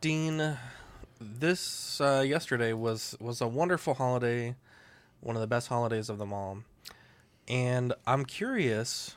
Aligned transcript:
Dean, 0.00 0.56
this 1.20 2.00
uh, 2.00 2.24
yesterday 2.26 2.72
was 2.72 3.14
was 3.20 3.42
a 3.42 3.46
wonderful 3.46 3.94
holiday, 3.94 4.54
one 5.20 5.36
of 5.36 5.42
the 5.42 5.46
best 5.46 5.68
holidays 5.68 6.08
of 6.08 6.18
them 6.18 6.32
all, 6.32 6.58
and 7.46 7.92
I'm 8.06 8.24
curious. 8.24 9.14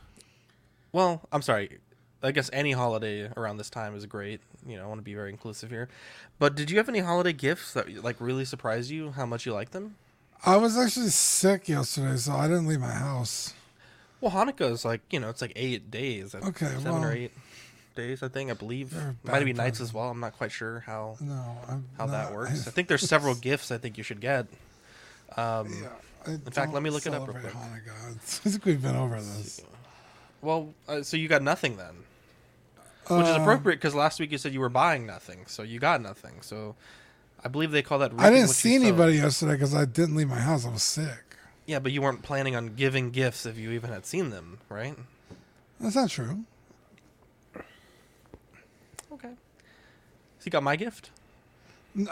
Well, 0.92 1.22
I'm 1.32 1.42
sorry. 1.42 1.80
I 2.22 2.32
guess 2.32 2.50
any 2.54 2.74
holiday 2.74 3.30
around 3.36 3.58
this 3.58 3.70
time 3.70 3.96
is 3.96 4.06
great. 4.06 4.42
You 4.66 4.78
know, 4.78 4.84
I 4.84 4.88
want 4.88 5.00
to 5.00 5.04
be 5.04 5.14
very 5.14 5.30
inclusive 5.30 5.70
here. 5.70 5.90
But 6.40 6.56
did 6.56 6.70
you 6.70 6.78
have 6.78 6.90
any 6.90 7.00
holiday 7.00 7.34
gifts 7.34 7.74
that 7.74 8.04
like 8.04 8.18
really 8.20 8.46
surprised 8.46 8.92
you? 8.92 9.12
How 9.12 9.26
much 9.26 9.46
you 9.46 9.54
like 9.54 9.72
them? 9.72 9.96
I 10.46 10.58
was 10.58 10.78
actually 10.78 11.10
sick 11.10 11.70
yesterday, 11.70 12.18
so 12.18 12.34
I 12.34 12.50
didn't 12.50 12.68
leave 12.68 12.82
my 12.82 12.92
house. 12.92 13.54
Well, 14.20 14.32
Hanukkah 14.32 14.72
is 14.72 14.84
like 14.84 15.02
you 15.10 15.22
know 15.22 15.30
it's 15.30 15.42
like 15.42 15.54
eight 15.56 15.90
days. 15.90 16.36
Okay, 16.36 16.66
seven 16.66 16.92
well- 16.92 17.06
or 17.06 17.14
eight 17.14 17.32
days. 17.96 18.24
I 18.24 18.28
think 18.28 18.50
I 18.52 18.54
believe 18.54 18.94
might 19.24 19.44
be 19.46 19.54
nights 19.54 19.80
as 19.82 19.94
well. 19.94 20.10
I'm 20.10 20.20
not 20.20 20.34
quite 20.38 20.52
sure 20.52 20.82
how 20.82 21.18
No, 21.20 21.58
I'm 21.68 21.86
how 21.98 22.06
that 22.08 22.34
works. 22.34 22.68
I 22.68 22.72
think 22.72 22.88
there's 22.88 23.08
several 23.08 23.36
gifts 23.36 23.72
I 23.72 23.78
think 23.78 23.98
you 23.98 24.04
should 24.04 24.20
get. 24.22 24.48
Um, 25.38 25.70
Yeah, 25.82 25.88
I 26.28 26.32
In 26.32 26.40
fact, 26.42 26.74
let 26.74 26.84
me 26.84 26.90
look 26.90 27.06
it 27.06 27.14
up 27.14 27.28
real 27.28 27.38
quick. 27.38 27.54
Hanukkah. 27.54 28.16
I 28.16 28.50
think 28.50 28.66
we've 28.66 28.82
been 28.82 28.96
over 28.96 29.16
this. 29.16 29.62
Well, 30.42 30.74
uh, 30.88 31.04
so 31.04 31.16
you 31.18 31.28
got 31.28 31.42
nothing 31.42 31.78
then, 31.78 31.96
which 33.08 33.28
is 33.28 33.36
Uh, 33.38 33.42
appropriate 33.42 33.78
because 33.78 33.96
last 33.96 34.20
week 34.20 34.32
you 34.32 34.38
said 34.38 34.54
you 34.54 34.60
were 34.60 34.70
buying 34.70 35.06
nothing, 35.06 35.46
so 35.48 35.64
you 35.64 35.80
got 35.80 36.02
nothing. 36.02 36.42
So 36.42 36.76
I 37.44 37.48
believe 37.48 37.72
they 37.72 37.82
call 37.82 38.00
that. 38.00 38.12
I 38.18 38.30
didn't 38.30 38.50
see 38.50 38.76
anybody 38.76 39.16
yesterday 39.16 39.54
because 39.54 39.74
I 39.74 39.86
didn't 39.86 40.16
leave 40.16 40.30
my 40.30 40.40
house. 40.40 40.66
I 40.66 40.70
was 40.70 40.84
sick. 40.84 41.38
Yeah, 41.66 41.80
but 41.80 41.94
you 41.94 42.02
weren't 42.02 42.22
planning 42.24 42.58
on 42.58 42.76
giving 42.76 43.10
gifts 43.12 43.46
if 43.46 43.58
you 43.58 43.72
even 43.72 43.90
had 43.90 44.06
seen 44.06 44.32
them, 44.32 44.60
right? 44.68 44.98
That's 45.80 45.96
not 45.96 46.10
true. 46.10 46.44
Okay. 49.14 49.32
So 50.44 50.48
you 50.48 50.52
got 50.52 50.64
my 50.64 50.76
gift. 50.76 51.10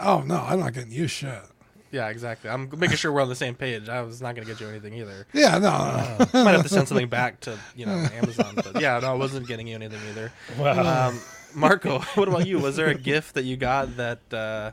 Oh 0.00 0.22
no, 0.26 0.36
I'm 0.36 0.58
not 0.58 0.72
getting 0.72 0.90
you 0.90 1.06
shit. 1.06 1.42
Yeah, 1.90 2.08
exactly. 2.08 2.48
I'm 2.48 2.70
making 2.78 2.96
sure 2.96 3.12
we're 3.12 3.20
on 3.20 3.28
the 3.28 3.34
same 3.34 3.54
page. 3.54 3.90
I 3.90 4.00
was 4.00 4.22
not 4.22 4.34
going 4.34 4.46
to 4.46 4.50
get 4.50 4.58
you 4.58 4.68
anything 4.68 4.94
either. 4.94 5.26
Yeah, 5.34 5.58
no, 5.58 6.26
no. 6.32 6.42
Might 6.44 6.52
have 6.52 6.62
to 6.62 6.70
send 6.70 6.88
something 6.88 7.08
back 7.08 7.40
to 7.40 7.58
you 7.76 7.84
know 7.84 7.92
Amazon, 7.92 8.54
but 8.54 8.80
yeah, 8.80 8.98
no, 9.00 9.12
I 9.12 9.14
wasn't 9.16 9.46
getting 9.46 9.66
you 9.66 9.74
anything 9.74 10.00
either. 10.08 10.32
Wow. 10.58 11.08
Um, 11.10 11.20
Marco, 11.54 11.98
what 12.14 12.26
about 12.26 12.46
you? 12.46 12.58
Was 12.58 12.76
there 12.76 12.86
a 12.86 12.94
gift 12.94 13.34
that 13.34 13.44
you 13.44 13.58
got 13.58 13.98
that 13.98 14.32
uh, 14.32 14.70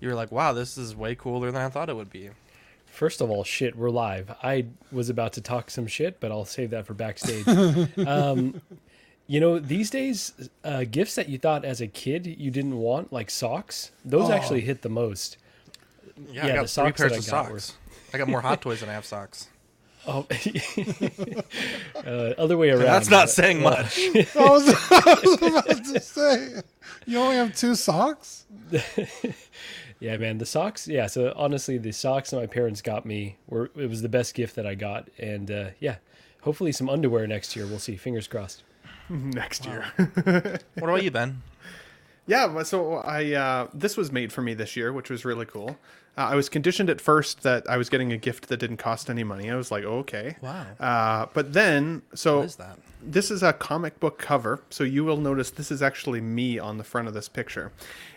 you 0.00 0.08
were 0.08 0.16
like, 0.16 0.32
"Wow, 0.32 0.52
this 0.52 0.76
is 0.76 0.96
way 0.96 1.14
cooler 1.14 1.52
than 1.52 1.62
I 1.62 1.68
thought 1.68 1.88
it 1.88 1.94
would 1.94 2.10
be"? 2.10 2.30
First 2.86 3.20
of 3.20 3.30
all, 3.30 3.44
shit, 3.44 3.76
we're 3.76 3.90
live. 3.90 4.34
I 4.42 4.66
was 4.90 5.10
about 5.10 5.34
to 5.34 5.40
talk 5.40 5.70
some 5.70 5.86
shit, 5.86 6.18
but 6.18 6.32
I'll 6.32 6.44
save 6.44 6.70
that 6.70 6.86
for 6.86 6.94
backstage. 6.94 7.46
um, 8.04 8.60
you 9.26 9.40
know, 9.40 9.58
these 9.58 9.90
days, 9.90 10.50
uh, 10.64 10.84
gifts 10.90 11.14
that 11.16 11.28
you 11.28 11.38
thought 11.38 11.64
as 11.64 11.80
a 11.80 11.86
kid 11.86 12.26
you 12.26 12.50
didn't 12.50 12.76
want, 12.78 13.12
like 13.12 13.30
socks, 13.30 13.90
those 14.04 14.28
Oh. 14.30 14.32
actually 14.32 14.60
hit 14.62 14.82
the 14.82 14.88
most. 14.88 15.36
Yeah, 16.30 16.32
Yeah, 16.32 16.44
I 16.44 16.46
got 16.48 16.52
the 16.54 16.58
three 16.60 16.66
socks 16.68 16.96
pairs 17.00 17.12
that 17.12 17.18
of 17.18 17.24
I 17.28 17.30
got 17.50 17.60
socks. 17.60 17.72
I 18.14 18.18
got 18.18 18.28
more 18.28 18.40
hot 18.40 18.62
toys 18.62 18.80
than 18.80 18.88
I 18.88 18.92
have 18.94 19.04
socks. 19.04 19.48
Oh, 20.08 20.24
uh, 21.96 22.34
other 22.38 22.56
way 22.56 22.70
around. 22.70 22.82
That's 22.84 23.10
not 23.10 23.22
but- 23.24 23.30
saying 23.30 23.60
much. 23.60 23.98
I 24.14 24.24
was, 24.36 24.68
I 24.92 25.18
was 25.24 25.42
about 25.42 25.84
to 25.84 26.00
say, 26.00 26.62
you 27.06 27.18
only 27.18 27.34
have 27.34 27.56
two 27.56 27.74
socks. 27.74 28.44
Yeah, 29.98 30.16
man, 30.18 30.38
the 30.38 30.46
socks. 30.46 30.86
Yeah, 30.86 31.06
so 31.08 31.32
honestly, 31.34 31.78
the 31.78 31.90
socks 31.92 32.30
that 32.30 32.36
my 32.36 32.46
parents 32.46 32.82
got 32.82 33.04
me 33.06 33.36
were 33.48 33.70
it 33.76 33.88
was 33.88 34.00
the 34.02 34.08
best 34.08 34.34
gift 34.34 34.54
that 34.56 34.66
I 34.66 34.76
got, 34.76 35.08
and 35.18 35.50
uh, 35.50 35.64
yeah, 35.80 35.96
hopefully 36.42 36.70
some 36.70 36.88
underwear 36.88 37.26
next 37.26 37.56
year. 37.56 37.66
We'll 37.66 37.78
see. 37.80 37.96
Fingers 37.96 38.28
crossed. 38.28 38.62
next 39.10 39.64
year. 39.66 39.84
What 39.96 40.82
about 40.88 41.02
you, 41.02 41.10
Ben? 41.10 41.42
Yeah, 42.28 42.64
so 42.64 42.94
I 42.94 43.34
uh, 43.34 43.68
this 43.72 43.96
was 43.96 44.10
made 44.10 44.32
for 44.32 44.42
me 44.42 44.52
this 44.52 44.74
year, 44.74 44.92
which 44.92 45.10
was 45.10 45.24
really 45.24 45.46
cool. 45.46 45.78
Uh, 46.18 46.22
I 46.22 46.34
was 46.34 46.48
conditioned 46.48 46.90
at 46.90 47.00
first 47.00 47.44
that 47.44 47.70
I 47.70 47.76
was 47.76 47.88
getting 47.88 48.10
a 48.10 48.16
gift 48.16 48.48
that 48.48 48.56
didn't 48.56 48.78
cost 48.78 49.08
any 49.08 49.22
money. 49.22 49.48
I 49.48 49.54
was 49.54 49.70
like, 49.70 49.84
oh, 49.84 49.98
okay. 49.98 50.34
Wow. 50.40 50.66
Uh, 50.80 51.26
but 51.34 51.52
then, 51.52 52.02
so 52.14 52.38
What 52.38 52.46
is 52.46 52.56
that? 52.56 52.78
this 53.00 53.30
is 53.30 53.44
a 53.44 53.52
comic 53.52 54.00
book 54.00 54.18
cover, 54.18 54.60
so 54.70 54.82
you 54.82 55.04
will 55.04 55.18
notice 55.18 55.50
this 55.50 55.70
is 55.70 55.82
actually 55.82 56.20
me 56.20 56.58
on 56.58 56.78
the 56.78 56.84
front 56.84 57.06
of 57.06 57.14
this 57.14 57.28
picture. 57.28 57.70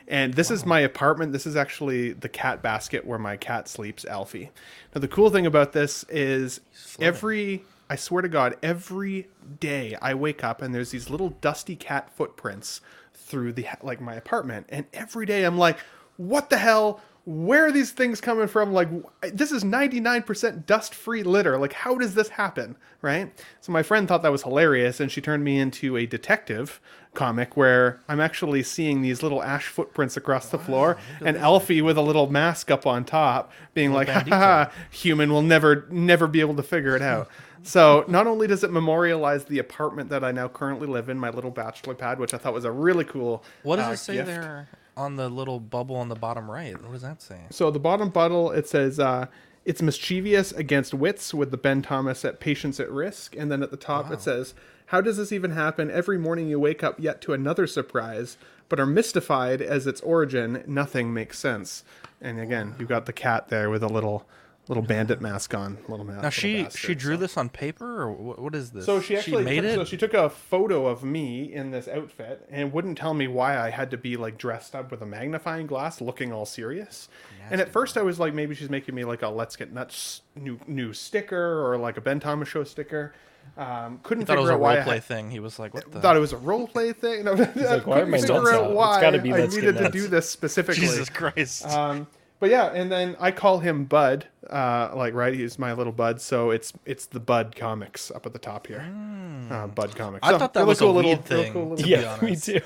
And 0.08 0.34
this 0.34 0.50
is 0.50 0.66
my 0.66 0.80
apartment. 0.80 1.32
This 1.32 1.46
is 1.46 1.56
actually 1.56 2.14
the 2.14 2.30
cat 2.30 2.64
basket 2.64 3.06
where 3.06 3.20
my 3.20 3.38
cat 3.38 3.68
sleeps, 3.68 4.06
Alfie. 4.06 4.50
Now, 4.96 5.02
the 5.02 5.08
cool 5.08 5.30
thing 5.30 5.46
about 5.46 5.74
this 5.74 6.04
is 6.10 6.62
every, 7.00 7.64
I 7.90 7.96
swear 7.96 8.22
to 8.22 8.30
God, 8.30 8.56
every 8.62 9.30
day 9.60 9.98
I 10.02 10.14
wake 10.14 10.44
up 10.44 10.62
and 10.62 10.74
there's 10.76 10.92
these 10.92 11.10
little 11.10 11.30
dusty 11.30 11.76
cat 11.76 12.16
footprints 12.16 12.82
through 13.14 13.54
the, 13.54 13.66
like 13.82 14.00
my 14.00 14.14
apartment. 14.14 14.68
And 14.70 14.86
every 14.94 15.26
day 15.26 15.44
I'm 15.44 15.58
like, 15.58 15.80
what 16.18 16.50
the 16.50 16.58
hell? 16.58 17.02
Where 17.26 17.68
are 17.68 17.72
these 17.72 17.92
things 17.92 18.22
coming 18.22 18.48
from? 18.48 18.74
Like, 18.74 18.90
this 19.22 19.52
is 19.52 19.64
99% 19.64 20.66
dust 20.66 20.96
free 20.96 21.22
litter. 21.24 21.58
Like, 21.58 21.74
how 21.74 21.96
does 21.96 22.16
this 22.16 22.30
happen? 22.30 22.76
Right? 23.02 23.32
So, 23.62 23.72
my 23.72 23.84
friend 23.84 24.08
thought 24.08 24.24
that 24.24 24.32
was 24.32 24.44
hilarious, 24.44 25.00
and 25.00 25.12
she 25.12 25.22
turned 25.22 25.44
me 25.44 25.60
into 25.60 25.98
a 25.98 26.06
detective 26.06 26.80
comic 27.14 27.58
where 27.58 28.00
I'm 28.08 28.20
actually 28.20 28.64
seeing 28.64 29.02
these 29.02 29.22
little 29.22 29.44
ash 29.44 29.68
footprints 29.68 30.18
across 30.18 30.50
the 30.50 30.60
floor, 30.60 30.98
and 31.24 31.38
Alfie 31.38 31.82
with 31.82 31.98
a 31.98 32.02
little 32.02 32.32
mask 32.32 32.72
up 32.72 32.88
on 32.88 33.06
top, 33.06 33.52
being 33.74 33.94
like, 33.94 34.08
ha 34.08 34.24
ha 34.28 34.38
ha, 34.38 34.72
human 34.90 35.32
will 35.32 35.42
never, 35.42 35.88
never 35.90 36.28
be 36.28 36.40
able 36.40 36.56
to 36.56 36.64
figure 36.64 36.96
it 36.96 37.02
out. 37.02 37.30
So, 37.62 38.06
not 38.08 38.26
only 38.26 38.48
does 38.48 38.64
it 38.64 38.72
memorialize 38.72 39.44
the 39.44 39.60
apartment 39.60 40.10
that 40.12 40.24
I 40.24 40.32
now 40.32 40.48
currently 40.48 40.88
live 40.88 41.10
in, 41.10 41.20
my 41.20 41.30
little 41.30 41.52
bachelor 41.52 41.94
pad, 41.94 42.18
which 42.18 42.34
I 42.34 42.38
thought 42.38 42.54
was 42.54 42.64
a 42.64 42.72
really 42.72 43.04
cool. 43.04 43.44
What 43.64 43.76
does 43.76 43.88
uh, 43.88 43.92
it 43.92 43.98
say 43.98 44.14
gift. 44.14 44.28
there 44.28 44.70
on 45.00 45.16
the 45.16 45.30
little 45.30 45.60
bubble 45.60 45.96
on 45.96 46.10
the 46.10 46.16
bottom 46.16 46.50
right? 46.50 46.80
What 46.82 46.92
does 46.92 47.02
that 47.02 47.22
say? 47.22 47.40
So 47.50 47.72
the 47.72 47.80
bottom 47.80 48.10
bottle 48.10 48.52
it 48.52 48.68
says 48.68 49.00
uh, 49.00 49.28
it's 49.66 49.82
mischievous 49.82 50.52
against 50.52 50.94
wits 50.94 51.34
with 51.34 51.52
the 51.52 51.58
Ben 51.58 51.82
Thomas 51.82 52.26
at 52.26 52.40
patience 52.40 52.80
at 52.80 52.92
risk, 52.92 53.36
and 53.36 53.52
then 53.52 53.64
at 53.64 53.72
the 53.72 53.78
top 53.78 54.12
it 54.12 54.22
says, 54.22 54.54
"How 54.88 55.02
does 55.02 55.18
this 55.18 55.32
even 55.32 55.52
happen? 55.52 55.90
Every 55.90 56.18
morning 56.18 56.48
you 56.48 56.60
wake 56.60 56.84
up 56.84 57.00
yet 57.00 57.22
to 57.22 57.34
another 57.34 57.68
surprise, 57.68 58.38
but 58.68 58.80
are 58.80 58.86
mystified 58.86 59.62
as 59.62 59.88
its 59.88 60.02
origin. 60.02 60.64
Nothing 60.68 61.14
makes 61.14 61.40
sense." 61.40 61.84
And 62.22 62.40
again, 62.40 62.76
you've 62.78 62.90
got 62.90 63.06
the 63.06 63.14
cat 63.14 63.48
there 63.48 63.70
with 63.70 63.84
a 63.84 63.88
little 63.88 64.28
little 64.70 64.84
bandit 64.84 65.20
mask 65.20 65.54
on, 65.54 65.78
little 65.90 66.06
mask. 66.06 66.22
Now 66.22 66.30
she 66.30 66.68
she 66.70 66.96
drew 66.96 67.18
this 67.18 67.36
on 67.36 67.50
paper 67.50 68.02
or 68.04 68.12
what, 68.14 68.40
what 68.40 68.56
is 68.56 68.72
this? 68.72 68.86
So 68.86 69.02
she 69.02 69.18
actually 69.18 69.44
made 69.44 69.62
took, 69.62 69.66
it. 69.72 69.76
So 69.76 69.84
she 69.84 69.98
took 69.98 70.14
a 70.14 70.30
photo 70.30 70.86
of 70.88 71.04
me 71.04 71.52
in 71.54 71.72
this 71.72 71.88
outfit 71.90 72.48
and 72.50 72.72
wouldn't 72.72 72.98
tell 72.98 73.14
me 73.14 73.28
why 73.28 73.60
I 73.60 73.72
had 73.72 73.92
to 73.92 73.98
be 73.98 74.16
like 74.16 74.38
dressed 74.38 74.76
up 74.76 74.92
with 74.92 75.02
a 75.02 75.06
magnifying 75.06 75.68
glass, 75.68 76.00
looking 76.00 76.32
all 76.32 76.46
serious. 76.46 77.10
and 77.52 77.60
at 77.60 77.70
first 77.70 77.98
I 77.98 78.04
was 78.04 78.20
like, 78.20 78.34
maybe 78.34 78.56
she's 78.56 78.70
making 78.70 78.96
me 78.96 79.04
like 79.04 79.24
a 79.24 79.28
"Let's 79.30 79.56
Get 79.58 79.74
Nuts" 79.74 80.22
new 80.36 80.60
new 80.68 80.94
sticker 80.94 81.66
or 81.68 81.78
like 81.78 81.98
a 81.98 82.02
Ben 82.02 82.20
Thomas 82.22 82.48
show 82.48 82.64
sticker. 82.64 83.14
Um, 83.58 84.00
couldn't 84.04 84.22
He 84.22 84.26
thought 84.26 84.34
it 84.34 84.36
figure 84.38 84.42
was 84.42 84.50
a 84.52 84.54
out 84.54 84.60
why 84.60 84.74
role 84.76 84.82
I 84.82 84.84
play 84.84 84.94
had- 84.96 85.04
thing. 85.06 85.32
He 85.32 85.40
was 85.40 85.58
like, 85.58 85.74
"What 85.74 85.92
the?" 85.92 86.00
Thought 86.00 86.16
it 86.16 86.20
was 86.20 86.34
a 86.34 86.38
role 86.38 86.68
play 86.68 86.94
thing. 86.94 87.24
No, 87.26 87.32
like, 87.34 87.88
why 87.88 87.96
couldn't 87.96 88.12
my 88.12 88.20
figure 88.20 88.36
out 88.36 88.48
out? 88.48 88.66
It's 88.68 88.76
why 88.76 89.02
gotta 89.02 89.20
be 89.20 89.34
I 89.34 89.40
Let's 89.40 89.56
needed 89.56 89.78
to 89.80 89.90
do 89.90 90.08
this 90.08 90.30
specifically. 90.30 90.82
Jesus 90.82 91.10
Christ! 91.10 91.66
Um, 91.68 92.06
but 92.40 92.50
yeah, 92.50 92.68
and 92.74 92.92
then 92.92 93.16
I 93.20 93.32
call 93.32 93.60
him 93.60 93.86
Bud. 93.86 94.28
Uh, 94.50 94.92
like 94.96 95.14
right, 95.14 95.34
he's 95.34 95.60
my 95.60 95.74
little 95.74 95.94
Bud. 95.94 96.22
So 96.22 96.52
it's 96.52 96.74
it's 96.86 97.06
the 97.06 97.20
Bud 97.20 97.56
comics 97.56 98.10
up 98.12 98.26
at 98.26 98.34
the 98.34 98.40
top 98.40 98.68
here. 98.68 98.82
Uh, 99.50 99.68
Bud 99.68 99.96
comics. 99.96 100.28
I 100.28 100.32
So, 100.32 100.40
thought 100.40 100.54
that 100.54 100.66
was 100.68 100.80
a 100.80 100.86
cool 100.86 100.94
little, 100.94 101.16
thing. 101.18 101.54
cool 101.54 101.70
little- 101.70 101.88
Yeah, 101.88 102.18
me 102.22 102.36
too. 102.36 102.62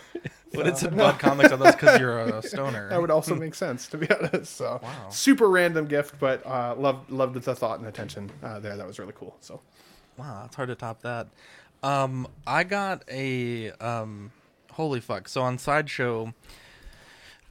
but 0.54 0.68
it's 0.68 0.84
in 0.84 0.96
Bud 0.98 1.18
Comics. 1.20 1.50
Thought 1.50 1.60
that's 1.60 1.76
because 1.76 2.00
you're 2.00 2.20
a 2.20 2.42
stoner. 2.48 2.90
That 2.90 3.00
would 3.02 3.10
also 3.12 3.36
make 3.36 3.56
sense, 3.56 3.88
to 3.88 3.98
be 3.98 4.08
honest. 4.12 4.56
So 4.56 4.80
Wow. 4.84 5.10
super 5.10 5.48
random 5.50 5.88
gift, 5.88 6.16
but 6.20 6.46
uh, 6.46 6.76
loved 6.78 7.10
loved 7.10 7.42
the 7.42 7.56
thought 7.56 7.80
and 7.80 7.88
attention 7.88 8.30
uh, 8.44 8.60
there. 8.60 8.76
That 8.78 8.86
was 8.88 9.00
really 9.00 9.14
cool. 9.16 9.36
So 9.40 9.62
Wow, 10.18 10.44
it's 10.46 10.56
hard 10.56 10.70
to 10.70 10.76
top 10.76 11.02
that. 11.04 11.28
Um, 11.82 12.28
I 12.46 12.64
got 12.64 13.04
a 13.10 13.72
um, 13.74 14.32
holy 14.72 15.00
fuck. 15.00 15.28
So 15.28 15.42
on 15.42 15.58
Sideshow, 15.58 16.34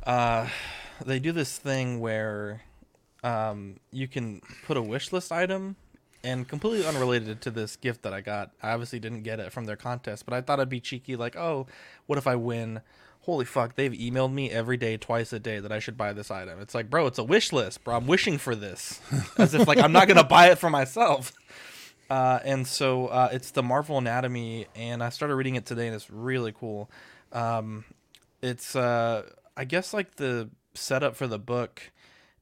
uh, 0.06 0.48
they 1.04 1.18
do 1.18 1.32
this 1.32 1.58
thing 1.58 2.00
where 2.00 2.62
um, 3.22 3.76
you 3.90 4.08
can 4.08 4.40
put 4.66 4.76
a 4.76 4.82
wish 4.82 5.12
list 5.12 5.32
item, 5.32 5.76
and 6.24 6.46
completely 6.46 6.86
unrelated 6.86 7.40
to 7.42 7.50
this 7.50 7.76
gift 7.76 8.02
that 8.02 8.12
I 8.12 8.20
got. 8.20 8.50
I 8.62 8.70
obviously 8.70 9.00
didn't 9.00 9.22
get 9.22 9.40
it 9.40 9.52
from 9.52 9.64
their 9.64 9.76
contest, 9.76 10.24
but 10.24 10.34
I 10.34 10.40
thought 10.40 10.58
it'd 10.58 10.68
be 10.68 10.80
cheeky. 10.80 11.16
Like, 11.16 11.36
oh, 11.36 11.66
what 12.06 12.18
if 12.18 12.26
I 12.26 12.36
win? 12.36 12.80
Holy 13.22 13.44
fuck! 13.44 13.76
They've 13.76 13.92
emailed 13.92 14.32
me 14.32 14.50
every 14.50 14.76
day, 14.76 14.96
twice 14.96 15.32
a 15.32 15.38
day, 15.38 15.60
that 15.60 15.70
I 15.70 15.78
should 15.78 15.96
buy 15.96 16.12
this 16.12 16.30
item. 16.30 16.60
It's 16.60 16.74
like, 16.74 16.90
bro, 16.90 17.06
it's 17.06 17.18
a 17.18 17.24
wish 17.24 17.52
list, 17.52 17.84
bro. 17.84 17.96
I'm 17.96 18.06
wishing 18.06 18.38
for 18.38 18.56
this, 18.56 19.00
as 19.38 19.54
if 19.54 19.68
like 19.68 19.78
I'm 19.78 19.92
not 19.92 20.08
gonna 20.08 20.24
buy 20.24 20.50
it 20.50 20.58
for 20.58 20.70
myself. 20.70 21.32
Uh, 22.10 22.40
and 22.44 22.66
so 22.66 23.06
uh, 23.06 23.28
it's 23.32 23.52
the 23.52 23.62
Marvel 23.62 23.96
Anatomy, 23.96 24.66
and 24.74 25.02
I 25.02 25.08
started 25.08 25.36
reading 25.36 25.54
it 25.54 25.64
today, 25.64 25.86
and 25.86 25.94
it's 25.94 26.10
really 26.10 26.52
cool. 26.52 26.90
Um, 27.32 27.84
it's 28.42 28.74
uh, 28.74 29.22
I 29.56 29.64
guess 29.64 29.94
like 29.94 30.16
the 30.16 30.50
setup 30.74 31.16
for 31.16 31.26
the 31.26 31.38
book 31.38 31.92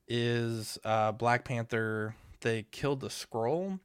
is 0.08 0.78
uh, 0.84 1.12
Black 1.12 1.44
Panther. 1.44 2.14
They 2.40 2.66
killed 2.70 3.00
the 3.00 3.08
Skrull, 3.08 3.80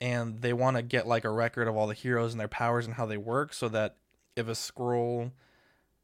and 0.00 0.40
they 0.40 0.52
want 0.52 0.76
to 0.76 0.82
get 0.82 1.06
like 1.06 1.24
a 1.24 1.30
record 1.30 1.68
of 1.68 1.76
all 1.76 1.86
the 1.86 1.94
heroes 1.94 2.32
and 2.32 2.40
their 2.40 2.48
powers 2.48 2.86
and 2.86 2.94
how 2.94 3.06
they 3.06 3.16
work, 3.16 3.52
so 3.52 3.68
that 3.68 3.96
if 4.36 4.48
a 4.48 4.52
Skrull 4.52 5.32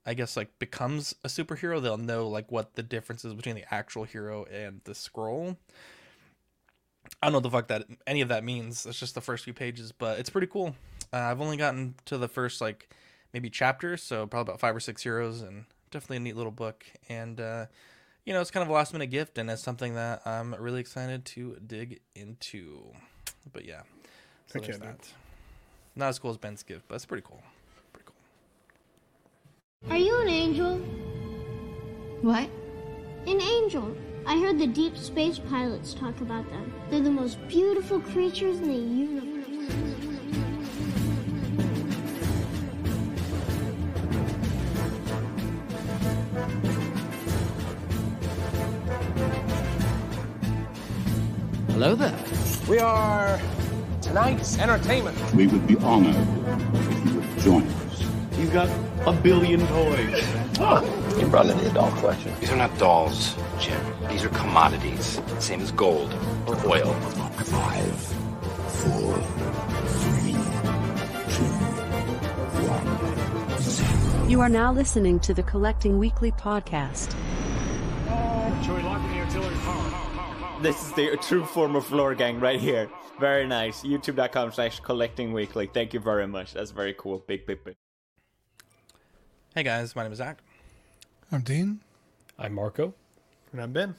I 0.07 0.15
guess 0.15 0.37
like 0.37 0.59
becomes 0.59 1.15
a 1.25 1.29
superhero, 1.29 1.81
they'll 1.81 1.97
know 1.97 2.29
like 2.29 2.53
what 2.53 2.75
the 2.75 2.83
difference 2.83 3.25
is 3.25 3.33
between 3.33 3.55
the 3.55 3.65
actual 3.73 4.05
hero 4.05 4.45
and 4.45 4.81
the 4.85 4.93
Skrull. 4.93 5.57
I 7.23 7.27
don't 7.27 7.33
know 7.33 7.39
what 7.39 7.43
the 7.45 7.51
fuck 7.51 7.69
that 7.69 7.87
any 8.07 8.21
of 8.21 8.29
that 8.29 8.45
means. 8.45 8.85
It's 8.85 8.99
just 8.99 9.15
the 9.15 9.21
first 9.21 9.45
few 9.45 9.55
pages, 9.55 9.93
but 9.93 10.19
it's 10.19 10.31
pretty 10.31 10.47
cool. 10.47 10.75
Uh, 11.13 11.19
I've 11.19 11.41
only 11.41 11.57
gotten 11.57 11.95
to 12.07 12.19
the 12.19 12.29
first 12.29 12.61
like 12.61 12.89
maybe 13.33 13.49
chapter, 13.49 13.97
so 13.97 14.27
probably 14.27 14.51
about 14.53 14.61
five 14.61 14.77
or 14.77 14.81
six 14.81 15.03
heroes, 15.03 15.41
and 15.41 15.65
definitely 15.95 16.19
a 16.19 16.21
neat 16.21 16.37
little 16.37 16.53
book. 16.53 16.85
And 17.09 17.41
uh, 17.41 17.67
you 18.27 18.35
know, 18.35 18.43
it's 18.43 18.51
kind 18.51 18.63
of 18.63 18.69
a 18.69 18.73
last 18.73 18.93
minute 18.93 19.07
gift, 19.07 19.39
and 19.39 19.49
it's 19.51 19.63
something 19.63 19.95
that 19.95 20.27
I'm 20.27 20.55
really 20.55 20.81
excited 20.81 21.25
to 21.27 21.57
dig 21.67 22.01
into. 22.15 22.83
But 23.53 23.65
yeah, 23.65 23.83
so 24.47 24.59
Heck 24.59 24.65
there's 24.65 24.79
yeah, 24.79 24.87
dude. 24.87 24.99
that. 24.99 25.09
Not 25.97 26.09
as 26.09 26.19
cool 26.19 26.31
as 26.31 26.37
Ben's 26.37 26.63
gift, 26.63 26.85
but 26.89 26.97
it's 26.97 27.07
pretty 27.07 27.25
cool. 27.27 27.43
Pretty 27.93 28.07
cool. 28.07 29.91
Are 29.93 29.99
you 29.99 30.21
an 30.21 30.29
angel? 30.29 30.79
What? 32.23 32.49
An 33.27 33.41
angel. 33.41 33.97
I 34.27 34.39
heard 34.39 34.59
the 34.59 34.67
deep 34.67 34.97
space 34.97 35.39
pilots 35.39 35.95
talk 35.95 36.21
about 36.21 36.49
them. 36.51 36.73
They're 36.91 37.01
the 37.01 37.11
most 37.11 37.37
beautiful 37.47 38.01
creatures 38.01 38.59
in 38.59 38.69
the 38.69 38.75
universe. 38.75 40.14
Hello 51.75 51.97
there. 51.97 52.17
We 52.69 52.79
are 52.79 53.41
tonight's 54.01 54.61
entertainment. 54.61 55.19
We 55.35 55.49
would 55.49 55.67
be 55.67 55.77
honored 55.79 56.15
if 56.15 57.05
you 57.05 57.15
would 57.15 57.39
join 57.41 57.67
us. 57.67 58.05
He's 58.37 58.49
got 58.51 58.69
a 59.09 59.13
billion 59.13 59.59
toys. 59.67 60.23
Oh. 60.61 61.19
You 61.19 61.27
brought 61.27 61.47
in 61.47 61.59
the 61.59 61.71
doll 61.71 61.91
collection. 61.99 62.33
These 62.39 62.53
are 62.53 62.57
not 62.57 62.79
dolls, 62.79 63.35
Jim. 63.59 63.81
These 64.09 64.25
are 64.25 64.29
commodities. 64.29 65.21
Same 65.41 65.63
as 65.63 65.73
gold 65.73 66.15
or 66.47 66.55
oil. 66.65 66.93
Five, 67.43 67.97
four, 68.79 69.19
three, 69.99 70.33
two, 71.35 71.51
one, 72.69 73.61
zero. 73.61 74.29
You 74.29 74.41
are 74.41 74.49
now 74.49 74.73
listening 74.73 75.19
to 75.19 75.35
the 75.35 75.43
Collecting 75.43 75.99
Weekly 75.99 76.31
podcast. 76.31 77.13
This 80.63 80.83
is 80.83 80.93
the 80.93 81.17
true 81.21 81.45
form 81.45 81.77
of 81.77 81.85
floor 81.85 82.15
gang 82.15 82.41
right 82.41 82.59
here. 82.61 82.89
Very 83.21 83.47
nice. 83.47 83.83
YouTube.com 83.83 84.53
slash 84.53 84.81
collecting 84.81 85.33
weekly. 85.33 85.67
Thank 85.67 85.93
you 85.93 86.01
very 86.01 86.27
much. 86.27 86.55
That's 86.55 86.71
very 86.71 86.95
cool. 86.97 87.23
Big, 87.27 87.47
big, 87.47 87.63
big. 87.65 87.75
Hey 89.55 89.63
guys, 89.63 89.95
my 89.95 90.05
name 90.05 90.13
is 90.13 90.19
Zach. 90.19 90.39
I'm 91.31 91.43
Dean. 91.43 91.81
I'm 92.39 92.55
Marco. 92.55 92.95
And 93.53 93.61
I'm 93.61 93.73
Ben. 93.73 93.95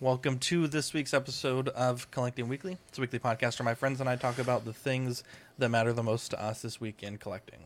Welcome 0.00 0.38
to 0.40 0.66
this 0.66 0.92
week's 0.92 1.14
episode 1.14 1.68
of 1.68 2.10
Collecting 2.10 2.48
Weekly. 2.48 2.76
It's 2.88 2.98
a 2.98 3.00
weekly 3.00 3.18
podcast 3.18 3.58
where 3.60 3.64
my 3.64 3.74
friends 3.74 4.00
and 4.00 4.08
I 4.08 4.16
talk 4.16 4.38
about 4.38 4.64
the 4.64 4.72
things 4.72 5.22
that 5.58 5.68
matter 5.68 5.92
the 5.92 6.02
most 6.02 6.30
to 6.30 6.42
us 6.42 6.62
this 6.62 6.80
week 6.80 7.02
in 7.02 7.18
collecting. 7.18 7.60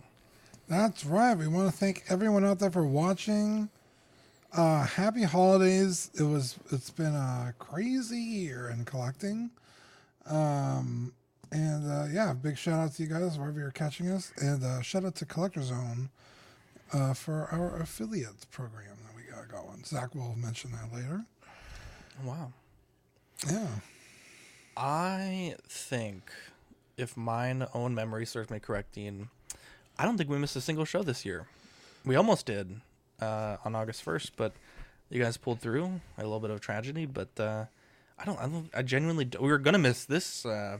That's 0.68 1.04
right. 1.04 1.34
We 1.36 1.48
want 1.48 1.70
to 1.70 1.76
thank 1.76 2.04
everyone 2.08 2.44
out 2.44 2.58
there 2.58 2.70
for 2.70 2.84
watching. 2.84 3.70
Uh, 4.52 4.84
happy 4.86 5.24
holidays. 5.24 6.10
It 6.18 6.22
was. 6.22 6.56
It's 6.72 6.90
been 6.90 7.14
a 7.14 7.54
crazy 7.58 8.18
year 8.18 8.70
in 8.70 8.84
collecting. 8.84 9.50
Um, 10.26 11.12
and 11.52 11.90
uh, 11.90 12.06
yeah, 12.10 12.32
big 12.32 12.56
shout 12.58 12.78
out 12.78 12.92
to 12.94 13.02
you 13.02 13.08
guys 13.08 13.38
wherever 13.38 13.58
you're 13.58 13.70
catching 13.70 14.10
us, 14.10 14.32
and 14.36 14.62
uh, 14.62 14.82
shout 14.82 15.04
out 15.04 15.14
to 15.16 15.26
Collector 15.26 15.62
Zone 15.62 16.10
uh, 16.92 17.14
for 17.14 17.48
our 17.50 17.80
affiliate 17.80 18.50
program 18.50 18.96
that 19.06 19.16
we 19.16 19.22
got 19.30 19.48
going. 19.48 19.82
Zach 19.84 20.14
will 20.14 20.34
mention 20.36 20.72
that 20.72 20.94
later. 20.94 21.24
Wow. 22.24 22.52
Yeah. 23.50 23.68
I 24.76 25.56
think, 25.68 26.30
if 26.96 27.16
mine 27.16 27.66
own 27.74 27.94
memory 27.94 28.26
serves 28.26 28.50
me 28.50 28.58
correct, 28.60 28.92
Dean, 28.92 29.28
I 29.98 30.04
don't 30.04 30.16
think 30.16 30.30
we 30.30 30.38
missed 30.38 30.56
a 30.56 30.60
single 30.60 30.84
show 30.84 31.02
this 31.02 31.24
year. 31.24 31.46
We 32.04 32.16
almost 32.16 32.46
did 32.46 32.80
uh, 33.20 33.56
on 33.64 33.74
August 33.74 34.02
first, 34.02 34.36
but 34.36 34.52
you 35.10 35.22
guys 35.22 35.36
pulled 35.36 35.60
through. 35.60 36.00
A 36.18 36.22
little 36.22 36.40
bit 36.40 36.50
of 36.50 36.60
tragedy, 36.60 37.06
but 37.06 37.28
uh, 37.40 37.64
I 38.18 38.24
don't. 38.24 38.38
I 38.38 38.46
don't. 38.48 38.70
I 38.74 38.82
genuinely. 38.82 39.24
d- 39.24 39.38
We 39.40 39.48
were 39.48 39.58
gonna 39.58 39.78
miss 39.78 40.04
this 40.04 40.44
uh, 40.46 40.78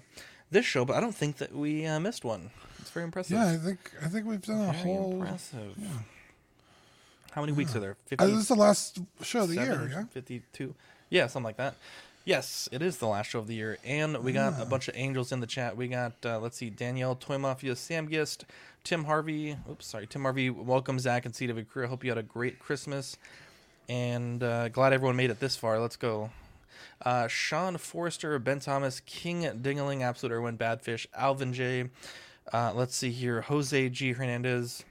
this 0.51 0.65
show, 0.67 0.85
but 0.85 0.97
I 0.97 1.01
don't 1.01 1.15
think 1.15 1.37
that 1.39 1.55
we 1.55 1.87
uh, 1.87 1.99
missed 2.01 2.25
one. 2.25 2.51
It's 2.81 2.91
very 2.91 3.05
impressive. 3.05 3.37
Yeah, 3.37 3.51
I 3.51 3.57
think 3.57 3.79
I 4.03 4.09
think 4.09 4.27
we've 4.27 4.41
done 4.43 4.61
a 4.69 4.73
very 4.73 4.85
whole. 4.85 5.13
impressive. 5.15 5.77
How 7.33 7.43
many 7.43 7.53
weeks 7.53 7.77
are 7.77 7.81
there? 7.81 7.97
Uh, 8.19 8.27
this 8.27 8.37
is 8.39 8.49
the 8.49 8.55
last 8.55 8.99
show 9.23 9.43
of 9.43 9.49
the 9.51 9.55
year. 9.57 9.89
Yeah. 9.93 10.05
52 10.11 10.75
yeah 11.11 11.27
something 11.27 11.45
like 11.45 11.57
that 11.57 11.75
yes 12.29 12.69
it 12.73 12.83
is 12.83 12.99
the 12.99 13.07
last 13.07 13.31
show 13.31 13.39
of 13.39 13.47
the 13.47 13.55
year 13.55 13.79
and 13.87 14.23
we 14.23 14.33
got 14.33 14.61
a 14.61 14.67
bunch 14.67 14.87
of 14.87 14.95
angels 14.95 15.33
in 15.33 15.41
the 15.41 15.47
chat 15.47 15.75
we 15.79 15.89
got 15.89 16.13
uh, 16.27 16.39
let's 16.39 16.59
see 16.59 16.69
danielle 16.69 17.15
toy 17.15 17.39
mafia 17.39 17.75
sam 17.75 18.07
gist 18.07 18.45
tim 18.85 19.05
harvey 19.05 19.57
oops 19.71 19.87
sorry 19.87 20.07
tim 20.07 20.21
harvey 20.21 20.51
welcome 20.51 20.99
zach 20.99 21.25
and 21.25 21.35
c 21.35 21.51
crew 21.65 21.85
i 21.85 21.87
hope 21.87 22.05
you 22.05 22.11
had 22.11 22.19
a 22.19 22.23
great 22.23 22.59
christmas 22.59 23.17
and 23.89 24.43
uh, 24.43 24.69
glad 24.69 24.93
everyone 24.93 25.17
made 25.17 25.31
it 25.31 25.41
this 25.41 25.57
far 25.57 25.81
let's 25.81 25.97
go 25.97 26.29
uh, 27.07 27.27
sean 27.29 27.79
forrester 27.79 28.39
ben 28.39 28.61
thomas 28.61 29.01
king 29.01 29.45
dingaling 29.63 30.03
absolute 30.03 30.35
erwin 30.35 30.59
badfish 30.59 31.07
alvin 31.15 31.55
j 31.55 31.89
uh, 32.53 32.71
let's 32.75 32.95
see 32.95 33.11
here 33.11 33.41
jose 33.41 33.89
g 33.89 34.13
hernandez 34.13 34.85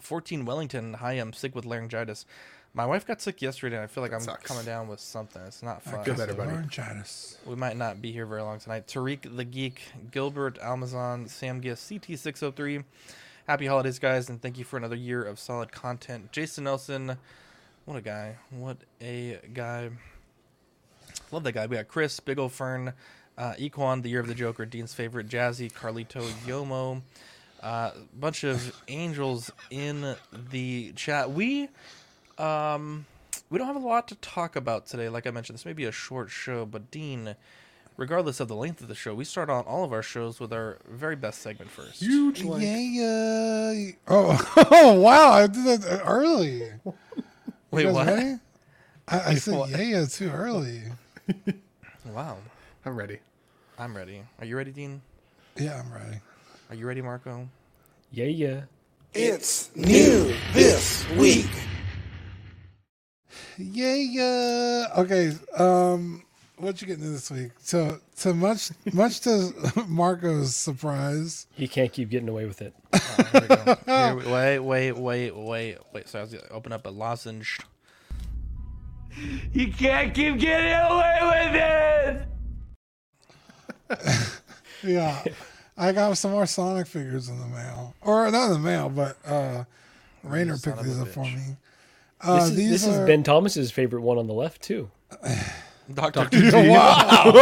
14 0.00 0.44
Wellington. 0.44 0.94
Hi, 0.94 1.12
I'm 1.12 1.32
sick 1.32 1.54
with 1.54 1.64
laryngitis. 1.64 2.26
My 2.76 2.84
wife 2.84 3.06
got 3.06 3.22
sick 3.22 3.40
yesterday, 3.40 3.76
and 3.76 3.84
I 3.84 3.86
feel 3.86 4.02
like 4.02 4.12
I'm 4.12 4.20
sucks. 4.20 4.44
coming 4.44 4.66
down 4.66 4.86
with 4.86 5.00
something. 5.00 5.40
It's 5.46 5.62
not 5.62 5.82
fun. 5.82 6.04
Feel 6.04 6.14
better, 6.14 6.34
buddy. 6.34 6.50
Laryngitis. 6.50 7.38
We 7.46 7.54
might 7.54 7.78
not 7.78 8.02
be 8.02 8.12
here 8.12 8.26
very 8.26 8.42
long 8.42 8.58
tonight. 8.58 8.86
Tariq 8.86 9.34
the 9.34 9.44
Geek, 9.44 9.80
Gilbert 10.10 10.58
Amazon, 10.60 11.26
Sam 11.26 11.60
Giss, 11.60 11.82
CT603. 11.90 12.84
Happy 13.48 13.64
holidays, 13.64 13.98
guys, 13.98 14.28
and 14.28 14.42
thank 14.42 14.58
you 14.58 14.64
for 14.64 14.76
another 14.76 14.94
year 14.94 15.24
of 15.24 15.38
solid 15.38 15.72
content. 15.72 16.32
Jason 16.32 16.64
Nelson, 16.64 17.16
what 17.86 17.96
a 17.96 18.02
guy. 18.02 18.36
What 18.50 18.76
a 19.00 19.38
guy. 19.54 19.88
Love 21.32 21.44
that 21.44 21.52
guy. 21.52 21.64
We 21.64 21.76
got 21.76 21.88
Chris, 21.88 22.20
Big 22.20 22.38
Ol' 22.38 22.50
Fern, 22.50 22.92
uh, 23.38 23.54
Equan, 23.54 24.02
the 24.02 24.10
Year 24.10 24.20
of 24.20 24.26
the 24.26 24.34
Joker, 24.34 24.66
Dean's 24.66 24.92
favorite, 24.92 25.30
Jazzy, 25.30 25.72
Carlito, 25.72 26.20
Yomo, 26.44 27.00
a 27.62 27.66
uh, 27.66 27.94
bunch 28.20 28.44
of 28.44 28.78
angels 28.88 29.50
in 29.70 30.14
the 30.50 30.92
chat. 30.92 31.30
We 31.30 31.70
um 32.38 33.06
we 33.50 33.58
don't 33.58 33.66
have 33.66 33.76
a 33.76 33.86
lot 33.86 34.08
to 34.08 34.14
talk 34.16 34.56
about 34.56 34.86
today. 34.86 35.08
Like 35.08 35.26
I 35.26 35.30
mentioned, 35.30 35.56
this 35.56 35.64
may 35.64 35.72
be 35.72 35.84
a 35.84 35.92
short 35.92 36.30
show, 36.30 36.66
but 36.66 36.90
Dean, 36.90 37.36
regardless 37.96 38.40
of 38.40 38.48
the 38.48 38.56
length 38.56 38.80
of 38.80 38.88
the 38.88 38.94
show, 38.94 39.14
we 39.14 39.24
start 39.24 39.48
on 39.50 39.64
all 39.64 39.84
of 39.84 39.92
our 39.92 40.02
shows 40.02 40.40
with 40.40 40.52
our 40.52 40.78
very 40.88 41.16
best 41.16 41.40
segment 41.42 41.70
first. 41.70 42.02
Huge 42.02 42.42
Yeah, 42.42 42.50
like. 42.50 42.62
yeah. 42.64 43.90
Oh, 44.08 44.52
oh, 44.70 45.00
wow! 45.00 45.30
I 45.32 45.46
did 45.46 45.64
that 45.82 46.02
early. 46.04 46.62
Wait, 47.70 47.86
what? 47.86 48.06
ready? 48.06 48.38
I, 49.08 49.20
I 49.20 49.34
said 49.34 49.54
what? 49.56 49.70
yeah, 49.70 49.80
yeah 49.80 50.04
too 50.06 50.30
early. 50.30 50.82
Wow, 52.12 52.38
I'm 52.84 52.96
ready. 52.96 53.18
I'm 53.78 53.96
ready. 53.96 54.22
Are 54.38 54.44
you 54.46 54.56
ready, 54.56 54.70
Dean? 54.70 55.02
Yeah, 55.56 55.82
I'm 55.84 55.92
ready. 55.92 56.20
Are 56.70 56.76
you 56.76 56.86
ready, 56.86 57.02
Marco? 57.02 57.48
Yeah, 58.12 58.26
yeah. 58.26 58.60
It's 59.12 59.74
new 59.74 60.32
this 60.52 61.08
week. 61.10 61.50
Yeah, 63.58 63.94
yeah. 63.94 64.86
Okay. 64.98 65.32
Um, 65.56 66.22
what 66.58 66.80
you 66.80 66.86
getting 66.86 67.12
this 67.12 67.30
week? 67.30 67.52
So, 67.58 67.98
to 68.20 68.34
much, 68.34 68.70
much 68.92 69.20
to 69.20 69.52
Marco's 69.88 70.54
surprise, 70.56 71.46
He 71.54 71.68
can't 71.68 71.92
keep 71.92 72.10
getting 72.10 72.28
away 72.28 72.46
with 72.46 72.62
it. 72.62 72.74
Oh, 73.18 73.24
here 73.32 73.40
we 73.42 73.48
go. 73.48 73.76
Here 73.86 74.14
we- 74.16 74.32
wait, 74.32 74.58
wait, 74.60 74.92
wait, 74.92 75.36
wait, 75.36 75.78
wait. 75.92 76.08
So 76.08 76.18
I 76.18 76.22
was 76.22 76.32
gonna 76.32 76.44
open 76.50 76.72
up 76.72 76.86
a 76.86 76.90
lozenge. 76.90 77.58
You 79.52 79.72
can't 79.72 80.12
keep 80.14 80.38
getting 80.38 80.72
away 80.72 81.18
with 81.22 82.28
it! 83.98 84.40
yeah, 84.84 85.22
I 85.78 85.92
got 85.92 86.18
some 86.18 86.32
more 86.32 86.44
Sonic 86.46 86.86
figures 86.86 87.28
in 87.30 87.38
the 87.40 87.46
mail, 87.46 87.94
or 88.02 88.30
not 88.30 88.46
in 88.48 88.52
the 88.54 88.58
mail, 88.58 88.90
but 88.90 89.16
uh, 89.26 89.64
Rainer 90.22 90.58
picked 90.58 90.82
these 90.82 91.00
up 91.00 91.08
for 91.08 91.24
me. 91.24 91.56
Uh, 92.20 92.36
This 92.36 92.44
is, 92.50 92.56
these 92.56 92.70
this 92.70 92.86
are, 92.86 93.02
is 93.02 93.06
Ben 93.06 93.22
Thomas's 93.22 93.70
favorite 93.70 94.02
one 94.02 94.18
on 94.18 94.26
the 94.26 94.34
left 94.34 94.62
too. 94.62 94.90
Doctor 95.94 96.28
wow. 96.42 97.32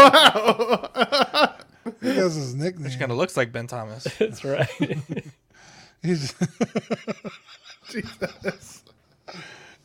Because 2.00 2.34
his 2.34 2.54
nickname. 2.54 2.84
Which 2.84 2.98
kind 2.98 3.10
of 3.12 3.18
looks 3.18 3.36
like 3.36 3.52
Ben 3.52 3.66
Thomas. 3.66 4.04
That's 4.18 4.42
right. 4.44 4.68
He's 6.02 6.34
Jesus. 7.90 8.82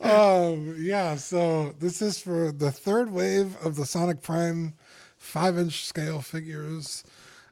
um 0.02 0.76
yeah, 0.80 1.16
so 1.16 1.74
this 1.80 2.02
is 2.02 2.20
for 2.20 2.52
the 2.52 2.72
third 2.72 3.12
wave 3.12 3.56
of 3.66 3.76
the 3.76 3.86
Sonic 3.86 4.22
Prime 4.22 4.74
five 5.18 5.58
inch 5.58 5.86
scale 5.86 6.22
figures. 6.22 7.04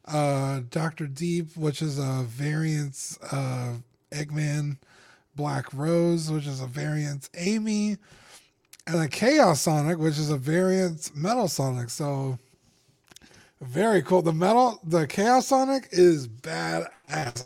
Uh 0.06 0.62
Dr. 0.70 1.08
Deep, 1.08 1.56
which 1.58 1.82
is 1.82 1.98
a 2.00 2.24
variant 2.26 3.18
of 3.32 3.84
Eggman 4.12 4.78
Black 5.38 5.74
Rose, 5.74 6.30
which 6.30 6.48
is 6.48 6.60
a 6.60 6.68
variant 6.68 7.30
Amy, 7.36 7.96
and 8.88 9.00
a 9.00 9.08
Chaos 9.08 9.62
Sonic, 9.62 9.98
which 9.98 10.18
is 10.18 10.30
a 10.30 10.38
variant 10.38 11.16
Metal 11.16 11.48
Sonic. 11.48 11.90
So 11.90 12.38
very 13.62 14.02
cool. 14.02 14.22
The 14.22 14.34
metal, 14.34 14.80
the 14.84 15.08
Chaos 15.08 15.48
Sonic 15.48 15.88
is 15.92 16.28
badass. 16.28 16.90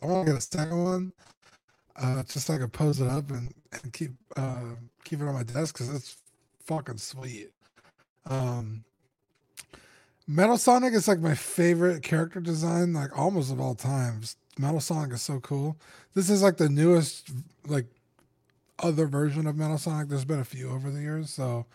I 0.02 0.06
want 0.06 0.26
to 0.26 0.32
get 0.34 0.40
a 0.40 0.42
second 0.42 0.84
one, 0.84 1.14
uh, 1.96 2.24
just 2.24 2.48
so 2.48 2.56
I 2.56 2.58
can 2.58 2.70
pose 2.70 3.00
it 3.00 3.08
up 3.08 3.30
and, 3.30 3.54
and 3.72 3.94
keep 3.94 4.12
uh, 4.36 4.76
keep 5.04 5.22
it 5.22 5.28
on 5.28 5.36
my 5.36 5.44
desk 5.44 5.76
because 5.76 5.94
it's 5.94 6.18
fucking 6.66 6.98
sweet. 6.98 7.52
Um, 8.26 8.84
Metal 10.28 10.58
Sonic 10.58 10.94
is 10.94 11.08
like 11.08 11.20
my 11.20 11.36
favorite 11.36 12.04
character 12.04 12.40
design, 12.40 12.94
like 12.94 13.18
almost 13.18 13.52
of 13.52 13.60
all 13.60 13.76
times. 13.76 14.38
Metal 14.62 14.80
Sonic 14.80 15.14
is 15.14 15.22
so 15.22 15.40
cool. 15.40 15.78
This 16.14 16.30
is 16.30 16.42
like 16.42 16.58
the 16.58 16.70
newest, 16.70 17.30
like 17.68 17.86
other 18.80 19.08
version 19.08 19.48
of 19.48 19.58
Metal 19.58 19.78
Sonic. 19.78 20.10
There's 20.10 20.26
been 20.26 20.40
a 20.40 20.46
few 20.46 20.70
over 20.70 20.90
the 20.90 21.02
years, 21.02 21.30
so 21.32 21.66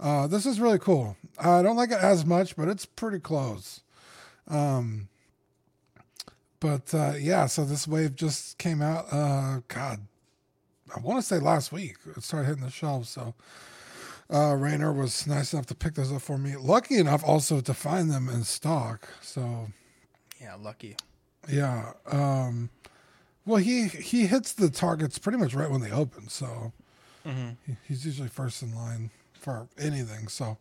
uh, 0.00 0.26
this 0.26 0.44
is 0.44 0.60
really 0.60 0.78
cool. 0.78 1.16
I 1.38 1.62
don't 1.62 1.76
like 1.76 1.90
it 1.90 1.98
as 1.98 2.26
much, 2.26 2.56
but 2.56 2.68
it's 2.68 2.84
pretty 2.84 3.20
close. 3.20 3.80
Um, 4.48 5.08
but 6.60 6.92
uh, 6.94 7.14
yeah, 7.18 7.46
so 7.46 7.64
this 7.64 7.86
wave 7.86 8.16
just 8.16 8.58
came 8.58 8.82
out. 8.82 9.06
Uh, 9.12 9.60
God, 9.68 10.00
I 10.94 11.00
want 11.00 11.18
to 11.18 11.22
say 11.22 11.38
last 11.38 11.72
week. 11.72 11.96
It 12.16 12.22
started 12.22 12.48
hitting 12.48 12.64
the 12.64 12.70
shelves, 12.70 13.08
so 13.08 13.34
uh, 14.32 14.54
Rainer 14.54 14.92
was 14.92 15.26
nice 15.26 15.52
enough 15.52 15.66
to 15.66 15.74
pick 15.74 15.94
those 15.94 16.12
up 16.12 16.22
for 16.22 16.38
me. 16.38 16.56
Lucky 16.56 16.98
enough 16.98 17.22
also 17.24 17.60
to 17.60 17.74
find 17.74 18.10
them 18.10 18.28
in 18.28 18.44
stock. 18.44 19.08
So 19.20 19.68
Yeah, 20.40 20.56
lucky. 20.60 20.96
Yeah. 21.48 21.92
Um, 22.10 22.70
well, 23.46 23.58
he 23.58 23.88
he 23.88 24.26
hits 24.26 24.52
the 24.52 24.70
targets 24.70 25.18
pretty 25.18 25.38
much 25.38 25.54
right 25.54 25.70
when 25.70 25.80
they 25.80 25.90
open, 25.90 26.28
so 26.28 26.72
Mhm. 27.26 27.56
he, 27.66 27.76
he's 27.88 28.04
usually 28.06 28.28
first 28.28 28.62
in 28.62 28.74
line 28.74 29.10
for 29.38 29.68
anything. 29.78 30.28
So 30.28 30.56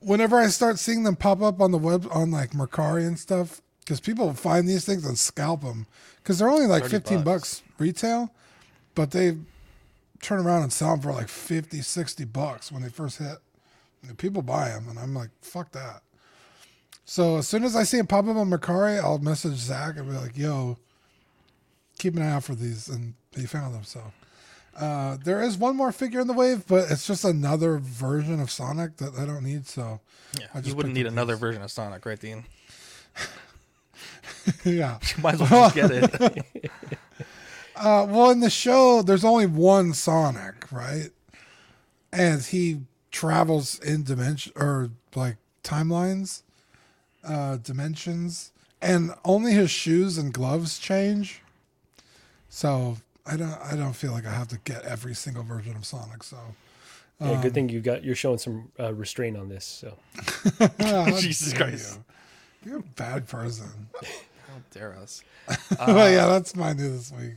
whenever 0.00 0.38
I 0.38 0.46
start 0.48 0.78
seeing 0.78 1.02
them 1.02 1.16
pop 1.16 1.42
up 1.42 1.60
on 1.60 1.70
the 1.70 1.78
web 1.78 2.06
on 2.10 2.30
like 2.30 2.50
Mercari 2.50 3.06
and 3.06 3.18
stuff, 3.18 3.60
because 3.80 4.00
people 4.00 4.32
find 4.34 4.68
these 4.68 4.84
things 4.84 5.04
and 5.04 5.18
scalp 5.18 5.62
them, 5.62 5.86
because 6.18 6.38
they're 6.38 6.48
only 6.48 6.66
like 6.66 6.86
fifteen 6.86 7.22
bucks. 7.22 7.60
bucks 7.60 7.62
retail, 7.78 8.32
but 8.94 9.10
they 9.10 9.36
turn 10.22 10.44
around 10.46 10.62
and 10.62 10.72
sell 10.72 10.92
them 10.92 11.00
for 11.02 11.12
like 11.12 11.28
50, 11.28 11.82
60 11.82 12.24
bucks 12.24 12.72
when 12.72 12.82
they 12.82 12.88
first 12.88 13.18
hit. 13.18 13.38
And 14.08 14.16
people 14.16 14.40
buy 14.42 14.68
them, 14.70 14.88
and 14.88 14.98
I'm 14.98 15.14
like, 15.14 15.28
fuck 15.42 15.72
that. 15.72 16.02
So 17.04 17.36
as 17.36 17.48
soon 17.48 17.64
as 17.64 17.76
I 17.76 17.82
see 17.84 17.98
them 17.98 18.06
pop 18.06 18.26
up 18.26 18.36
on 18.36 18.48
Mercari, 18.50 18.98
I'll 18.98 19.18
message 19.18 19.56
Zach 19.56 19.96
and 19.96 20.08
be 20.08 20.16
like, 20.16 20.36
yo, 20.36 20.78
keep 21.98 22.16
an 22.16 22.22
eye 22.22 22.32
out 22.32 22.44
for 22.44 22.54
these. 22.54 22.88
And 22.88 23.14
he 23.36 23.46
found 23.46 23.74
them. 23.74 23.84
So 23.84 24.00
uh, 24.76 25.18
there 25.22 25.42
is 25.42 25.56
one 25.56 25.76
more 25.76 25.92
figure 25.92 26.20
in 26.20 26.26
the 26.26 26.32
wave, 26.32 26.66
but 26.66 26.90
it's 26.90 27.06
just 27.06 27.24
another 27.24 27.78
version 27.78 28.40
of 28.40 28.50
Sonic 28.50 28.96
that 28.96 29.14
I 29.18 29.26
don't 29.26 29.44
need. 29.44 29.66
So 29.66 30.00
Yeah, 30.38 30.46
I 30.54 30.60
you 30.60 30.74
wouldn't 30.74 30.94
need 30.94 31.06
another 31.06 31.36
version 31.36 31.62
of 31.62 31.70
Sonic, 31.70 32.04
right, 32.06 32.18
Dean? 32.18 32.44
yeah. 34.64 34.98
You 35.16 35.22
might 35.22 35.34
as 35.34 35.40
well 35.50 35.70
just 35.70 35.74
get 35.74 35.90
it. 35.90 36.44
Uh, 37.76 38.06
well, 38.08 38.30
in 38.30 38.38
the 38.38 38.48
show, 38.50 39.02
there's 39.02 39.24
only 39.24 39.46
one 39.46 39.92
Sonic, 39.94 40.70
right? 40.70 41.08
And 42.12 42.40
he 42.40 42.82
travels 43.10 43.80
in 43.80 44.04
dimension 44.04 44.52
or 44.54 44.90
like 45.16 45.38
timelines, 45.64 46.42
uh, 47.26 47.56
dimensions, 47.56 48.52
and 48.80 49.14
only 49.24 49.52
his 49.52 49.70
shoes 49.70 50.18
and 50.18 50.32
gloves 50.32 50.78
change. 50.78 51.42
So 52.48 52.98
I 53.26 53.36
don't, 53.36 53.58
I 53.60 53.76
don't 53.76 53.94
feel 53.94 54.12
like 54.12 54.26
I 54.26 54.32
have 54.32 54.48
to 54.48 54.58
get 54.64 54.84
every 54.84 55.14
single 55.14 55.42
version 55.42 55.76
of 55.76 55.84
Sonic. 55.84 56.22
So 56.22 56.36
Yeah, 57.20 57.32
um, 57.32 57.40
good 57.40 57.54
thing 57.54 57.68
you 57.68 57.80
got 57.80 58.04
you're 58.04 58.14
showing 58.14 58.38
some 58.38 58.70
uh, 58.78 58.92
restraint 58.94 59.36
on 59.36 59.48
this. 59.48 59.64
So 59.64 59.96
Jesus 61.20 61.52
Christ. 61.52 61.98
you. 62.64 62.70
You're 62.70 62.78
a 62.80 62.82
bad 62.82 63.28
person. 63.28 63.88
How 64.46 64.54
dare 64.70 64.96
us? 64.96 65.22
well, 65.78 66.10
yeah, 66.10 66.26
that's 66.26 66.56
my 66.56 66.72
new 66.72 66.90
this 66.96 67.12
week. 67.12 67.34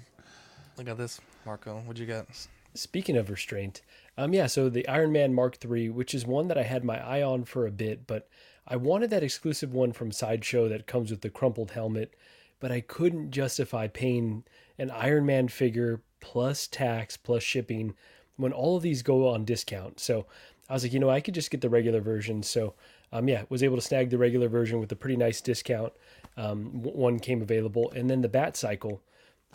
Look 0.77 0.87
at 0.87 0.97
this, 0.97 1.19
Marco. 1.45 1.79
What'd 1.79 1.99
you 1.99 2.05
get? 2.05 2.27
Speaking 2.75 3.17
of 3.17 3.29
restraint, 3.29 3.81
um, 4.17 4.33
yeah, 4.33 4.47
so 4.47 4.69
the 4.69 4.87
Iron 4.87 5.11
Man 5.11 5.33
Mark 5.33 5.57
III, 5.63 5.89
which 5.89 6.13
is 6.13 6.25
one 6.25 6.47
that 6.47 6.57
I 6.57 6.63
had 6.63 6.83
my 6.83 7.03
eye 7.05 7.23
on 7.23 7.43
for 7.43 7.65
a 7.65 7.71
bit, 7.71 8.07
but 8.07 8.29
I 8.67 8.75
wanted 8.75 9.09
that 9.11 9.23
exclusive 9.23 9.73
one 9.73 9.93
from 9.93 10.11
Sideshow 10.11 10.67
that 10.69 10.87
comes 10.87 11.09
with 11.09 11.21
the 11.21 11.29
crumpled 11.29 11.71
helmet, 11.71 12.15
but 12.59 12.71
I 12.71 12.81
couldn't 12.81 13.31
justify 13.31 13.87
paying 13.87 14.43
an 14.77 14.91
Iron 14.91 15.25
Man 15.25 15.47
figure 15.47 16.01
plus 16.19 16.67
tax 16.67 17.15
plus 17.17 17.43
shipping 17.43 17.95
when 18.35 18.51
all 18.51 18.75
of 18.75 18.83
these 18.83 19.01
go 19.01 19.27
on 19.29 19.45
discount. 19.45 19.99
So 19.99 20.25
I 20.69 20.73
was 20.73 20.83
like, 20.83 20.93
you 20.93 20.99
know, 20.99 21.09
I 21.09 21.21
could 21.21 21.33
just 21.33 21.51
get 21.51 21.61
the 21.61 21.69
regular 21.69 22.01
version. 22.01 22.43
So 22.43 22.73
um, 23.11 23.29
yeah, 23.29 23.43
was 23.49 23.63
able 23.63 23.77
to 23.77 23.81
snag 23.81 24.09
the 24.09 24.17
regular 24.17 24.49
version 24.49 24.79
with 24.79 24.91
a 24.91 24.95
pretty 24.95 25.15
nice 25.15 25.39
discount. 25.39 25.93
Um, 26.35 26.83
one 26.83 27.19
came 27.19 27.41
available, 27.41 27.91
and 27.91 28.09
then 28.09 28.21
the 28.21 28.29
Bat 28.29 28.57
Cycle 28.57 29.01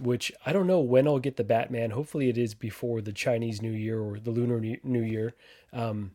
which 0.00 0.33
I 0.47 0.52
don't 0.52 0.66
know 0.66 0.81
when 0.81 1.07
I'll 1.07 1.19
get 1.19 1.37
the 1.37 1.45
Batman. 1.45 1.90
Hopefully, 1.90 2.28
it 2.28 2.38
is 2.38 2.54
before 2.54 3.00
the 3.00 3.12
Chinese 3.12 3.61
New 3.61 3.73
Year 3.73 4.00
or 4.00 4.19
the 4.19 4.31
Lunar 4.31 4.61
New 4.83 5.02
Year. 5.02 5.35
Um, 5.73 6.12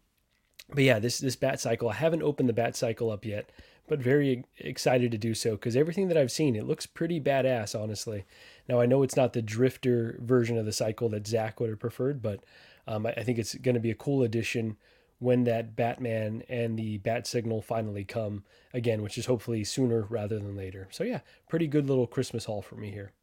but 0.69 0.83
yeah, 0.83 0.99
this 0.99 1.19
this 1.19 1.35
Bat 1.35 1.59
Cycle, 1.59 1.89
I 1.89 1.95
haven't 1.95 2.23
opened 2.23 2.49
the 2.49 2.53
Bat 2.53 2.75
Cycle 2.75 3.09
up 3.09 3.25
yet, 3.25 3.49
but 3.87 3.99
very 3.99 4.43
excited 4.57 5.11
to 5.11 5.17
do 5.17 5.33
so 5.33 5.51
because 5.51 5.75
everything 5.75 6.09
that 6.09 6.17
I've 6.17 6.31
seen, 6.31 6.55
it 6.55 6.67
looks 6.67 6.85
pretty 6.85 7.19
badass, 7.21 7.79
honestly. 7.79 8.25
Now 8.67 8.81
I 8.81 8.85
know 8.85 9.03
it's 9.03 9.15
not 9.15 9.33
the 9.33 9.41
Drifter 9.41 10.19
version 10.21 10.57
of 10.57 10.65
the 10.65 10.73
cycle 10.73 11.09
that 11.09 11.27
Zach 11.27 11.59
would 11.59 11.69
have 11.69 11.79
preferred, 11.79 12.21
but 12.21 12.43
um, 12.87 13.05
I, 13.05 13.11
I 13.11 13.23
think 13.23 13.39
it's 13.39 13.55
going 13.55 13.75
to 13.75 13.81
be 13.81 13.91
a 13.91 13.95
cool 13.95 14.23
addition 14.23 14.77
when 15.19 15.45
that 15.45 15.75
Batman 15.75 16.43
and 16.47 16.77
the 16.77 16.97
Bat 16.99 17.25
Signal 17.25 17.61
finally 17.61 18.03
come 18.03 18.43
again, 18.73 19.01
which 19.01 19.17
is 19.17 19.25
hopefully 19.25 19.63
sooner 19.63 20.05
rather 20.09 20.37
than 20.37 20.55
later. 20.55 20.87
So 20.91 21.03
yeah, 21.03 21.21
pretty 21.49 21.67
good 21.67 21.87
little 21.87 22.07
Christmas 22.07 22.45
haul 22.45 22.61
for 22.61 22.75
me 22.75 22.91
here. 22.91 23.13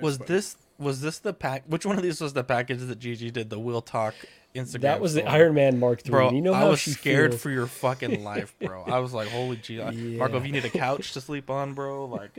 was 0.00 0.18
this 0.18 0.56
was 0.78 1.00
this 1.00 1.18
the 1.18 1.32
pack? 1.32 1.64
Which 1.66 1.84
one 1.84 1.96
of 1.96 2.02
these 2.02 2.20
was 2.20 2.32
the 2.32 2.44
package 2.44 2.80
that 2.80 2.98
Gigi 2.98 3.30
did? 3.30 3.50
The 3.50 3.58
Will 3.58 3.80
Talk 3.82 4.14
Instagram. 4.54 4.80
That 4.82 5.00
was 5.00 5.14
the? 5.14 5.24
Iron 5.28 5.54
Man 5.54 5.78
Mark 5.78 6.02
III. 6.06 6.10
Bro, 6.10 6.30
you 6.32 6.40
know 6.40 6.54
I 6.54 6.60
how 6.60 6.70
was 6.70 6.80
she 6.80 6.92
scared 6.92 7.32
feels. 7.32 7.42
for 7.42 7.50
your 7.50 7.66
fucking 7.66 8.24
life, 8.24 8.54
bro. 8.60 8.82
I 8.84 8.98
was 9.00 9.12
like, 9.12 9.28
holy 9.28 9.56
gee, 9.56 9.78
Marco, 10.16 10.38
if 10.38 10.46
you 10.46 10.52
need 10.52 10.64
a 10.64 10.70
couch 10.70 11.12
to 11.12 11.20
sleep 11.20 11.50
on, 11.50 11.74
bro, 11.74 12.06
like, 12.06 12.30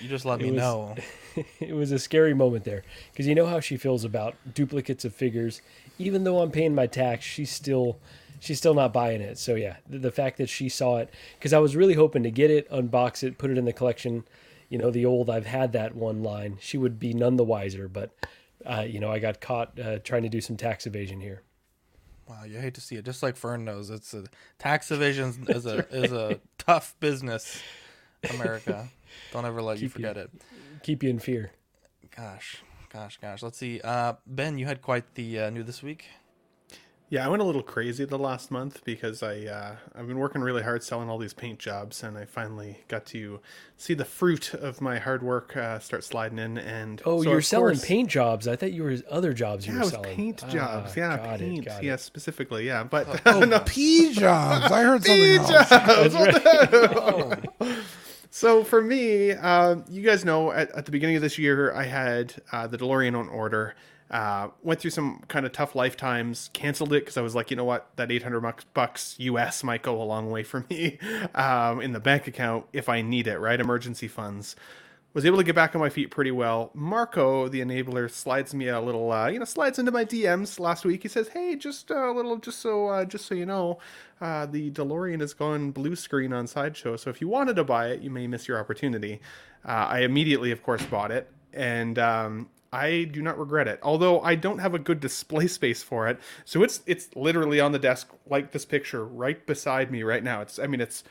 you 0.00 0.08
just 0.08 0.24
let 0.24 0.40
It 0.40 0.44
me 0.44 0.50
was- 0.52 0.58
know. 0.58 0.94
it 1.60 1.74
was 1.74 1.90
a 1.92 1.98
scary 1.98 2.34
moment 2.34 2.64
there 2.64 2.82
because 3.12 3.26
you 3.26 3.34
know 3.34 3.46
how 3.46 3.60
she 3.60 3.76
feels 3.76 4.04
about 4.04 4.36
duplicates 4.54 5.04
of 5.04 5.14
figures. 5.14 5.60
Even 5.98 6.24
though 6.24 6.40
I'm 6.40 6.50
paying 6.50 6.74
my 6.74 6.86
tax, 6.86 7.24
she's 7.24 7.50
still 7.50 7.98
she's 8.40 8.58
still 8.58 8.74
not 8.74 8.92
buying 8.92 9.20
it. 9.20 9.38
So 9.38 9.54
yeah, 9.54 9.76
the, 9.88 9.98
the 9.98 10.10
fact 10.10 10.38
that 10.38 10.48
she 10.48 10.68
saw 10.68 10.96
it 10.98 11.12
because 11.38 11.52
I 11.52 11.58
was 11.58 11.76
really 11.76 11.94
hoping 11.94 12.22
to 12.24 12.30
get 12.30 12.50
it, 12.50 12.70
unbox 12.70 13.22
it, 13.22 13.38
put 13.38 13.50
it 13.50 13.58
in 13.58 13.64
the 13.64 13.72
collection. 13.72 14.24
You 14.70 14.78
know, 14.78 14.90
the 14.90 15.04
old 15.04 15.28
I've 15.28 15.44
had 15.46 15.72
that 15.72 15.94
one 15.94 16.22
line. 16.22 16.56
She 16.60 16.78
would 16.78 16.98
be 16.98 17.12
none 17.12 17.36
the 17.36 17.44
wiser, 17.44 17.86
but 17.88 18.10
uh, 18.64 18.86
you 18.88 18.98
know, 19.00 19.10
I 19.10 19.18
got 19.18 19.40
caught 19.42 19.78
uh, 19.78 19.98
trying 19.98 20.22
to 20.22 20.28
do 20.30 20.40
some 20.40 20.56
tax 20.56 20.86
evasion 20.86 21.20
here. 21.20 21.42
Wow, 22.28 22.44
you 22.44 22.58
hate 22.58 22.74
to 22.74 22.80
see 22.80 22.94
it. 22.96 23.04
Just 23.04 23.22
like 23.22 23.36
Fern 23.36 23.64
knows, 23.64 23.90
it's 23.90 24.14
a 24.14 24.24
tax 24.58 24.90
evasion 24.92 25.34
is 25.48 25.66
a 25.66 25.86
is 25.94 26.12
a 26.12 26.40
tough 26.56 26.94
business. 27.00 27.60
America, 28.34 28.88
don't 29.32 29.44
ever 29.46 29.60
let 29.62 29.78
you 29.78 29.88
Keep 29.88 29.98
you- 29.98 30.06
forget 30.06 30.16
it. 30.16 30.30
Keep 30.82 31.02
you 31.02 31.10
in 31.10 31.18
fear. 31.18 31.50
Gosh, 32.16 32.62
gosh, 32.92 33.18
gosh. 33.20 33.42
Let's 33.42 33.58
see. 33.58 33.80
Uh, 33.82 34.14
ben, 34.26 34.58
you 34.58 34.66
had 34.66 34.82
quite 34.82 35.14
the 35.14 35.38
uh, 35.40 35.50
new 35.50 35.62
this 35.62 35.82
week. 35.82 36.04
Yeah, 37.12 37.26
I 37.26 37.28
went 37.28 37.42
a 37.42 37.44
little 37.44 37.64
crazy 37.64 38.04
the 38.04 38.16
last 38.20 38.52
month 38.52 38.84
because 38.84 39.20
I 39.20 39.38
uh, 39.46 39.74
I've 39.96 40.06
been 40.06 40.20
working 40.20 40.42
really 40.42 40.62
hard 40.62 40.84
selling 40.84 41.10
all 41.10 41.18
these 41.18 41.34
paint 41.34 41.58
jobs, 41.58 42.04
and 42.04 42.16
I 42.16 42.24
finally 42.24 42.84
got 42.86 43.04
to 43.06 43.40
see 43.76 43.94
the 43.94 44.04
fruit 44.04 44.54
of 44.54 44.80
my 44.80 45.00
hard 45.00 45.20
work 45.24 45.56
uh, 45.56 45.80
start 45.80 46.04
sliding 46.04 46.38
in. 46.38 46.56
And 46.56 47.02
Oh, 47.04 47.20
so 47.24 47.30
you're 47.32 47.40
selling 47.40 47.74
course- 47.74 47.84
paint 47.84 48.10
jobs. 48.10 48.46
I 48.46 48.54
thought 48.54 48.72
you 48.72 48.84
were 48.84 48.96
other 49.10 49.32
jobs 49.32 49.66
you 49.66 49.72
Yeah, 49.72 49.78
were 49.78 49.82
it 49.82 49.84
was 49.86 49.92
selling. 49.94 50.14
paint 50.16 50.42
Ah, 50.46 50.50
jobs. 50.52 50.96
Yeah, 50.96 51.16
got 51.16 51.34
it, 51.34 51.38
paint. 51.40 51.66
it. 51.66 51.82
yeah, 51.82 51.96
specifically. 51.96 52.64
Yeah, 52.68 52.84
but 52.84 53.20
Oh, 53.26 53.40
no, 53.44 53.58
Pea 53.66 54.12
jobs. 54.12 54.70
I 54.70 54.82
heard 54.84 55.02
something 55.04 55.36
else. 55.36 55.68
jobs. 55.68 56.14
Right. 57.60 57.78
So 58.32 58.62
for 58.62 58.80
me, 58.80 59.32
uh, 59.32 59.78
you 59.88 60.02
guys 60.02 60.24
know 60.24 60.52
at, 60.52 60.70
at 60.70 60.84
the 60.86 60.92
beginning 60.92 61.16
of 61.16 61.22
this 61.22 61.36
year, 61.36 61.72
I 61.74 61.82
had 61.82 62.34
uh, 62.52 62.68
the 62.68 62.78
DeLorean 62.78 63.18
on 63.18 63.28
order. 63.28 63.74
Uh, 64.10 64.48
went 64.62 64.80
through 64.80 64.90
some 64.90 65.22
kind 65.28 65.46
of 65.46 65.52
tough 65.52 65.74
lifetimes. 65.74 66.50
Canceled 66.52 66.92
it 66.92 67.00
because 67.00 67.16
I 67.16 67.22
was 67.22 67.34
like, 67.34 67.50
you 67.50 67.56
know 67.56 67.64
what, 67.64 67.88
that 67.96 68.10
eight 68.10 68.22
hundred 68.22 68.40
bucks, 68.40 68.64
bucks 68.74 69.14
US 69.18 69.62
might 69.62 69.82
go 69.82 70.00
a 70.00 70.04
long 70.04 70.30
way 70.30 70.42
for 70.42 70.64
me 70.70 70.98
um, 71.34 71.80
in 71.80 71.92
the 71.92 72.00
bank 72.00 72.26
account 72.26 72.66
if 72.72 72.88
I 72.88 73.02
need 73.02 73.26
it. 73.26 73.38
Right, 73.38 73.60
emergency 73.60 74.08
funds. 74.08 74.56
Was 75.12 75.26
able 75.26 75.38
to 75.38 75.44
get 75.44 75.56
back 75.56 75.74
on 75.74 75.80
my 75.80 75.88
feet 75.88 76.12
pretty 76.12 76.30
well. 76.30 76.70
Marco, 76.72 77.48
the 77.48 77.60
enabler, 77.60 78.08
slides 78.08 78.54
me 78.54 78.68
a 78.68 78.80
little, 78.80 79.10
uh, 79.10 79.26
you 79.26 79.40
know, 79.40 79.44
slides 79.44 79.80
into 79.80 79.90
my 79.90 80.04
DMs 80.04 80.60
last 80.60 80.84
week. 80.84 81.02
He 81.02 81.08
says, 81.08 81.26
"Hey, 81.26 81.56
just 81.56 81.90
a 81.90 82.12
little, 82.12 82.36
just 82.36 82.60
so, 82.60 82.86
uh, 82.86 83.04
just 83.04 83.26
so 83.26 83.34
you 83.34 83.44
know, 83.44 83.80
uh, 84.20 84.46
the 84.46 84.70
DeLorean 84.70 85.20
has 85.20 85.34
gone 85.34 85.72
blue 85.72 85.96
screen 85.96 86.32
on 86.32 86.46
Sideshow. 86.46 86.94
So 86.96 87.10
if 87.10 87.20
you 87.20 87.26
wanted 87.26 87.56
to 87.56 87.64
buy 87.64 87.88
it, 87.88 88.02
you 88.02 88.10
may 88.10 88.28
miss 88.28 88.46
your 88.46 88.60
opportunity." 88.60 89.20
Uh, 89.64 89.86
I 89.90 89.98
immediately, 90.00 90.52
of 90.52 90.62
course, 90.62 90.84
bought 90.86 91.10
it, 91.10 91.28
and 91.52 91.98
um, 91.98 92.48
I 92.72 93.04
do 93.04 93.22
not 93.22 93.38
regret 93.38 93.68
it. 93.68 93.80
Although 93.82 94.20
I 94.20 94.34
don't 94.34 94.58
have 94.58 94.74
a 94.74 94.78
good 94.78 95.00
display 95.00 95.46
space 95.58 95.82
for 95.82 96.08
it, 96.08 96.18
so 96.44 96.62
it's 96.62 96.80
it's 96.86 97.14
literally 97.16 97.60
on 97.60 97.72
the 97.72 97.78
desk 97.78 98.10
like 98.26 98.52
this 98.52 98.64
picture 98.64 99.04
right 99.04 99.44
beside 99.46 99.90
me 99.90 100.02
right 100.02 100.22
now. 100.22 100.40
It's 100.40 100.58
I 100.58 100.66
mean 100.66 100.80
it's 100.80 101.04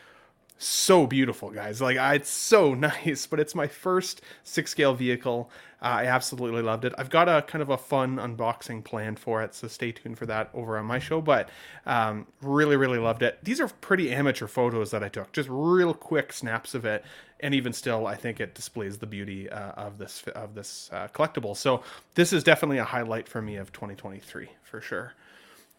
so 0.62 1.08
beautiful, 1.08 1.50
guys. 1.50 1.82
Like 1.82 1.98
I, 1.98 2.16
it's 2.16 2.30
so 2.30 2.74
nice, 2.76 3.26
but 3.26 3.40
it's 3.40 3.56
my 3.56 3.68
first 3.68 4.22
six 4.44 4.72
scale 4.72 4.94
vehicle. 4.94 5.50
Uh, 5.82 5.86
I 5.86 6.06
absolutely 6.06 6.62
loved 6.62 6.84
it. 6.84 6.94
I've 6.98 7.10
got 7.10 7.30
a 7.30 7.42
kind 7.42 7.62
of 7.62 7.70
a 7.70 7.78
fun 7.78 8.18
unboxing 8.18 8.84
planned 8.84 9.18
for 9.18 9.42
it, 9.42 9.56
so 9.56 9.68
stay 9.70 9.94
tuned 9.94 10.18
for 10.18 10.26
that 10.26 10.50
over 10.54 10.78
on 10.78 10.86
my 10.86 11.00
show. 11.00 11.22
But 11.22 11.50
um, 11.86 12.28
really, 12.42 12.76
really 12.76 13.00
loved 13.00 13.24
it. 13.24 13.40
These 13.44 13.62
are 13.62 13.70
pretty 13.70 14.12
amateur 14.12 14.48
photos 14.48 14.92
that 14.92 15.04
I 15.04 15.08
took, 15.08 15.32
just 15.32 15.48
real 15.50 15.94
quick 15.94 16.34
snaps 16.34 16.76
of 16.76 16.86
it, 16.86 17.06
and 17.42 17.54
even 17.56 17.74
still, 17.74 18.08
I 18.08 18.16
think 18.16 18.40
it 18.40 18.54
displays 18.54 18.98
the 18.98 19.06
beauty 19.06 19.50
uh, 19.50 19.72
of 19.72 19.98
this 19.98 20.24
of 20.36 20.56
this 20.56 20.90
uh, 20.92 21.08
collectible. 21.14 21.56
So 21.56 21.84
this 22.16 22.34
is 22.34 22.44
definitely 22.44 22.78
a 22.78 22.84
highlight 22.84 23.28
for 23.28 23.42
me 23.42 23.56
of 23.56 23.72
2023 23.72 24.50
for 24.64 24.82
sure. 24.82 25.14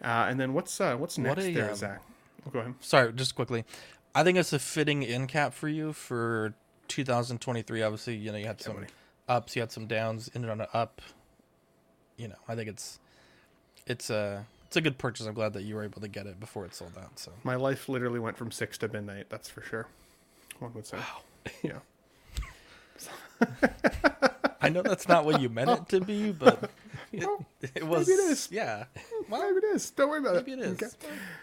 Uh, 0.02 0.26
and 0.28 0.40
then 0.40 0.54
what's 0.54 0.80
uh, 0.80 0.96
what's 0.96 1.18
next 1.18 1.36
What 1.36 1.46
a, 1.46 1.52
there, 1.52 1.70
um, 1.70 1.76
Zach? 1.76 2.02
Oh, 2.46 2.50
go 2.50 2.60
ahead. 2.60 2.74
Sorry, 2.80 3.12
just 3.12 3.34
quickly. 3.34 3.64
I 4.14 4.24
think 4.24 4.38
it's 4.38 4.52
a 4.52 4.58
fitting 4.58 5.04
end 5.04 5.28
cap 5.28 5.52
for 5.52 5.68
you 5.68 5.92
for 5.92 6.54
2023. 6.88 7.82
Obviously, 7.82 8.16
you 8.16 8.32
know 8.32 8.38
you 8.38 8.46
had 8.46 8.60
some 8.60 8.86
ups, 9.28 9.54
you 9.54 9.62
had 9.62 9.70
some 9.70 9.86
downs, 9.86 10.30
ended 10.34 10.50
on 10.50 10.60
an 10.60 10.66
up. 10.72 11.02
You 12.16 12.28
know, 12.28 12.36
I 12.48 12.54
think 12.54 12.68
it's 12.68 12.98
it's 13.86 14.08
a 14.10 14.46
it's 14.66 14.76
a 14.76 14.80
good 14.80 14.98
purchase. 14.98 15.26
I'm 15.26 15.34
glad 15.34 15.52
that 15.52 15.62
you 15.62 15.74
were 15.74 15.84
able 15.84 16.00
to 16.00 16.08
get 16.08 16.26
it 16.26 16.40
before 16.40 16.64
it 16.64 16.74
sold 16.74 16.92
out. 16.98 17.18
So 17.18 17.32
My 17.44 17.56
life 17.56 17.88
literally 17.88 18.20
went 18.20 18.36
from 18.36 18.50
six 18.50 18.78
to 18.78 18.88
midnight. 18.88 19.26
That's 19.28 19.48
for 19.48 19.62
sure. 19.62 19.86
One 20.58 20.72
would 20.74 20.86
say. 20.86 20.98
Yeah. 21.62 21.78
I 24.62 24.68
know 24.68 24.82
that's 24.82 25.08
not 25.08 25.24
what 25.24 25.40
you 25.40 25.48
meant 25.48 25.70
it 25.70 25.88
to 25.88 26.00
be, 26.04 26.32
but 26.32 26.70
it, 27.12 27.26
it 27.74 27.86
was. 27.86 28.06
maybe 28.06 28.20
it 28.20 28.30
is. 28.30 28.48
Yeah, 28.52 28.84
Well, 29.30 29.42
maybe 29.42 29.66
it 29.66 29.74
is. 29.76 29.90
Don't 29.90 30.10
worry 30.10 30.18
about 30.20 30.34
maybe 30.34 30.52
it. 30.52 30.58
it 30.58 30.64
is. 30.66 30.72
Okay. 30.82 30.88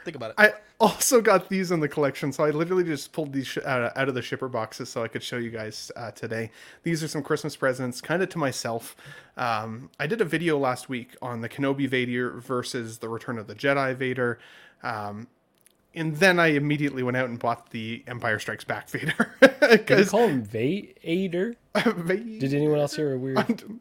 Think 0.06 0.16
about 0.16 0.32
it. 0.32 0.36
I 0.38 0.54
also 0.80 1.20
got 1.20 1.50
these 1.50 1.72
in 1.72 1.80
the 1.80 1.88
collection, 1.88 2.32
so 2.32 2.44
I 2.44 2.52
literally 2.52 2.84
just 2.84 3.12
pulled 3.14 3.34
these 3.34 3.48
sh- 3.48 3.58
of, 3.58 3.92
out 3.96 4.08
of 4.08 4.14
the 4.14 4.22
shipper 4.22 4.48
boxes 4.48 4.90
so 4.90 5.04
I 5.04 5.08
could 5.08 5.24
show 5.24 5.38
you 5.38 5.50
guys 5.50 5.92
uh, 5.96 6.12
today. 6.12 6.52
These 6.84 7.04
are 7.04 7.08
some 7.08 7.24
Christmas 7.24 7.56
presents, 7.56 8.02
kind 8.02 8.22
of 8.22 8.30
to 8.30 8.38
myself. 8.38 8.96
Um, 9.36 9.90
I 10.00 10.06
did 10.06 10.22
a 10.22 10.26
video 10.26 10.60
last 10.60 10.88
week 10.88 11.16
on 11.20 11.42
the 11.42 11.50
Kenobi 11.50 11.88
Vader 11.90 12.40
versus 12.40 13.00
the 13.00 13.10
Return 13.10 13.40
of 13.40 13.48
the 13.48 13.56
Jedi 13.56 13.96
Vader. 13.96 14.38
Um, 14.84 15.28
and 15.98 16.16
then 16.16 16.40
I 16.40 16.48
immediately 16.48 17.04
went 17.04 17.18
out 17.18 17.28
and 17.30 17.38
bought 17.40 17.72
the 17.72 18.04
Empire 18.08 18.40
Strikes 18.40 18.64
Back 18.64 18.90
Vader. 18.90 19.36
Did 19.86 19.90
you 20.00 20.06
call 20.06 20.28
him 20.28 20.44
Vader? 20.44 21.56
Did 21.76 22.54
anyone 22.54 22.80
else 22.80 22.96
hear 22.96 23.14
a 23.14 23.18
weird? 23.18 23.38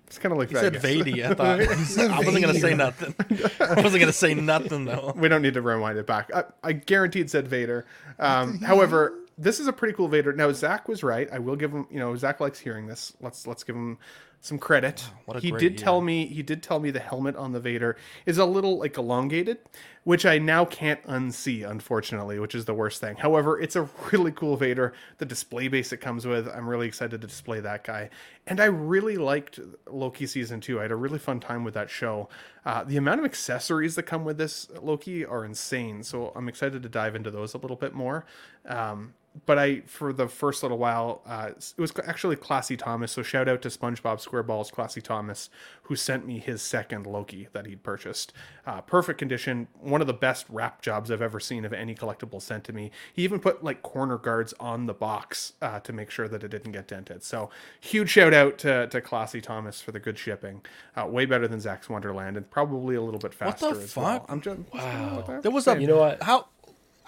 it's 0.06 0.18
kind 0.18 0.32
of 0.32 0.38
like 0.38 0.49
He 0.49 0.54
that. 0.54 0.61
said 0.61 0.76
I 0.76 0.78
guess. 0.78 1.06
Vady. 1.06 1.25
I 1.25 1.35
thought 1.35 1.61
I 2.11 2.18
wasn't 2.18 2.44
gonna 2.44 2.58
say 2.58 2.75
nothing. 2.75 3.14
I 3.61 3.80
wasn't 3.82 4.00
gonna 4.00 4.12
say 4.12 4.35
nothing 4.35 4.85
though. 4.85 5.12
we 5.16 5.28
don't 5.28 5.42
need 5.42 5.54
to 5.54 5.62
rewind 5.62 5.99
it 5.99 6.06
back. 6.06 6.30
I, 6.35 6.44
I 6.62 6.73
guaranteed 6.73 7.30
said 7.30 7.46
Vader. 7.49 7.87
Um, 8.18 8.61
however, 8.61 9.14
this 9.38 9.61
is 9.61 9.66
a 9.68 9.73
pretty 9.73 9.94
cool 9.94 10.08
Vader. 10.08 10.32
Now 10.32 10.50
Zach 10.52 10.88
was 10.88 11.02
right. 11.02 11.28
I 11.32 11.38
will 11.38 11.56
give 11.56 11.73
him. 11.73 11.87
You 11.90 11.99
know, 12.00 12.16
Zach 12.16 12.40
likes 12.40 12.58
hearing 12.58 12.87
this. 12.87 13.12
Let's 13.20 13.46
let's 13.46 13.62
give 13.64 13.76
him 13.76 13.99
some 14.46 14.58
credit. 14.58 15.04
he 15.40 15.50
did 15.50 15.62
year. 15.62 15.70
tell 15.72 16.00
me. 16.00 16.26
He 16.26 16.42
did 16.42 16.62
tell 16.62 16.78
me 16.78 16.90
the 16.90 17.00
helmet 17.00 17.36
on 17.36 17.52
the 17.52 17.60
Vader 17.60 17.96
is 18.24 18.38
a 18.38 18.44
little 18.44 18.78
like 18.78 18.96
elongated, 18.96 19.58
which 20.04 20.24
I 20.24 20.38
now 20.38 20.64
can't 20.64 21.02
unsee. 21.04 21.68
Unfortunately, 21.68 22.38
which 22.38 22.54
is 22.54 22.64
the 22.64 22.74
worst 22.74 23.00
thing. 23.00 23.16
However, 23.16 23.60
it's 23.60 23.76
a 23.76 23.82
really 24.12 24.32
cool 24.32 24.56
Vader. 24.56 24.92
The 25.18 25.26
display 25.26 25.68
base 25.68 25.92
it 25.92 25.98
comes 25.98 26.26
with. 26.26 26.48
I'm 26.48 26.68
really 26.68 26.86
excited 26.86 27.20
to 27.20 27.26
display 27.26 27.60
that 27.60 27.84
guy. 27.84 28.10
And 28.46 28.60
I 28.60 28.66
really 28.66 29.16
liked 29.16 29.58
Loki 29.90 30.26
season 30.26 30.60
two. 30.60 30.78
I 30.78 30.82
had 30.82 30.92
a 30.92 30.96
really 30.96 31.18
fun 31.18 31.40
time 31.40 31.64
with 31.64 31.74
that 31.74 31.90
show. 31.90 32.28
Uh, 32.64 32.84
the 32.84 32.96
amount 32.96 33.20
of 33.20 33.26
accessories 33.26 33.96
that 33.96 34.04
come 34.04 34.24
with 34.24 34.38
this 34.38 34.68
Loki 34.80 35.24
are 35.24 35.44
insane. 35.44 36.02
So 36.02 36.32
I'm 36.36 36.48
excited 36.48 36.82
to 36.82 36.88
dive 36.88 37.16
into 37.16 37.30
those 37.30 37.54
a 37.54 37.58
little 37.58 37.76
bit 37.76 37.94
more. 37.94 38.25
Um, 38.64 39.14
but 39.44 39.58
I, 39.58 39.80
for 39.80 40.12
the 40.12 40.28
first 40.28 40.62
little 40.62 40.78
while, 40.78 41.20
uh, 41.26 41.50
it 41.56 41.80
was 41.80 41.92
actually 42.06 42.36
Classy 42.36 42.76
Thomas. 42.76 43.12
So 43.12 43.22
shout 43.22 43.49
out 43.49 43.60
to 43.62 43.68
SpongeBob 43.68 44.25
SquareBalls 44.25 44.72
Classy 44.72 45.00
Thomas, 45.00 45.50
who 45.82 45.96
sent 45.96 46.26
me 46.26 46.38
his 46.38 46.62
second 46.62 47.06
Loki 47.06 47.49
that 47.52 47.66
he'd 47.66 47.82
purchased. 47.82 48.32
Uh, 48.66 48.80
perfect 48.80 49.18
condition, 49.18 49.68
one 49.78 50.00
of 50.00 50.06
the 50.06 50.14
best 50.14 50.46
wrap 50.49 50.80
jobs 50.80 51.10
I've 51.10 51.22
ever 51.22 51.38
seen 51.40 51.64
of 51.64 51.72
any 51.72 51.94
collectible 51.94 52.40
sent 52.40 52.64
to 52.64 52.72
me. 52.72 52.90
He 53.12 53.22
even 53.25 53.40
put 53.40 53.62
like 53.62 53.82
corner 53.82 54.16
guards 54.18 54.54
on 54.58 54.86
the 54.86 54.94
box 54.94 55.52
uh, 55.60 55.80
to 55.80 55.92
make 55.92 56.10
sure 56.10 56.28
that 56.28 56.42
it 56.42 56.49
didn't 56.49 56.72
get 56.72 56.88
dented. 56.88 57.22
So 57.22 57.50
huge 57.80 58.10
shout 58.10 58.32
out 58.32 58.58
to, 58.58 58.86
to 58.88 59.00
Classy 59.00 59.40
Thomas 59.40 59.80
for 59.80 59.92
the 59.92 60.00
good 60.00 60.18
shipping. 60.18 60.62
Uh, 60.96 61.06
way 61.06 61.26
better 61.26 61.46
than 61.46 61.60
Zach's 61.60 61.88
Wonderland 61.88 62.36
and 62.36 62.50
probably 62.50 62.96
a 62.96 63.02
little 63.02 63.20
bit 63.20 63.34
faster 63.34 63.66
What 63.66 63.75
faster 63.75 63.78
the 63.78 63.84
as 63.84 63.96
well. 63.96 64.18
fuck? 64.20 64.26
I'm 64.30 64.40
just 64.40 64.60
Wow. 64.72 65.40
There 65.42 65.50
was 65.50 65.66
a 65.66 65.80
You 65.80 65.86
know 65.86 65.99
what? 65.99 66.22
How 66.22 66.46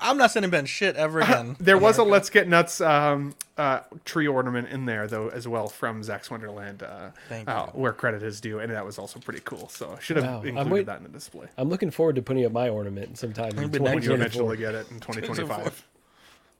I'm 0.00 0.16
not 0.16 0.30
sending 0.30 0.50
Ben 0.50 0.64
shit 0.66 0.96
ever 0.96 1.20
again. 1.20 1.56
There 1.58 1.76
was 1.78 1.98
a 1.98 2.04
Let's 2.04 2.30
Get 2.30 2.46
Nuts 2.48 2.80
um, 2.80 3.34
uh, 3.56 3.80
tree 4.04 4.26
ornament 4.28 4.68
in 4.68 4.86
there 4.86 5.06
though 5.08 5.28
as 5.28 5.48
well 5.48 5.68
from 5.68 6.02
Zach's 6.02 6.30
Wonderland, 6.30 6.82
uh, 6.82 7.10
Thank 7.28 7.48
uh, 7.48 7.66
you. 7.74 7.80
where 7.80 7.92
credit 7.92 8.22
is 8.22 8.40
due, 8.40 8.60
and 8.60 8.72
that 8.72 8.84
was 8.84 8.98
also 8.98 9.18
pretty 9.18 9.40
cool. 9.44 9.68
So 9.68 9.94
I 9.96 10.00
should 10.00 10.16
have 10.16 10.24
Wow. 10.26 10.40
I'm 10.40 10.46
included 10.48 10.70
wait- 10.72 10.86
that 10.86 10.98
in 10.98 11.02
the 11.02 11.08
display. 11.08 11.48
I'm 11.56 11.68
looking 11.68 11.90
forward 11.90 12.16
to 12.16 12.22
putting 12.22 12.44
up 12.44 12.52
my 12.52 12.68
ornament 12.68 13.18
sometime 13.18 13.50
in 13.50 13.56
Maybe 13.56 13.78
When 13.80 13.92
next 13.94 14.04
you 14.06 14.12
2024. 14.12 14.54
eventually 14.54 14.56
get 14.56 14.74
it 14.74 14.90
in 14.90 15.00
2025. 15.00 15.84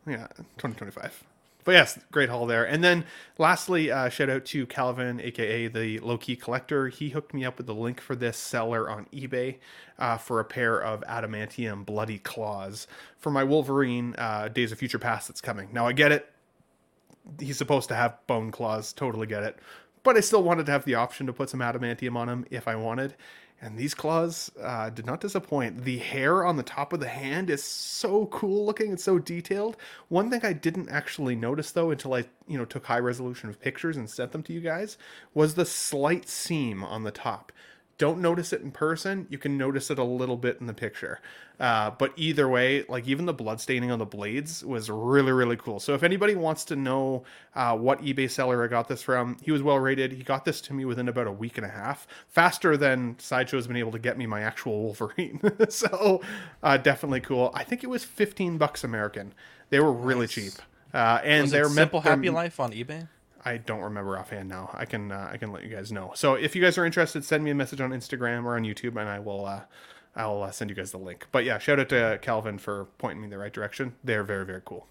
yeah, 0.07 0.27
2025. 0.59 1.25
But 1.69 1.75
yes, 1.75 1.99
great 2.11 2.31
haul 2.31 2.47
there. 2.47 2.65
And 2.65 2.83
then 2.83 3.05
lastly, 3.37 3.91
uh, 3.91 4.09
shout 4.09 4.31
out 4.31 4.47
to 4.47 4.67
Calvin, 4.67 5.21
aka 5.21 5.69
the 5.69 5.99
low 5.99 6.17
key 6.17 6.35
collector. 6.35 6.89
He 6.89 7.11
hooked 7.11 7.35
me 7.35 7.45
up 7.45 7.59
with 7.59 7.67
the 7.67 7.75
link 7.75 8.01
for 8.01 8.17
this 8.17 8.39
seller 8.39 8.89
on 8.89 9.05
eBay 9.13 9.59
uh, 9.99 10.17
for 10.17 10.41
a 10.41 10.47
pair 10.47 10.83
of 10.83 11.03
adamantium 11.03 11.85
bloody 11.85 12.21
claws 12.21 12.87
for 13.19 13.31
my 13.31 13.45
Wolverine 13.45 14.15
uh, 14.17 14.49
Days 14.49 14.73
of 14.73 14.79
Future 14.79 14.99
Past 14.99 15.29
that's 15.29 15.43
coming. 15.43 15.69
Now 15.71 15.87
I 15.87 15.93
get 15.93 16.11
it. 16.11 16.33
He's 17.39 17.59
supposed 17.59 17.91
to 17.91 17.95
have 17.95 18.17
bone 18.27 18.51
claws. 18.51 18.95
Totally 18.95 19.27
get 19.27 19.43
it. 19.43 19.59
But 20.05 20.17
I 20.17 20.21
still 20.21 20.43
wanted 20.43 20.65
to 20.65 20.73
have 20.73 20.87
the 20.87 20.95
option 20.95 21.27
to 21.27 21.35
put 21.35 21.51
some 21.51 21.61
adamantium 21.61 22.17
on 22.17 22.31
him 22.31 22.47
if 22.51 22.67
I 22.67 22.77
wanted. 22.77 23.15
And 23.61 23.77
these 23.77 23.95
claws 23.95 24.53
uh, 24.63 24.91
did 24.91 25.05
not 25.05 25.21
disappoint. 25.21 25.85
The 25.85 25.99
hair 25.99 26.45
on 26.45 26.57
the 26.57 26.63
top 26.63 26.93
of 26.93 27.01
the 27.01 27.09
hand 27.09 27.51
is 27.51 27.63
so 27.63 28.27
cool 28.27 28.65
looking. 28.65 28.93
It's 28.93 29.03
so 29.03 29.19
detailed. 29.19 29.77
One 30.09 30.31
thing 30.31 30.45
I 30.45 30.53
didn't 30.53 30.91
actually 30.91 31.35
notice 31.35 31.73
though 31.73 31.91
until 31.91 32.15
I, 32.15 32.27
you 32.47 32.57
know, 32.57 32.65
took 32.65 32.87
high 32.87 33.01
resolution 33.01 33.49
of 33.49 33.61
pictures 33.61 33.97
and 33.97 34.09
sent 34.09 34.31
them 34.31 34.45
to 34.45 34.53
you 34.53 34.61
guys 34.61 34.97
was 35.35 35.55
the 35.55 35.67
slight 35.67 36.29
seam 36.29 36.85
on 36.85 37.03
the 37.03 37.11
top. 37.11 37.51
Don't 37.99 38.21
notice 38.21 38.53
it 38.53 38.63
in 38.63 38.71
person. 38.71 39.27
You 39.29 39.39
can 39.39 39.59
notice 39.59 39.91
it 39.91 39.99
a 39.99 40.05
little 40.05 40.37
bit 40.37 40.59
in 40.61 40.67
the 40.67 40.75
picture. 40.75 41.21
Uh, 41.59 41.91
but 41.91 42.13
either 42.17 42.49
way, 42.49 42.85
like 42.89 43.09
even 43.09 43.27
the 43.27 43.33
blood 43.33 43.61
staining 43.61 43.91
on 43.91 43.99
the 43.99 44.07
blades 44.07 44.65
was 44.65 44.89
really, 44.89 45.33
really 45.33 45.57
cool. 45.57 45.81
So 45.81 45.95
if 45.95 46.05
anybody 46.05 46.37
wants 46.37 46.65
to 46.67 46.77
know 46.77 47.25
uh, 47.57 47.77
what 47.77 48.01
eBay 48.01 48.31
seller 48.31 48.63
I 48.63 48.69
got 48.69 48.87
this 48.87 49.03
from, 49.03 49.37
he 49.43 49.51
was 49.51 49.63
well 49.65 49.81
rated. 49.81 50.13
He 50.13 50.23
got 50.23 50.45
this 50.45 50.61
to 50.63 50.73
me 50.73 50.85
within 50.85 51.09
about 51.09 51.27
a 51.27 51.33
week 51.33 51.59
and 51.59 51.67
a 51.67 51.71
half, 51.71 52.07
faster 52.29 52.77
than 52.77 53.19
Sideshow's 53.19 53.67
been 53.67 53.77
able 53.77 53.93
to 53.93 53.99
get 53.99 54.17
me 54.17 54.27
my 54.27 54.43
actual 54.43 54.81
Wolverine. 54.83 55.41
so 55.69 56.21
uh, 56.63 56.77
definitely 56.77 57.21
cool. 57.21 57.51
I 57.53 57.65
think 57.65 57.83
it 57.83 57.89
was 57.89 58.05
15 58.05 58.59
bucks 58.59 58.85
American. 58.85 59.35
They 59.71 59.81
were 59.81 59.93
really 59.93 60.29
cheap. 60.29 60.53
Uh, 60.95 61.21
and 61.25 61.43
Was 61.43 61.51
they're 61.51 61.69
Simple 61.69 62.01
Happy 62.01 62.31
Life 62.31 62.61
on 62.61 62.71
eBay? 62.71 63.09
I 63.49 63.57
don't 63.57 63.81
remember 63.81 64.19
offhand 64.19 64.47
now. 64.47 64.69
I 64.75 64.85
can 64.85 65.11
uh, 65.11 65.31
I 65.33 65.39
can 65.39 65.53
let 65.53 65.65
you 65.65 65.71
guys 65.71 65.91
know. 65.91 66.13
So 66.15 66.35
if 66.35 66.55
you 66.55 66.61
guys 66.61 66.77
are 66.77 66.85
interested, 66.85 67.25
send 67.25 67.43
me 67.43 67.51
a 67.51 67.55
message 67.55 67.81
on 67.81 67.93
Instagram 67.93 68.45
or 68.45 68.57
on 68.57 68.63
YouTube, 68.63 69.01
and 69.01 69.09
I 69.09 69.21
will 69.21 69.47
uh, 69.47 69.63
I'll 70.15 70.43
uh, 70.43 70.51
send 70.51 70.69
you 70.69 70.77
guys 70.77 70.91
the 70.91 70.99
link. 70.99 71.27
But 71.33 71.47
yeah, 71.47 71.59
shout 71.59 71.81
out 71.81 71.89
to 71.89 72.19
Calvin 72.21 72.59
for 72.59 72.89
pointing 72.99 73.21
me 73.21 73.25
in 73.25 73.31
the 73.31 73.39
right 73.39 73.53
direction. 73.53 73.95
They're 74.05 74.23
very 74.23 74.45
very 74.45 74.61
cool. 74.65 74.87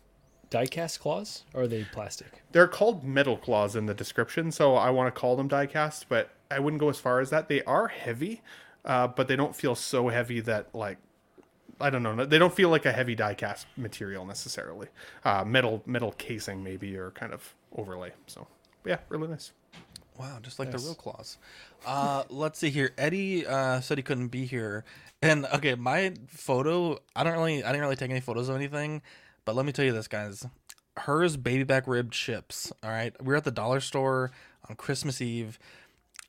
Diecast 0.49 0.99
claws? 0.99 1.43
Or 1.53 1.63
are 1.63 1.67
they 1.67 1.83
plastic? 1.83 2.41
They're 2.51 2.67
called 2.67 3.03
metal 3.03 3.37
claws 3.37 3.75
in 3.75 3.85
the 3.85 3.93
description, 3.93 4.51
so 4.51 4.75
I 4.75 4.89
want 4.89 5.13
to 5.13 5.19
call 5.19 5.35
them 5.35 5.49
diecast, 5.49 6.05
but 6.09 6.31
I 6.49 6.59
wouldn't 6.59 6.79
go 6.79 6.89
as 6.89 6.99
far 6.99 7.19
as 7.19 7.29
that. 7.29 7.49
They 7.49 7.61
are 7.63 7.89
heavy, 7.89 8.41
uh, 8.85 9.07
but 9.07 9.27
they 9.27 9.35
don't 9.35 9.55
feel 9.55 9.75
so 9.75 10.07
heavy 10.07 10.39
that 10.39 10.73
like 10.73 10.97
I 11.79 11.91
don't 11.91 12.01
know. 12.01 12.25
They 12.25 12.39
don't 12.39 12.55
feel 12.55 12.69
like 12.69 12.87
a 12.87 12.91
heavy 12.91 13.15
diecast 13.15 13.65
material 13.75 14.25
necessarily. 14.25 14.87
Uh, 15.23 15.43
metal 15.45 15.83
metal 15.85 16.13
casing 16.17 16.63
maybe 16.63 16.97
or 16.97 17.11
kind 17.11 17.33
of 17.33 17.53
overlay. 17.75 18.11
So 18.27 18.47
but 18.83 18.89
yeah, 18.89 18.97
really 19.09 19.27
nice. 19.27 19.51
Wow, 20.17 20.39
just 20.41 20.57
like 20.57 20.71
Yes. 20.71 20.81
the 20.81 20.87
real 20.87 20.95
claws. 20.95 21.37
Uh, 21.85 22.23
let's 22.29 22.57
see 22.59 22.69
here. 22.71 22.91
Eddie 22.97 23.45
uh, 23.45 23.81
said 23.81 23.97
he 23.99 24.03
couldn't 24.03 24.29
be 24.29 24.45
here, 24.45 24.83
and 25.21 25.45
okay, 25.47 25.75
my 25.75 26.13
photo. 26.27 26.97
I 27.15 27.23
don't 27.23 27.33
really, 27.33 27.63
I 27.63 27.67
didn't 27.67 27.81
really 27.81 27.95
take 27.95 28.09
any 28.09 28.19
photos 28.19 28.49
of 28.49 28.55
anything, 28.55 29.01
but 29.45 29.55
let 29.55 29.65
me 29.65 29.71
tell 29.71 29.85
you 29.85 29.91
this, 29.93 30.07
guys. 30.07 30.45
Herr's 30.97 31.37
baby 31.37 31.63
back 31.63 31.87
rib 31.87 32.11
chips. 32.11 32.71
All 32.83 32.89
right, 32.89 33.13
we 33.21 33.27
were 33.27 33.35
at 33.35 33.43
the 33.43 33.51
dollar 33.51 33.79
store 33.79 34.31
on 34.67 34.75
Christmas 34.75 35.21
Eve, 35.21 35.59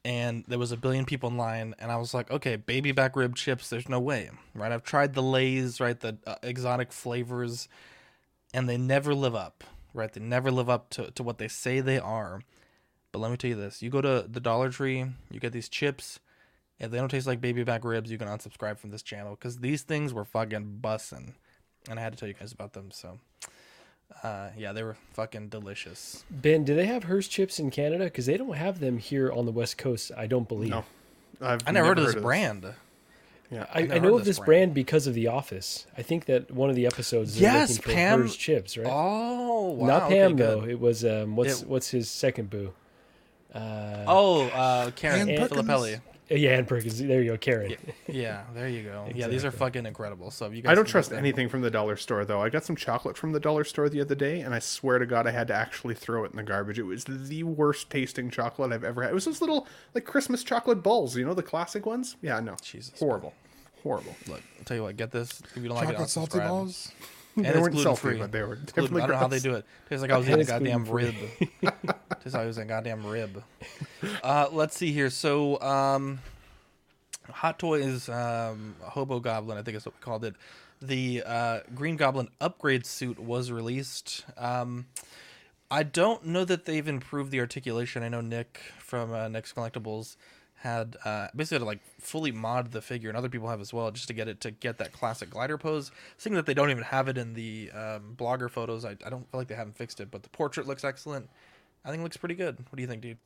and 0.04 0.44
there 0.46 0.58
was 0.58 0.70
a 0.70 0.76
billion 0.76 1.06
people 1.06 1.30
in 1.30 1.38
line, 1.38 1.74
and 1.78 1.90
I 1.90 1.96
was 1.96 2.12
like, 2.12 2.30
okay, 2.30 2.56
baby 2.56 2.92
back 2.92 3.16
rib 3.16 3.36
chips. 3.36 3.70
There's 3.70 3.88
no 3.88 4.00
way, 4.00 4.28
right? 4.54 4.70
I've 4.70 4.84
tried 4.84 5.14
the 5.14 5.22
Lay's, 5.22 5.80
right, 5.80 5.98
the 5.98 6.18
uh, 6.26 6.34
exotic 6.42 6.92
flavors, 6.92 7.68
and 8.52 8.68
they 8.68 8.76
never 8.76 9.14
live 9.14 9.34
up, 9.34 9.64
right? 9.98 10.12
They 10.12 10.20
never 10.20 10.50
live 10.50 10.70
up 10.70 10.90
to 10.90 11.10
to 11.10 11.22
what 11.22 11.38
they 11.38 11.48
say 11.48 11.80
they 11.80 11.98
are 11.98 12.40
But 13.12 13.20
let 13.20 13.30
me 13.30 13.36
tell 13.36 13.50
you 13.50 13.56
this: 13.56 13.82
you 13.82 13.90
go 13.90 14.00
to 14.00 14.26
the 14.28 14.40
Dollar 14.40 14.70
Tree, 14.70 15.04
you 15.30 15.40
get 15.40 15.52
these 15.52 15.68
chips. 15.68 16.20
If 16.78 16.90
they 16.90 16.98
don't 16.98 17.08
taste 17.10 17.26
like 17.26 17.40
baby 17.40 17.64
back 17.64 17.84
ribs, 17.84 18.10
you 18.10 18.18
can 18.18 18.28
unsubscribe 18.28 18.78
from 18.78 18.90
this 18.90 19.02
channel 19.02 19.32
because 19.34 19.58
these 19.58 19.82
things 19.82 20.14
were 20.14 20.24
fucking 20.24 20.78
bussin', 20.80 21.34
and 21.90 21.98
I 21.98 22.02
had 22.02 22.12
to 22.12 22.18
tell 22.18 22.28
you 22.28 22.34
guys 22.34 22.52
about 22.52 22.72
them. 22.74 22.90
So, 22.92 23.18
uh, 24.22 24.50
yeah, 24.56 24.72
they 24.72 24.82
were 24.84 24.96
fucking 25.12 25.48
delicious. 25.48 26.24
Ben, 26.30 26.64
do 26.64 26.76
they 26.76 26.86
have 26.86 27.04
Herr's 27.04 27.26
chips 27.28 27.58
in 27.58 27.70
Canada? 27.70 28.04
Because 28.04 28.26
they 28.26 28.36
don't 28.36 28.54
have 28.56 28.78
them 28.80 28.98
here 28.98 29.32
on 29.32 29.44
the 29.46 29.52
West 29.52 29.76
Coast. 29.78 30.12
I 30.16 30.26
don't 30.28 30.48
believe. 30.48 30.70
No, 30.70 30.84
I've 31.40 31.62
I 31.66 31.72
never 31.72 31.88
heard 31.88 31.98
of 31.98 32.04
this 32.06 32.14
this. 32.14 32.22
brand. 32.22 32.74
Yeah, 33.50 33.64
I, 33.72 33.80
I 33.80 33.98
know 33.98 34.08
of 34.14 34.20
of 34.20 34.24
this 34.26 34.36
this 34.36 34.44
brand. 34.44 34.74
because 34.74 35.06
of 35.06 35.14
The 35.14 35.26
Office. 35.28 35.86
I 35.96 36.02
think 36.02 36.26
that 36.26 36.50
one 36.50 36.68
of 36.68 36.76
the 36.76 36.84
episodes. 36.86 37.34
they're 37.38 37.50
Yes, 37.50 37.70
looking 37.70 37.82
for 37.82 37.92
Pam- 37.92 38.20
Herr's 38.20 38.36
chips, 38.36 38.76
right? 38.76 38.86
Oh, 38.90 39.70
wow. 39.70 39.86
Not 39.86 40.02
okay, 40.04 40.18
Pam 40.20 40.36
good. 40.36 40.46
though. 40.46 40.64
It 40.64 40.78
was 40.80 41.04
um, 41.04 41.34
what's 41.34 41.62
It- 41.62 41.68
what's 41.68 41.88
his 41.90 42.10
second 42.10 42.50
boo? 42.50 42.74
Uh, 43.54 44.04
Oh, 44.06 44.42
uh, 44.48 44.90
Karen 44.90 45.30
Ann 45.30 45.48
Perkins? 45.48 46.00
Filippelli. 46.30 46.40
yeah, 46.40 46.58
and 46.58 46.68
Perkins. 46.68 46.98
There 47.02 47.22
you 47.22 47.32
go, 47.32 47.36
Karen. 47.38 47.74
Yeah, 48.06 48.44
there 48.54 48.68
you 48.68 48.82
go. 48.82 49.08
Yeah, 49.14 49.28
these 49.28 49.44
are 49.44 49.50
fucking 49.50 49.86
incredible. 49.86 50.30
So 50.30 50.46
if 50.46 50.54
you 50.54 50.62
guys 50.62 50.72
I 50.72 50.74
don't 50.74 50.86
trust 50.86 51.10
get 51.10 51.16
them- 51.16 51.24
anything 51.24 51.48
from 51.48 51.60
the 51.62 51.70
dollar 51.70 51.96
store 51.96 52.24
though. 52.24 52.40
I 52.42 52.48
got 52.48 52.64
some 52.64 52.76
chocolate 52.76 53.16
from 53.16 53.32
the 53.32 53.40
dollar 53.40 53.64
store 53.64 53.88
the 53.88 54.00
other 54.00 54.14
day, 54.14 54.40
and 54.40 54.54
I 54.54 54.58
swear 54.58 54.98
to 54.98 55.06
God, 55.06 55.26
I 55.26 55.30
had 55.30 55.48
to 55.48 55.54
actually 55.54 55.94
throw 55.94 56.24
it 56.24 56.30
in 56.30 56.36
the 56.36 56.42
garbage. 56.42 56.78
It 56.78 56.84
was 56.84 57.04
the 57.04 57.42
worst 57.44 57.90
tasting 57.90 58.30
chocolate 58.30 58.72
I've 58.72 58.84
ever 58.84 59.02
had. 59.02 59.10
It 59.10 59.14
was 59.14 59.24
those 59.24 59.40
little 59.40 59.66
like 59.94 60.04
Christmas 60.04 60.42
chocolate 60.44 60.82
balls, 60.82 61.16
you 61.16 61.24
know, 61.24 61.34
the 61.34 61.42
classic 61.42 61.86
ones. 61.86 62.16
Yeah, 62.22 62.40
no, 62.40 62.56
Jesus, 62.62 62.98
horrible, 62.98 63.34
horrible. 63.82 64.14
Look, 64.26 64.42
I'll 64.58 64.64
tell 64.64 64.76
you 64.76 64.82
what. 64.82 64.96
Get 64.96 65.10
this. 65.10 65.40
If 65.54 65.62
you 65.62 65.68
don't 65.68 65.76
like 65.76 65.88
Chocolate 65.88 66.08
it, 66.08 66.10
salty 66.10 66.38
unsubscribe. 66.38 66.48
balls. 66.48 66.92
And 67.38 67.46
They 67.46 67.50
it's 67.50 67.60
weren't 67.60 67.74
gluten 67.74 67.96
free, 67.96 68.18
but 68.18 68.32
they 68.32 68.42
were 68.42 68.56
Gluten- 68.56 68.66
definitely 68.66 69.02
I 69.02 69.06
don't 69.06 69.14
know 69.14 69.18
how 69.20 69.28
they 69.28 69.38
do 69.38 69.54
it. 69.54 69.64
Tastes 69.88 70.02
like 70.02 70.10
I 70.10 70.16
was 70.18 70.28
eating 70.28 70.40
a 70.40 70.44
goddamn 70.44 70.84
rib. 70.86 71.14
Tastes 71.40 71.62
like 71.62 72.34
I 72.34 72.46
was 72.46 72.58
eating 72.58 72.70
a 72.70 72.74
goddamn 72.74 73.06
rib. 73.06 73.42
Uh, 74.22 74.48
let's 74.52 74.76
see 74.76 74.92
here. 74.92 75.10
So, 75.10 75.60
um, 75.60 76.18
Hot 77.30 77.58
Toys 77.58 78.08
um, 78.08 78.74
Hobo 78.82 79.20
Goblin, 79.20 79.58
I 79.58 79.62
think 79.62 79.76
is 79.76 79.84
what 79.86 79.94
we 79.94 80.00
called 80.00 80.24
it. 80.24 80.34
The 80.80 81.22
uh, 81.26 81.60
Green 81.74 81.96
Goblin 81.96 82.28
upgrade 82.40 82.86
suit 82.86 83.18
was 83.18 83.50
released. 83.50 84.24
Um, 84.36 84.86
I 85.70 85.82
don't 85.82 86.24
know 86.24 86.44
that 86.44 86.64
they've 86.64 86.86
improved 86.88 87.30
the 87.30 87.40
articulation. 87.40 88.02
I 88.02 88.08
know 88.08 88.20
Nick 88.22 88.60
from 88.78 89.12
uh, 89.12 89.28
Nick's 89.28 89.52
Collectibles 89.52 90.16
had 90.60 90.96
uh, 91.04 91.28
basically 91.36 91.56
had 91.56 91.60
to 91.60 91.66
like 91.66 91.80
fully 92.00 92.32
mod 92.32 92.72
the 92.72 92.82
figure, 92.82 93.08
and 93.08 93.16
other 93.16 93.28
people 93.28 93.48
have 93.48 93.60
as 93.60 93.72
well, 93.72 93.90
just 93.90 94.08
to 94.08 94.14
get 94.14 94.28
it 94.28 94.40
to 94.40 94.50
get 94.50 94.78
that 94.78 94.92
classic 94.92 95.30
glider 95.30 95.56
pose. 95.56 95.90
Seeing 96.16 96.34
that 96.34 96.46
they 96.46 96.54
don't 96.54 96.70
even 96.70 96.82
have 96.82 97.08
it 97.08 97.16
in 97.16 97.34
the 97.34 97.70
um, 97.72 98.14
blogger 98.16 98.50
photos, 98.50 98.84
I, 98.84 98.96
I 99.04 99.10
don't 99.10 99.30
feel 99.30 99.40
like 99.40 99.48
they 99.48 99.54
haven't 99.54 99.76
fixed 99.76 100.00
it. 100.00 100.10
But 100.10 100.22
the 100.22 100.28
portrait 100.30 100.66
looks 100.66 100.84
excellent. 100.84 101.28
I 101.84 101.90
think 101.90 102.00
it 102.00 102.02
looks 102.02 102.16
pretty 102.16 102.34
good. 102.34 102.58
What 102.58 102.76
do 102.76 102.82
you 102.82 102.88
think, 102.88 103.02
dude? 103.02 103.18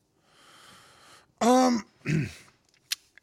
Um, 1.41 1.85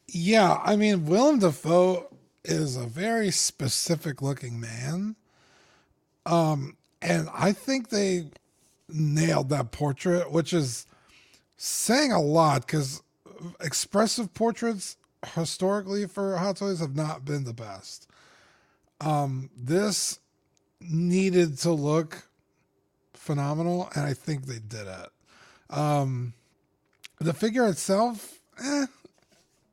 yeah, 0.08 0.60
I 0.64 0.76
mean, 0.76 1.06
Willem 1.06 1.38
Dafoe 1.38 2.08
is 2.44 2.76
a 2.76 2.86
very 2.86 3.30
specific 3.30 4.20
looking 4.22 4.60
man. 4.60 5.16
Um, 6.26 6.76
and 7.00 7.28
I 7.32 7.52
think 7.52 7.88
they 7.88 8.26
nailed 8.88 9.48
that 9.50 9.70
portrait, 9.70 10.30
which 10.30 10.52
is 10.52 10.86
saying 11.56 12.12
a 12.12 12.20
lot 12.20 12.66
because 12.66 13.02
expressive 13.60 14.32
portraits 14.34 14.96
historically 15.34 16.06
for 16.06 16.36
Hot 16.36 16.56
Toys 16.56 16.80
have 16.80 16.96
not 16.96 17.24
been 17.24 17.44
the 17.44 17.52
best. 17.52 18.08
Um, 19.00 19.50
this 19.56 20.18
needed 20.80 21.58
to 21.58 21.72
look 21.72 22.28
phenomenal, 23.14 23.90
and 23.94 24.04
I 24.04 24.14
think 24.14 24.46
they 24.46 24.58
did 24.58 24.86
it. 24.86 25.08
Um, 25.70 26.34
the 27.18 27.34
figure 27.34 27.66
itself, 27.68 28.40
eh, 28.62 28.86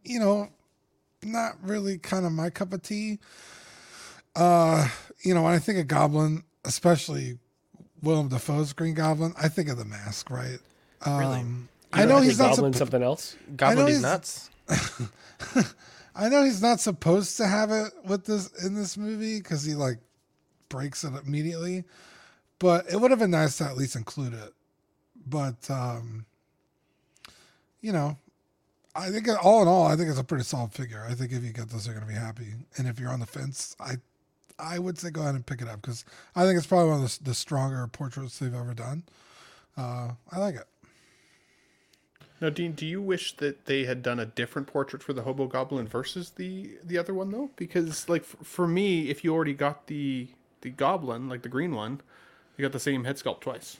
you 0.04 0.20
know, 0.20 0.50
not 1.24 1.54
really 1.62 1.98
kind 1.98 2.26
of 2.26 2.32
my 2.32 2.50
cup 2.50 2.74
of 2.74 2.84
tea. 2.84 3.20
Uh, 4.36 4.88
you 5.24 5.34
know, 5.34 5.44
when 5.44 5.54
I 5.54 5.60
think 5.60 5.80
of 5.80 5.88
Goblin, 5.88 6.44
especially 6.66 7.40
Willem 8.04 8.28
Dafoe's 8.28 8.74
Green 8.74 8.94
Goblin, 8.94 9.34
I 9.42 9.48
think 9.48 9.70
of 9.70 9.78
the 9.78 9.86
mask, 9.86 10.30
right? 10.30 10.60
Um, 11.06 11.20
Really? 11.20 11.44
I 11.94 12.06
know 12.06 12.16
think 12.16 12.26
he's 12.26 12.40
not 12.40 12.56
Goblin 12.56 12.74
suppo- 12.74 12.78
something 12.78 13.04
else. 13.04 13.36
Goblin 13.56 13.78
know 13.80 13.86
he's- 13.88 14.02
nuts. 14.02 14.50
I 16.16 16.30
know 16.30 16.44
he's 16.44 16.62
not 16.62 16.80
supposed 16.80 17.38
to 17.38 17.46
have 17.48 17.70
it 17.72 17.94
with 18.06 18.26
this 18.26 18.52
in 18.66 18.74
this 18.74 18.98
movie 18.98 19.38
because 19.38 19.64
he 19.64 19.76
like 19.76 20.00
breaks 20.68 21.04
it 21.04 21.14
immediately, 21.26 21.84
but 22.60 22.92
it 22.92 23.00
would 23.00 23.12
have 23.12 23.20
been 23.20 23.32
nice 23.32 23.58
to 23.60 23.66
at 23.66 23.78
least 23.78 23.96
include 23.96 24.34
it. 24.34 24.54
But 25.28 25.70
um, 25.70 26.26
you 27.82 27.92
know, 27.92 28.18
I 28.96 29.10
think 29.12 29.28
all 29.44 29.62
in 29.62 29.68
all, 29.68 29.86
I 29.86 29.96
think 29.96 30.10
it's 30.10 30.20
a 30.20 30.24
pretty 30.24 30.44
solid 30.44 30.74
figure. 30.74 31.06
I 31.08 31.14
think 31.14 31.32
if 31.32 31.44
you 31.44 31.54
get 31.54 31.70
this, 31.70 31.86
you're 31.86 31.94
gonna 31.94 32.08
be 32.08 32.14
happy. 32.14 32.48
And 32.78 32.88
if 32.88 33.00
you're 33.00 33.12
on 33.12 33.20
the 33.20 33.26
fence, 33.28 33.76
I 33.80 33.98
I 34.60 34.80
would 34.80 34.98
say 34.98 35.12
go 35.12 35.22
ahead 35.22 35.36
and 35.36 35.46
pick 35.46 35.62
it 35.62 35.68
up 35.68 35.82
because 35.84 36.04
I 36.36 36.46
think 36.46 36.58
it's 36.58 36.66
probably 36.68 36.90
one 36.90 37.04
of 37.04 37.20
the, 37.20 37.24
the 37.30 37.34
stronger 37.36 37.86
portraits 37.88 38.40
they've 38.40 38.54
ever 38.54 38.74
done. 38.74 39.04
Uh, 39.78 40.14
I 40.32 40.40
like 40.40 40.56
it. 40.56 40.66
Now, 42.40 42.50
Dean, 42.50 42.74
do 42.74 42.86
you 42.86 43.02
wish 43.02 43.36
that 43.38 43.66
they 43.66 43.86
had 43.86 44.04
done 44.04 44.20
a 44.20 44.26
different 44.26 44.68
portrait 44.68 45.02
for 45.02 45.14
the 45.14 45.24
Hobo 45.24 45.48
Goblin 45.48 45.88
versus 45.88 46.32
the 46.32 46.78
the 46.84 46.98
other 46.98 47.14
one 47.14 47.32
though? 47.32 47.50
Because 47.56 48.08
like 48.08 48.22
f- 48.22 48.36
for 48.44 48.68
me, 48.68 49.10
if 49.10 49.24
you 49.24 49.34
already 49.34 49.54
got 49.54 49.88
the 49.88 50.28
the 50.62 50.70
Goblin, 50.70 51.30
like 51.30 51.42
the 51.42 51.50
green 51.50 51.74
one, 51.74 52.02
you 52.56 52.64
got 52.64 52.74
the 52.74 52.80
same 52.80 53.06
head 53.06 53.18
sculpt 53.18 53.42
twice. 53.42 53.78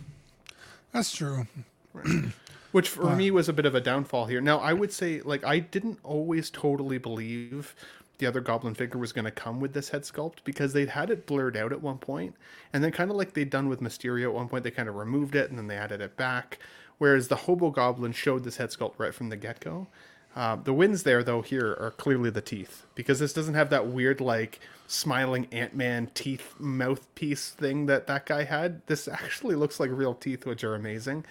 That's 0.92 1.16
true. 1.16 1.48
Which 2.72 2.90
for 2.90 3.16
me 3.16 3.32
was 3.32 3.48
a 3.48 3.54
bit 3.54 3.66
of 3.66 3.76
a 3.76 3.82
downfall 3.82 4.26
here. 4.26 4.42
Now, 4.42 4.60
I 4.60 4.74
would 4.74 4.92
say, 4.92 5.22
like, 5.22 5.44
I 5.46 5.60
didn't 5.60 6.00
always 6.04 6.50
totally 6.50 6.98
believe 6.98 7.74
the 8.18 8.26
other 8.26 8.42
Goblin 8.42 8.76
figure 8.76 9.00
was 9.00 9.14
going 9.14 9.26
to 9.26 9.32
come 9.32 9.60
with 9.60 9.74
this 9.74 9.90
head 9.90 10.04
sculpt 10.04 10.44
because 10.44 10.74
they'd 10.74 10.90
had 10.90 11.10
it 11.10 11.26
blurred 11.26 11.56
out 11.56 11.72
at 11.72 11.82
one 11.82 11.98
point, 11.98 12.36
and 12.74 12.84
then 12.84 12.92
kind 12.92 13.10
of 13.10 13.18
like 13.18 13.34
they'd 13.34 13.50
done 13.50 13.70
with 13.70 13.82
Mysterio 13.82 14.26
at 14.26 14.34
one 14.34 14.50
point, 14.50 14.64
they 14.64 14.72
kind 14.72 14.90
of 14.90 14.96
removed 14.96 15.36
it 15.36 15.50
and 15.50 15.58
then 15.58 15.68
they 15.68 15.78
added 15.78 16.02
it 16.02 16.18
back. 16.18 16.60
Whereas 16.98 17.28
the 17.28 17.36
Hobo 17.36 17.70
Goblin 17.70 18.12
showed 18.12 18.44
this 18.44 18.58
head 18.58 18.70
sculpt 18.70 18.96
right 18.98 19.14
from 19.14 19.30
the 19.30 19.38
get 19.38 19.60
go. 19.60 19.88
Uh, 20.36 20.56
the 20.56 20.74
wins 20.74 21.04
there, 21.04 21.24
though, 21.24 21.42
here 21.42 21.76
are 21.80 21.92
clearly 21.98 22.30
the 22.30 22.42
teeth 22.42 22.86
because 22.94 23.18
this 23.20 23.34
doesn't 23.34 23.56
have 23.56 23.72
that 23.72 23.88
weird, 23.88 24.22
like, 24.22 24.60
smiling 24.86 25.48
Ant 25.52 25.76
Man 25.76 26.10
teeth 26.14 26.54
mouthpiece 26.60 27.50
thing 27.50 27.88
that 27.88 28.08
that 28.08 28.26
guy 28.26 28.44
had. 28.44 28.86
This 28.86 29.08
actually 29.08 29.56
looks 29.56 29.80
like 29.80 29.90
real 29.92 30.14
teeth, 30.14 30.46
which 30.46 30.64
are 30.64 30.76
amazing. 30.76 31.26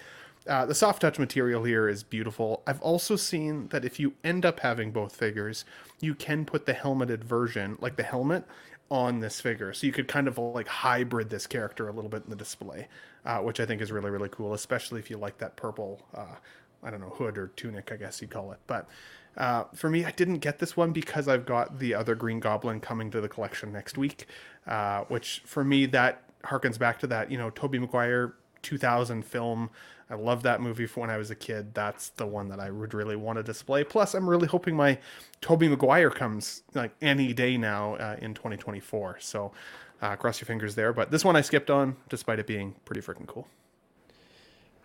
Uh, 0.47 0.65
the 0.65 0.75
soft 0.75 1.01
touch 1.01 1.19
material 1.19 1.63
here 1.63 1.89
is 1.89 2.03
beautiful. 2.03 2.63
I've 2.65 2.81
also 2.81 3.15
seen 3.15 3.67
that 3.69 3.83
if 3.83 3.99
you 3.99 4.13
end 4.23 4.45
up 4.45 4.61
having 4.61 4.91
both 4.91 5.15
figures, 5.15 5.65
you 5.99 6.15
can 6.15 6.45
put 6.45 6.65
the 6.65 6.73
helmeted 6.73 7.23
version, 7.23 7.77
like 7.81 7.97
the 7.97 8.03
helmet, 8.03 8.45
on 8.89 9.19
this 9.19 9.41
figure. 9.41 9.73
So 9.73 9.85
you 9.85 9.93
could 9.93 10.07
kind 10.07 10.27
of 10.27 10.37
like 10.37 10.67
hybrid 10.67 11.29
this 11.29 11.47
character 11.47 11.87
a 11.87 11.91
little 11.91 12.09
bit 12.09 12.23
in 12.23 12.29
the 12.29 12.35
display, 12.35 12.87
uh, 13.27 13.39
which 13.39 13.59
I 13.59 13.65
think 13.65 13.81
is 13.81 13.91
really, 13.91 14.09
really 14.09 14.29
cool, 14.29 14.53
especially 14.53 14.99
if 14.99 15.09
you 15.09 15.17
like 15.17 15.37
that 15.39 15.57
purple, 15.57 16.01
uh, 16.15 16.35
I 16.81 16.89
don't 16.89 17.01
know, 17.01 17.09
hood 17.09 17.37
or 17.37 17.47
tunic, 17.57 17.91
I 17.91 17.97
guess 17.97 18.21
you'd 18.21 18.31
call 18.31 18.53
it. 18.53 18.59
But 18.67 18.87
uh, 19.35 19.65
for 19.75 19.89
me, 19.89 20.05
I 20.05 20.11
didn't 20.11 20.39
get 20.39 20.59
this 20.59 20.77
one 20.77 20.93
because 20.93 21.27
I've 21.27 21.45
got 21.45 21.77
the 21.77 21.93
other 21.93 22.15
Green 22.15 22.39
Goblin 22.39 22.79
coming 22.79 23.11
to 23.11 23.19
the 23.19 23.27
collection 23.27 23.73
next 23.73 23.97
week, 23.97 24.27
uh, 24.65 25.01
which 25.09 25.41
for 25.45 25.65
me, 25.65 25.85
that 25.87 26.23
harkens 26.45 26.79
back 26.79 26.99
to 26.99 27.07
that, 27.07 27.29
you 27.29 27.37
know, 27.37 27.49
Tobey 27.49 27.79
Maguire 27.79 28.33
2000 28.61 29.25
film. 29.25 29.71
I 30.09 30.15
love 30.15 30.41
that 30.43 30.61
movie 30.61 30.85
from 30.85 31.01
when 31.01 31.09
I 31.09 31.17
was 31.17 31.29
a 31.29 31.35
kid. 31.35 31.73
That's 31.73 32.09
the 32.09 32.25
one 32.25 32.47
that 32.47 32.61
I 32.61 32.71
would 32.71 32.93
really 32.93 33.17
want 33.17 33.39
to 33.39 33.43
display. 33.43 33.83
Plus, 33.83 34.13
I'm 34.13 34.29
really 34.29 34.47
hoping 34.47 34.73
my 34.73 34.99
Tobey 35.41 35.67
Maguire 35.67 36.09
comes 36.09 36.63
like 36.73 36.91
any 37.01 37.33
day 37.33 37.57
now 37.57 37.95
uh, 37.95 38.15
in 38.21 38.33
2024. 38.33 39.17
So 39.19 39.51
uh, 40.01 40.15
cross 40.15 40.39
your 40.39 40.45
fingers 40.45 40.75
there. 40.75 40.93
But 40.93 41.11
this 41.11 41.25
one 41.25 41.35
I 41.35 41.41
skipped 41.41 41.69
on, 41.69 41.95
despite 42.09 42.39
it 42.39 42.47
being 42.47 42.75
pretty 42.85 43.01
freaking 43.01 43.27
cool. 43.27 43.47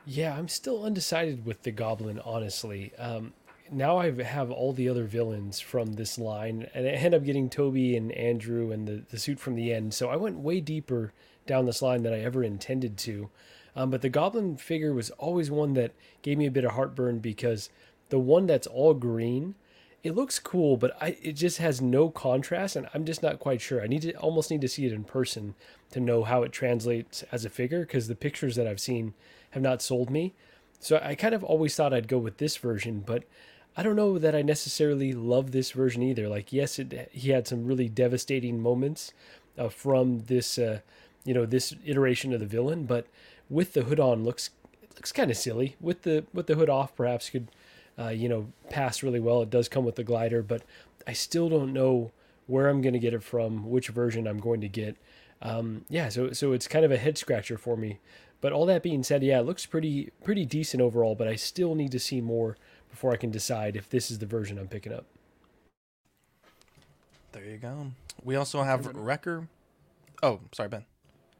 Yeah, 0.05 0.37
I'm 0.37 0.48
still 0.48 0.85
undecided 0.85 1.46
with 1.46 1.62
the 1.62 1.70
Goblin, 1.70 2.20
honestly. 2.25 2.92
Um, 2.98 3.35
now 3.70 3.98
I 3.98 4.11
have 4.22 4.51
all 4.51 4.72
the 4.72 4.88
other 4.88 5.05
villains 5.05 5.61
from 5.61 5.94
this 5.94 6.18
line, 6.18 6.68
and 6.75 6.87
I 6.87 6.90
end 6.90 7.14
up 7.14 7.25
getting 7.25 7.48
Tobey 7.48 7.96
and 7.96 8.12
Andrew 8.12 8.72
and 8.72 8.87
the, 8.87 9.03
the 9.11 9.18
suit 9.18 9.38
from 9.38 9.55
the 9.55 9.72
end. 9.72 9.94
So 9.94 10.11
I 10.11 10.16
went 10.16 10.38
way 10.38 10.61
deeper 10.61 11.12
down 11.46 11.66
this 11.66 11.83
line 11.83 12.03
than 12.03 12.12
I 12.12 12.20
ever 12.20 12.42
intended 12.42 12.98
to. 12.98 13.31
Um, 13.75 13.90
but 13.90 14.03
the 14.03 14.09
Goblin 14.09 14.57
figure 14.57 14.92
was 14.92 15.11
always 15.12 15.51
one 15.51 15.75
that 15.75 15.92
gave 16.20 16.37
me 16.37 16.46
a 16.46 16.51
bit 16.51 16.64
of 16.64 16.72
heartburn 16.72 17.20
because 17.20 17.70
the 18.11 18.18
one 18.18 18.46
that's 18.46 18.66
all 18.66 18.92
green, 18.92 19.55
it 20.03 20.17
looks 20.17 20.41
cool, 20.41 20.77
but 20.77 20.97
I, 21.01 21.17
it 21.23 21.33
just 21.33 21.59
has 21.59 21.81
no 21.81 22.11
contrast, 22.11 22.75
and 22.75 22.88
I'm 22.93 23.05
just 23.05 23.23
not 23.23 23.38
quite 23.38 23.61
sure. 23.61 23.81
I 23.81 23.87
need 23.87 24.03
to 24.03 24.15
almost 24.15 24.51
need 24.51 24.61
to 24.62 24.69
see 24.69 24.85
it 24.85 24.93
in 24.93 25.05
person 25.05 25.55
to 25.93 26.01
know 26.01 26.25
how 26.25 26.43
it 26.43 26.51
translates 26.51 27.23
as 27.31 27.45
a 27.45 27.51
figure 27.51 27.81
because 27.81 28.09
the 28.09 28.17
pictures 28.17 28.57
that 28.57 28.67
I've 28.67 28.81
seen 28.81 29.15
have 29.51 29.62
not 29.62 29.81
sold 29.81 30.11
me. 30.11 30.35
So 30.81 31.01
I 31.03 31.15
kind 31.15 31.35
of 31.35 31.45
always 31.45 31.77
thought 31.77 31.95
I'd 31.95 32.09
go 32.09 32.19
with 32.19 32.38
this 32.38 32.57
version, 32.57 33.05
but 33.07 33.23
I 33.77 33.85
don't 33.85 33.95
know 33.95 34.19
that 34.19 34.35
I 34.35 34.43
necessarily 34.43 35.12
love 35.12 35.53
this 35.53 35.71
version 35.71 36.03
either. 36.03 36.29
Like, 36.29 36.53
yes, 36.53 36.81
it, 36.81 37.11
he 37.12 37.31
had 37.31 37.47
some 37.47 37.65
really 37.65 37.88
devastating 37.88 38.61
moments 38.61 39.12
uh, 39.57 39.69
from 39.69 40.25
this, 40.25 40.59
uh, 40.59 40.81
you 41.25 41.33
know, 41.33 41.47
this 41.47 41.75
iteration 41.85 42.33
of 42.33 42.41
the 42.41 42.47
villain, 42.47 42.85
but 42.87 43.07
with 43.49 43.75
the 43.75 43.85
hood 43.85 44.01
on, 44.01 44.25
looks 44.25 44.51
looks 44.97 45.12
kind 45.12 45.31
of 45.31 45.37
silly 45.37 45.77
with 45.81 46.03
the 46.03 46.25
with 46.35 46.49
the 46.49 46.55
hood 46.57 46.69
off. 46.69 46.95
Perhaps 46.97 47.31
could 47.31 47.49
uh, 48.03 48.09
you 48.09 48.29
know 48.29 48.53
pass 48.71 49.03
really 49.03 49.21
well. 49.21 49.43
It 49.43 49.51
does 49.51 49.69
come 49.69 49.85
with 49.85 49.97
the 49.97 50.05
glider, 50.05 50.43
but 50.43 50.62
I 51.07 51.12
still 51.12 51.49
don't 51.49 51.73
know 51.73 52.12
where 52.47 52.69
I'm 52.69 52.83
going 52.83 52.95
to 52.95 52.99
get 52.99 53.15
it 53.15 53.23
from, 53.23 53.69
which 53.71 53.88
version 53.88 54.27
I'm 54.27 54.41
going 54.41 54.61
to 54.61 54.69
get. 54.69 54.97
Um, 55.41 55.85
yeah, 55.88 56.09
so 56.09 56.33
so 56.33 56.53
it's 56.53 56.69
kind 56.69 56.85
of 56.85 56.93
a 56.93 56.99
head 56.99 57.19
scratcher 57.19 57.59
for 57.59 57.77
me. 57.77 57.99
But 58.41 58.53
all 58.53 58.67
that 58.67 58.83
being 58.83 59.03
said, 59.03 59.23
yeah, 59.23 59.38
it 59.41 59.47
looks 59.47 59.67
pretty 59.67 60.11
pretty 60.25 60.45
decent 60.45 60.83
overall. 60.83 61.15
But 61.15 61.29
I 61.29 61.37
still 61.37 61.75
need 61.75 61.93
to 61.93 61.99
see 61.99 62.21
more 62.21 62.57
before 62.91 63.12
I 63.12 63.17
can 63.17 63.31
decide 63.31 63.77
if 63.77 63.88
this 63.88 64.11
is 64.11 64.19
the 64.19 64.27
version 64.27 64.59
I'm 64.59 64.69
picking 64.69 64.93
up. 64.93 65.07
There 67.33 67.45
you 67.45 67.57
go. 67.57 67.93
We 68.23 68.37
also 68.37 68.62
have 68.62 68.87
Wrecker. 68.95 69.49
Oh, 70.23 70.41
sorry, 70.53 70.69
Ben. 70.69 70.85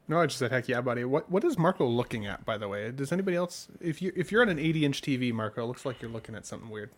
No, 0.07 0.19
I 0.19 0.25
just 0.25 0.37
said 0.39 0.51
heck 0.51 0.67
yeah, 0.67 0.81
buddy. 0.81 1.05
What 1.05 1.29
what 1.31 1.43
is 1.43 1.57
Marco 1.57 1.85
looking 1.87 2.25
at, 2.25 2.43
by 2.45 2.57
the 2.57 2.67
way? 2.67 2.91
Does 2.91 3.11
anybody 3.11 3.37
else 3.37 3.67
if 3.79 4.01
you 4.01 4.11
if 4.15 4.31
you're 4.31 4.41
on 4.41 4.49
an 4.49 4.59
80 4.59 4.85
inch 4.85 5.01
TV, 5.01 5.31
Marco, 5.33 5.63
it 5.63 5.67
looks 5.67 5.85
like 5.85 6.01
you're 6.01 6.11
looking 6.11 6.35
at 6.35 6.45
something 6.45 6.69
weird. 6.69 6.91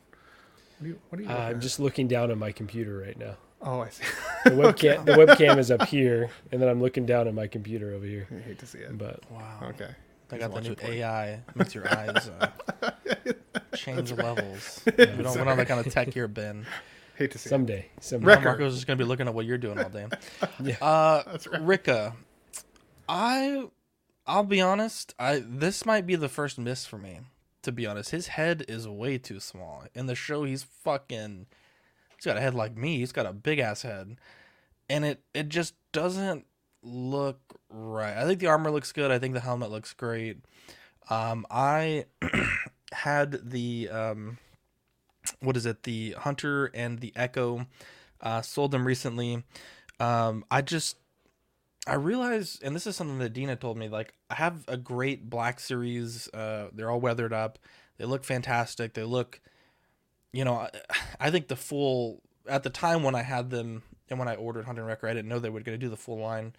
What 0.79 0.85
are 0.85 0.89
you, 0.89 0.99
what 1.09 1.19
are 1.19 1.23
you 1.23 1.29
Uh, 1.29 1.33
I'm 1.33 1.55
at? 1.55 1.61
just 1.61 1.79
looking 1.79 2.07
down 2.07 2.31
at 2.31 2.37
my 2.37 2.51
computer 2.51 2.97
right 2.97 3.17
now. 3.17 3.35
Oh, 3.61 3.79
I 3.79 3.89
see. 3.89 4.03
The 4.43 4.49
webcam 4.51 4.69
Okay. 4.69 4.97
the 5.05 5.11
webcam 5.13 5.57
is 5.57 5.71
up 5.71 5.83
here, 5.87 6.29
and 6.51 6.61
then 6.61 6.67
I'm 6.67 6.81
looking 6.81 7.05
down 7.05 7.27
at 7.27 7.33
my 7.33 7.47
computer 7.47 7.93
over 7.93 8.05
here. 8.05 8.27
I 8.35 8.41
hate 8.41 8.59
to 8.59 8.65
see 8.65 8.79
it. 8.79 8.97
But 8.97 9.19
Wow. 9.31 9.59
Okay. 9.69 9.89
I 10.31 10.37
got 10.39 10.53
the 10.53 10.61
new 10.61 10.69
watching 10.71 10.75
porn. 10.75 10.93
AI. 10.93 11.39
Makes 11.53 11.75
your 11.75 11.87
eyes 11.87 12.29
uh, 12.41 12.91
change 13.75 14.11
right. 14.13 14.23
levels. 14.25 14.81
Yeah. 14.85 14.93
we 14.97 15.05
don't, 15.23 15.37
we 15.37 15.43
don't 15.43 15.57
that 15.57 15.67
kind 15.67 15.85
of 15.85 15.93
tech 15.93 16.11
here, 16.13 16.27
Ben. 16.27 16.65
Hate 17.15 17.31
to 17.31 17.37
see 17.37 17.47
it. 17.47 17.49
Someday, 17.49 17.85
someday. 18.01 18.25
Now 18.35 18.41
Marco's 18.41 18.73
just 18.73 18.87
gonna 18.87 18.97
be 18.97 19.03
looking 19.05 19.27
at 19.27 19.33
what 19.33 19.45
you're 19.45 19.57
doing 19.59 19.79
all 19.79 19.89
day. 19.89 20.07
Yeah. 20.61 20.75
Uh, 20.83 21.23
That's 21.31 21.47
right. 21.47 21.61
Wrecker, 21.61 22.13
I, 23.07 23.65
I'll 24.25 24.43
be 24.43 24.61
honest. 24.61 25.13
I 25.19 25.43
this 25.45 25.85
might 25.85 26.05
be 26.05 26.15
the 26.15 26.29
first 26.29 26.57
miss 26.57 26.85
for 26.85 26.97
me. 26.97 27.19
To 27.63 27.71
be 27.71 27.85
honest, 27.85 28.11
his 28.11 28.27
head 28.27 28.63
is 28.67 28.87
way 28.87 29.17
too 29.17 29.39
small. 29.39 29.83
In 29.93 30.05
the 30.05 30.15
show, 30.15 30.43
he's 30.43 30.63
fucking. 30.63 31.47
He's 32.15 32.25
got 32.25 32.37
a 32.37 32.41
head 32.41 32.53
like 32.53 32.77
me. 32.77 32.97
He's 32.97 33.11
got 33.11 33.25
a 33.25 33.33
big 33.33 33.59
ass 33.59 33.81
head, 33.81 34.17
and 34.89 35.05
it 35.05 35.21
it 35.33 35.49
just 35.49 35.73
doesn't 35.91 36.45
look 36.83 37.39
right. 37.69 38.15
I 38.15 38.25
think 38.25 38.39
the 38.39 38.47
armor 38.47 38.71
looks 38.71 38.91
good. 38.91 39.11
I 39.11 39.19
think 39.19 39.33
the 39.33 39.39
helmet 39.39 39.71
looks 39.71 39.93
great. 39.93 40.37
Um, 41.09 41.45
I 41.49 42.05
had 42.91 43.51
the 43.51 43.89
um, 43.89 44.37
what 45.39 45.57
is 45.57 45.65
it? 45.65 45.83
The 45.83 46.15
Hunter 46.19 46.71
and 46.73 46.99
the 46.99 47.13
Echo. 47.15 47.65
Uh, 48.21 48.41
sold 48.41 48.71
them 48.71 48.85
recently. 48.85 49.43
Um, 49.99 50.45
I 50.49 50.61
just 50.61 50.97
I 51.87 51.95
realize, 51.95 52.59
and 52.63 52.75
this 52.75 52.87
is 52.87 52.95
something 52.95 53.19
that 53.19 53.33
Dina 53.33 53.55
told 53.55 53.77
me. 53.77 53.89
Like, 53.89 54.13
I 54.29 54.35
have 54.35 54.63
a 54.67 54.77
great 54.77 55.29
Black 55.29 55.59
Series. 55.59 56.27
Uh, 56.33 56.69
they're 56.73 56.89
all 56.89 56.99
weathered 56.99 57.33
up. 57.33 57.59
They 57.97 58.05
look 58.05 58.23
fantastic. 58.23 58.93
They 58.93 59.03
look, 59.03 59.39
you 60.33 60.43
know, 60.43 60.55
I, 60.55 60.69
I 61.19 61.31
think 61.31 61.47
the 61.47 61.55
full 61.55 62.21
at 62.47 62.63
the 62.63 62.69
time 62.69 63.03
when 63.03 63.15
I 63.15 63.23
had 63.23 63.49
them 63.49 63.83
and 64.09 64.19
when 64.19 64.27
I 64.27 64.35
ordered 64.35 64.65
Hunter 64.65 64.81
and 64.81 64.87
Wrecker, 64.87 65.07
I 65.07 65.13
didn't 65.13 65.29
know 65.29 65.39
they 65.39 65.49
were 65.49 65.61
going 65.61 65.79
to 65.79 65.83
do 65.83 65.89
the 65.89 65.97
full 65.97 66.19
line. 66.19 66.53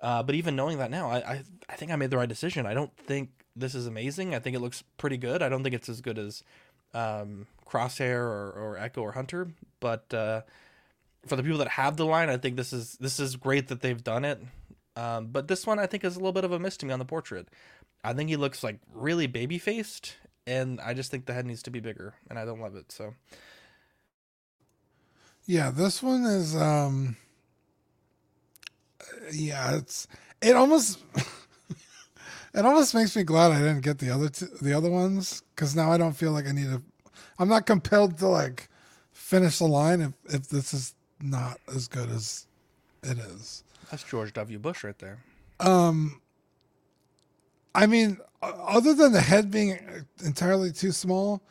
Uh, 0.00 0.22
but 0.22 0.34
even 0.34 0.56
knowing 0.56 0.78
that 0.78 0.90
now, 0.90 1.10
I, 1.10 1.16
I 1.16 1.42
I 1.68 1.76
think 1.76 1.90
I 1.90 1.96
made 1.96 2.10
the 2.10 2.16
right 2.18 2.28
decision. 2.28 2.66
I 2.66 2.74
don't 2.74 2.94
think 2.96 3.30
this 3.56 3.74
is 3.74 3.86
amazing. 3.86 4.34
I 4.34 4.38
think 4.38 4.56
it 4.56 4.60
looks 4.60 4.82
pretty 4.98 5.16
good. 5.16 5.42
I 5.42 5.48
don't 5.48 5.62
think 5.62 5.74
it's 5.74 5.88
as 5.88 6.00
good 6.00 6.18
as 6.18 6.42
um, 6.92 7.46
Crosshair 7.66 8.18
or, 8.18 8.52
or 8.52 8.78
Echo 8.78 9.02
or 9.02 9.12
Hunter, 9.12 9.48
but 9.80 10.12
uh, 10.12 10.42
for 11.26 11.36
the 11.36 11.42
people 11.42 11.58
that 11.58 11.68
have 11.68 11.96
the 11.96 12.06
line, 12.06 12.28
I 12.28 12.36
think 12.36 12.56
this 12.56 12.72
is 12.72 12.96
this 13.00 13.20
is 13.20 13.36
great 13.36 13.68
that 13.68 13.80
they've 13.80 14.02
done 14.02 14.24
it. 14.24 14.40
Um, 14.96 15.26
but 15.26 15.48
this 15.48 15.66
one 15.66 15.78
I 15.78 15.86
think 15.86 16.04
is 16.04 16.16
a 16.16 16.18
little 16.18 16.32
bit 16.32 16.44
of 16.44 16.52
a 16.52 16.58
miss 16.58 16.76
to 16.78 16.86
me 16.86 16.92
on 16.92 16.98
the 16.98 17.04
portrait. 17.04 17.48
I 18.04 18.12
think 18.12 18.28
he 18.28 18.36
looks 18.36 18.62
like 18.62 18.78
really 18.92 19.26
baby 19.26 19.58
faced, 19.58 20.16
and 20.46 20.80
I 20.80 20.94
just 20.94 21.10
think 21.10 21.26
the 21.26 21.34
head 21.34 21.46
needs 21.46 21.62
to 21.64 21.70
be 21.70 21.80
bigger, 21.80 22.14
and 22.30 22.38
I 22.38 22.44
don't 22.44 22.60
love 22.60 22.76
it. 22.76 22.92
So 22.92 23.14
Yeah, 25.46 25.70
this 25.70 26.02
one 26.02 26.24
is 26.24 26.56
um 26.56 27.16
yeah, 29.32 29.76
it's 29.76 30.06
it 30.42 30.56
almost 30.56 31.00
it 32.54 32.64
almost 32.64 32.94
makes 32.94 33.16
me 33.16 33.24
glad 33.24 33.52
I 33.52 33.58
didn't 33.58 33.82
get 33.82 33.98
the 33.98 34.10
other 34.10 34.28
two, 34.28 34.46
the 34.60 34.74
other 34.74 34.90
ones 34.90 35.42
cuz 35.56 35.74
now 35.76 35.92
I 35.92 35.98
don't 35.98 36.16
feel 36.16 36.32
like 36.32 36.46
I 36.46 36.52
need 36.52 36.66
to 36.70 36.82
I'm 37.38 37.48
not 37.48 37.66
compelled 37.66 38.18
to 38.18 38.28
like 38.28 38.68
finish 39.12 39.58
the 39.58 39.66
line 39.66 40.00
if 40.00 40.12
if 40.34 40.48
this 40.48 40.72
is 40.72 40.94
not 41.24 41.58
as 41.74 41.88
good 41.88 42.10
as 42.10 42.46
it 43.02 43.18
is. 43.18 43.64
that's 43.90 44.04
George 44.04 44.32
W. 44.34 44.58
Bush 44.58 44.84
right 44.84 44.98
there. 44.98 45.18
Um, 45.60 46.20
I 47.74 47.86
mean, 47.86 48.18
other 48.42 48.94
than 48.94 49.12
the 49.12 49.20
head 49.20 49.50
being 49.50 49.78
entirely 50.24 50.70
too 50.70 50.92
small, 50.92 51.42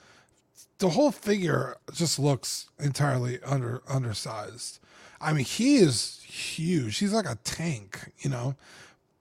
the 0.77 0.89
whole 0.89 1.12
figure 1.12 1.77
just 1.93 2.19
looks 2.19 2.69
entirely 2.79 3.39
under 3.43 3.81
undersized. 3.88 4.79
I 5.19 5.33
mean, 5.33 5.45
he 5.45 5.77
is 5.77 6.21
huge. 6.23 6.97
He's 6.97 7.13
like 7.13 7.29
a 7.29 7.38
tank, 7.43 8.12
you 8.19 8.29
know, 8.29 8.55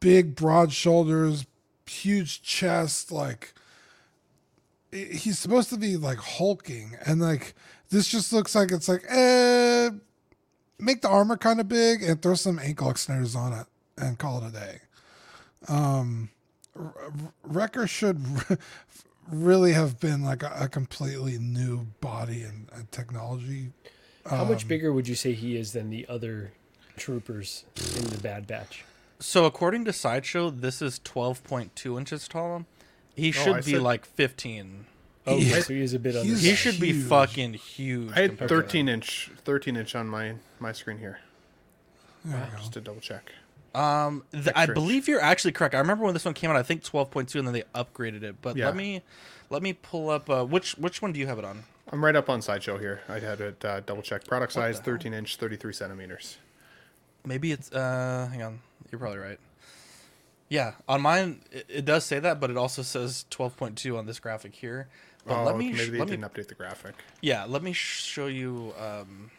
big, 0.00 0.34
broad 0.34 0.72
shoulders, 0.72 1.46
huge 1.86 2.42
chest. 2.42 3.12
Like 3.12 3.54
he's 4.90 5.38
supposed 5.38 5.70
to 5.70 5.76
be 5.76 5.96
like 5.96 6.18
hulking, 6.18 6.96
and 7.06 7.20
like 7.20 7.54
this 7.90 8.08
just 8.08 8.32
looks 8.32 8.54
like 8.54 8.72
it's 8.72 8.88
like, 8.88 9.04
eh, 9.08 9.90
make 10.82 11.00
the 11.00 11.08
armor 11.08 11.36
kind 11.36 11.60
of 11.60 11.68
big 11.68 12.02
and 12.02 12.20
throw 12.20 12.34
some 12.34 12.58
ankle 12.58 12.92
extenders 12.92 13.36
on 13.36 13.52
it 13.52 13.66
and 13.96 14.18
call 14.18 14.42
it 14.42 14.48
a 14.48 14.52
day. 14.52 14.80
Um, 15.68 16.30
Wrecker 17.44 17.86
should 17.86 18.24
really 19.30 19.72
have 19.72 20.00
been 20.00 20.22
like 20.22 20.42
a, 20.42 20.52
a 20.60 20.68
completely 20.68 21.38
new 21.38 21.86
body 22.00 22.42
and, 22.42 22.68
and 22.74 22.90
technology. 22.90 23.72
Um, 24.26 24.38
How 24.38 24.44
much 24.44 24.62
um, 24.62 24.68
bigger 24.68 24.92
would 24.92 25.06
you 25.06 25.14
say 25.14 25.32
he 25.32 25.56
is 25.56 25.72
than 25.72 25.90
the 25.90 26.06
other 26.08 26.52
troopers 26.96 27.64
in 27.96 28.04
the 28.06 28.18
Bad 28.18 28.46
Batch? 28.46 28.84
So, 29.18 29.44
according 29.44 29.84
to 29.84 29.92
Sideshow, 29.92 30.50
this 30.50 30.82
is 30.82 30.98
12.2 30.98 31.96
inches 31.98 32.26
tall. 32.26 32.66
He 33.14 33.28
oh, 33.28 33.32
should 33.32 33.56
oh, 33.56 33.62
be 33.62 33.72
said, 33.72 33.82
like 33.82 34.04
15. 34.04 34.86
Oh, 35.26 35.38
so 35.40 35.72
he 35.72 35.82
is 35.82 35.94
a 35.94 35.98
bit. 35.98 36.14
He 36.24 36.54
should 36.54 36.74
huge. 36.74 36.80
be 36.80 36.92
fucking 36.92 37.54
huge. 37.54 38.12
I 38.12 38.22
had 38.22 38.38
13 38.38 38.88
inch, 38.88 39.30
13 39.44 39.76
inch 39.76 39.94
on 39.94 40.08
my 40.08 40.34
my 40.58 40.72
screen 40.72 40.98
here. 40.98 41.20
Wow. 42.24 42.48
Just 42.56 42.72
to 42.74 42.80
double 42.80 43.00
check. 43.00 43.32
Um, 43.74 44.24
I 44.54 44.66
believe 44.66 45.08
you're 45.08 45.22
actually 45.22 45.52
correct. 45.52 45.74
I 45.74 45.78
remember 45.78 46.04
when 46.04 46.14
this 46.14 46.24
one 46.24 46.34
came 46.34 46.50
out. 46.50 46.56
I 46.56 46.62
think 46.62 46.82
12.2, 46.82 47.36
and 47.36 47.46
then 47.46 47.54
they 47.54 47.64
upgraded 47.74 48.22
it. 48.22 48.36
But 48.42 48.56
yeah. 48.56 48.66
let 48.66 48.76
me 48.76 49.02
let 49.48 49.62
me 49.62 49.72
pull 49.72 50.10
up. 50.10 50.28
Uh, 50.28 50.44
which 50.44 50.72
which 50.72 51.00
one 51.00 51.12
do 51.12 51.20
you 51.20 51.26
have 51.26 51.38
it 51.38 51.44
on? 51.44 51.64
I'm 51.90 52.04
right 52.04 52.16
up 52.16 52.28
on 52.28 52.42
sideshow 52.42 52.78
here. 52.78 53.00
I 53.08 53.18
had 53.18 53.40
it 53.40 53.64
uh, 53.64 53.80
double 53.80 54.02
check. 54.02 54.26
Product 54.26 54.54
what 54.54 54.62
size 54.62 54.80
13 54.80 55.14
inch, 55.14 55.36
33 55.36 55.72
centimeters. 55.72 56.38
Maybe 57.24 57.52
it's 57.52 57.70
uh, 57.72 58.28
hang 58.30 58.42
on. 58.42 58.60
You're 58.90 58.98
probably 58.98 59.18
right. 59.18 59.38
Yeah, 60.48 60.72
on 60.86 61.00
mine 61.00 61.40
it, 61.50 61.66
it 61.68 61.84
does 61.86 62.04
say 62.04 62.18
that, 62.18 62.40
but 62.40 62.50
it 62.50 62.58
also 62.58 62.82
says 62.82 63.24
12.2 63.30 63.96
on 63.98 64.04
this 64.04 64.20
graphic 64.20 64.54
here. 64.54 64.88
But 65.24 65.38
oh, 65.40 65.44
let 65.44 65.56
me 65.56 65.72
maybe 65.72 65.90
they 65.90 65.98
let 65.98 66.08
didn't 66.08 66.24
update 66.24 66.48
the 66.48 66.54
graphic. 66.54 66.94
Yeah, 67.20 67.44
let 67.44 67.62
me 67.62 67.72
show 67.72 68.26
you. 68.26 68.74
Um, 68.78 69.30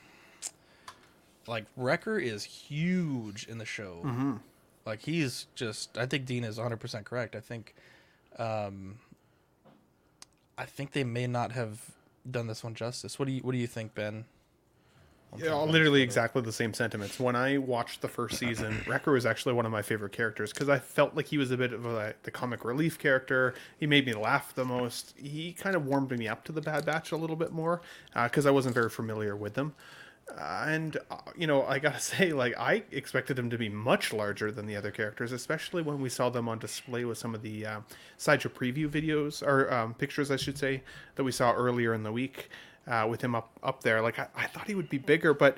like 1.46 1.66
Wrecker 1.76 2.18
is 2.18 2.44
huge 2.44 3.48
in 3.48 3.58
the 3.58 3.66
show. 3.66 4.02
Mhm. 4.04 4.40
Like 4.86 5.02
he's 5.02 5.48
just. 5.56 5.98
I 5.98 6.06
think 6.06 6.26
Dean 6.26 6.44
is 6.44 6.58
100 6.58 6.78
percent 6.80 7.06
correct. 7.06 7.36
I 7.36 7.40
think, 7.42 7.76
um, 8.38 9.00
I 10.58 10.66
think 10.66 10.92
they 10.92 11.04
may 11.04 11.28
not 11.28 11.52
have 11.52 11.92
done 12.30 12.48
this 12.48 12.64
one 12.64 12.76
justice. 12.76 13.20
What 13.20 13.26
do 13.26 13.32
you 13.34 13.42
What 13.42 13.52
do 13.52 13.58
you 13.58 13.68
think, 13.68 13.94
Ben? 13.94 14.26
Yeah, 15.38 15.56
literally 15.56 16.02
exactly 16.02 16.42
the 16.42 16.52
same 16.52 16.74
sentiments. 16.74 17.20
When 17.20 17.36
I 17.36 17.58
watched 17.58 18.02
the 18.02 18.08
first 18.08 18.38
season, 18.38 18.82
Wrecker 18.88 19.12
was 19.12 19.26
actually 19.26 19.54
one 19.54 19.66
of 19.66 19.72
my 19.72 19.82
favorite 19.82 20.12
characters 20.12 20.52
because 20.52 20.70
I 20.70 20.80
felt 20.80 21.16
like 21.16 21.28
he 21.28 21.38
was 21.38 21.52
a 21.52 21.58
bit 21.58 21.74
of 21.74 21.86
a, 21.86 22.14
the 22.24 22.32
comic 22.32 22.66
relief 22.66 23.00
character. 23.00 23.54
He 23.80 23.88
made 23.88 24.06
me 24.06 24.14
laugh 24.14 24.54
the 24.54 24.66
most. 24.66 25.14
He 25.18 25.54
kind 25.54 25.76
of 25.76 25.86
warmed 25.86 26.12
me 26.18 26.28
up 26.28 26.44
to 26.46 26.52
the 26.52 26.62
Bad 26.62 26.86
Batch 26.86 27.12
a 27.12 27.18
little 27.18 27.36
bit 27.36 27.52
more 27.52 27.82
because 28.14 28.46
I 28.46 28.52
wasn't 28.52 28.76
very 28.76 28.90
familiar 28.90 29.36
with 29.36 29.54
them. 29.54 29.74
Uh, 30.30 30.66
and 30.68 30.98
uh, 31.12 31.18
you 31.36 31.48
know, 31.48 31.64
I 31.64 31.80
gotta 31.80 32.00
say, 32.02 32.32
like 32.32 32.58
I 32.58 32.84
expected 32.92 33.38
him 33.38 33.50
to 33.50 33.58
be 33.58 33.70
much 33.70 34.14
larger 34.14 34.52
than 34.52 34.66
the 34.66 34.76
other 34.76 34.92
characters, 34.92 35.32
especially 35.32 35.82
when 35.82 36.02
we 36.02 36.10
saw 36.10 36.30
them 36.30 36.48
on 36.48 36.60
display 36.60 37.06
with 37.06 37.18
some 37.18 37.36
of 37.36 37.42
the 37.42 37.66
uh, 37.66 37.80
sideshow 38.18 38.50
preview 38.50 38.88
videos 38.90 39.46
or 39.46 39.72
um, 39.74 39.94
pictures, 39.94 40.32
I 40.32 40.38
should 40.38 40.58
say, 40.58 40.84
that 41.16 41.24
we 41.24 41.32
saw 41.32 41.54
earlier 41.54 41.94
in 41.94 42.04
the 42.04 42.12
week 42.12 42.50
uh, 42.88 43.08
with 43.10 43.22
him 43.22 43.36
up 43.36 43.50
up 43.62 43.84
there. 43.84 44.02
Like 44.02 44.20
I, 44.20 44.28
I 44.36 44.48
thought 44.48 44.68
he 44.68 44.76
would 44.76 44.90
be 44.90 44.98
bigger, 44.98 45.34
but 45.34 45.58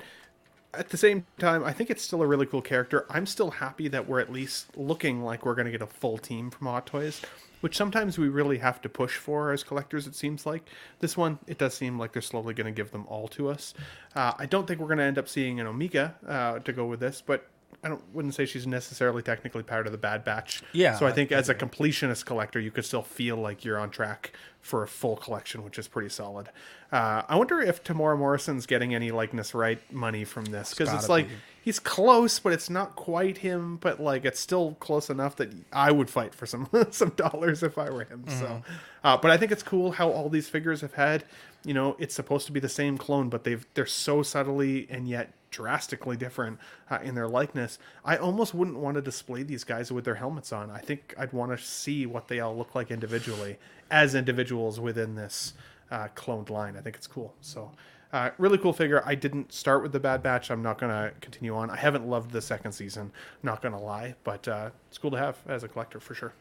at 0.74 0.90
the 0.90 0.96
same 0.96 1.26
time, 1.38 1.64
I 1.64 1.72
think 1.72 1.90
it's 1.90 2.02
still 2.02 2.22
a 2.22 2.26
really 2.26 2.46
cool 2.46 2.62
character. 2.62 3.06
I'm 3.08 3.26
still 3.26 3.50
happy 3.50 3.88
that 3.88 4.08
we're 4.08 4.20
at 4.20 4.30
least 4.30 4.76
looking 4.76 5.22
like 5.22 5.44
we're 5.44 5.54
going 5.54 5.66
to 5.66 5.72
get 5.72 5.82
a 5.82 5.86
full 5.86 6.18
team 6.18 6.50
from 6.50 6.66
Hot 6.66 6.86
Toys, 6.86 7.22
which 7.60 7.76
sometimes 7.76 8.18
we 8.18 8.28
really 8.28 8.58
have 8.58 8.80
to 8.82 8.88
push 8.88 9.16
for 9.16 9.52
as 9.52 9.62
collectors, 9.62 10.06
it 10.06 10.14
seems 10.14 10.44
like. 10.44 10.68
This 11.00 11.16
one, 11.16 11.38
it 11.46 11.58
does 11.58 11.74
seem 11.74 11.98
like 11.98 12.12
they're 12.12 12.22
slowly 12.22 12.54
going 12.54 12.66
to 12.66 12.72
give 12.72 12.90
them 12.90 13.06
all 13.08 13.28
to 13.28 13.48
us. 13.48 13.74
Uh, 14.14 14.32
I 14.38 14.46
don't 14.46 14.66
think 14.66 14.80
we're 14.80 14.88
going 14.88 14.98
to 14.98 15.04
end 15.04 15.18
up 15.18 15.28
seeing 15.28 15.60
an 15.60 15.66
Omega 15.66 16.14
uh, 16.26 16.58
to 16.60 16.72
go 16.72 16.84
with 16.86 17.00
this, 17.00 17.22
but 17.24 17.48
I 17.84 17.88
don't 17.88 18.02
wouldn't 18.14 18.34
say 18.34 18.46
she's 18.46 18.66
necessarily 18.66 19.22
technically 19.22 19.62
part 19.62 19.86
of 19.86 19.92
the 19.92 19.98
Bad 19.98 20.24
Batch. 20.24 20.62
Yeah, 20.72 20.96
So 20.96 21.06
I 21.06 21.10
I- 21.10 21.12
think 21.12 21.32
as 21.32 21.48
a 21.48 21.54
completionist 21.54 22.24
collector, 22.24 22.58
you 22.60 22.70
could 22.70 22.84
still 22.84 23.02
feel 23.02 23.36
like 23.36 23.64
you're 23.64 23.78
on 23.78 23.90
track 23.90 24.32
for 24.60 24.82
a 24.82 24.88
full 24.88 25.16
collection, 25.16 25.62
which 25.62 25.78
is 25.78 25.86
pretty 25.86 26.08
solid. 26.08 26.48
Uh, 26.90 27.22
I 27.28 27.36
wonder 27.36 27.60
if 27.60 27.84
Temuera 27.84 28.18
Morrison's 28.18 28.66
getting 28.66 28.94
any 28.94 29.12
likeness 29.12 29.54
right 29.54 29.78
money 29.92 30.24
from 30.24 30.46
this 30.46 30.70
because 30.70 30.92
it's 30.92 31.02
gotta 31.02 31.12
like 31.12 31.28
be. 31.28 31.34
he's 31.62 31.78
close, 31.78 32.38
but 32.40 32.52
it's 32.52 32.68
not 32.68 32.96
quite 32.96 33.38
him. 33.38 33.76
But 33.76 34.00
like 34.00 34.24
it's 34.24 34.40
still 34.40 34.74
close 34.80 35.08
enough 35.08 35.36
that 35.36 35.52
I 35.72 35.92
would 35.92 36.10
fight 36.10 36.34
for 36.34 36.46
some 36.46 36.68
some 36.90 37.10
dollars 37.10 37.62
if 37.62 37.78
I 37.78 37.90
were 37.90 38.04
him. 38.04 38.24
So, 38.28 38.62
uh, 39.04 39.16
but 39.16 39.30
I 39.30 39.36
think 39.36 39.52
it's 39.52 39.62
cool 39.62 39.92
how 39.92 40.10
all 40.10 40.28
these 40.28 40.48
figures 40.48 40.80
have 40.80 40.94
had. 40.94 41.24
You 41.64 41.74
know, 41.74 41.96
it's 41.98 42.14
supposed 42.14 42.46
to 42.46 42.52
be 42.52 42.60
the 42.60 42.68
same 42.68 42.96
clone, 42.98 43.28
but 43.28 43.44
they've 43.44 43.64
they're 43.74 43.86
so 43.86 44.22
subtly 44.22 44.86
and 44.90 45.08
yet 45.08 45.32
drastically 45.56 46.18
different 46.18 46.58
uh, 46.90 46.98
in 47.02 47.14
their 47.14 47.26
likeness. 47.26 47.78
I 48.04 48.18
almost 48.18 48.52
wouldn't 48.52 48.76
want 48.76 48.96
to 48.96 49.00
display 49.00 49.42
these 49.42 49.64
guys 49.64 49.90
with 49.90 50.04
their 50.04 50.16
helmets 50.16 50.52
on. 50.52 50.70
I 50.70 50.80
think 50.80 51.14
I'd 51.16 51.32
want 51.32 51.50
to 51.50 51.64
see 51.64 52.04
what 52.04 52.28
they 52.28 52.40
all 52.40 52.54
look 52.54 52.74
like 52.74 52.90
individually 52.90 53.56
as 53.90 54.14
individuals 54.14 54.78
within 54.78 55.14
this 55.14 55.54
uh, 55.90 56.08
cloned 56.14 56.50
line. 56.50 56.76
I 56.76 56.82
think 56.82 56.94
it's 56.96 57.06
cool. 57.06 57.32
So, 57.40 57.72
uh, 58.12 58.30
really 58.36 58.58
cool 58.58 58.74
figure. 58.74 59.02
I 59.06 59.14
didn't 59.14 59.50
start 59.50 59.82
with 59.82 59.92
the 59.92 60.00
Bad 60.00 60.22
Batch. 60.22 60.50
I'm 60.50 60.62
not 60.62 60.78
going 60.78 60.92
to 60.92 61.14
continue 61.22 61.56
on. 61.56 61.70
I 61.70 61.76
haven't 61.76 62.06
loved 62.06 62.32
the 62.32 62.42
second 62.42 62.72
season, 62.72 63.12
not 63.42 63.62
going 63.62 63.72
to 63.72 63.80
lie, 63.80 64.14
but 64.22 64.46
uh, 64.46 64.70
it's 64.88 64.98
cool 64.98 65.10
to 65.12 65.18
have 65.18 65.38
as 65.48 65.64
a 65.64 65.68
collector 65.68 66.00
for 66.00 66.14
sure. 66.14 66.34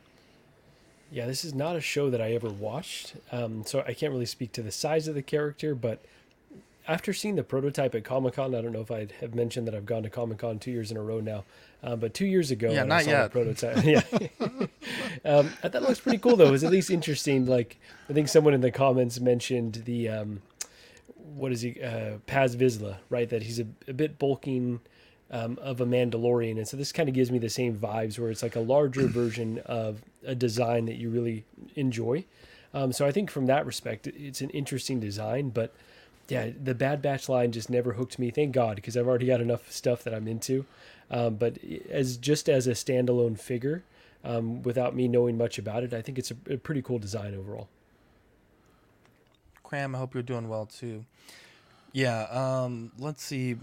Yeah, 1.09 1.25
this 1.25 1.45
is 1.45 1.53
not 1.53 1.77
a 1.77 1.81
show 1.81 2.09
that 2.09 2.21
I 2.21 2.33
ever 2.33 2.49
watched, 2.49 3.13
um, 3.31 3.63
so 3.65 3.81
I 3.87 3.93
can't 3.93 4.11
really 4.11 4.25
speak 4.25 4.51
to 4.53 4.61
the 4.61 4.71
size 4.71 5.07
of 5.07 5.15
the 5.15 5.21
character. 5.21 5.73
But 5.73 6.03
after 6.87 7.13
seeing 7.13 7.35
the 7.35 7.43
prototype 7.43 7.95
at 7.95 8.03
Comic 8.03 8.35
Con, 8.35 8.53
I 8.53 8.61
don't 8.61 8.71
know 8.71 8.81
if 8.81 8.91
I 8.91 9.07
have 9.21 9.33
mentioned 9.35 9.67
that 9.67 9.75
I've 9.75 9.85
gone 9.85 10.03
to 10.03 10.09
Comic 10.09 10.39
Con 10.39 10.59
two 10.59 10.71
years 10.71 10.91
in 10.91 10.97
a 10.97 11.01
row 11.01 11.19
now, 11.19 11.43
uh, 11.83 11.95
but 11.95 12.13
two 12.13 12.25
years 12.25 12.51
ago, 12.51 12.71
Yeah, 12.71 12.83
I 12.83 12.85
not 12.85 13.03
saw 13.03 13.09
yet. 13.09 13.23
The 13.23 13.29
prototype. 13.29 13.83
yeah, 13.85 14.01
um, 15.25 15.49
I 15.63 15.69
thought 15.69 15.81
it 15.81 15.87
looks 15.87 15.99
pretty 15.99 16.17
cool 16.19 16.35
though. 16.35 16.47
It 16.47 16.51
was 16.51 16.63
at 16.63 16.71
least 16.71 16.89
interesting. 16.89 17.45
Like 17.45 17.77
I 18.09 18.13
think 18.13 18.27
someone 18.27 18.53
in 18.53 18.61
the 18.61 18.71
comments 18.71 19.19
mentioned 19.19 19.83
the 19.85 20.09
um, 20.09 20.41
what 21.35 21.51
is 21.51 21.61
he, 21.61 21.81
uh, 21.81 22.17
Paz 22.27 22.55
Vizsla, 22.55 22.97
right? 23.09 23.29
That 23.29 23.43
he's 23.43 23.59
a, 23.59 23.65
a 23.87 23.93
bit 23.93 24.17
bulking 24.19 24.79
um, 25.31 25.57
of 25.61 25.81
a 25.81 25.85
Mandalorian, 25.85 26.57
and 26.57 26.67
so 26.67 26.77
this 26.77 26.91
kind 26.91 27.09
of 27.09 27.15
gives 27.15 27.31
me 27.31 27.39
the 27.39 27.49
same 27.49 27.75
vibes 27.77 28.19
where 28.19 28.29
it's 28.29 28.43
like 28.43 28.55
a 28.55 28.61
larger 28.61 29.07
version 29.07 29.59
of 29.65 30.01
a 30.25 30.35
design 30.35 30.85
that 30.85 30.95
you 30.95 31.09
really 31.09 31.45
enjoy. 31.75 32.25
Um, 32.73 32.91
so 32.91 33.05
I 33.05 33.11
think 33.11 33.31
from 33.31 33.45
that 33.45 33.65
respect, 33.65 34.05
it's 34.07 34.41
an 34.41 34.49
interesting 34.49 34.99
design, 34.99 35.49
but 35.49 35.73
yeah, 36.27 36.49
the 36.61 36.73
Bad 36.73 37.01
Batch 37.01 37.29
line 37.29 37.51
just 37.51 37.69
never 37.69 37.93
hooked 37.93 38.17
me. 38.17 38.31
Thank 38.31 38.53
God, 38.53 38.75
because 38.77 38.97
I've 38.97 39.07
already 39.07 39.27
got 39.27 39.41
enough 39.41 39.71
stuff 39.71 40.03
that 40.03 40.13
I'm 40.13 40.27
into. 40.27 40.65
Um, 41.11 41.35
but 41.35 41.59
as 41.89 42.17
just 42.17 42.49
as 42.49 42.65
a 42.65 42.71
standalone 42.71 43.39
figure, 43.39 43.83
um, 44.23 44.63
without 44.63 44.95
me 44.95 45.07
knowing 45.07 45.37
much 45.37 45.59
about 45.59 45.83
it, 45.83 45.93
I 45.93 46.01
think 46.01 46.17
it's 46.17 46.31
a, 46.31 46.53
a 46.53 46.57
pretty 46.57 46.81
cool 46.81 46.97
design 46.97 47.35
overall. 47.35 47.69
Cram, 49.63 49.93
I 49.93 49.99
hope 49.99 50.13
you're 50.13 50.23
doing 50.23 50.49
well 50.49 50.65
too. 50.65 51.05
Yeah, 51.91 52.23
um, 52.23 52.91
let's 52.97 53.23
see. 53.23 53.55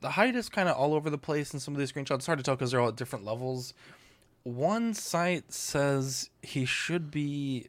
The 0.00 0.10
height 0.10 0.34
is 0.34 0.48
kind 0.48 0.68
of 0.68 0.76
all 0.76 0.94
over 0.94 1.10
the 1.10 1.18
place 1.18 1.54
in 1.54 1.60
some 1.60 1.74
of 1.74 1.78
these 1.78 1.92
screenshots. 1.92 2.16
It's 2.16 2.26
hard 2.26 2.38
to 2.38 2.44
tell 2.44 2.56
because 2.56 2.72
they're 2.72 2.80
all 2.80 2.88
at 2.88 2.96
different 2.96 3.24
levels. 3.24 3.72
One 4.42 4.94
site 4.94 5.52
says 5.52 6.30
he 6.42 6.64
should 6.64 7.10
be 7.10 7.68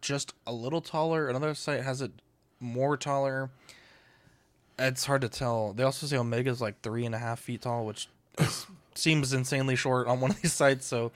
just 0.00 0.34
a 0.46 0.52
little 0.52 0.80
taller. 0.80 1.28
Another 1.28 1.54
site 1.54 1.82
has 1.82 2.00
it 2.00 2.12
more 2.60 2.96
taller. 2.96 3.50
It's 4.78 5.04
hard 5.04 5.20
to 5.22 5.28
tell. 5.28 5.72
They 5.72 5.82
also 5.82 6.06
say 6.06 6.16
Omega's 6.16 6.60
like 6.60 6.80
three 6.82 7.04
and 7.04 7.14
a 7.14 7.18
half 7.18 7.40
feet 7.40 7.62
tall, 7.62 7.84
which 7.84 8.08
is, 8.38 8.66
seems 8.94 9.32
insanely 9.32 9.76
short 9.76 10.06
on 10.06 10.20
one 10.20 10.30
of 10.30 10.40
these 10.40 10.52
sites. 10.52 10.86
So 10.86 11.12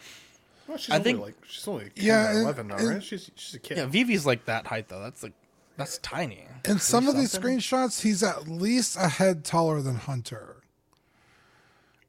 Well, 0.69 0.77
she's 0.77 0.91
I 0.91 0.97
only 0.97 1.05
think 1.05 1.21
like 1.21 1.35
she's 1.47 1.67
only 1.69 1.91
Yeah, 1.97 2.25
yeah, 2.25 2.31
and- 2.31 2.39
eleven 2.43 2.67
now, 2.69 2.77
and- 2.77 2.89
right? 2.89 3.03
She's 3.03 3.31
she's 3.37 3.55
a 3.55 3.59
kid. 3.59 3.79
yeah, 3.79 3.87
Vivi's 3.87 4.27
like 4.27 4.45
that 4.47 4.67
height 4.67 4.89
though. 4.89 5.01
That's 5.01 5.23
like 5.23 5.33
that's 5.77 5.99
tiny. 5.99 6.47
In 6.69 6.79
some 6.79 7.09
of 7.09 7.17
these 7.17 7.35
screenshots, 7.35 8.03
he's 8.03 8.23
at 8.23 8.47
least 8.47 8.97
a 8.97 9.09
head 9.09 9.45
taller 9.45 9.81
than 9.81 9.97
Hunter. 9.97 10.57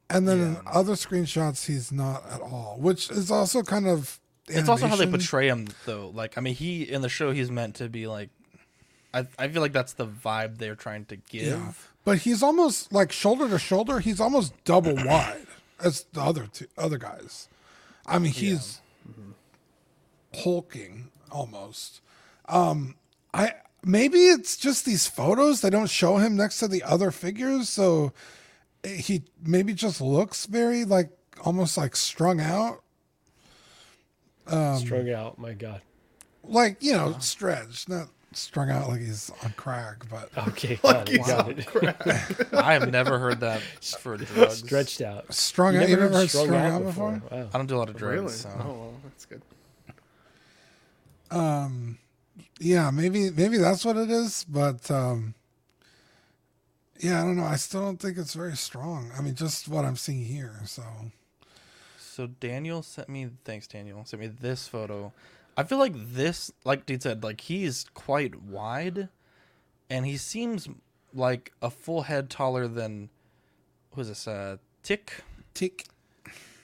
And 0.09 0.27
then 0.27 0.39
in 0.39 0.57
other 0.67 0.93
screenshots, 0.93 1.65
he's 1.65 1.91
not 1.91 2.23
at 2.29 2.41
all, 2.41 2.77
which 2.79 3.09
is 3.09 3.31
also 3.31 3.63
kind 3.63 3.87
of. 3.87 4.19
It's 4.47 4.69
also 4.69 4.85
how 4.85 4.95
they 4.95 5.07
portray 5.07 5.47
him, 5.47 5.67
though. 5.87 6.09
Like, 6.13 6.37
I 6.37 6.41
mean, 6.41 6.53
he 6.53 6.83
in 6.83 7.01
the 7.01 7.09
show, 7.09 7.31
he's 7.31 7.49
meant 7.49 7.75
to 7.75 7.89
be 7.89 8.05
like. 8.05 8.29
I 9.15 9.27
I 9.39 9.47
feel 9.47 9.61
like 9.61 9.73
that's 9.73 9.93
the 9.93 10.05
vibe 10.07 10.57
they're 10.57 10.75
trying 10.75 11.05
to 11.05 11.15
give. 11.15 11.47
Yeah. 11.47 11.71
But 12.03 12.19
he's 12.19 12.43
almost 12.43 12.93
like 12.93 13.11
shoulder 13.11 13.49
to 13.49 13.57
shoulder. 13.57 13.99
He's 13.99 14.19
almost 14.19 14.53
double 14.63 14.95
wide 15.05 15.47
as 15.83 16.05
the 16.13 16.21
other 16.21 16.47
two 16.51 16.67
other 16.77 16.97
guys. 16.97 17.47
I 18.05 18.19
mean, 18.19 18.31
he's 18.33 18.81
hulking 20.33 21.09
almost. 21.31 22.01
Um, 22.47 22.95
I 23.33 23.53
maybe 23.83 24.19
it's 24.27 24.57
just 24.57 24.85
these 24.85 25.07
photos. 25.07 25.61
They 25.61 25.69
don't 25.69 25.89
show 25.89 26.17
him 26.17 26.35
next 26.35 26.59
to 26.59 26.67
the 26.67 26.83
other 26.83 27.11
figures, 27.11 27.69
so 27.69 28.13
he 28.85 29.23
maybe 29.43 29.73
just 29.73 30.01
looks 30.01 30.45
very 30.45 30.85
like 30.85 31.09
almost 31.43 31.77
like 31.77 31.95
strung 31.95 32.39
out. 32.39 32.81
Um, 34.47 34.77
Strung 34.77 35.09
out, 35.09 35.39
my 35.39 35.53
God. 35.53 35.81
like 36.43 36.77
you 36.83 36.91
know, 36.93 37.15
stretched, 37.19 37.89
not 37.89 38.09
strung 38.35 38.69
out 38.69 38.89
like 38.89 39.01
he's 39.01 39.31
on 39.43 39.53
crack, 39.57 40.03
but 40.09 40.29
Okay, 40.49 40.75
got 40.83 41.09
it, 41.09 41.25
got 41.25 41.49
it. 41.49 42.47
I 42.53 42.73
have 42.73 42.91
never 42.91 43.17
heard 43.19 43.39
that 43.41 43.61
for 43.61 44.17
drugs. 44.17 44.57
Stretched 44.59 45.01
out. 45.01 45.33
Strung 45.33 45.77
out- 45.77 45.89
you 45.89 45.95
never 45.97 46.09
heard 46.09 46.29
strung 46.29 46.53
out 46.55 46.83
before. 46.83 47.21
Wow. 47.31 47.49
I 47.53 47.57
don't 47.57 47.67
do 47.67 47.75
a 47.75 47.79
lot 47.79 47.89
of 47.89 47.95
drugs. 47.97 48.15
Really? 48.15 48.33
So. 48.33 48.49
Oh, 48.59 48.67
well, 48.67 48.93
that's 49.03 49.25
good. 49.25 49.41
Um, 51.31 51.97
yeah, 52.59 52.91
maybe 52.91 53.31
maybe 53.31 53.57
that's 53.57 53.83
what 53.83 53.97
it 53.97 54.09
is, 54.09 54.45
but 54.47 54.89
um, 54.91 55.33
yeah, 56.99 57.21
I 57.21 57.25
don't 57.25 57.35
know. 57.35 57.43
I 57.43 57.55
still 57.55 57.81
don't 57.81 57.99
think 57.99 58.17
it's 58.17 58.33
very 58.33 58.55
strong. 58.55 59.11
I 59.17 59.21
mean, 59.21 59.35
just 59.35 59.67
what 59.67 59.85
I'm 59.85 59.95
seeing 59.97 60.23
here. 60.25 60.61
So 60.65 60.83
So 61.99 62.27
Daniel 62.27 62.83
sent 62.83 63.09
me 63.09 63.29
thanks 63.43 63.67
Daniel 63.67 64.05
sent 64.05 64.21
me 64.21 64.27
this 64.27 64.67
photo. 64.67 65.11
I 65.57 65.63
feel 65.63 65.77
like 65.77 65.93
this 65.95 66.51
like 66.63 66.85
dude 66.85 67.01
said 67.01 67.23
like 67.23 67.41
he's 67.41 67.85
quite 67.93 68.41
wide 68.41 69.09
and 69.89 70.05
he 70.05 70.17
seems 70.17 70.67
like 71.13 71.53
a 71.61 71.69
full 71.69 72.03
head 72.03 72.29
taller 72.29 72.67
than 72.67 73.09
who's 73.91 74.09
this 74.09 74.27
uh 74.27 74.57
Tick? 74.83 75.23
Tick. 75.53 75.85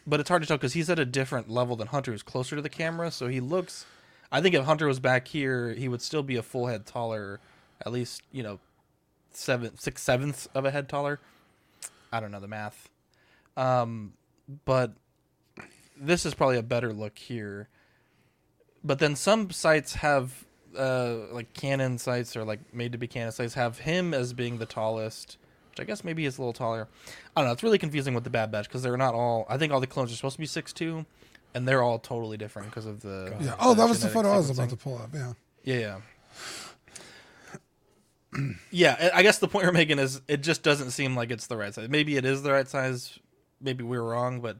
But 0.06 0.20
it's 0.20 0.30
hard 0.30 0.42
to 0.42 0.48
tell 0.48 0.58
cuz 0.58 0.74
he's 0.74 0.90
at 0.90 1.00
a 1.00 1.06
different 1.06 1.50
level 1.50 1.76
than 1.76 1.88
Hunter 1.88 2.12
who's 2.12 2.24
closer 2.24 2.56
to 2.56 2.62
the 2.62 2.70
camera 2.70 3.12
so 3.12 3.28
he 3.28 3.40
looks 3.40 3.86
I 4.32 4.42
think 4.42 4.56
if 4.56 4.66
Hunter 4.66 4.88
was 4.88 5.00
back 5.00 5.28
here 5.28 5.74
he 5.74 5.88
would 5.88 6.02
still 6.02 6.24
be 6.24 6.36
a 6.36 6.44
full 6.44 6.68
head 6.68 6.86
taller 6.86 7.40
at 7.86 7.92
least 7.92 8.24
you 8.32 8.44
know 8.44 8.60
seven 9.32 9.78
six 9.78 10.02
sevenths 10.02 10.48
of 10.54 10.66
a 10.66 10.72
head 10.72 10.90
taller. 10.90 11.20
I 12.12 12.20
don't 12.20 12.32
know 12.32 12.42
the 12.42 12.48
math. 12.50 12.90
Um 13.56 14.14
but 14.66 14.92
this 15.96 16.26
is 16.26 16.34
probably 16.34 16.58
a 16.58 16.64
better 16.64 16.92
look 16.92 17.18
here. 17.18 17.70
But 18.84 19.00
then 19.00 19.16
some 19.16 19.52
sites 19.52 19.94
have 19.96 20.46
uh 20.78 21.28
like 21.32 21.54
canon 21.54 21.98
sites 21.98 22.36
or 22.38 22.44
like 22.46 22.74
made 22.74 22.94
to 22.94 22.98
be 22.98 23.06
canon 23.08 23.32
sites 23.34 23.54
have 23.56 23.80
him 23.80 24.14
as 24.14 24.34
being 24.34 24.58
the 24.58 24.66
tallest, 24.66 25.38
which 25.70 25.80
I 25.80 25.84
guess 25.84 26.04
maybe 26.04 26.26
is 26.26 26.38
a 26.38 26.42
little 26.42 26.54
taller. 26.54 26.88
I 27.36 27.42
don't 27.42 27.48
know. 27.50 27.54
It's 27.54 27.64
really 27.64 27.78
confusing 27.78 28.14
with 28.14 28.24
the 28.24 28.30
Bad 28.30 28.52
Batch 28.52 28.68
because 28.68 28.82
they're 28.82 28.98
not 28.98 29.14
all. 29.14 29.46
I 29.50 29.58
think 29.58 29.72
all 29.74 29.80
the 29.82 29.88
clones 29.88 30.12
are 30.12 30.16
supposed 30.16 30.36
to 30.36 30.40
be 30.40 30.46
six 30.48 30.72
two, 30.74 31.06
and 31.54 31.68
they're 31.68 31.84
all 31.84 32.00
totally 32.00 32.38
different 32.38 32.70
because 32.70 32.86
of 32.86 33.02
the. 33.02 33.36
yeah. 33.42 33.56
Oh, 33.60 33.74
that 33.74 33.88
was 33.90 34.00
the 34.02 34.08
genetic 34.08 34.14
photo 34.14 34.34
I 34.34 34.38
was 34.38 34.50
about 34.50 34.70
to 34.70 34.76
pull 34.78 34.98
up. 34.98 35.10
Yeah. 35.14 35.34
Yeah, 35.64 35.76
yeah. 35.76 35.98
yeah, 38.72 38.96
I- 39.14 39.20
I 39.20 39.24
guess 39.24 39.40
the 39.40 39.48
point 39.48 39.66
we're 39.66 39.72
making 39.74 40.00
is 40.00 40.22
it 40.28 40.42
just 40.42 40.64
doesn't 40.64 40.92
seem 40.92 41.16
like 41.16 41.32
it's 41.32 41.48
the 41.48 41.58
right 41.58 41.74
size. 41.74 41.90
Maybe 41.90 42.16
it 42.16 42.26
is 42.26 42.44
the 42.44 42.52
right 42.52 42.68
size. 42.68 43.20
Maybe 43.60 43.84
we 43.84 43.98
were 44.00 44.08
wrong, 44.10 44.40
but 44.40 44.58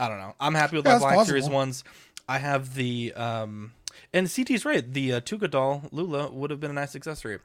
I 0.00 0.08
don't 0.08 0.18
know. 0.18 0.34
I'm 0.40 0.54
happy 0.54 0.76
with 0.76 0.84
Yeah, 0.86 0.92
my 0.92 0.96
it's 0.96 1.04
Black 1.14 1.26
Series 1.26 1.48
ones. 1.48 1.84
I 2.30 2.38
have 2.38 2.76
the 2.76 3.12
um, 3.14 3.72
and 4.12 4.28
CT's 4.28 4.64
right. 4.64 4.92
The 4.92 5.14
uh, 5.14 5.20
Tuga 5.20 5.50
doll 5.50 5.82
Lula 5.90 6.30
would 6.30 6.50
have 6.50 6.60
been 6.60 6.70
a 6.70 6.74
nice 6.74 6.94
accessory. 6.94 7.40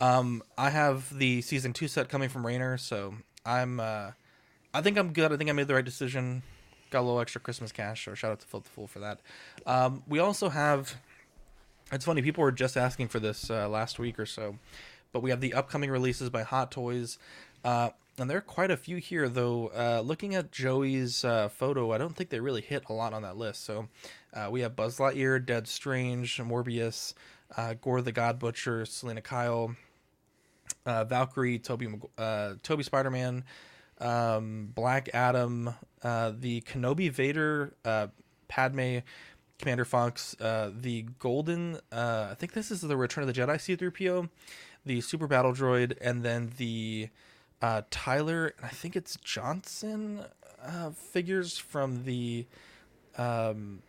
Um, 0.00 0.42
I 0.56 0.70
have 0.70 1.16
the 1.16 1.42
season 1.42 1.74
two 1.74 1.86
set 1.86 2.08
coming 2.08 2.30
from 2.30 2.46
Rainer, 2.46 2.78
so 2.78 3.14
I'm. 3.44 3.78
Uh, 3.78 4.12
I 4.72 4.80
think 4.80 4.96
I'm 4.96 5.12
good. 5.12 5.32
I 5.32 5.36
think 5.36 5.50
I 5.50 5.52
made 5.52 5.68
the 5.68 5.74
right 5.74 5.84
decision. 5.84 6.42
Got 6.88 7.00
a 7.00 7.02
little 7.02 7.20
extra 7.20 7.42
Christmas 7.42 7.72
cash, 7.72 8.06
so 8.06 8.14
shout 8.14 8.32
out 8.32 8.40
to 8.40 8.46
Flip 8.46 8.64
the 8.64 8.70
Fool 8.70 8.86
for 8.86 9.00
that. 9.00 9.20
Um, 9.66 10.02
we 10.08 10.18
also 10.18 10.48
have. 10.48 10.96
It's 11.92 12.06
funny, 12.06 12.22
people 12.22 12.42
were 12.42 12.52
just 12.52 12.78
asking 12.78 13.08
for 13.08 13.20
this 13.20 13.50
uh, 13.50 13.68
last 13.68 13.98
week 13.98 14.18
or 14.18 14.24
so, 14.24 14.56
but 15.12 15.22
we 15.22 15.28
have 15.28 15.42
the 15.42 15.52
upcoming 15.52 15.90
releases 15.90 16.30
by 16.30 16.42
Hot 16.42 16.70
Toys, 16.70 17.18
uh, 17.66 17.90
and 18.18 18.28
there 18.28 18.38
are 18.38 18.42
quite 18.42 18.70
a 18.70 18.76
few 18.76 18.96
here. 18.96 19.28
Though, 19.28 19.68
uh, 19.68 20.02
looking 20.04 20.34
at 20.34 20.52
Joey's 20.52 21.24
uh, 21.24 21.48
photo, 21.48 21.92
I 21.92 21.98
don't 21.98 22.14
think 22.14 22.30
they 22.30 22.40
really 22.40 22.60
hit 22.60 22.84
a 22.88 22.92
lot 22.92 23.14
on 23.14 23.22
that 23.22 23.36
list. 23.36 23.64
So, 23.64 23.88
uh, 24.34 24.48
we 24.50 24.60
have 24.60 24.76
Buzz 24.76 24.98
Lightyear, 24.98 25.44
Dead 25.44 25.66
Strange, 25.66 26.38
Morbius, 26.38 27.14
uh, 27.56 27.74
Gore 27.74 28.02
the 28.02 28.12
God 28.12 28.38
Butcher, 28.38 28.84
Selina 28.84 29.22
Kyle, 29.22 29.74
uh, 30.84 31.04
Valkyrie, 31.04 31.58
Tobey, 31.58 31.88
uh, 32.18 32.54
Tobey 32.62 32.82
Spider 32.82 33.10
Man, 33.10 33.44
um, 33.98 34.70
Black 34.74 35.08
Adam, 35.14 35.74
the 36.02 36.62
Kenobi 36.62 37.10
Vader, 37.10 37.72
Padme, 38.48 38.98
Commander 39.58 39.84
Fox, 39.84 40.36
the 40.38 41.06
Golden. 41.18 41.78
I 41.90 42.34
think 42.38 42.52
this 42.52 42.70
is 42.70 42.82
the 42.82 42.96
Return 42.96 43.26
of 43.26 43.34
the 43.34 43.40
Jedi 43.40 43.60
C-3PO, 43.60 44.28
the 44.84 45.00
Super 45.00 45.26
Battle 45.26 45.52
Droid, 45.52 45.96
and 46.00 46.22
then 46.22 46.52
the 46.58 47.08
uh, 47.62 47.82
Tyler. 47.90 48.52
And 48.58 48.66
I 48.66 48.70
think 48.70 48.96
it's 48.96 49.16
Johnson 49.16 50.24
uh, 50.62 50.90
figures 50.90 51.56
from 51.56 52.04
the. 52.04 52.46
Um, 53.16 53.80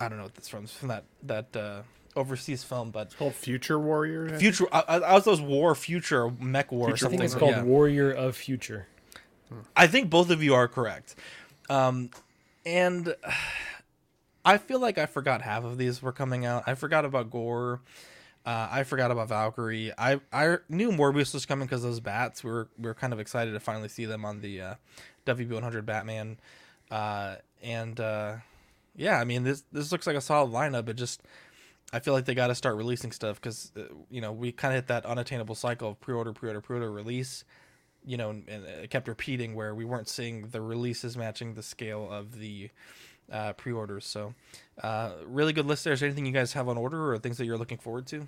I 0.00 0.08
don't 0.08 0.18
know 0.18 0.24
what 0.24 0.34
that's 0.34 0.48
from. 0.48 0.66
From 0.66 0.88
that 0.88 1.04
that 1.22 1.56
uh, 1.56 1.82
overseas 2.16 2.64
film, 2.64 2.90
but 2.90 3.08
it's 3.08 3.14
called 3.14 3.34
Future 3.34 3.78
Warrior. 3.78 4.38
Future. 4.38 4.66
I, 4.72 4.84
I, 4.88 4.96
I 4.98 5.12
was 5.14 5.24
those 5.24 5.40
War 5.40 5.74
Future 5.74 6.30
Mech 6.30 6.70
War. 6.72 6.88
Future 6.88 6.94
or 6.94 6.96
something. 6.96 7.20
I 7.20 7.22
think 7.22 7.32
it's 7.32 7.38
called 7.38 7.52
yeah. 7.52 7.62
Warrior 7.62 8.10
of 8.10 8.36
Future. 8.36 8.86
I 9.76 9.86
think 9.86 10.10
both 10.10 10.30
of 10.30 10.42
you 10.42 10.54
are 10.54 10.68
correct. 10.68 11.14
Um, 11.70 12.10
and 12.66 13.14
I 14.44 14.58
feel 14.58 14.80
like 14.80 14.98
I 14.98 15.06
forgot 15.06 15.42
half 15.42 15.64
of 15.64 15.78
these 15.78 16.02
were 16.02 16.12
coming 16.12 16.46
out. 16.46 16.64
I 16.66 16.74
forgot 16.74 17.04
about 17.04 17.30
Gore. 17.30 17.80
Uh, 18.48 18.66
I 18.70 18.84
forgot 18.84 19.10
about 19.10 19.28
Valkyrie. 19.28 19.92
I 19.98 20.20
I 20.32 20.56
knew 20.70 20.90
Morbius 20.90 21.34
was 21.34 21.44
coming 21.44 21.66
because 21.66 21.82
those 21.82 22.00
bats. 22.00 22.42
We 22.42 22.50
were 22.50 22.70
we 22.78 22.84
were 22.84 22.94
kind 22.94 23.12
of 23.12 23.20
excited 23.20 23.52
to 23.52 23.60
finally 23.60 23.90
see 23.90 24.06
them 24.06 24.24
on 24.24 24.40
the 24.40 24.62
uh, 24.62 24.74
WB100 25.26 25.84
Batman. 25.84 26.38
Uh, 26.90 27.36
and 27.62 28.00
uh, 28.00 28.36
yeah, 28.96 29.20
I 29.20 29.24
mean 29.24 29.44
this 29.44 29.64
this 29.70 29.92
looks 29.92 30.06
like 30.06 30.16
a 30.16 30.22
solid 30.22 30.50
lineup. 30.50 30.88
It 30.88 30.94
just 30.94 31.20
I 31.92 31.98
feel 31.98 32.14
like 32.14 32.24
they 32.24 32.34
got 32.34 32.46
to 32.46 32.54
start 32.54 32.76
releasing 32.76 33.12
stuff 33.12 33.38
because 33.38 33.70
uh, 33.76 33.82
you 34.10 34.22
know 34.22 34.32
we 34.32 34.50
kind 34.50 34.72
of 34.72 34.76
hit 34.78 34.88
that 34.88 35.04
unattainable 35.04 35.54
cycle 35.54 35.90
of 35.90 36.00
pre-order, 36.00 36.32
pre-order, 36.32 36.62
pre-order, 36.62 36.90
release. 36.90 37.44
You 38.06 38.16
know, 38.16 38.30
and 38.30 38.48
it 38.48 38.88
kept 38.88 39.08
repeating 39.08 39.56
where 39.56 39.74
we 39.74 39.84
weren't 39.84 40.08
seeing 40.08 40.48
the 40.48 40.62
releases 40.62 41.18
matching 41.18 41.52
the 41.52 41.62
scale 41.62 42.10
of 42.10 42.38
the 42.38 42.70
uh, 43.30 43.52
pre-orders. 43.52 44.06
So, 44.06 44.32
uh, 44.82 45.12
really 45.26 45.52
good 45.52 45.66
list 45.66 45.84
there. 45.84 45.92
Is 45.92 46.00
there 46.00 46.08
anything 46.08 46.26
you 46.26 46.32
guys 46.32 46.52
have 46.52 46.68
on 46.68 46.76
order 46.78 47.12
or 47.12 47.18
things 47.18 47.38
that 47.38 47.44
you're 47.46 47.58
looking 47.58 47.78
forward 47.78 48.06
to? 48.08 48.26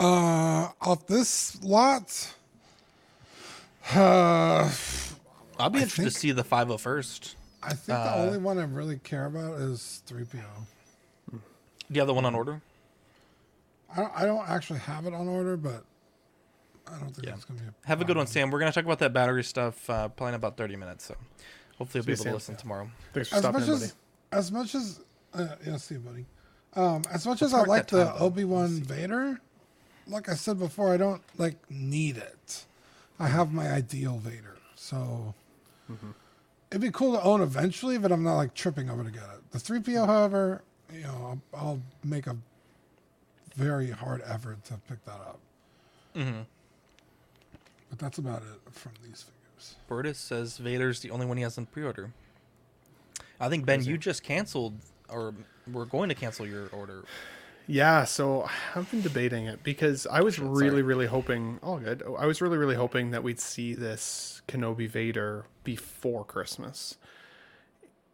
Uh, 0.00 0.68
off 0.80 1.06
this 1.08 1.60
lot, 1.64 2.34
uh, 3.94 4.70
I'll 5.58 5.70
be 5.70 5.78
I 5.80 5.82
interested 5.82 6.02
think- 6.02 6.12
to 6.12 6.18
see 6.18 6.30
the 6.32 6.44
501st. 6.44 7.34
I 7.60 7.74
think 7.74 7.98
Uh, 7.98 8.04
the 8.04 8.22
only 8.26 8.38
one 8.38 8.58
I 8.58 8.62
really 8.64 8.98
care 8.98 9.26
about 9.26 9.54
is 9.60 10.02
3PO. 10.06 10.44
Do 11.32 11.40
you 11.90 12.00
have 12.00 12.06
the 12.06 12.14
one 12.14 12.24
on 12.24 12.36
order? 12.36 12.60
I 13.92 13.96
don't, 13.96 14.12
I 14.14 14.24
don't 14.26 14.48
actually 14.48 14.78
have 14.80 15.06
it 15.06 15.14
on 15.14 15.26
order, 15.26 15.56
but 15.56 15.82
I 16.86 16.98
don't 17.00 17.12
think 17.12 17.26
Yeah. 17.26 17.34
it's 17.34 17.44
going 17.44 17.58
to 17.58 17.64
be 17.64 17.70
a 17.70 17.86
Have 17.88 18.00
a 18.00 18.04
good 18.04 18.16
one, 18.16 18.28
Sam. 18.28 18.50
We're 18.52 18.60
gonna 18.60 18.70
talk 18.70 18.84
about 18.84 19.00
that 19.00 19.12
battery 19.12 19.42
stuff 19.42 19.90
uh, 19.90 20.06
probably 20.08 20.28
in 20.28 20.34
about 20.34 20.56
30 20.56 20.76
minutes. 20.76 21.06
So 21.06 21.16
hopefully 21.78 22.00
you'll 22.00 22.06
be 22.06 22.12
able 22.12 22.12
you, 22.12 22.16
to 22.16 22.22
Sam. 22.22 22.34
listen 22.34 22.56
tomorrow. 22.56 22.90
Thanks 23.12 23.28
for 23.30 23.36
as 23.36 23.40
stopping 23.42 23.60
much 23.60 23.68
in, 23.68 23.74
as 23.74 23.80
buddy. 23.80 23.92
as 24.32 24.52
much 24.52 24.74
as 24.74 25.00
uh, 25.34 25.46
yeah, 25.66 25.76
see, 25.76 25.94
you, 25.94 26.00
buddy. 26.00 26.26
Um, 26.74 27.02
as 27.12 27.26
much 27.26 27.42
as 27.42 27.54
I 27.54 27.62
like 27.62 27.86
the. 27.88 28.14
Obi 28.18 28.44
Wan 28.44 28.68
Vader, 28.82 29.40
like 30.06 30.28
I 30.28 30.34
said 30.34 30.58
before, 30.58 30.92
I 30.92 30.96
don't 30.96 31.22
like 31.38 31.56
need 31.70 32.16
it. 32.18 32.64
I 33.18 33.28
have 33.28 33.52
my 33.52 33.70
ideal 33.70 34.18
Vader, 34.18 34.56
so 34.74 35.34
Mm-hmm. 35.90 36.10
it'd 36.70 36.82
be 36.82 36.90
cool 36.90 37.14
to 37.14 37.22
own 37.22 37.40
eventually, 37.40 37.96
but 37.96 38.12
I'm 38.12 38.22
not 38.22 38.36
like 38.36 38.52
tripping 38.54 38.90
over 38.90 39.02
to 39.02 39.10
get 39.10 39.22
it. 39.22 39.50
The 39.52 39.58
three 39.58 39.80
PO, 39.80 40.04
however, 40.04 40.60
you 40.92 41.00
know, 41.02 41.40
I'll, 41.54 41.58
I'll 41.60 41.80
make 42.04 42.26
a 42.26 42.36
very 43.56 43.90
hard 43.90 44.22
effort 44.26 44.62
to 44.66 44.74
pick 44.88 45.02
that 45.06 45.12
up. 45.14 45.38
Mm-hmm. 46.14 46.40
But 47.88 47.98
that's 47.98 48.18
about 48.18 48.42
it 48.42 48.72
from 48.72 48.92
these 49.02 49.22
figures. 49.22 49.34
Burtis 49.86 50.18
says 50.18 50.58
Vader's 50.58 51.00
the 51.00 51.10
only 51.10 51.26
one 51.26 51.36
he 51.36 51.42
has 51.42 51.58
in 51.58 51.66
pre-order. 51.66 52.12
I 53.40 53.48
think 53.48 53.66
Ben, 53.66 53.84
you 53.84 53.98
just 53.98 54.22
canceled, 54.22 54.74
or 55.08 55.34
we're 55.72 55.84
going 55.84 56.08
to 56.08 56.14
cancel 56.14 56.46
your 56.46 56.68
order. 56.68 57.04
Yeah, 57.66 58.04
so 58.04 58.48
I've 58.74 58.90
been 58.90 59.02
debating 59.02 59.46
it 59.46 59.62
because 59.62 60.06
I 60.06 60.22
was 60.22 60.38
really, 60.38 60.70
sorry. 60.70 60.82
really 60.82 61.06
hoping. 61.06 61.58
All 61.62 61.78
good. 61.78 62.02
I 62.18 62.24
was 62.24 62.40
really, 62.40 62.56
really 62.56 62.74
hoping 62.74 63.10
that 63.10 63.22
we'd 63.22 63.38
see 63.38 63.74
this 63.74 64.40
Kenobi 64.48 64.88
Vader 64.88 65.44
before 65.64 66.24
Christmas. 66.24 66.96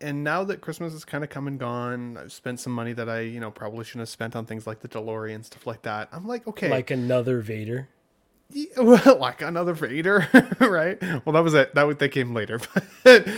And 0.01 0.25
now 0.25 0.43
that 0.45 0.61
Christmas 0.61 0.93
has 0.93 1.05
kind 1.05 1.23
of 1.23 1.31
come 1.31 1.47
and 1.47 1.59
gone, 1.59 2.19
I've 2.19 2.33
spent 2.33 2.59
some 2.59 2.73
money 2.73 2.93
that 2.95 3.09
I, 3.09 3.21
you 3.21 3.39
know, 3.39 3.53
probably 3.53 3.85
shouldn't 3.85 4.01
have 4.01 4.09
spent 4.09 4.35
on 4.35 4.45
things 4.45 4.67
like 4.67 4.81
the 4.81 4.89
DeLorean 4.89 5.45
stuff 5.45 5.69
like 5.69 5.83
that. 5.83 6.09
I'm 6.13 6.27
like, 6.27 6.47
okay, 6.49 6.69
Like 6.69 6.91
another 6.91 7.41
Vader. 7.41 7.89
Well, 8.77 9.19
like 9.21 9.43
another 9.43 9.73
Vader, 9.75 10.29
right? 10.61 11.01
Well, 11.25 11.33
that 11.33 11.45
was 11.45 11.55
it. 11.55 11.75
That 11.75 11.85
was, 11.85 11.97
that 11.97 12.11
came 12.11 12.35
later. 12.35 12.61
But 13.05 13.29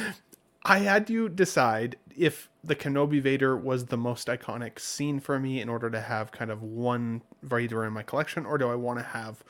I 0.64 0.78
had 0.78 1.06
to 1.08 1.28
decide 1.28 1.96
if 2.16 2.48
the 2.64 2.74
Kenobi 2.74 3.20
Vader 3.20 3.56
was 3.56 3.86
the 3.86 3.96
most 3.96 4.26
iconic 4.26 4.80
scene 4.80 5.20
for 5.20 5.38
me 5.38 5.60
in 5.60 5.68
order 5.68 5.90
to 5.90 6.00
have 6.00 6.32
kind 6.32 6.50
of 6.50 6.62
one 6.62 7.22
Vader 7.42 7.84
in 7.84 7.92
my 7.92 8.02
collection, 8.02 8.44
or 8.44 8.58
do 8.58 8.68
I 8.68 8.74
want 8.74 8.98
to 8.98 9.04
have 9.04 9.44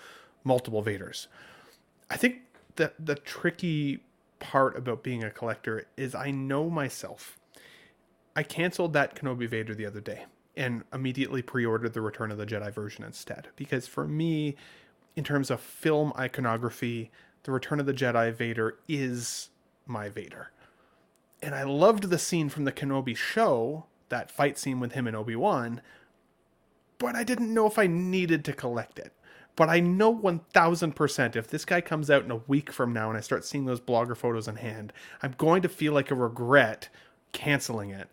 multiple 0.45 0.83
Vaders? 0.83 1.27
I 2.11 2.17
think 2.17 2.41
that 2.77 2.95
the 3.05 3.15
tricky 3.15 4.01
part 4.39 4.77
about 4.77 5.03
being 5.03 5.25
a 5.25 5.31
collector 5.31 5.87
is 5.97 6.15
I 6.15 6.31
know 6.31 6.69
myself. 6.69 7.39
I 8.35 8.43
canceled 8.43 8.93
that 8.93 9.15
Kenobi 9.15 9.49
Vader 9.49 9.75
the 9.75 9.87
other 9.87 10.01
day 10.01 10.27
and 10.57 10.85
immediately 10.93 11.43
pre-ordered 11.43 11.95
the 11.95 12.01
Return 12.03 12.31
of 12.31 12.39
the 12.39 12.47
Jedi 12.47 12.73
version 12.73 13.05
instead 13.05 13.49
because 13.57 13.87
for 13.87 14.07
me 14.07 14.57
in 15.17 15.25
terms 15.25 15.51
of 15.51 15.61
film 15.61 16.13
iconography, 16.19 17.11
the 17.43 17.53
Return 17.53 17.81
of 17.81 17.87
the 17.87 17.95
Jedi 17.95 18.33
Vader 18.33 18.79
is 18.87 19.49
my 19.87 20.09
Vader. 20.09 20.53
And 21.43 21.55
I 21.55 21.65
loved 21.65 22.05
the 22.05 22.19
scene 22.19 22.49
from 22.49 22.65
the 22.65 22.73
Kenobi 22.73 23.17
show, 23.17 23.87
that 24.09 24.31
fight 24.31 24.59
scene 24.59 24.79
with 24.79 24.93
him 24.93 25.07
and 25.07 25.17
Obi-Wan, 25.17 25.81
but 26.99 27.15
I 27.15 27.25
didn't 27.25 27.53
know 27.53 27.67
if 27.67 27.79
I 27.79 27.87
needed 27.87 28.45
to 28.45 28.53
collect 28.53 28.99
it. 28.99 29.13
But 29.55 29.71
I 29.71 29.81
know 29.81 30.15
1000% 30.15 31.37
if 31.37 31.49
this 31.49 31.65
guy 31.65 31.81
comes 31.81 32.11
out 32.11 32.25
in 32.25 32.31
a 32.31 32.43
week 32.47 32.71
from 32.71 32.93
now 32.93 33.09
and 33.09 33.17
I 33.17 33.23
start 33.23 33.45
seeing 33.45 33.65
those 33.65 33.81
blogger 33.81 34.17
photos 34.17 34.49
in 34.49 34.57
hand, 34.57 34.93
I'm 35.23 35.35
going 35.39 35.63
to 35.63 35.69
feel 35.69 35.95
like 35.95 36.11
a 36.11 36.15
regret 36.15 36.91
canceling 37.33 37.91
it. 37.91 38.09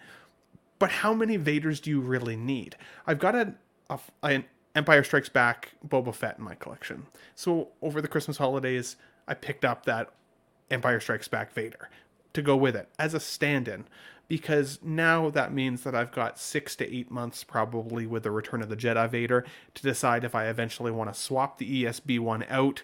But 0.79 0.89
how 0.89 1.13
many 1.13 1.37
Vaders 1.37 1.81
do 1.81 1.89
you 1.89 1.99
really 1.99 2.37
need? 2.37 2.77
I've 3.05 3.19
got 3.19 3.35
an, 3.35 3.57
a, 3.89 3.99
an 4.21 4.45
Empire 4.75 5.03
Strikes 5.03 5.29
Back 5.29 5.73
Boba 5.87 6.13
Fett 6.13 6.37
in 6.37 6.43
my 6.43 6.55
collection. 6.55 7.05
So 7.35 7.69
over 7.81 8.01
the 8.01 8.07
Christmas 8.07 8.37
holidays, 8.37 8.95
I 9.27 9.33
picked 9.33 9.63
up 9.63 9.85
that 9.85 10.09
Empire 10.71 10.99
Strikes 10.99 11.27
Back 11.27 11.53
Vader 11.53 11.89
to 12.33 12.41
go 12.41 12.55
with 12.55 12.75
it 12.75 12.89
as 12.97 13.13
a 13.13 13.19
stand 13.19 13.67
in 13.67 13.85
because 14.27 14.79
now 14.81 15.29
that 15.29 15.53
means 15.53 15.83
that 15.83 15.93
I've 15.93 16.11
got 16.11 16.39
six 16.39 16.75
to 16.77 16.95
eight 16.95 17.11
months 17.11 17.43
probably 17.43 18.07
with 18.07 18.23
the 18.23 18.31
Return 18.31 18.61
of 18.61 18.69
the 18.69 18.75
Jedi 18.75 19.09
Vader 19.09 19.45
to 19.75 19.83
decide 19.83 20.23
if 20.23 20.33
I 20.33 20.47
eventually 20.47 20.91
want 20.91 21.13
to 21.13 21.19
swap 21.19 21.57
the 21.57 21.83
ESB 21.83 22.19
one 22.19 22.43
out 22.49 22.83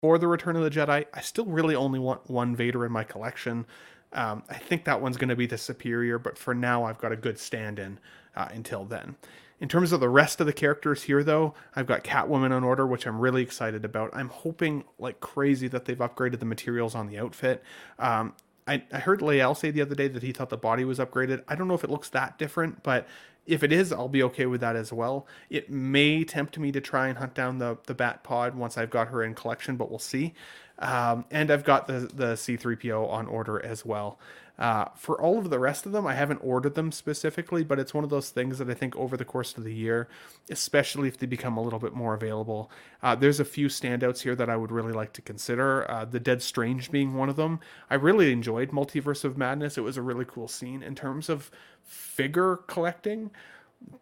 for 0.00 0.18
the 0.18 0.28
Return 0.28 0.56
of 0.56 0.62
the 0.62 0.70
Jedi. 0.70 1.06
I 1.12 1.20
still 1.20 1.46
really 1.46 1.74
only 1.74 1.98
want 1.98 2.30
one 2.30 2.54
Vader 2.54 2.84
in 2.86 2.92
my 2.92 3.02
collection. 3.04 3.66
Um, 4.12 4.42
I 4.48 4.54
think 4.54 4.84
that 4.84 5.00
one's 5.00 5.16
going 5.16 5.28
to 5.28 5.36
be 5.36 5.46
the 5.46 5.58
superior, 5.58 6.18
but 6.18 6.38
for 6.38 6.54
now, 6.54 6.84
I've 6.84 6.98
got 6.98 7.12
a 7.12 7.16
good 7.16 7.38
stand 7.38 7.78
in 7.78 7.98
uh, 8.36 8.48
until 8.52 8.84
then. 8.84 9.16
In 9.60 9.68
terms 9.68 9.92
of 9.92 10.00
the 10.00 10.08
rest 10.08 10.40
of 10.40 10.46
the 10.46 10.52
characters 10.52 11.02
here, 11.02 11.24
though, 11.24 11.54
I've 11.74 11.86
got 11.86 12.04
Catwoman 12.04 12.52
on 12.52 12.62
order, 12.62 12.86
which 12.86 13.06
I'm 13.06 13.18
really 13.18 13.42
excited 13.42 13.84
about. 13.84 14.10
I'm 14.12 14.28
hoping 14.28 14.84
like 14.98 15.20
crazy 15.20 15.66
that 15.68 15.84
they've 15.84 15.98
upgraded 15.98 16.38
the 16.38 16.46
materials 16.46 16.94
on 16.94 17.08
the 17.08 17.18
outfit. 17.18 17.62
Um, 17.98 18.34
I, 18.68 18.84
I 18.92 18.98
heard 18.98 19.22
Lael 19.22 19.54
say 19.54 19.70
the 19.70 19.82
other 19.82 19.94
day 19.94 20.08
that 20.08 20.22
he 20.22 20.30
thought 20.32 20.50
the 20.50 20.56
body 20.56 20.84
was 20.84 20.98
upgraded. 20.98 21.42
I 21.48 21.56
don't 21.56 21.66
know 21.66 21.74
if 21.74 21.82
it 21.82 21.90
looks 21.90 22.10
that 22.10 22.38
different, 22.38 22.82
but 22.82 23.08
if 23.46 23.62
it 23.62 23.72
is, 23.72 23.92
I'll 23.92 24.08
be 24.08 24.22
okay 24.24 24.46
with 24.46 24.60
that 24.60 24.76
as 24.76 24.92
well. 24.92 25.26
It 25.48 25.70
may 25.70 26.22
tempt 26.22 26.58
me 26.58 26.70
to 26.72 26.80
try 26.80 27.08
and 27.08 27.18
hunt 27.18 27.34
down 27.34 27.58
the 27.58 27.78
the 27.86 27.94
Bat 27.94 28.22
Pod 28.22 28.54
once 28.54 28.76
I've 28.76 28.90
got 28.90 29.08
her 29.08 29.24
in 29.24 29.34
collection, 29.34 29.76
but 29.76 29.88
we'll 29.90 29.98
see. 29.98 30.34
Um, 30.78 31.24
and 31.30 31.50
I've 31.50 31.64
got 31.64 31.86
the 31.86 32.00
the 32.14 32.34
C3PO 32.34 33.08
on 33.08 33.26
order 33.26 33.64
as 33.64 33.86
well. 33.86 34.20
Uh, 34.58 34.86
for 34.96 35.20
all 35.20 35.38
of 35.38 35.50
the 35.50 35.58
rest 35.58 35.86
of 35.86 35.92
them, 35.92 36.06
I 36.06 36.14
haven't 36.14 36.40
ordered 36.42 36.74
them 36.74 36.90
specifically, 36.90 37.62
but 37.62 37.78
it's 37.78 37.94
one 37.94 38.02
of 38.02 38.10
those 38.10 38.30
things 38.30 38.58
that 38.58 38.68
I 38.68 38.74
think 38.74 38.96
over 38.96 39.16
the 39.16 39.24
course 39.24 39.56
of 39.56 39.62
the 39.62 39.72
year, 39.74 40.08
especially 40.50 41.06
if 41.06 41.16
they 41.16 41.26
become 41.26 41.56
a 41.56 41.62
little 41.62 41.78
bit 41.78 41.94
more 41.94 42.14
available, 42.14 42.70
uh, 43.02 43.14
there's 43.14 43.38
a 43.38 43.44
few 43.44 43.68
standouts 43.68 44.22
here 44.22 44.34
that 44.34 44.50
I 44.50 44.56
would 44.56 44.72
really 44.72 44.92
like 44.92 45.12
to 45.12 45.22
consider. 45.22 45.88
Uh, 45.88 46.04
the 46.04 46.18
Dead 46.18 46.42
Strange 46.42 46.90
being 46.90 47.14
one 47.14 47.28
of 47.28 47.36
them. 47.36 47.60
I 47.88 47.94
really 47.94 48.32
enjoyed 48.32 48.72
Multiverse 48.72 49.24
of 49.24 49.38
Madness. 49.38 49.78
It 49.78 49.82
was 49.82 49.96
a 49.96 50.02
really 50.02 50.24
cool 50.24 50.48
scene 50.48 50.82
in 50.82 50.96
terms 50.96 51.28
of 51.28 51.52
figure 51.84 52.56
collecting. 52.56 53.30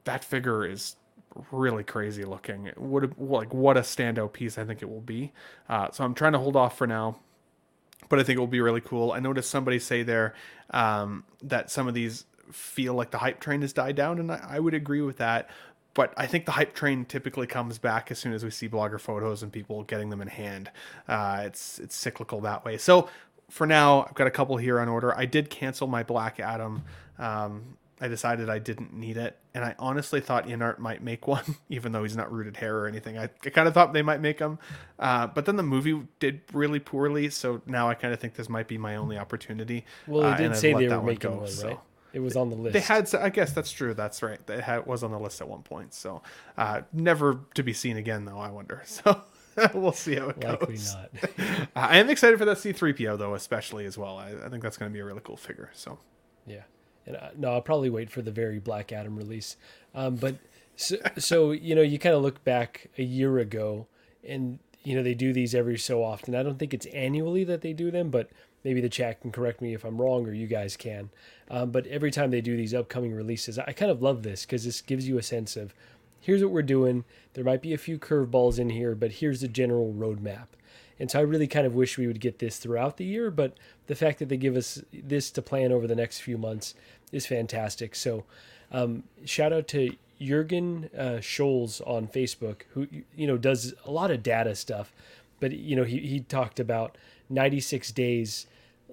That 0.05 0.25
figure 0.25 0.65
is 0.65 0.97
really 1.53 1.85
crazy 1.85 2.25
looking. 2.25 2.67
It 2.67 2.81
would 2.81 3.15
like 3.19 3.53
what 3.53 3.77
a 3.77 3.81
standout 3.81 4.33
piece 4.33 4.57
I 4.57 4.65
think 4.65 4.81
it 4.81 4.89
will 4.89 5.03
be. 5.03 5.33
Uh, 5.69 5.91
so 5.91 6.03
I'm 6.03 6.15
trying 6.15 6.33
to 6.33 6.39
hold 6.39 6.57
off 6.57 6.79
for 6.79 6.87
now 6.87 7.19
but 8.09 8.19
I 8.19 8.23
think 8.23 8.37
it 8.37 8.41
will 8.41 8.47
be 8.47 8.61
really 8.61 8.81
cool. 8.81 9.13
I 9.13 9.19
noticed 9.21 9.51
somebody 9.51 9.79
say 9.79 10.03
there 10.03 10.35
um, 10.71 11.25
that 11.43 11.71
some 11.71 11.89
of 11.89 11.95
these 11.95 12.25
feel 12.53 12.95
like 12.95 13.11
the 13.11 13.19
hype 13.19 13.41
train 13.41 13.63
has 13.63 13.73
died 13.73 13.97
down, 13.97 14.19
and 14.19 14.31
I, 14.31 14.41
I 14.51 14.61
would 14.61 14.75
agree 14.75 15.01
with 15.01 15.19
that. 15.19 15.49
but 15.97 16.13
I 16.17 16.27
think 16.27 16.45
the 16.45 16.53
hype 16.53 16.75
train 16.75 17.07
typically 17.07 17.47
comes 17.47 17.79
back 17.79 18.11
as 18.11 18.19
soon 18.19 18.35
as 18.35 18.45
we 18.45 18.51
see 18.51 18.69
blogger 18.69 19.01
photos 19.01 19.43
and 19.43 19.51
people 19.51 19.83
getting 19.85 20.11
them 20.11 20.21
in 20.21 20.29
hand. 20.29 20.71
Uh, 21.09 21.43
it's 21.47 21.79
it's 21.79 21.97
cyclical 21.97 22.41
that 22.43 22.65
way. 22.67 22.77
So 22.77 23.09
for 23.49 23.67
now, 23.67 24.03
I've 24.05 24.15
got 24.15 24.27
a 24.27 24.31
couple 24.31 24.57
here 24.59 24.79
on 24.79 24.89
order. 24.89 25.17
I 25.17 25.25
did 25.25 25.49
cancel 25.49 25.87
my 25.87 26.03
Black 26.03 26.39
Adam. 26.39 26.83
Um, 27.19 27.79
I 28.01 28.09
decided 28.09 28.51
I 28.51 28.59
didn't 28.59 28.93
need 28.93 29.17
it, 29.17 29.39
and 29.55 29.65
I 29.65 29.75
honestly 29.79 30.21
thought 30.21 30.47
Inart 30.47 30.79
might 30.79 31.03
make 31.03 31.27
one, 31.37 31.57
even 31.69 31.93
though 31.93 32.03
he's 32.03 32.17
not 32.17 32.31
rooted 32.31 32.57
hair 32.57 32.77
or 32.79 32.87
anything. 32.87 33.17
I, 33.17 33.25
I 33.45 33.51
kind 33.51 33.67
of 33.67 33.75
thought 33.75 33.93
they 33.93 34.03
might 34.03 34.21
make 34.21 34.39
him, 34.39 34.59
uh, 34.99 35.27
but 35.29 35.47
then 35.47 35.57
the 35.57 35.63
movie 35.63 36.03
did 36.21 36.43
really 36.53 36.79
poorly, 36.79 37.31
so 37.31 37.63
now 37.67 37.89
I 37.89 37.95
kind 37.95 38.13
of 38.13 38.21
think 38.21 38.35
this 38.35 38.49
might 38.49 38.69
be 38.69 38.79
my 38.79 38.97
only 38.97 39.19
opportunity. 39.19 39.85
Well, 40.07 40.25
uh, 40.25 40.37
they 40.37 40.43
did 40.45 40.53
I've 40.53 40.59
say 40.59 40.73
they 40.75 40.89
were 40.89 41.03
making 41.03 41.31
go, 41.31 41.37
one, 41.39 41.49
so. 41.49 41.69
right? 41.69 41.81
It 42.13 42.21
was 42.21 42.35
on 42.35 42.49
the 42.49 42.57
list. 42.57 42.73
They 42.73 42.81
had, 42.81 43.15
I 43.15 43.29
guess 43.29 43.53
that's 43.53 43.71
true. 43.71 43.93
That's 43.93 44.23
right. 44.23 44.39
It 44.49 44.63
had, 44.63 44.87
was 44.87 45.03
on 45.03 45.11
the 45.11 45.19
list 45.19 45.43
at 45.43 45.49
one 45.49 45.63
point. 45.63 45.93
So, 45.93 46.23
uh, 46.57 46.81
never 46.91 47.41
to 47.55 47.63
be 47.63 47.75
seen 47.75 47.99
again, 47.99 48.25
though. 48.25 48.39
I 48.39 48.51
wonder. 48.51 48.83
So, 49.57 49.73
we'll 49.75 49.93
see 49.93 50.17
how 50.17 50.29
it 50.29 50.43
Likely 50.45 50.75
goes. 50.75 50.95
not. 50.95 51.11
Uh, 51.39 51.65
I 51.75 51.99
am 51.99 52.09
excited 52.11 52.39
for 52.39 52.45
that 52.47 52.59
C3PO 52.59 53.19
though, 53.19 53.35
especially 53.35 53.85
as 53.87 53.97
well. 53.99 54.17
I, 54.19 54.33
I 54.45 54.49
think 54.49 54.63
that's 54.63 54.77
going 54.77 54.91
to 54.91 54.93
be 54.93 55.01
a 55.01 55.05
really 55.05 55.21
cool 55.23 55.37
figure. 55.37 55.71
So, 55.75 55.99
Yeah, 56.47 56.63
and 57.07 57.17
uh, 57.17 57.29
no, 57.37 57.53
I'll 57.53 57.63
probably 57.63 57.91
wait 57.91 58.11
for 58.11 58.23
the 58.23 58.31
very 58.31 58.59
Black 58.59 58.93
Adam 58.93 59.17
release. 59.17 59.57
Um, 59.95 60.17
but 60.17 60.37
so, 60.77 60.97
so 61.19 61.51
you 61.53 61.75
know, 61.75 61.83
you 61.83 61.99
kind 61.99 62.15
of 62.15 62.23
look 62.23 62.43
back 62.45 62.89
a 62.99 63.03
year 63.03 63.39
ago, 63.39 63.87
and 64.27 64.59
you 64.83 64.95
know 64.95 65.03
they 65.03 65.15
do 65.15 65.33
these 65.33 65.55
every 65.55 65.79
so 65.79 66.03
often. 66.03 66.35
I 66.35 66.43
don't 66.43 66.59
think 66.59 66.75
it's 66.75 66.87
annually 66.87 67.45
that 67.45 67.63
they 67.63 67.73
do 67.73 67.91
them, 67.91 68.11
but 68.11 68.29
maybe 68.65 68.81
the 68.81 68.89
chat 68.89 69.21
can 69.21 69.33
correct 69.33 69.61
me 69.61 69.75
if 69.75 69.85
I'm 69.85 70.01
wrong, 70.01 70.27
or 70.27 70.33
you 70.33 70.47
guys 70.47 70.77
can. 70.77 71.11
Um, 71.51 71.71
but 71.71 71.87
every 71.87 72.11
time 72.11 72.31
they 72.31 72.41
do 72.41 72.57
these 72.57 72.75
upcoming 72.75 73.15
releases, 73.15 73.59
I 73.59 73.73
kind 73.73 73.91
of 73.91 74.03
love 74.03 74.23
this 74.23 74.45
because 74.45 74.65
this 74.65 74.81
gives 74.81 75.09
you 75.09 75.19
a 75.19 75.23
sense 75.23 75.57
of 75.57 75.73
here's 76.21 76.43
what 76.43 76.53
we're 76.53 76.63
doing. 76.63 77.05
There 77.35 77.45
might 77.45 77.63
be 77.63 77.73
a 77.73 77.79
few 77.79 77.99
curveballs 77.99 78.59
in 78.59 78.71
here, 78.71 78.95
but 78.95 79.13
here's 79.13 79.41
the 79.41 79.49
general 79.49 79.95
roadmap. 79.97 80.49
And 80.99 81.11
so 81.11 81.19
I 81.19 81.23
really 81.23 81.47
kind 81.47 81.67
of 81.67 81.75
wish 81.75 81.99
we 81.99 82.07
would 82.07 82.21
get 82.21 82.39
this 82.39 82.59
throughout 82.59 82.97
the 82.97 83.05
year, 83.05 83.31
but 83.31 83.57
the 83.87 83.95
fact 83.95 84.19
that 84.19 84.29
they 84.29 84.37
give 84.37 84.57
us 84.57 84.83
this 84.93 85.31
to 85.33 85.43
plan 85.43 85.73
over 85.73 85.87
the 85.87 85.95
next 85.95 86.21
few 86.21 86.39
months 86.39 86.75
is 87.13 87.27
fantastic. 87.27 87.95
So 87.95 88.25
um, 88.73 89.05
shout 89.25 89.53
out 89.53 89.69
to 89.69 89.95
Jurgen 90.21 90.89
uh, 90.97 91.21
Scholes 91.21 91.87
on 91.87 92.09
Facebook, 92.09 92.63
who 92.71 92.87
you 93.15 93.27
know 93.27 93.37
does 93.37 93.75
a 93.85 93.91
lot 93.91 94.11
of 94.11 94.23
data 94.23 94.55
stuff, 94.55 94.93
but 95.41 95.53
you 95.53 95.77
know 95.77 95.85
he 95.85 95.99
he 95.99 96.21
talked 96.21 96.59
about 96.59 96.97
96 97.29 97.93
days 97.93 98.47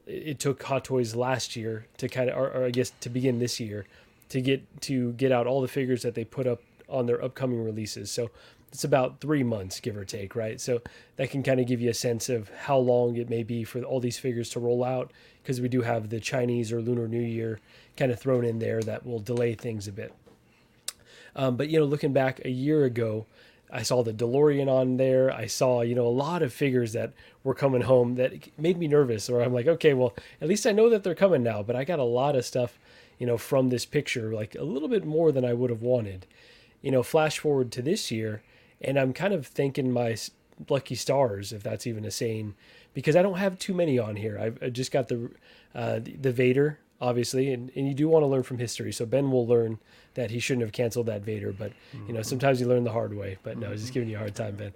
it 0.05 0.39
took 0.39 0.61
Hot 0.63 0.83
Toys 0.83 1.15
last 1.15 1.55
year 1.55 1.87
to 1.97 2.07
kind 2.07 2.29
of, 2.29 2.37
or, 2.37 2.49
or 2.49 2.65
I 2.65 2.71
guess 2.71 2.91
to 3.01 3.09
begin 3.09 3.39
this 3.39 3.59
year, 3.59 3.85
to 4.29 4.41
get 4.41 4.81
to 4.81 5.13
get 5.13 5.31
out 5.31 5.47
all 5.47 5.61
the 5.61 5.67
figures 5.67 6.01
that 6.01 6.15
they 6.15 6.25
put 6.25 6.47
up 6.47 6.61
on 6.89 7.05
their 7.05 7.23
upcoming 7.23 7.63
releases. 7.63 8.11
So 8.11 8.29
it's 8.73 8.83
about 8.83 9.21
three 9.21 9.43
months, 9.43 9.79
give 9.79 9.95
or 9.95 10.03
take, 10.03 10.35
right? 10.35 10.59
So 10.59 10.81
that 11.17 11.29
can 11.29 11.43
kind 11.43 11.59
of 11.59 11.67
give 11.67 11.79
you 11.79 11.91
a 11.91 11.93
sense 11.93 12.27
of 12.27 12.49
how 12.49 12.77
long 12.77 13.15
it 13.15 13.29
may 13.29 13.43
be 13.43 13.63
for 13.63 13.83
all 13.83 13.99
these 13.99 14.17
figures 14.17 14.49
to 14.49 14.59
roll 14.59 14.83
out, 14.83 15.11
because 15.41 15.61
we 15.61 15.69
do 15.69 15.81
have 15.81 16.09
the 16.09 16.19
Chinese 16.19 16.71
or 16.71 16.81
Lunar 16.81 17.07
New 17.07 17.21
Year 17.21 17.59
kind 17.95 18.11
of 18.11 18.19
thrown 18.19 18.43
in 18.43 18.57
there 18.57 18.81
that 18.81 19.05
will 19.05 19.19
delay 19.19 19.53
things 19.53 19.87
a 19.87 19.91
bit. 19.91 20.11
Um, 21.35 21.55
but 21.55 21.69
you 21.69 21.79
know, 21.79 21.85
looking 21.85 22.13
back 22.13 22.43
a 22.43 22.49
year 22.49 22.83
ago, 22.83 23.27
I 23.71 23.83
saw 23.83 24.03
the 24.03 24.13
DeLorean 24.13 24.67
on 24.67 24.97
there. 24.97 25.31
I 25.31 25.45
saw, 25.45 25.81
you 25.81 25.93
know, 25.95 26.07
a 26.07 26.09
lot 26.09 26.41
of 26.41 26.51
figures 26.51 26.93
that 26.93 27.13
were 27.43 27.55
coming 27.55 27.81
home 27.81 28.15
that 28.15 28.33
made 28.57 28.77
me 28.77 28.87
nervous. 28.87 29.29
Or 29.29 29.41
I'm 29.41 29.53
like, 29.53 29.67
okay, 29.67 29.93
well, 29.93 30.13
at 30.41 30.47
least 30.47 30.67
I 30.67 30.71
know 30.71 30.89
that 30.89 31.03
they're 31.03 31.15
coming 31.15 31.41
now. 31.41 31.63
But 31.63 31.75
I 31.75 31.83
got 31.83 31.97
a 31.99 32.03
lot 32.03 32.35
of 32.35 32.45
stuff, 32.45 32.77
you 33.17 33.25
know, 33.25 33.37
from 33.37 33.69
this 33.69 33.85
picture, 33.85 34.33
like 34.33 34.55
a 34.55 34.63
little 34.63 34.89
bit 34.89 35.05
more 35.05 35.31
than 35.31 35.45
I 35.45 35.53
would 35.53 35.69
have 35.69 35.81
wanted. 35.81 36.25
You 36.83 36.91
know, 36.91 37.01
flash 37.01 37.39
forward 37.39 37.71
to 37.71 37.81
this 37.81 38.11
year, 38.11 38.43
and 38.81 38.97
I'm 38.97 39.13
kind 39.13 39.33
of 39.33 39.47
thanking 39.47 39.91
my 39.91 40.15
lucky 40.69 40.95
stars, 40.95 41.51
if 41.51 41.63
that's 41.63 41.87
even 41.87 42.05
a 42.05 42.11
saying, 42.11 42.55
because 42.93 43.15
I 43.15 43.21
don't 43.21 43.37
have 43.37 43.57
too 43.57 43.73
many 43.73 43.97
on 43.97 44.15
here. 44.15 44.37
I've 44.39 44.61
I 44.61 44.69
just 44.69 44.91
got 44.91 45.07
the 45.07 45.31
uh, 45.73 45.99
the 46.03 46.31
Vader, 46.31 46.79
obviously, 47.01 47.51
and, 47.51 47.71
and 47.75 47.87
you 47.87 47.93
do 47.93 48.07
want 48.07 48.23
to 48.23 48.27
learn 48.27 48.43
from 48.43 48.59
history. 48.59 48.91
So 48.91 49.05
Ben 49.05 49.31
will 49.31 49.47
learn 49.47 49.79
that 50.13 50.31
he 50.31 50.39
shouldn't 50.39 50.61
have 50.61 50.71
canceled 50.71 51.07
that 51.07 51.23
Vader, 51.23 51.51
but 51.51 51.71
you 52.07 52.13
know 52.13 52.21
sometimes 52.21 52.61
you 52.61 52.67
learn 52.67 52.83
the 52.83 52.91
hard 52.91 53.15
way. 53.15 53.37
But 53.43 53.57
no, 53.57 53.67
I 53.67 53.71
was 53.71 53.81
just 53.81 53.93
giving 53.93 54.09
you 54.09 54.15
a 54.15 54.19
hard 54.19 54.35
time, 54.35 54.55
Ben. 54.55 54.73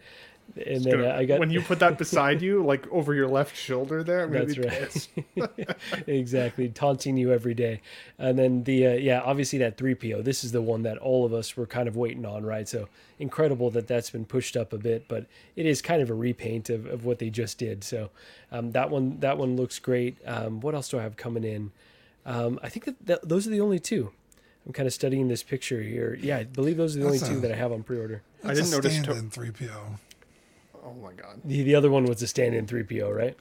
And 0.55 0.83
then 0.83 0.93
Gonna- 0.93 1.13
I 1.13 1.25
got 1.25 1.39
when 1.39 1.51
you 1.51 1.61
put 1.61 1.79
that 1.79 1.97
beside 1.97 2.41
you, 2.41 2.63
like 2.63 2.87
over 2.91 3.13
your 3.13 3.27
left 3.27 3.55
shoulder 3.55 4.03
there, 4.03 4.23
I'm 4.23 4.31
That's 4.31 4.57
right. 4.57 5.77
exactly, 6.07 6.69
taunting 6.69 7.17
you 7.17 7.31
every 7.31 7.53
day. 7.53 7.81
And 8.17 8.39
then 8.39 8.63
the 8.63 8.87
uh, 8.87 8.93
yeah, 8.93 9.21
obviously 9.21 9.59
that 9.59 9.77
three 9.77 9.95
PO. 9.95 10.21
This 10.21 10.43
is 10.43 10.51
the 10.51 10.61
one 10.61 10.83
that 10.83 10.97
all 10.97 11.25
of 11.25 11.33
us 11.33 11.55
were 11.55 11.67
kind 11.67 11.87
of 11.87 11.95
waiting 11.95 12.25
on, 12.25 12.45
right? 12.45 12.67
So 12.67 12.87
incredible 13.19 13.69
that 13.71 13.87
that's 13.87 14.09
been 14.09 14.25
pushed 14.25 14.55
up 14.55 14.73
a 14.73 14.77
bit, 14.77 15.07
but 15.07 15.25
it 15.55 15.65
is 15.65 15.81
kind 15.81 16.01
of 16.01 16.09
a 16.09 16.13
repaint 16.13 16.69
of, 16.69 16.85
of 16.85 17.05
what 17.05 17.19
they 17.19 17.29
just 17.29 17.57
did. 17.57 17.83
So 17.83 18.09
um, 18.51 18.71
that 18.71 18.89
one 18.89 19.19
that 19.19 19.37
one 19.37 19.55
looks 19.55 19.79
great. 19.79 20.17
Um, 20.25 20.59
what 20.61 20.73
else 20.75 20.89
do 20.89 20.99
I 20.99 21.03
have 21.03 21.17
coming 21.17 21.43
in? 21.43 21.71
Um, 22.25 22.59
I 22.61 22.69
think 22.69 22.85
that, 22.85 23.05
that 23.05 23.29
those 23.29 23.47
are 23.47 23.51
the 23.51 23.61
only 23.61 23.79
two. 23.79 24.11
I'm 24.65 24.73
kind 24.73 24.85
of 24.85 24.93
studying 24.93 25.29
this 25.29 25.43
picture 25.43 25.81
here. 25.81 26.17
Yeah, 26.21 26.37
I 26.37 26.43
believe 26.43 26.75
those 26.75 26.97
are 26.97 26.99
the 26.99 27.09
That's 27.09 27.23
only 27.23 27.35
two 27.35 27.41
that 27.41 27.53
I 27.53 27.55
have 27.55 27.71
on 27.71 27.83
pre-order. 27.83 28.21
I 28.43 28.53
didn't 28.53 28.71
notice. 28.71 28.97
Stand-in 28.97 29.29
3PO. 29.29 29.97
Oh 30.87 30.93
my 30.93 31.11
god. 31.13 31.41
The, 31.43 31.63
the 31.63 31.75
other 31.75 31.89
one 31.91 32.05
was 32.05 32.21
a 32.21 32.27
stand-in 32.27 32.65
3PO, 32.65 33.13
right? 33.15 33.35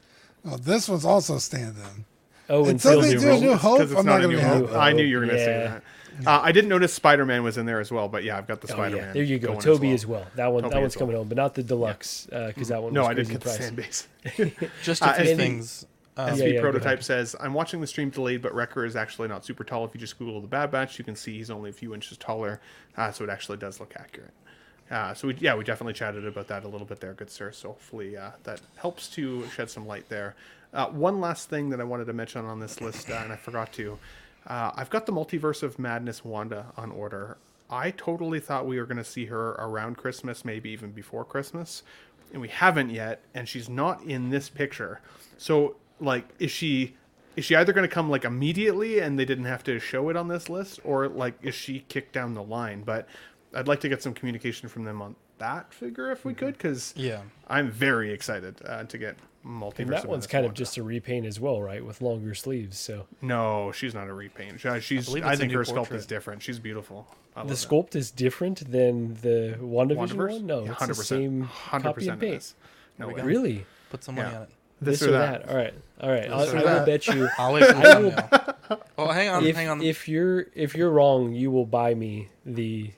Oh, 0.44 0.56
this 0.56 0.88
one's 0.88 1.04
also 1.04 1.38
stand-in. 1.38 2.04
Oh, 2.48 2.64
Until 2.66 3.00
they 3.00 3.16
do 3.16 3.30
a 3.30 3.38
New 3.40 3.54
Hope, 3.54 3.80
it's 3.80 3.90
I'm 3.92 4.04
not 4.06 4.20
not 4.20 4.22
going 4.22 4.30
to 4.30 4.36
be 4.36 4.42
hope. 4.42 4.72
I 4.72 4.92
knew 4.92 5.04
you 5.04 5.18
were 5.18 5.26
going 5.26 5.36
to 5.38 5.44
say 5.44 5.50
Yeah. 5.64 5.68
that. 5.68 5.82
Uh, 6.26 6.40
I 6.42 6.50
didn't 6.52 6.70
notice 6.70 6.94
Spider 6.94 7.26
Man 7.26 7.42
was 7.42 7.58
in 7.58 7.66
there 7.66 7.78
as 7.80 7.90
well, 7.92 8.08
but 8.08 8.24
yeah, 8.24 8.38
I've 8.38 8.46
got 8.46 8.60
the 8.62 8.68
Oh, 8.72 8.76
Spider 8.76 8.96
yeah. 8.96 9.02
Man. 9.02 9.14
There 9.14 9.22
you 9.22 9.38
go. 9.38 9.58
Tobey 9.60 9.92
as 9.92 10.06
well. 10.06 10.26
That 10.36 10.46
one. 10.52 10.62
Tobey 10.62 10.74
that 10.74 10.80
one's 10.80 10.96
well. 10.96 11.00
coming 11.00 11.16
home, 11.16 11.28
but 11.28 11.36
not 11.36 11.54
the 11.54 11.62
deluxe 11.62 12.26
because 12.30 12.68
that 12.68 12.82
one. 12.82 12.92
No, 12.94 13.02
was 13.02 13.10
I 13.10 13.14
didn't 13.14 13.26
crazy 13.26 13.38
get 13.38 13.42
the 13.42 13.50
sand 13.50 13.76
base. 13.76 14.68
Just 14.82 15.02
Uh, 15.02 15.12
a 15.16 15.20
few 15.22 15.30
and- 15.32 15.40
things. 15.40 15.86
Um, 16.18 16.30
SV 16.30 16.38
Yeah, 16.38 16.44
yeah, 16.46 16.60
Prototype 16.62 17.02
says, 17.02 17.36
I'm 17.40 17.52
watching 17.52 17.82
the 17.82 17.86
stream 17.86 18.08
delayed, 18.08 18.40
but 18.40 18.54
Wrecker 18.54 18.86
is 18.86 18.96
actually 18.96 19.28
not 19.28 19.44
super 19.44 19.64
tall. 19.64 19.84
If 19.84 19.92
you 19.92 20.00
just 20.00 20.18
Google 20.18 20.40
the 20.40 20.46
Bad 20.46 20.70
Batch, 20.70 20.98
you 20.98 21.04
can 21.04 21.14
see 21.14 21.36
he's 21.36 21.50
only 21.50 21.68
a 21.68 21.72
few 21.74 21.92
inches 21.92 22.16
taller, 22.16 22.58
uh, 22.96 23.12
so 23.12 23.22
it 23.24 23.28
actually 23.28 23.58
does 23.58 23.80
look 23.80 23.92
accurate. 23.98 24.32
Uh, 24.90 25.14
so, 25.14 25.28
we, 25.28 25.34
yeah, 25.40 25.54
we 25.54 25.64
definitely 25.64 25.94
chatted 25.94 26.26
about 26.26 26.46
that 26.48 26.64
a 26.64 26.68
little 26.68 26.86
bit 26.86 27.00
there, 27.00 27.12
good 27.14 27.30
sir. 27.30 27.52
So, 27.52 27.68
hopefully, 27.68 28.16
uh, 28.16 28.30
that 28.44 28.60
helps 28.76 29.08
to 29.10 29.46
shed 29.48 29.70
some 29.70 29.86
light 29.86 30.08
there. 30.08 30.34
Uh, 30.72 30.86
one 30.88 31.20
last 31.20 31.48
thing 31.48 31.70
that 31.70 31.80
I 31.80 31.84
wanted 31.84 32.06
to 32.06 32.12
mention 32.12 32.44
on 32.44 32.60
this 32.60 32.80
list, 32.80 33.10
uh, 33.10 33.14
and 33.14 33.32
I 33.32 33.36
forgot 33.36 33.72
to. 33.74 33.98
Uh, 34.46 34.72
I've 34.74 34.90
got 34.90 35.06
the 35.06 35.12
Multiverse 35.12 35.62
of 35.62 35.78
Madness 35.78 36.24
Wanda 36.24 36.66
on 36.76 36.92
order. 36.92 37.36
I 37.68 37.90
totally 37.90 38.38
thought 38.38 38.66
we 38.66 38.78
were 38.78 38.86
going 38.86 38.96
to 38.98 39.04
see 39.04 39.26
her 39.26 39.50
around 39.52 39.96
Christmas, 39.96 40.44
maybe 40.44 40.70
even 40.70 40.92
before 40.92 41.24
Christmas, 41.24 41.82
and 42.32 42.40
we 42.40 42.48
haven't 42.48 42.90
yet. 42.90 43.22
And 43.34 43.48
she's 43.48 43.68
not 43.68 44.02
in 44.04 44.30
this 44.30 44.48
picture. 44.48 45.00
So, 45.36 45.76
like, 46.00 46.28
is 46.38 46.50
she 46.50 46.94
is 47.34 47.44
she 47.44 47.54
either 47.54 47.72
going 47.72 47.88
to 47.88 47.94
come 47.94 48.08
like 48.08 48.24
immediately 48.24 48.98
and 48.98 49.18
they 49.18 49.26
didn't 49.26 49.44
have 49.44 49.62
to 49.64 49.78
show 49.78 50.08
it 50.08 50.16
on 50.16 50.28
this 50.28 50.48
list, 50.48 50.80
or 50.84 51.08
like 51.08 51.34
is 51.42 51.54
she 51.54 51.80
kicked 51.88 52.12
down 52.12 52.34
the 52.34 52.42
line? 52.42 52.82
But 52.82 53.08
I'd 53.56 53.68
like 53.68 53.80
to 53.80 53.88
get 53.88 54.02
some 54.02 54.14
communication 54.14 54.68
from 54.68 54.84
them 54.84 55.00
on 55.02 55.16
that 55.38 55.72
figure 55.72 56.10
if 56.12 56.24
we 56.24 56.34
could, 56.34 56.54
because 56.54 56.92
Yeah. 56.96 57.22
I'm 57.48 57.70
very 57.70 58.12
excited 58.12 58.56
uh, 58.64 58.84
to 58.84 58.98
get 58.98 59.16
multiverse. 59.44 59.78
And 59.78 59.88
that 59.90 60.04
one's 60.06 60.08
Madness 60.08 60.26
kind 60.26 60.46
of 60.46 60.54
just 60.54 60.76
a 60.76 60.82
repaint 60.82 61.24
as 61.26 61.38
well, 61.40 61.62
right? 61.62 61.84
With 61.84 62.00
longer 62.02 62.34
sleeves. 62.34 62.78
So 62.78 63.06
no, 63.22 63.72
she's 63.72 63.94
not 63.94 64.08
a 64.08 64.12
repaint. 64.14 64.60
She- 64.60 64.80
She's 64.80 65.06
believe 65.06 65.24
I, 65.24 65.36
think 65.36 65.52
new 65.52 65.58
her 65.58 65.64
sculpt 65.64 65.92
is 65.92 66.06
different. 66.06 66.42
She's 66.42 66.58
beautiful. 66.58 67.06
The 67.34 67.52
sculpt 67.54 67.94
is 67.96 68.10
different 68.10 68.70
than 68.70 69.14
the 69.14 69.56
WandaVision 69.60 69.96
Wandaverse? 70.16 70.30
one. 70.32 70.46
No, 70.46 70.64
Yeah, 70.64 70.72
it's 70.72 70.86
the 70.86 70.94
same 70.94 71.44
100% 71.44 71.82
copy 71.82 72.08
and 72.08 72.20
paste. 72.20 72.54
No 72.98 73.08
way. 73.08 73.20
Really? 73.22 73.66
Put 73.90 74.02
some 74.04 74.14
money 74.14 74.30
Yeah. 74.30 74.36
on 74.36 74.42
it. 74.44 74.50
This, 74.80 75.00
This 75.00 75.08
or 75.08 75.10
or 75.10 75.18
that. 75.18 75.46
that? 75.46 75.50
All 75.50 75.56
right, 75.56 75.74
all 76.00 76.10
right. 76.10 76.30
I'll, 76.30 76.40
I 76.56 76.78
will 76.78 76.84
bet 76.86 77.06
you. 77.06 77.28
I'll 77.38 77.52
wait 77.54 77.64
for 77.66 77.78
will- 78.00 78.78
Oh, 78.98 79.08
hang 79.10 79.28
on, 79.28 79.46
if, 79.46 79.54
hang 79.56 79.68
on. 79.68 79.80
if 79.82 80.08
you're 80.08 80.46
if 80.54 80.74
you're 80.74 80.90
wrong, 80.90 81.32
you 81.32 81.50
will 81.50 81.64
buy 81.66 81.94
me 81.94 82.28
the 82.44 82.90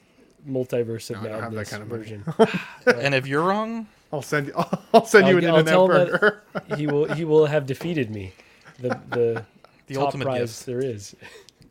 multiverse 0.47 1.11
of 1.11 1.23
No, 1.23 1.29
I 1.29 1.33
don't 1.33 1.43
have 1.43 1.53
that 1.55 1.69
kind 1.69 1.83
of 1.83 1.89
version. 1.89 2.25
and 2.87 3.15
if 3.15 3.27
you're 3.27 3.43
wrong, 3.43 3.87
I'll 4.13 4.23
send 4.23 4.49
you. 4.49 4.55
I'll 4.95 5.05
send 5.05 5.29
you 5.29 5.39
I'll, 5.39 5.45
an 5.45 5.51
I'll 5.51 5.59
in 5.59 5.67
tell 5.67 5.87
burger. 5.87 6.43
that 6.55 6.79
he 6.79 6.87
will 6.87 7.13
he 7.13 7.25
will 7.25 7.47
have 7.47 7.67
defeated 7.67 8.11
me. 8.11 8.33
The 8.79 8.89
the, 9.11 9.45
The 9.87 9.95
top 9.95 10.05
ultimate 10.05 10.25
prize 10.27 10.41
gift. 10.41 10.67
there 10.67 10.81
is. 10.81 11.15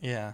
yeah. 0.01 0.33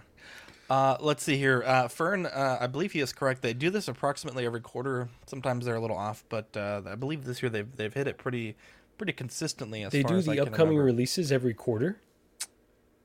Uh, 0.70 0.96
let's 1.00 1.22
see 1.22 1.36
here. 1.36 1.62
Uh, 1.66 1.88
Fern, 1.88 2.24
uh, 2.24 2.56
I 2.60 2.66
believe 2.66 2.92
he 2.92 3.00
is 3.00 3.12
correct. 3.12 3.42
They 3.42 3.52
do 3.52 3.68
this 3.68 3.86
approximately 3.86 4.46
every 4.46 4.62
quarter. 4.62 5.08
Sometimes 5.26 5.66
they're 5.66 5.74
a 5.74 5.80
little 5.80 5.96
off, 5.96 6.24
but 6.30 6.56
uh, 6.56 6.80
I 6.86 6.94
believe 6.94 7.24
this 7.24 7.42
year 7.42 7.50
they've 7.50 7.76
they've 7.76 7.92
hit 7.92 8.06
it 8.08 8.16
pretty 8.18 8.56
pretty 8.96 9.12
consistently. 9.12 9.82
As 9.82 9.92
They 9.92 10.02
far 10.02 10.12
do 10.12 10.16
as 10.16 10.26
the 10.26 10.36
can 10.36 10.48
upcoming 10.48 10.78
releases 10.78 11.30
every 11.30 11.52
quarter. 11.54 11.98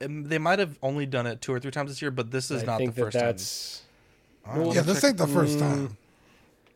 Um, 0.01 0.23
They 0.23 0.37
might 0.37 0.59
have 0.59 0.77
only 0.81 1.05
done 1.05 1.27
it 1.27 1.41
two 1.41 1.51
or 1.53 1.59
three 1.59 1.71
times 1.71 1.91
this 1.91 2.01
year, 2.01 2.11
but 2.11 2.31
this 2.31 2.49
is 2.49 2.63
I 2.63 2.65
not 2.65 2.79
the 2.79 2.87
that 2.87 2.95
first 2.95 3.17
time. 3.19 3.27
That's 4.45 4.57
Well, 4.57 4.73
Yeah, 4.75 4.81
this 4.81 5.03
ain't 5.03 5.17
the 5.17 5.27
first 5.27 5.57
Mm. 5.57 5.59
time. 5.59 5.97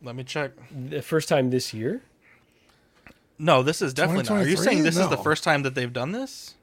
Let 0.02 0.14
me 0.16 0.24
check. 0.24 0.52
the 0.70 1.00
first 1.02 1.28
time 1.28 1.50
this 1.50 1.72
year. 1.72 2.02
No, 3.38 3.62
this 3.62 3.82
is 3.82 3.92
definitely 3.94 4.24
not. 4.24 4.44
Are 4.44 4.48
you 4.48 4.56
saying 4.56 4.78
2023? 4.78 4.82
this 4.82 4.96
is 4.98 5.08
the 5.08 5.16
first 5.22 5.42
time 5.42 5.62
that 5.62 5.74
they've 5.74 5.92
done 5.92 6.12
this? 6.12 6.54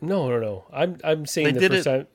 No, 0.00 0.28
no, 0.28 0.38
no. 0.40 0.64
I'm 0.72 0.98
I'm 1.04 1.26
saying 1.26 1.46
They 1.46 1.52
the 1.52 1.60
did 1.60 1.70
first 1.72 1.86
it- 1.86 1.90
time. 1.90 2.06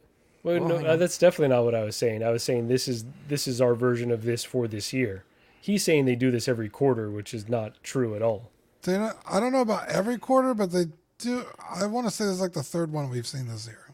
Well, 0.43 0.59
Well, 0.59 0.79
no, 0.81 0.87
uh, 0.87 0.95
that's 0.97 1.17
definitely 1.17 1.55
not 1.55 1.63
what 1.65 1.73
I 1.75 1.83
was 1.83 1.95
saying. 1.95 2.23
I 2.23 2.29
was 2.29 2.43
saying 2.43 2.67
this 2.67 2.87
is 2.87 3.05
this 3.27 3.47
is 3.47 3.59
our 3.59 3.73
version 3.75 4.11
of 4.11 4.23
this 4.23 4.43
for 4.43 4.67
this 4.67 4.93
year. 4.93 5.23
He's 5.59 5.83
saying 5.83 6.05
they 6.05 6.15
do 6.15 6.31
this 6.31 6.47
every 6.47 6.69
quarter, 6.69 7.09
which 7.09 7.33
is 7.33 7.49
not 7.49 7.81
true 7.83 8.15
at 8.15 8.21
all. 8.21 8.51
They 8.83 8.93
don't, 8.93 9.17
I 9.25 9.39
don't 9.39 9.51
know 9.51 9.61
about 9.61 9.89
every 9.89 10.17
quarter, 10.17 10.53
but 10.53 10.71
they 10.71 10.85
do. 11.17 11.43
I 11.69 11.85
want 11.87 12.07
to 12.07 12.11
say 12.11 12.23
this 12.25 12.35
is 12.35 12.41
like 12.41 12.53
the 12.53 12.63
third 12.63 12.91
one 12.93 13.09
we've 13.09 13.27
seen 13.27 13.47
this 13.47 13.67
year. 13.67 13.86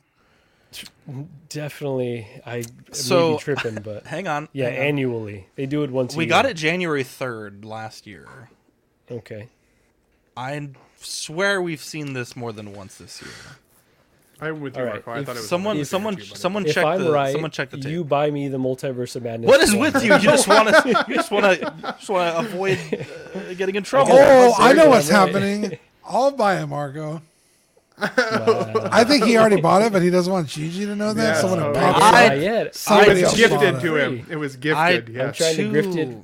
Definitely, 1.49 2.27
I 2.45 2.57
may 2.57 2.63
So, 2.91 3.33
be 3.33 3.39
tripping, 3.39 3.75
but 3.81 4.05
hang 4.07 4.27
on, 4.27 4.49
Yeah, 4.53 4.69
hang 4.69 4.79
on. 4.79 4.85
annually 4.87 5.47
they 5.55 5.65
do 5.65 5.83
it 5.83 5.91
once. 5.91 6.13
a 6.13 6.15
year. 6.15 6.17
We 6.19 6.23
year. 6.25 6.29
got 6.29 6.45
it 6.45 6.55
January 6.55 7.03
third 7.03 7.63
last 7.65 8.07
year. 8.07 8.27
Okay. 9.11 9.49
I 10.35 10.69
swear 10.99 11.61
we've 11.61 11.83
seen 11.83 12.13
this 12.13 12.35
more 12.35 12.51
than 12.51 12.73
once 12.73 12.95
this 12.97 13.21
year. 13.21 13.31
I'm 14.41 14.59
with 14.61 14.75
you, 14.75 14.81
All 14.81 14.87
right, 14.89 15.05
Marco. 15.05 15.11
I 15.11 15.19
if 15.19 15.25
thought 15.27 15.35
it 15.35 15.39
was 15.39 15.47
someone, 15.47 15.85
someone, 15.85 16.15
two 16.15 16.21
or 16.21 16.23
three, 16.23 16.29
but- 16.31 16.37
someone 16.39 16.65
check 16.65 16.97
the, 16.99 17.11
right, 17.11 17.31
someone 17.31 17.51
check 17.51 17.69
the 17.69 17.77
tape. 17.77 17.91
you 17.91 18.03
buy 18.03 18.31
me 18.31 18.47
the 18.47 18.57
multiverse 18.57 19.15
of 19.15 19.23
madness. 19.23 19.47
What 19.47 19.61
is 19.61 19.75
with 19.75 20.03
you? 20.03 20.13
You 20.13 20.19
just 20.19 20.47
want 20.47 20.69
to, 20.69 21.05
you 21.07 21.15
just 21.15 21.29
want 21.31 21.45
to, 21.59 21.73
just 21.99 22.09
want 22.09 22.33
to 22.35 22.39
avoid 22.51 22.79
uh, 23.35 23.53
getting 23.53 23.75
in 23.75 23.83
trouble. 23.83 24.13
Oh, 24.13 24.53
I 24.57 24.73
know 24.73 24.89
what's 24.89 25.09
right. 25.11 25.27
happening. 25.27 25.77
I'll 26.05 26.31
buy 26.31 26.59
it, 26.61 26.65
Marco. 26.67 27.21
I 27.99 29.03
think 29.07 29.23
he 29.25 29.37
already 29.37 29.61
bought 29.61 29.81
it, 29.83 29.91
but 29.93 30.01
he 30.01 30.09
doesn't 30.09 30.31
want 30.31 30.47
Gigi 30.47 30.85
to 30.85 30.95
know 30.95 31.13
that. 31.13 31.35
Yeah, 31.35 31.41
Someone 31.41 31.59
so- 31.59 31.73
popped 31.73 32.03
I- 32.03 32.23
it. 32.25 32.27
Not 32.29 32.39
yet. 32.39 32.65
It 32.67 32.75
Somebody 32.75 33.09
was 33.13 33.23
else 33.23 33.37
gifted 33.37 33.59
bought 33.73 33.81
to 33.81 33.95
it. 33.97 34.07
him. 34.11 34.27
It 34.29 34.35
was 34.35 34.55
I- 34.55 34.59
gifted. 34.59 35.09
I'm 35.09 35.15
yes. 35.15 35.37
trying 35.37 35.55
to 35.57 35.63
grift 35.69 35.97
it. 35.97 36.17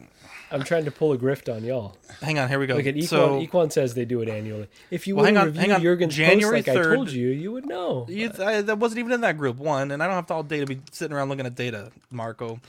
I'm 0.51 0.63
trying 0.63 0.85
to 0.85 0.91
pull 0.91 1.13
a 1.13 1.17
grift 1.17 1.53
on 1.55 1.63
y'all. 1.63 1.95
Hang 2.21 2.39
on, 2.39 2.49
here 2.49 2.57
we 2.57 2.65
go. 2.65 2.73
Look 2.75 2.87
at 2.87 2.95
Equan. 2.95 3.07
so, 3.07 3.39
Equan 3.39 3.71
says 3.71 3.93
they 3.93 4.03
do 4.05 4.21
it 4.21 4.29
annually. 4.29 4.67
If 4.89 5.05
you 5.05 5.15
Well, 5.15 5.21
would 5.25 5.27
hang 5.27 5.37
on, 5.37 5.45
review 5.45 5.61
hang 5.61 5.71
on. 5.73 5.81
Jurgen's 5.83 6.15
January 6.15 6.63
post 6.63 6.67
like 6.69 6.77
3rd 6.85 6.91
I 6.91 6.95
told 6.95 7.11
you, 7.11 7.27
you 7.27 7.51
would 7.51 7.67
know. 7.67 8.07
you, 8.09 8.31
I, 8.39 8.61
that 8.63 8.79
wasn't 8.79 8.97
even 8.99 9.11
in 9.11 9.21
that 9.21 9.37
group 9.37 9.57
one, 9.57 9.91
and 9.91 10.01
I 10.01 10.07
don't 10.07 10.15
have 10.15 10.25
to 10.25 10.33
all 10.33 10.41
day 10.41 10.59
to 10.59 10.65
be 10.65 10.81
sitting 10.91 11.15
around 11.15 11.29
looking 11.29 11.45
at 11.45 11.53
data, 11.53 11.91
Marco. 12.09 12.59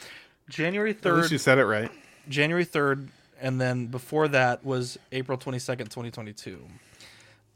January 0.51 0.93
third. 0.93 1.15
At 1.15 1.21
least 1.21 1.33
you 1.33 1.39
said 1.39 1.57
it 1.57 1.65
right. 1.65 1.91
January 2.29 2.67
third, 2.67 3.09
and 3.41 3.59
then 3.59 3.87
before 3.87 4.29
that 4.29 4.63
was 4.63 4.99
April 5.11 5.39
twenty 5.39 5.59
second, 5.59 5.91
twenty 5.91 6.11
twenty 6.11 6.35
two. 6.35 6.61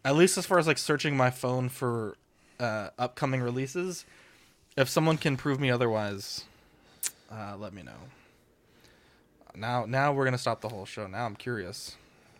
At 0.04 0.16
least 0.16 0.36
as 0.36 0.46
far 0.46 0.58
as 0.58 0.66
like 0.66 0.78
searching 0.78 1.16
my 1.16 1.30
phone 1.30 1.68
for 1.68 2.16
uh, 2.60 2.90
upcoming 2.98 3.40
releases, 3.40 4.04
if 4.76 4.88
someone 4.88 5.16
can 5.16 5.36
prove 5.36 5.58
me 5.60 5.70
otherwise, 5.70 6.44
uh, 7.30 7.56
let 7.58 7.72
me 7.72 7.82
know. 7.82 7.92
Now, 9.54 9.86
now 9.86 10.12
we're 10.12 10.24
gonna 10.24 10.38
stop 10.38 10.60
the 10.60 10.68
whole 10.68 10.84
show. 10.84 11.06
Now 11.06 11.24
I'm 11.26 11.36
curious. 11.36 11.96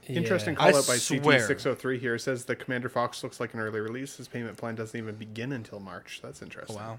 Interesting 0.07 0.57
I 0.59 0.71
call 0.73 0.81
out 0.81 0.87
by 0.87 0.97
swear. 0.97 1.49
CT603 1.49 1.99
here. 1.99 2.15
It 2.17 2.21
says 2.21 2.45
the 2.45 2.57
Commander 2.57 2.91
Fox 2.91 3.23
looks 3.23 3.41
like 3.41 3.55
an 3.55 3.61
early 3.61 3.81
release. 3.81 4.17
His 4.17 4.29
payment 4.29 4.57
plan 4.59 4.75
doesn't 4.75 4.99
even 4.99 5.15
begin 5.15 5.53
until 5.53 5.81
March. 5.81 6.21
That's 6.23 6.43
interesting. 6.43 6.77
wow. 6.77 6.99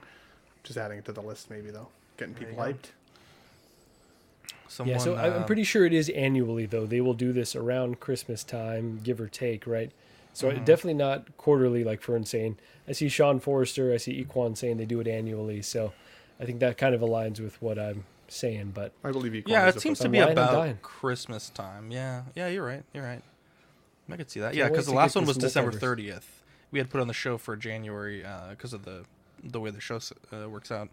Just 0.63 0.77
adding 0.79 0.97
it 0.97 1.05
to 1.05 1.11
the 1.11 1.21
list, 1.21 1.51
maybe, 1.51 1.69
though. 1.69 1.89
Getting 2.17 2.33
people 2.33 2.55
hyped. 2.55 2.85
Someone, 4.67 4.95
yeah, 4.95 5.03
so 5.03 5.13
I- 5.13 5.27
I'm 5.35 5.43
uh, 5.43 5.45
pretty 5.45 5.63
sure 5.63 5.85
it 5.85 5.93
is 5.93 6.09
annually 6.09 6.65
though. 6.65 6.85
They 6.87 7.01
will 7.01 7.13
do 7.13 7.31
this 7.31 7.55
around 7.55 7.99
Christmas 7.99 8.43
time, 8.43 8.99
give 9.03 9.21
or 9.21 9.27
take, 9.27 9.67
right? 9.67 9.91
So 10.35 10.49
Mm-hmm. 10.51 10.65
definitely 10.65 10.93
not 10.95 11.35
quarterly, 11.37 11.83
like 11.83 12.01
for 12.01 12.15
Insane. 12.15 12.57
I 12.87 12.91
see 12.91 13.09
Sean 13.09 13.39
Forrester, 13.39 13.91
I 13.93 13.97
see 13.97 14.23
Equan 14.23 14.55
saying 14.55 14.77
they 14.77 14.85
do 14.85 14.99
it 14.99 15.07
annually. 15.07 15.61
So 15.63 15.93
I 16.39 16.45
think 16.45 16.59
that 16.59 16.77
kind 16.77 16.93
of 16.93 17.01
aligns 17.01 17.39
with 17.39 17.59
what 17.61 17.79
I'm 17.79 18.03
saying. 18.27 18.71
But 18.75 18.91
I 19.03 19.11
believe 19.11 19.33
you. 19.33 19.43
Yeah, 19.47 19.67
it 19.69 19.79
seems 19.81 19.97
to 19.99 20.09
be 20.09 20.19
lying, 20.19 20.33
about. 20.33 20.81
Christmas 20.81 21.49
time. 21.49 21.89
Yeah, 21.89 22.23
yeah, 22.35 22.47
you're 22.49 22.65
right. 22.65 22.83
You're 22.93 23.05
right. 23.05 23.21
I 24.11 24.17
could 24.17 24.29
see 24.29 24.41
that. 24.41 24.47
Can't 24.47 24.57
yeah, 24.57 24.67
because 24.69 24.85
the 24.85 24.93
last 24.93 25.15
one 25.15 25.25
was 25.25 25.37
December 25.37 25.71
multiverse. 25.71 25.79
thirtieth. 25.79 26.43
We 26.71 26.79
had 26.79 26.89
put 26.89 26.99
on 27.01 27.07
the 27.07 27.13
show 27.13 27.37
for 27.37 27.55
January 27.55 28.23
because 28.51 28.73
of 28.73 28.83
the 28.83 29.05
the 29.43 29.59
way 29.61 29.69
the 29.71 29.79
show 29.81 29.99
uh, 30.33 30.49
works 30.49 30.69
out. 30.71 30.89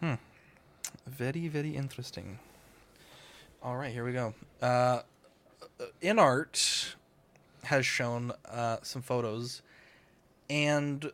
Hmm. 0.00 0.14
Very 1.06 1.46
very 1.48 1.76
interesting. 1.76 2.40
All 3.62 3.76
right, 3.76 3.92
here 3.92 4.04
we 4.04 4.12
go. 4.12 4.34
Uh, 4.60 5.00
Inart 6.02 6.94
has 7.68 7.86
shown 7.86 8.32
uh, 8.46 8.78
some 8.82 9.02
photos, 9.02 9.62
and 10.50 11.10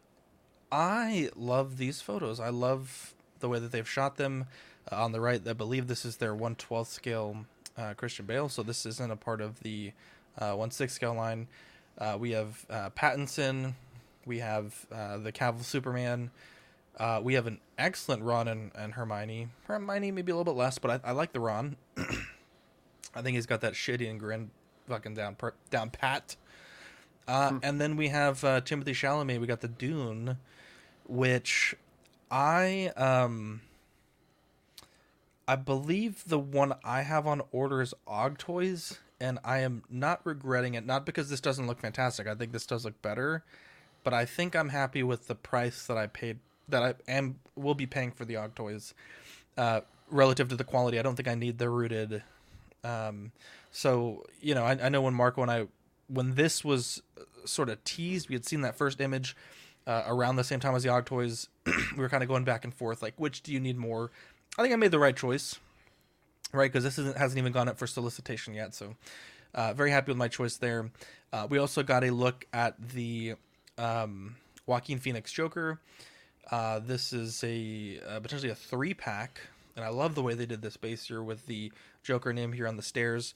I 0.72 1.30
love 1.36 1.76
these 1.76 2.00
photos. 2.00 2.40
I 2.40 2.48
love 2.48 3.14
the 3.40 3.48
way 3.48 3.58
that 3.58 3.72
they've 3.72 3.88
shot 3.88 4.16
them. 4.16 4.46
Uh, 4.90 5.04
on 5.04 5.12
the 5.12 5.20
right, 5.20 5.46
I 5.46 5.52
believe 5.52 5.86
this 5.86 6.04
is 6.04 6.16
their 6.16 6.34
112th 6.34 6.86
scale 6.86 7.46
uh, 7.76 7.94
Christian 7.94 8.26
Bale, 8.26 8.48
so 8.48 8.62
this 8.62 8.86
isn't 8.86 9.10
a 9.10 9.16
part 9.16 9.40
of 9.40 9.60
the 9.60 9.92
uh, 10.38 10.52
1/6 10.52 10.90
scale 10.90 11.14
line. 11.14 11.46
Uh, 11.98 12.16
we 12.18 12.32
have 12.32 12.66
uh, 12.68 12.90
Pattinson, 12.90 13.74
we 14.26 14.38
have 14.38 14.86
uh, 14.92 15.18
the 15.18 15.32
Cavill 15.32 15.64
Superman, 15.64 16.30
we 17.22 17.34
have 17.34 17.46
an 17.46 17.60
excellent 17.78 18.22
Ron 18.22 18.48
and, 18.48 18.72
and 18.74 18.94
Hermione. 18.94 19.48
Hermione 19.64 20.10
maybe 20.10 20.32
a 20.32 20.36
little 20.36 20.52
bit 20.52 20.58
less, 20.58 20.78
but 20.78 20.90
I, 20.90 21.10
I 21.10 21.12
like 21.12 21.32
the 21.32 21.40
Ron. 21.40 21.76
I 23.16 23.22
think 23.22 23.36
he's 23.36 23.46
got 23.46 23.60
that 23.60 23.74
shitty 23.74 24.10
and 24.10 24.18
grin 24.18 24.50
fucking 24.88 25.14
down 25.14 25.36
per, 25.36 25.54
down 25.70 25.90
pat. 25.90 26.36
Uh, 27.26 27.58
And 27.62 27.80
then 27.80 27.96
we 27.96 28.08
have 28.08 28.44
uh, 28.44 28.60
Timothée 28.60 28.94
Chalamet. 28.94 29.40
We 29.40 29.46
got 29.46 29.60
the 29.60 29.68
Dune, 29.68 30.38
which 31.06 31.74
I 32.30 32.92
um 32.96 33.60
I 35.46 35.56
believe 35.56 36.24
the 36.26 36.38
one 36.38 36.74
I 36.82 37.02
have 37.02 37.26
on 37.26 37.42
order 37.52 37.82
is 37.82 37.92
Og 38.06 38.38
Toys, 38.38 38.98
and 39.20 39.38
I 39.44 39.58
am 39.58 39.82
not 39.90 40.20
regretting 40.24 40.74
it. 40.74 40.86
Not 40.86 41.04
because 41.04 41.28
this 41.28 41.40
doesn't 41.40 41.66
look 41.66 41.80
fantastic. 41.80 42.26
I 42.26 42.34
think 42.34 42.52
this 42.52 42.66
does 42.66 42.84
look 42.84 43.00
better, 43.02 43.44
but 44.02 44.14
I 44.14 44.24
think 44.24 44.56
I'm 44.56 44.70
happy 44.70 45.02
with 45.02 45.28
the 45.28 45.34
price 45.34 45.86
that 45.86 45.96
I 45.98 46.06
paid. 46.06 46.38
That 46.68 46.82
I 46.82 46.94
am 47.06 47.40
will 47.56 47.74
be 47.74 47.86
paying 47.86 48.10
for 48.10 48.24
the 48.24 48.36
Og 48.36 48.54
Toys, 48.54 48.94
uh, 49.58 49.82
relative 50.10 50.48
to 50.48 50.56
the 50.56 50.64
quality. 50.64 50.98
I 50.98 51.02
don't 51.02 51.14
think 51.14 51.28
I 51.28 51.34
need 51.34 51.58
the 51.58 51.68
rooted. 51.68 52.22
Um, 52.82 53.32
so 53.70 54.24
you 54.40 54.54
know, 54.54 54.64
I, 54.64 54.72
I 54.82 54.88
know 54.88 55.02
when 55.02 55.14
Marco 55.14 55.42
and 55.42 55.50
I, 55.50 55.66
when 56.08 56.34
this 56.34 56.64
was 56.64 57.02
sort 57.44 57.68
of 57.68 57.82
teased, 57.84 58.28
we 58.28 58.34
had 58.34 58.44
seen 58.44 58.62
that 58.62 58.76
first 58.76 59.00
image 59.00 59.36
uh, 59.86 60.04
around 60.06 60.36
the 60.36 60.44
same 60.44 60.60
time 60.60 60.74
as 60.74 60.82
the 60.82 60.88
Og 60.88 61.04
Toys. 61.04 61.48
we 61.66 61.98
were 61.98 62.08
kind 62.08 62.22
of 62.22 62.28
going 62.28 62.44
back 62.44 62.64
and 62.64 62.74
forth, 62.74 63.02
like 63.02 63.14
which 63.16 63.42
do 63.42 63.52
you 63.52 63.60
need 63.60 63.76
more? 63.76 64.10
I 64.58 64.62
think 64.62 64.72
I 64.72 64.76
made 64.76 64.90
the 64.90 64.98
right 64.98 65.16
choice, 65.16 65.58
right? 66.52 66.72
Because 66.72 66.84
this 66.84 66.96
hasn't 67.16 67.38
even 67.38 67.52
gone 67.52 67.68
up 67.68 67.78
for 67.78 67.86
solicitation 67.86 68.54
yet. 68.54 68.74
So, 68.74 68.94
uh, 69.54 69.72
very 69.74 69.90
happy 69.90 70.10
with 70.10 70.18
my 70.18 70.28
choice 70.28 70.56
there. 70.56 70.90
Uh, 71.32 71.46
we 71.48 71.58
also 71.58 71.82
got 71.82 72.04
a 72.04 72.10
look 72.10 72.46
at 72.52 72.76
the 72.90 73.34
um, 73.78 74.36
Joaquin 74.66 74.98
Phoenix 74.98 75.32
Joker. 75.32 75.80
Uh, 76.50 76.78
this 76.78 77.12
is 77.12 77.42
a 77.42 78.00
uh, 78.08 78.20
potentially 78.20 78.50
a 78.50 78.54
three 78.54 78.94
pack, 78.94 79.40
and 79.76 79.84
I 79.84 79.88
love 79.88 80.14
the 80.14 80.22
way 80.22 80.34
they 80.34 80.46
did 80.46 80.62
this 80.62 80.76
base 80.76 81.06
here 81.06 81.22
with 81.22 81.46
the 81.46 81.72
Joker 82.02 82.32
name 82.32 82.52
here 82.52 82.68
on 82.68 82.76
the 82.76 82.82
stairs. 82.82 83.34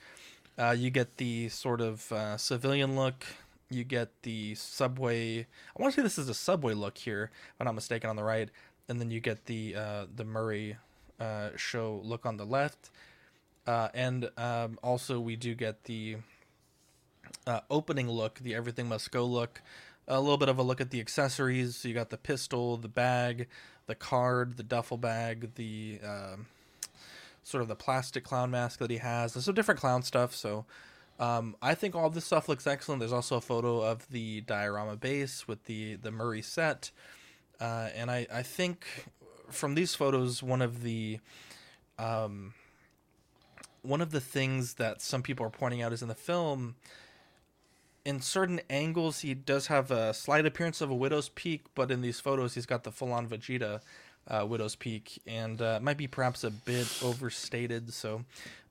Uh, 0.59 0.72
you 0.72 0.90
get 0.90 1.18
the 1.18 1.48
sort 1.48 1.80
of 1.80 2.11
uh, 2.11 2.36
civilian 2.36 2.96
look. 2.96 3.24
You 3.70 3.84
get 3.84 4.11
the 4.22 4.56
subway. 4.56 5.40
I 5.40 5.80
want 5.80 5.94
to 5.94 6.00
say 6.00 6.02
this 6.02 6.18
is 6.18 6.28
a 6.28 6.34
subway 6.34 6.74
look 6.74 6.98
here, 6.98 7.30
if 7.32 7.61
I'm 7.61 7.66
not 7.66 7.76
mistaken, 7.76 8.11
on 8.11 8.16
the 8.16 8.24
right, 8.24 8.48
and 8.88 9.00
then 9.00 9.11
you 9.11 9.20
get 9.20 9.44
the 9.46 9.76
uh, 9.76 10.06
the 10.14 10.24
Murray 10.24 10.76
uh, 11.20 11.50
show 11.54 12.00
look 12.02 12.26
on 12.26 12.38
the 12.38 12.46
left, 12.46 12.90
uh, 13.66 13.88
and 13.94 14.30
um, 14.36 14.78
also 14.82 15.20
we 15.20 15.36
do 15.36 15.54
get 15.54 15.84
the 15.84 16.16
uh, 17.46 17.61
opening 17.70 18.09
look, 18.09 18.40
the 18.40 18.54
everything 18.54 18.88
must 18.88 19.11
go 19.12 19.24
look. 19.24 19.62
A 20.09 20.20
little 20.20 20.38
bit 20.38 20.48
of 20.48 20.59
a 20.59 20.62
look 20.62 20.80
at 20.80 20.90
the 20.90 21.00
accessories. 21.00 21.76
So 21.76 21.88
you 21.88 21.94
got 21.94 22.09
the 22.09 22.16
pistol, 22.16 22.78
the 22.78 22.88
bag, 22.88 23.46
the 23.86 23.94
card, 23.94 24.56
the 24.56 24.62
duffel 24.62 24.96
bag, 24.96 25.54
the 25.56 26.00
um, 26.02 26.46
sort 27.49 27.62
of 27.62 27.68
the 27.68 27.76
plastic 27.76 28.24
clown 28.24 28.51
mask 28.51 28.78
that 28.78 28.90
he 28.90 28.99
has. 28.99 29.32
There's 29.32 29.46
some 29.46 29.55
different 29.55 29.80
clown 29.80 30.03
stuff. 30.03 30.34
So 30.34 30.66
um, 31.18 31.57
I 31.62 31.74
think 31.74 31.94
all 31.94 32.11
this 32.11 32.26
stuff 32.26 32.49
looks 32.49 32.66
excellent. 32.66 33.01
There's 33.01 33.12
also 33.12 33.36
a 33.36 33.40
photo 33.40 33.80
of 33.80 34.09
the 34.11 34.42
diorama 34.42 34.96
base 34.96 35.49
with 35.49 35.64
the 35.64 35.96
the 35.96 36.11
Murray 36.11 36.42
set, 36.42 36.90
uh, 37.61 37.88
and 37.94 38.11
I 38.11 38.26
I 38.32 38.42
think 38.42 38.84
from 39.51 39.74
these 39.74 39.94
photos 39.94 40.42
one 40.42 40.61
of 40.61 40.82
the 40.82 41.20
um, 41.99 42.53
one 43.82 44.03
of 44.03 44.11
the 44.11 44.20
things 44.20 44.74
that 44.74 45.01
some 45.01 45.22
people 45.22 45.46
are 45.46 45.51
pointing 45.51 45.80
out 45.82 45.92
is 45.92 46.03
in 46.03 46.09
the 46.09 46.14
film 46.14 46.76
in 48.05 48.20
certain 48.20 48.61
angles 48.70 49.20
he 49.20 49.34
does 49.34 49.66
have 49.66 49.90
a 49.90 50.14
slight 50.14 50.46
appearance 50.46 50.80
of 50.80 50.90
a 50.90 50.94
widow's 50.94 51.28
peak 51.30 51.64
but 51.74 51.90
in 51.90 52.01
these 52.01 52.20
photos 52.20 52.55
he's 52.55 52.66
got 52.66 52.84
the 52.84 52.92
full-on 52.92 53.28
vegeta 53.28 53.80
uh, 54.29 54.45
widow's 54.47 54.76
peak 54.76 55.20
and 55.26 55.61
uh, 55.62 55.79
might 55.83 55.97
be 55.97 56.07
perhaps 56.07 56.45
a 56.45 56.51
bit 56.51 56.87
overstated 57.03 57.93
so 57.93 58.24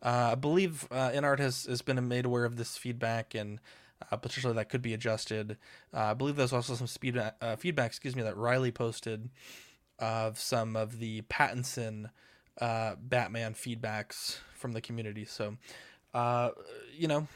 uh, 0.03 0.29
i 0.31 0.35
believe 0.35 0.87
uh, 0.91 1.09
inart 1.09 1.39
has, 1.39 1.65
has 1.65 1.81
been 1.81 2.07
made 2.07 2.25
aware 2.25 2.45
of 2.45 2.57
this 2.57 2.77
feedback 2.77 3.35
and 3.35 3.59
uh, 4.11 4.15
potentially 4.15 4.53
that 4.53 4.69
could 4.69 4.81
be 4.81 4.93
adjusted 4.93 5.57
uh, 5.93 5.97
i 5.97 6.13
believe 6.13 6.35
there's 6.35 6.53
also 6.53 6.75
some 6.75 6.87
speed, 6.87 7.17
uh, 7.17 7.55
feedback 7.55 7.87
excuse 7.87 8.15
me 8.15 8.23
that 8.23 8.37
riley 8.37 8.71
posted 8.71 9.29
of 9.99 10.39
some 10.39 10.75
of 10.75 10.99
the 10.99 11.21
pattinson 11.23 12.09
batman 12.59 13.53
feedbacks 13.53 14.37
from 14.55 14.73
the 14.73 14.81
community 14.81 15.25
so 15.25 15.57
you 16.95 17.07
know 17.07 17.27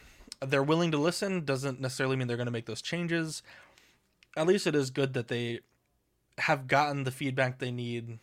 they're 0.41 0.63
willing 0.63 0.91
to 0.91 0.97
listen 0.97 1.45
doesn't 1.45 1.79
necessarily 1.79 2.15
mean 2.15 2.27
they're 2.27 2.37
going 2.37 2.45
to 2.45 2.51
make 2.51 2.65
those 2.65 2.81
changes. 2.81 3.43
At 4.35 4.47
least 4.47 4.67
it 4.67 4.75
is 4.75 4.89
good 4.89 5.13
that 5.13 5.27
they 5.27 5.59
have 6.41 6.67
gotten 6.67 7.03
the 7.03 7.11
feedback 7.11 7.59
they 7.59 7.71
need 7.71 8.19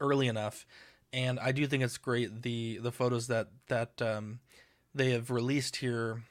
early 0.00 0.28
enough, 0.28 0.66
and 1.12 1.40
I 1.40 1.52
do 1.52 1.66
think 1.66 1.82
it's 1.82 1.98
great 1.98 2.42
the 2.42 2.78
the 2.78 2.92
photos 2.92 3.26
that 3.28 3.48
that 3.68 4.00
um, 4.00 4.40
they 4.94 5.10
have 5.10 5.30
released 5.30 5.76
here. 5.76 6.22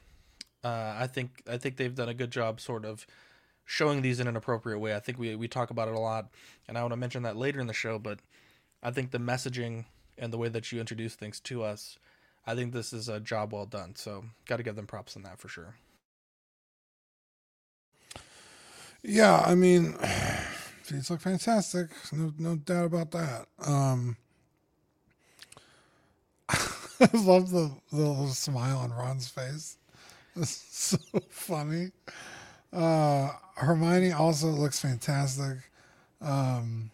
Uh, 0.64 0.94
I 0.98 1.06
think 1.06 1.42
I 1.50 1.58
think 1.58 1.76
they've 1.76 1.94
done 1.94 2.08
a 2.08 2.14
good 2.14 2.30
job, 2.30 2.60
sort 2.60 2.84
of 2.84 3.06
showing 3.64 4.02
these 4.02 4.20
in 4.20 4.28
an 4.28 4.36
appropriate 4.36 4.78
way. 4.78 4.94
I 4.94 5.00
think 5.00 5.18
we 5.18 5.34
we 5.36 5.48
talk 5.48 5.70
about 5.70 5.88
it 5.88 5.94
a 5.94 6.00
lot, 6.00 6.30
and 6.68 6.78
I 6.78 6.82
want 6.82 6.92
to 6.92 6.96
mention 6.96 7.22
that 7.24 7.36
later 7.36 7.60
in 7.60 7.66
the 7.66 7.72
show. 7.72 7.98
But 7.98 8.20
I 8.82 8.90
think 8.90 9.10
the 9.10 9.18
messaging 9.18 9.84
and 10.18 10.32
the 10.32 10.38
way 10.38 10.48
that 10.48 10.72
you 10.72 10.80
introduce 10.80 11.14
things 11.14 11.40
to 11.40 11.62
us, 11.62 11.98
I 12.46 12.54
think 12.54 12.72
this 12.72 12.92
is 12.92 13.08
a 13.08 13.20
job 13.20 13.52
well 13.52 13.66
done. 13.66 13.96
So 13.96 14.24
got 14.46 14.56
to 14.56 14.62
give 14.62 14.76
them 14.76 14.86
props 14.86 15.16
on 15.16 15.22
that 15.22 15.38
for 15.38 15.48
sure. 15.48 15.74
Yeah, 19.02 19.38
I 19.46 19.54
mean, 19.54 19.94
these 20.88 21.10
look 21.10 21.20
fantastic. 21.20 21.88
No, 22.12 22.32
no 22.38 22.56
doubt 22.56 22.86
about 22.86 23.10
that. 23.12 23.46
Um, 23.66 24.16
I 26.48 27.08
love 27.12 27.50
the, 27.50 27.72
the 27.90 27.96
little 27.96 28.28
smile 28.28 28.78
on 28.78 28.92
Ron's 28.92 29.28
face. 29.28 29.76
It's 30.36 30.50
so 30.70 30.98
funny. 31.28 31.90
Uh, 32.72 33.30
Hermione 33.56 34.12
also 34.12 34.48
looks 34.48 34.80
fantastic. 34.80 35.58
Um, 36.20 36.90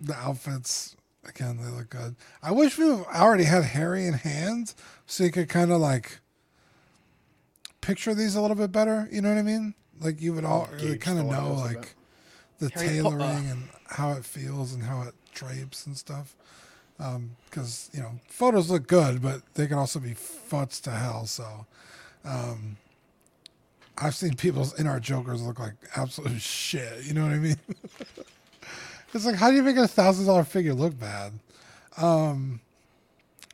the 0.00 0.14
outfits, 0.14 0.96
again, 1.28 1.58
they 1.62 1.70
look 1.70 1.90
good. 1.90 2.16
I 2.42 2.52
wish 2.52 2.78
we 2.78 2.90
already 2.90 3.44
had 3.44 3.64
Harry 3.64 4.06
in 4.06 4.14
hand 4.14 4.74
so 5.06 5.24
you 5.24 5.30
could 5.30 5.48
kind 5.48 5.70
of 5.70 5.80
like 5.80 6.18
picture 7.80 8.14
these 8.14 8.34
a 8.34 8.40
little 8.40 8.56
bit 8.56 8.72
better. 8.72 9.08
You 9.10 9.22
know 9.22 9.28
what 9.28 9.38
I 9.38 9.42
mean? 9.42 9.74
Like 10.00 10.20
you 10.20 10.32
would 10.34 10.44
all 10.44 10.68
kind 11.00 11.18
of 11.18 11.26
know 11.26 11.54
like. 11.54 11.94
The 12.58 12.70
Harry 12.74 12.88
tailoring 12.88 13.50
and 13.50 13.68
how 13.88 14.12
it 14.12 14.24
feels 14.24 14.72
and 14.72 14.82
how 14.82 15.02
it 15.02 15.14
drapes 15.34 15.86
and 15.86 15.96
stuff. 15.96 16.34
Because 17.50 17.90
you 17.92 18.00
know 18.00 18.12
photos 18.28 18.70
look 18.70 18.86
good, 18.86 19.20
but 19.22 19.42
they 19.54 19.66
can 19.66 19.78
also 19.78 19.98
be 19.98 20.14
futs 20.14 20.80
to 20.80 20.90
hell. 20.90 21.26
So 21.26 21.66
um, 22.24 22.76
I've 23.98 24.14
seen 24.14 24.34
people's 24.34 24.74
Inart 24.74 25.00
jokers 25.00 25.42
look 25.42 25.58
like 25.58 25.74
absolute 25.96 26.40
shit. 26.40 27.04
You 27.04 27.14
know 27.14 27.22
what 27.22 27.32
I 27.32 27.38
mean? 27.38 27.56
it's 29.14 29.26
like 29.26 29.36
how 29.36 29.50
do 29.50 29.56
you 29.56 29.62
make 29.62 29.76
a 29.76 29.88
thousand 29.88 30.26
dollar 30.26 30.44
figure 30.44 30.74
look 30.74 30.98
bad? 30.98 31.32
Um, 31.96 32.60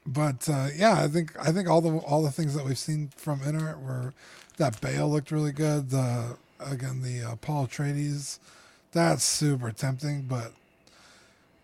but 0.07 0.49
uh, 0.49 0.69
yeah, 0.75 1.03
I 1.03 1.09
think 1.09 1.35
I 1.39 1.53
think 1.53 1.69
all 1.69 1.81
the 1.81 1.97
all 1.99 2.23
the 2.23 2.31
things 2.31 2.55
that 2.55 2.65
we've 2.65 2.79
seen 2.79 3.11
from 3.17 3.41
Inart 3.41 3.81
were 3.83 4.15
that 4.57 4.81
Bale 4.81 5.09
looked 5.11 5.31
really 5.31 5.53
good. 5.53 5.91
The 5.91 6.37
again 6.61 7.03
the 7.03 7.23
uh, 7.23 7.37
Paul 7.37 7.67
Atreides, 7.67 8.39
that's 8.93 9.25
super 9.25 9.71
tempting, 9.71 10.23
but 10.23 10.53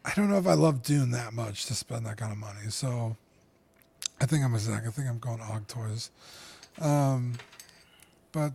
I 0.05 0.13
don't 0.15 0.29
know 0.29 0.39
if 0.39 0.47
I 0.47 0.55
love 0.55 0.83
Dune 0.83 1.11
that 1.13 1.33
much 1.33 1.67
to 1.67 1.75
spend 1.75 2.05
that 2.07 2.17
kind 2.17 2.33
of 2.33 2.39
money. 2.39 2.69
So 2.69 3.17
I 4.21 4.27
think 4.27 4.45
I'm 4.45 4.55
a 4.55 4.59
Zach. 4.59 4.85
I 4.87 4.91
think 4.91 5.09
I'm 5.09 5.19
going 5.19 5.41
Og 5.41 5.67
Toys. 5.67 6.11
Um, 6.81 7.35
but 8.33 8.53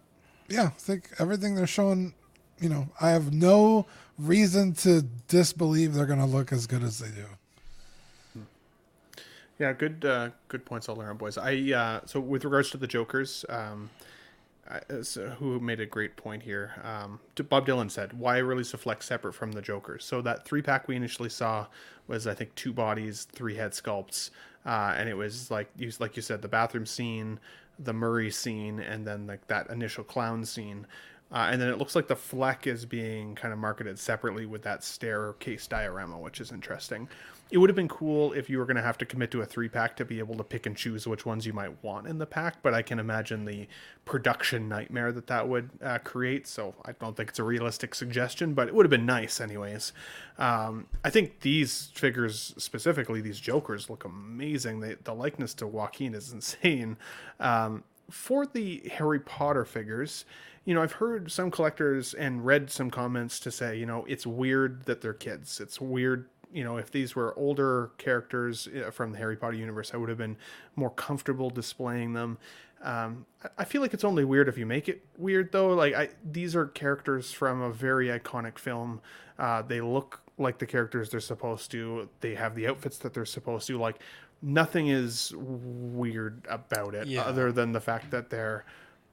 yeah, 0.48 0.66
I 0.66 0.70
think 0.70 1.10
everything 1.20 1.56
they're 1.56 1.68
showing, 1.68 2.14
you 2.60 2.70
know, 2.70 2.90
I 3.02 3.10
have 3.10 3.34
no 3.34 3.86
reason 4.18 4.74
to 4.74 5.04
disbelieve 5.28 5.94
they're 5.94 6.06
going 6.06 6.20
to 6.20 6.26
look 6.26 6.52
as 6.52 6.68
good 6.68 6.84
as 6.84 7.00
they 7.00 7.10
do. 7.10 7.26
Yeah, 9.58 9.74
good 9.74 10.06
uh, 10.06 10.30
good 10.48 10.66
points 10.66 10.88
all 10.88 11.02
around, 11.02 11.18
boys. 11.18 11.38
I 11.38 11.74
uh, 11.74 12.00
so 12.06 12.22
with 12.22 12.46
regards 12.46 12.70
to 12.72 12.78
the 12.78 12.88
Jokers, 12.88 13.44
um, 13.50 13.90
so 15.02 15.30
who 15.30 15.60
made 15.60 15.80
a 15.80 15.86
great 15.86 16.16
point 16.16 16.44
here. 16.44 16.74
Um, 16.84 17.20
Bob 17.50 17.66
Dylan 17.66 17.90
said, 17.90 18.14
"Why 18.14 18.38
release 18.38 18.74
a 18.74 18.78
flex 18.78 19.06
separate 19.06 19.34
from 19.34 19.52
the 19.52 19.62
Jokers?" 19.62 20.06
So 20.06 20.22
that 20.22 20.46
three 20.46 20.62
pack 20.62 20.88
we 20.88 20.96
initially 20.96 21.30
saw 21.30 21.68
was, 22.08 22.28
I 22.28 22.34
think, 22.34 22.54
two 22.56 22.74
bodies, 22.74 23.28
three 23.32 23.56
head 23.56 23.72
sculpts, 23.72 24.30
uh, 24.66 24.94
and 24.98 25.10
it 25.10 25.16
was 25.16 25.50
like 25.50 25.70
you 25.78 25.92
like 26.00 26.16
you 26.16 26.22
said, 26.22 26.42
the 26.42 26.48
bathroom 26.48 26.86
scene, 26.86 27.40
the 27.80 27.94
Murray 27.94 28.32
scene, 28.32 28.80
and 28.80 29.06
then 29.08 29.26
like 29.28 29.48
that 29.48 29.70
initial 29.70 30.04
clown 30.04 30.46
scene. 30.46 30.86
Uh, 31.32 31.50
and 31.52 31.62
then 31.62 31.70
it 31.70 31.78
looks 31.78 31.96
like 31.96 32.08
the 32.08 32.16
Fleck 32.16 32.66
is 32.66 32.86
being 32.86 33.36
kind 33.36 33.54
of 33.54 33.60
marketed 33.60 34.00
separately 34.00 34.48
with 34.48 34.64
that 34.64 34.84
staircase 34.84 35.68
diorama, 35.68 36.18
which 36.18 36.42
is 36.42 36.52
interesting. 36.52 37.08
It 37.52 37.58
would 37.58 37.70
have 37.70 37.76
been 37.76 37.88
cool 37.88 38.32
if 38.34 38.47
you 38.47 38.60
were 38.60 38.66
going 38.66 38.76
to 38.76 38.84
have 38.84 38.97
to 39.00 39.06
commit 39.06 39.32
to 39.32 39.41
a 39.41 39.45
three 39.45 39.70
pack 39.70 39.95
to 39.97 40.06
be 40.06 40.20
able 40.20 40.36
to 40.36 40.43
pick 40.43 40.68
and 40.68 40.78
choose 40.78 41.08
which 41.08 41.26
ones 41.26 41.47
you 41.47 41.54
might 41.54 41.84
want 41.84 42.06
in 42.06 42.20
the 42.20 42.28
pack, 42.28 42.62
but 42.62 42.76
I 42.76 42.84
can 42.84 43.00
imagine 43.00 43.45
the 43.45 43.68
production 44.06 44.70
nightmare 44.70 45.12
that 45.12 45.28
that 45.28 45.50
would 45.50 45.72
uh, 45.82 45.97
create. 46.00 46.45
So 46.45 46.76
I 46.86 46.91
don't 46.91 47.18
think 47.18 47.30
it's 47.30 47.39
a 47.39 47.43
realistic 47.43 47.95
suggestion, 47.95 48.54
but 48.54 48.68
it 48.68 48.76
would 48.76 48.86
have 48.86 48.91
been 48.91 49.08
nice, 49.08 49.41
anyways. 49.41 49.93
Um, 50.38 50.86
I 51.04 51.10
think 51.10 51.39
these 51.39 51.91
figures, 51.95 52.54
specifically 52.58 53.20
these 53.20 53.39
Jokers, 53.39 53.89
look 53.89 54.06
amazing. 54.06 54.82
They, 54.82 54.95
the 55.04 55.16
likeness 55.16 55.56
to 55.56 55.68
Joaquin 55.68 56.14
is 56.14 56.32
insane. 56.34 56.97
Um, 57.39 57.84
for 58.12 58.45
the 58.45 58.89
Harry 58.93 59.20
Potter 59.20 59.66
figures, 59.66 60.26
you 60.66 60.74
know, 60.74 60.84
I've 60.84 60.93
heard 60.93 61.32
some 61.32 61.50
collectors 61.50 62.14
and 62.14 62.45
read 62.45 62.70
some 62.70 62.91
comments 62.91 63.39
to 63.39 63.52
say, 63.52 63.78
you 63.78 63.86
know, 63.86 64.06
it's 64.08 64.28
weird 64.28 64.86
that 64.86 65.02
they're 65.02 65.14
kids. 65.14 65.60
It's 65.60 65.82
weird, 65.82 66.28
you 66.52 66.64
know, 66.64 66.78
if 66.78 66.91
these 66.91 67.16
were 67.16 67.38
older 67.38 67.91
characters 67.97 68.68
uh, 68.68 68.89
from 68.91 69.12
the 69.12 69.18
Harry 69.18 69.36
Potter 69.36 69.56
universe, 69.58 69.91
I 69.93 69.97
would 69.97 70.10
have 70.10 70.18
been 70.18 70.38
more 70.76 70.89
comfortable 70.89 71.50
displaying 71.50 72.14
them. 72.14 72.38
Um, 72.82 73.26
I- 73.43 73.50
I 73.60 73.66
feel 73.66 73.82
like 73.82 73.93
it's 73.93 74.04
only 74.04 74.24
weird 74.26 74.47
if 74.47 74.58
you 74.58 74.66
make 74.66 74.88
it 74.89 75.06
weird, 75.18 75.52
though. 75.52 75.70
Like, 75.74 75.93
I, 75.93 76.10
these 76.24 76.56
are 76.56 76.66
characters 76.66 77.32
from 77.32 77.62
a 77.62 77.72
very 77.72 78.08
iconic 78.08 78.58
film. 78.58 79.02
Uh, 79.38 79.62
they 79.62 79.82
look 79.82 80.22
like 80.38 80.58
the 80.60 80.66
characters 80.66 81.10
they're 81.10 81.20
supposed 81.20 81.70
to. 81.72 82.10
They 82.22 82.36
have 82.36 82.56
the 82.56 82.68
outfits 82.68 82.97
that 83.00 83.14
they're 83.14 83.26
supposed 83.26 83.68
to. 83.68 83.78
Like, 83.78 83.97
nothing 84.41 84.88
is 84.88 85.34
weird 85.36 86.45
about 86.50 86.95
it, 86.95 87.08
Yeah. 87.08 87.24
other 87.24 87.52
than 87.52 87.74
the 87.74 87.82
fact 87.82 88.12
that 88.12 88.30
they're 88.30 88.66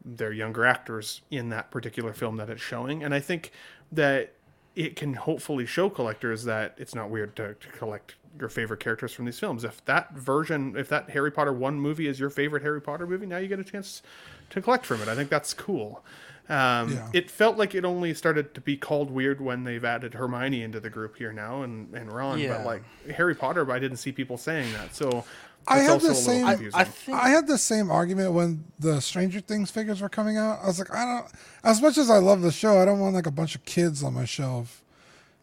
they're 0.09 0.32
younger 0.32 0.64
actors 0.64 1.22
in 1.32 1.49
that 1.49 1.72
particular 1.72 2.12
film 2.12 2.37
that 2.37 2.49
it's 2.49 2.62
showing. 2.62 3.03
And 3.03 3.12
I 3.12 3.18
think 3.18 3.51
that 3.91 4.34
it 4.77 4.95
can 4.95 5.14
hopefully 5.14 5.66
show 5.66 5.89
collectors 5.91 6.45
that 6.45 6.74
it's 6.77 6.95
not 6.95 7.11
weird 7.11 7.35
to, 7.37 7.55
to 7.55 7.68
collect 7.68 8.14
your 8.39 8.51
favorite 8.51 8.79
characters 8.81 9.12
from 9.12 9.24
these 9.24 9.39
films. 9.39 9.64
If 9.64 9.83
that 9.87 10.12
version, 10.12 10.77
if 10.77 10.91
that 10.91 11.09
Harry 11.11 11.31
Potter 11.33 11.53
1 11.53 11.81
movie 11.81 12.07
is 12.07 12.20
your 12.20 12.29
favorite 12.31 12.62
Harry 12.62 12.83
Potter 12.83 13.07
movie, 13.07 13.24
now 13.27 13.39
you 13.39 13.49
get 13.49 13.59
a 13.59 13.64
chance 13.64 14.03
to 14.51 14.61
collect 14.61 14.85
from 14.85 15.01
it. 15.01 15.09
I 15.09 15.14
think 15.14 15.31
that's 15.31 15.55
cool. 15.55 16.05
Um, 16.49 16.93
Yeah. 16.93 17.09
It 17.14 17.31
felt 17.31 17.57
like 17.57 17.74
it 17.74 17.85
only 17.85 18.12
started 18.14 18.55
to 18.55 18.61
be 18.61 18.77
called 18.77 19.11
weird 19.11 19.41
when 19.41 19.64
they've 19.64 19.85
added 19.85 20.12
Hermione 20.14 20.62
into 20.62 20.79
the 20.79 20.91
group 20.91 21.16
here 21.16 21.33
now 21.33 21.62
and, 21.62 21.93
and 21.95 22.12
Ron. 22.12 22.39
Yeah. 22.39 22.59
But 22.59 22.66
like 22.66 22.83
Harry 23.11 23.35
Potter, 23.35 23.68
I 23.72 23.79
didn't 23.79 23.97
see 23.97 24.12
people 24.12 24.37
saying 24.37 24.70
that. 24.74 24.95
So 24.95 25.24
I 25.69 25.79
had 25.79 26.01
the 26.01 26.14
same. 26.14 26.47
confusing. 26.47 26.79
I 26.81 26.85
think 26.85 27.19
I 27.19 27.29
had 27.29 27.47
the 27.47 27.59
same 27.59 27.91
argument 27.91 28.33
when 28.33 28.64
the 28.79 29.01
Stranger 29.01 29.41
Things 29.41 29.71
figures 29.71 30.01
were 30.01 30.09
coming 30.09 30.37
out. 30.37 30.61
I 30.62 30.67
was 30.67 30.79
like, 30.79 30.95
I 30.95 31.05
don't. 31.05 31.27
As 31.64 31.83
much 31.83 31.99
as 31.99 32.09
I 32.11 32.19
love 32.19 32.43
the 32.43 32.53
show, 32.53 32.81
I 32.81 32.85
don't 32.85 33.01
want 33.01 33.14
like 33.14 33.27
a 33.27 33.31
bunch 33.33 33.55
of 33.55 33.64
kids 33.64 34.03
on 34.03 34.14
my 34.14 34.25
shelf 34.25 34.83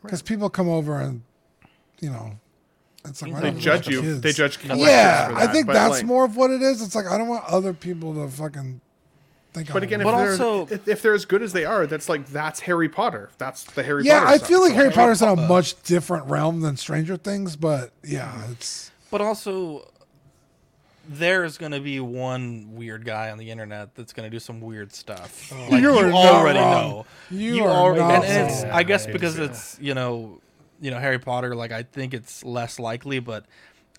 because 0.01 0.21
people 0.21 0.49
come 0.49 0.69
over 0.69 0.99
and, 0.99 1.23
you 1.99 2.09
know, 2.09 2.33
it's 3.05 3.21
like 3.21 3.41
they 3.41 3.51
judge 3.51 3.87
you. 3.89 4.01
kids? 4.01 4.21
They 4.21 4.31
judge 4.31 4.59
collectors 4.59 4.87
Yeah, 4.87 5.27
for 5.29 5.35
I 5.35 5.47
think 5.47 5.67
that's 5.67 5.97
like- 5.97 6.05
more 6.05 6.23
of 6.23 6.37
what 6.37 6.51
it 6.51 6.61
is. 6.61 6.81
It's 6.81 6.95
like 6.95 7.05
I 7.07 7.17
don't 7.17 7.27
want 7.27 7.43
other 7.45 7.73
people 7.73 8.13
to 8.13 8.29
fucking 8.31 8.79
think. 9.53 9.67
But 9.67 9.77
I'm 9.77 9.83
again, 9.83 9.99
if 10.01 10.05
But 10.05 10.17
they're 10.17 10.31
also- 10.31 10.67
if, 10.73 10.87
if 10.87 11.01
they're 11.01 11.13
as 11.13 11.25
good 11.25 11.41
as 11.41 11.51
they 11.51 11.65
are, 11.65 11.85
that's 11.85 12.07
like 12.07 12.27
that's 12.27 12.61
Harry 12.61 12.87
Potter. 12.87 13.29
That's 13.37 13.63
the 13.65 13.83
Harry 13.83 14.05
yeah, 14.05 14.19
Potter. 14.19 14.31
I 14.31 14.37
stuff. 14.37 14.47
feel 14.47 14.61
like 14.61 14.69
So- 14.71 14.75
Harry 14.77 14.91
Potter's 14.91 15.21
in 15.21 15.27
a 15.27 15.35
much 15.35 15.83
different 15.83 16.27
realm 16.27 16.61
than 16.61 16.77
Stranger 16.77 17.17
Things, 17.17 17.57
but 17.57 17.91
yeah, 18.05 18.49
it's 18.51 18.89
But 19.11 19.19
also, 19.19 19.89
there's 21.07 21.57
gonna 21.57 21.79
be 21.79 21.99
one 21.99 22.75
weird 22.75 23.05
guy 23.05 23.31
on 23.31 23.37
the 23.37 23.51
internet 23.51 23.95
that's 23.95 24.13
gonna 24.13 24.29
do 24.29 24.39
some 24.39 24.61
weird 24.61 24.93
stuff. 24.93 25.51
Oh, 25.53 25.67
like, 25.69 25.81
You 25.81 25.93
you, 25.93 26.11
already 26.13 26.59
wrong. 26.59 26.89
know. 26.89 27.05
You 27.29 27.63
are 27.65 27.69
already, 27.69 28.01
and, 28.01 28.23
and 28.23 28.51
it's, 28.51 28.63
wrong. 28.63 28.71
I 28.71 28.83
guess 28.83 29.05
because 29.05 29.37
it's 29.37 29.77
you 29.81 29.93
know, 29.93 30.39
you 30.79 30.91
know 30.91 30.99
Harry 30.99 31.19
Potter. 31.19 31.55
Like 31.55 31.71
I 31.71 31.83
think 31.83 32.13
it's 32.13 32.43
less 32.43 32.79
likely, 32.79 33.19
but 33.19 33.45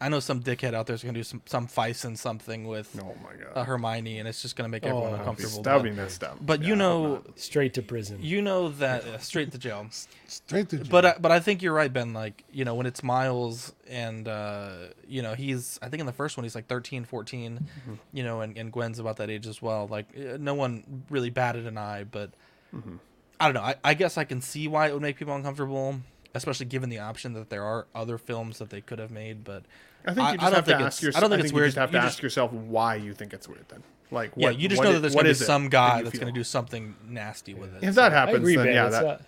I 0.01 0.09
know 0.09 0.19
some 0.19 0.43
dickhead 0.43 0.75
out 0.75 0.87
there's 0.89 1.03
gonna 1.03 1.15
do 1.15 1.23
some 1.23 1.41
some 1.47 1.69
Feisen 1.69 2.19
something 2.19 2.67
with 2.67 2.99
Oh 3.01 3.15
my 3.23 3.33
god, 3.43 3.53
uh, 3.55 3.65
Hermione, 3.65 4.19
and 4.19 4.27
it's 4.29 4.43
just 4.43 4.57
gonna 4.57 4.69
make 4.69 4.85
everyone 4.85 5.13
Oh, 5.13 5.17
uncomfortable. 5.17 5.63
that 5.63 5.75
would 5.77 5.85
be 5.85 5.91
but, 5.91 5.97
messed 5.97 6.25
up. 6.25 6.37
but 6.45 6.61
Yeah, 6.63 6.69
you 6.69 6.77
know. 6.77 7.23
Straight 7.37 7.75
to 7.75 7.83
prison. 7.83 8.19
you 8.21 8.43
know 8.43 8.71
that 8.71 9.05
uh, 9.05 9.19
straight 9.19 9.53
to 9.53 9.59
jail. 9.59 9.87
straight 10.27 10.69
to. 10.71 10.79
Jail. 10.79 10.87
But 10.91 11.05
uh, 11.05 11.15
but 11.21 11.31
I 11.31 11.39
think 11.39 11.63
you're 11.63 11.73
right, 11.73 11.93
Ben. 11.93 12.13
Like 12.13 12.43
you 12.53 12.65
know 12.65 12.75
when 12.75 12.87
it's 12.87 13.03
Miles 13.05 13.73
and 13.89 14.27
uh, 14.27 14.89
you 15.07 15.23
know 15.23 15.35
he's 15.35 15.79
I 15.81 15.89
think 15.89 16.01
in 16.01 16.07
the 16.07 16.13
first 16.13 16.37
one 16.37 16.43
he's 16.45 16.57
like 16.57 16.67
13, 16.67 17.05
14, 17.05 17.61
Mm-hmm. 17.61 17.95
you 18.13 18.25
know, 18.25 18.41
and, 18.41 18.59
and 18.59 18.73
Gwen's 18.73 18.99
about 18.99 19.19
that 19.19 19.31
age 19.31 19.47
as 19.47 19.63
well. 19.63 19.87
Like 19.87 20.07
uh, 20.19 20.37
no 20.41 20.55
one 20.55 21.05
really 21.09 21.31
batted 21.31 21.67
an 21.67 21.79
eye, 21.79 22.05
but 22.05 22.31
Mm-hmm. 22.75 22.97
I 23.39 23.45
don't 23.47 23.55
know. 23.55 23.63
I, 23.63 23.75
I 23.85 23.95
guess 23.95 24.17
I 24.19 24.25
can 24.25 24.41
see 24.41 24.67
why 24.69 24.89
it 24.89 24.93
would 24.93 25.03
make 25.03 25.17
people 25.17 25.35
uncomfortable, 25.35 26.01
especially 26.35 26.67
given 26.67 26.91
the 26.91 26.99
option 26.99 27.33
that 27.35 27.51
there 27.51 27.63
are 27.65 27.87
other 27.95 28.19
films 28.19 28.59
that 28.59 28.71
they 28.71 28.81
could 28.81 28.99
have 28.99 29.11
made. 29.11 29.45
But 29.45 29.63
I 30.07 30.15
think 30.15 30.17
you 30.19 30.23
I 30.25 30.37
just 30.37 30.41
don't 30.43 30.53
have 30.55 30.65
to 30.65 30.71
think 30.71 30.81
ask 30.81 30.99
it's- 30.99 31.03
yourself. 31.03 31.17
I 31.17 31.21
don't 31.21 31.31
think 31.31 31.43
it's 31.45 31.53
you 31.53 31.57
weird. 31.57 31.67
just 31.69 31.79
have 31.79 31.91
to 31.91 31.97
You 31.97 32.03
ask 32.03 32.09
just- 32.15 32.23
yourself 32.23 32.53
why 32.53 32.97
you 32.97 33.15
think 33.15 33.33
it's 33.33 33.49
weird. 33.49 33.65
Then, 33.69 33.83
like, 34.11 34.33
yeah, 34.37 34.51
you 34.51 34.69
just 34.69 34.79
what 34.81 34.85
know 34.85 34.93
that 34.95 35.01
there's 35.01 35.15
gonna 35.15 35.29
be 35.29 35.35
some 35.35 35.69
guy 35.69 35.99
you 35.99 36.05
that's 36.05 36.19
gonna 36.19 36.33
do 36.33 36.45
something 36.45 36.95
nasty 37.09 37.55
with 37.55 37.75
it. 37.77 37.83
If 37.85 37.95
that 37.95 38.13
I 38.13 38.15
happens, 38.15 38.37
agree, 38.39 38.57
then 38.57 38.67
Ben. 38.67 38.75
yeah, 38.75 38.89
that, 38.89 39.05
not- 39.05 39.23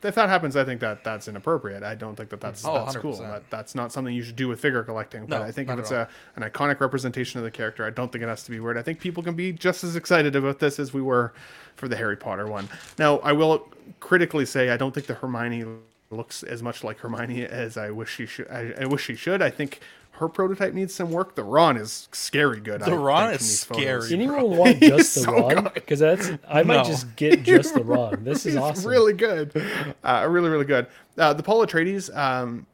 if 0.00 0.14
that 0.14 0.28
happens, 0.28 0.54
I 0.56 0.64
think 0.64 0.80
that 0.80 1.02
that's 1.02 1.26
inappropriate. 1.26 1.82
I 1.82 1.96
don't 1.96 2.14
think 2.14 2.30
that 2.30 2.40
that's 2.40 2.64
Oh, 2.64 2.72
that's 2.84 2.96
cool. 2.96 3.14
100%. 3.14 3.18
That, 3.32 3.50
that's 3.50 3.74
not 3.74 3.90
something 3.90 4.14
you 4.14 4.22
should 4.22 4.36
do 4.36 4.46
with 4.46 4.60
figure 4.60 4.84
collecting. 4.84 5.26
But 5.26 5.38
No, 5.40 5.44
I 5.44 5.50
think 5.50 5.68
if 5.68 5.78
it's 5.80 5.90
a 5.90 6.08
an 6.36 6.44
iconic 6.44 6.78
representation 6.78 7.38
of 7.38 7.44
the 7.44 7.50
character, 7.50 7.84
I 7.84 7.90
don't 7.90 8.12
think 8.12 8.22
it 8.22 8.28
has 8.28 8.44
to 8.44 8.52
be 8.52 8.60
weird. 8.60 8.78
I 8.78 8.82
think 8.82 9.00
people 9.00 9.24
can 9.24 9.34
be 9.34 9.52
just 9.52 9.82
as 9.82 9.96
excited 9.96 10.36
about 10.36 10.60
this 10.60 10.78
as 10.78 10.94
we 10.94 11.02
were 11.02 11.32
for 11.74 11.88
the 11.88 11.96
Harry 11.96 12.16
Potter 12.16 12.46
one. 12.46 12.68
Now, 12.96 13.18
I 13.18 13.32
will 13.32 13.66
critically 13.98 14.46
say 14.46 14.70
I 14.70 14.76
don't 14.76 14.94
think 14.94 15.06
the 15.08 15.14
Hermione 15.14 15.64
looks 16.10 16.42
as 16.42 16.62
much 16.62 16.82
like 16.84 16.98
Hermione 16.98 17.44
as 17.44 17.76
I 17.76 17.90
wish 17.90 18.14
she 18.14 18.26
should. 18.26 18.48
I, 18.48 18.72
I 18.80 18.86
wish 18.86 19.04
she 19.04 19.14
should. 19.14 19.42
I 19.42 19.50
think 19.50 19.80
her 20.12 20.28
prototype 20.28 20.72
needs 20.74 20.94
some 20.94 21.12
work. 21.12 21.34
The 21.36 21.44
Ron 21.44 21.76
is 21.76 22.08
scary 22.12 22.60
good. 22.60 22.80
The 22.80 22.92
I 22.92 22.96
Ron 22.96 23.28
think, 23.30 23.40
is 23.40 23.42
in 23.42 23.46
these 23.46 23.60
scary, 23.60 24.00
photos. 24.00 24.12
Anyone 24.12 24.56
want 24.56 24.80
just 24.80 25.14
the 25.14 25.20
so 25.20 25.32
Ron? 25.32 25.70
Because 25.74 25.98
that's 26.00 26.30
I 26.48 26.62
might 26.62 26.78
No. 26.78 26.84
just 26.84 27.14
get 27.16 27.42
just 27.42 27.74
the 27.74 27.84
Ron. 27.84 28.24
This 28.24 28.46
is 28.46 28.56
awesome. 28.56 28.90
really 28.90 29.12
good. 29.12 29.52
Uh, 30.02 30.26
really, 30.28 30.48
really 30.48 30.64
good. 30.64 30.86
Uh, 31.16 31.34
the 31.34 31.42
Paul 31.42 31.64
Atreides. 31.64 32.14
Um, 32.16 32.66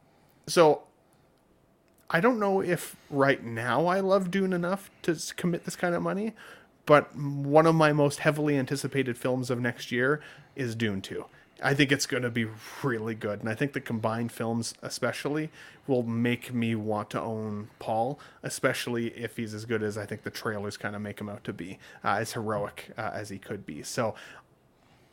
so 0.46 0.82
I 2.10 2.20
don't 2.20 2.38
know 2.38 2.60
if 2.62 2.96
right 3.10 3.42
now 3.44 3.86
I 3.86 4.00
love 4.00 4.30
Dune 4.30 4.52
enough 4.52 4.90
to 5.02 5.16
commit 5.36 5.64
this 5.64 5.74
kind 5.76 5.94
of 5.94 6.02
money, 6.02 6.34
but 6.86 7.14
one 7.16 7.66
of 7.66 7.74
my 7.74 7.92
most 7.92 8.20
heavily 8.20 8.56
anticipated 8.56 9.18
films 9.18 9.50
of 9.50 9.60
next 9.60 9.90
year 9.90 10.20
is 10.54 10.74
Dune 10.74 11.02
2. 11.02 11.24
I 11.62 11.72
think 11.72 11.92
it's 11.92 12.06
going 12.06 12.24
to 12.24 12.30
be 12.30 12.46
really 12.82 13.14
good. 13.14 13.40
And 13.40 13.48
I 13.48 13.54
think 13.54 13.72
the 13.72 13.80
combined 13.80 14.32
films, 14.32 14.74
especially, 14.82 15.50
will 15.86 16.02
make 16.02 16.52
me 16.52 16.74
want 16.74 17.10
to 17.10 17.20
own 17.20 17.70
Paul, 17.78 18.18
especially 18.42 19.08
if 19.08 19.36
he's 19.36 19.54
as 19.54 19.64
good 19.64 19.82
as 19.82 19.96
I 19.96 20.04
think 20.04 20.24
the 20.24 20.30
trailers 20.30 20.76
kind 20.76 20.96
of 20.96 21.02
make 21.02 21.20
him 21.20 21.28
out 21.28 21.44
to 21.44 21.52
be, 21.52 21.78
uh, 22.04 22.16
as 22.18 22.32
heroic 22.32 22.90
uh, 22.98 23.10
as 23.14 23.28
he 23.28 23.38
could 23.38 23.64
be. 23.64 23.82
So 23.82 24.14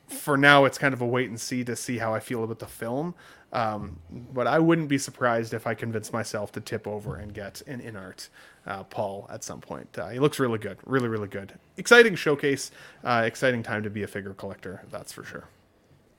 for 0.08 0.36
now, 0.36 0.66
it's 0.66 0.78
kind 0.78 0.94
of 0.94 1.02
a 1.02 1.06
wait 1.06 1.30
and 1.30 1.40
see 1.40 1.64
to 1.64 1.76
see 1.76 2.00
how 2.00 2.14
I 2.14 2.20
feel 2.20 2.44
about 2.44 2.60
the 2.60 2.68
film. 2.68 3.16
Um, 3.54 4.00
but 4.10 4.48
I 4.48 4.60
wouldn't 4.60 4.88
be 4.88 4.98
surprised 4.98 5.54
if 5.54 5.68
I 5.68 5.74
convince 5.74 6.14
myself 6.14 6.52
to 6.54 6.62
tip 6.62 6.88
over 6.88 7.18
and 7.18 7.34
get 7.34 7.62
an 7.68 7.82
Inart 7.82 8.30
uh, 8.66 8.84
Paul 8.84 9.28
at 9.30 9.44
some 9.44 9.60
point. 9.60 9.98
Uh, 9.98 10.10
he 10.10 10.20
looks 10.20 10.40
really 10.40 10.58
good, 10.58 10.78
really, 10.86 11.08
really 11.10 11.28
good. 11.28 11.54
Exciting 11.78 12.16
showcase, 12.16 12.72
uh, 13.04 13.24
exciting 13.26 13.62
time 13.62 13.84
to 13.84 13.90
be 13.90 14.04
a 14.04 14.08
figure 14.08 14.34
collector, 14.34 14.84
that's 14.90 15.12
for 15.12 15.24
sure. 15.24 15.48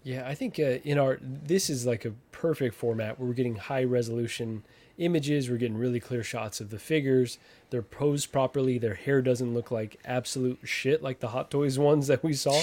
Yeah, 0.04 0.26
I 0.26 0.34
think 0.34 0.58
uh, 0.58 0.78
in 0.84 0.98
our 0.98 1.18
this 1.20 1.70
is 1.70 1.86
like 1.86 2.04
a 2.04 2.12
perfect 2.32 2.74
format 2.74 3.18
where 3.18 3.28
we're 3.28 3.34
getting 3.34 3.56
high 3.56 3.84
resolution 3.84 4.64
images, 4.98 5.48
we're 5.48 5.56
getting 5.56 5.76
really 5.76 6.00
clear 6.00 6.22
shots 6.22 6.60
of 6.60 6.70
the 6.70 6.78
figures. 6.78 7.38
They're 7.70 7.82
posed 7.82 8.32
properly. 8.32 8.78
Their 8.78 8.94
hair 8.94 9.22
doesn't 9.22 9.54
look 9.54 9.70
like 9.70 9.98
absolute 10.04 10.58
shit 10.64 11.02
like 11.02 11.20
the 11.20 11.28
Hot 11.28 11.50
Toys 11.50 11.78
ones 11.78 12.06
that 12.08 12.22
we 12.22 12.34
saw. 12.34 12.60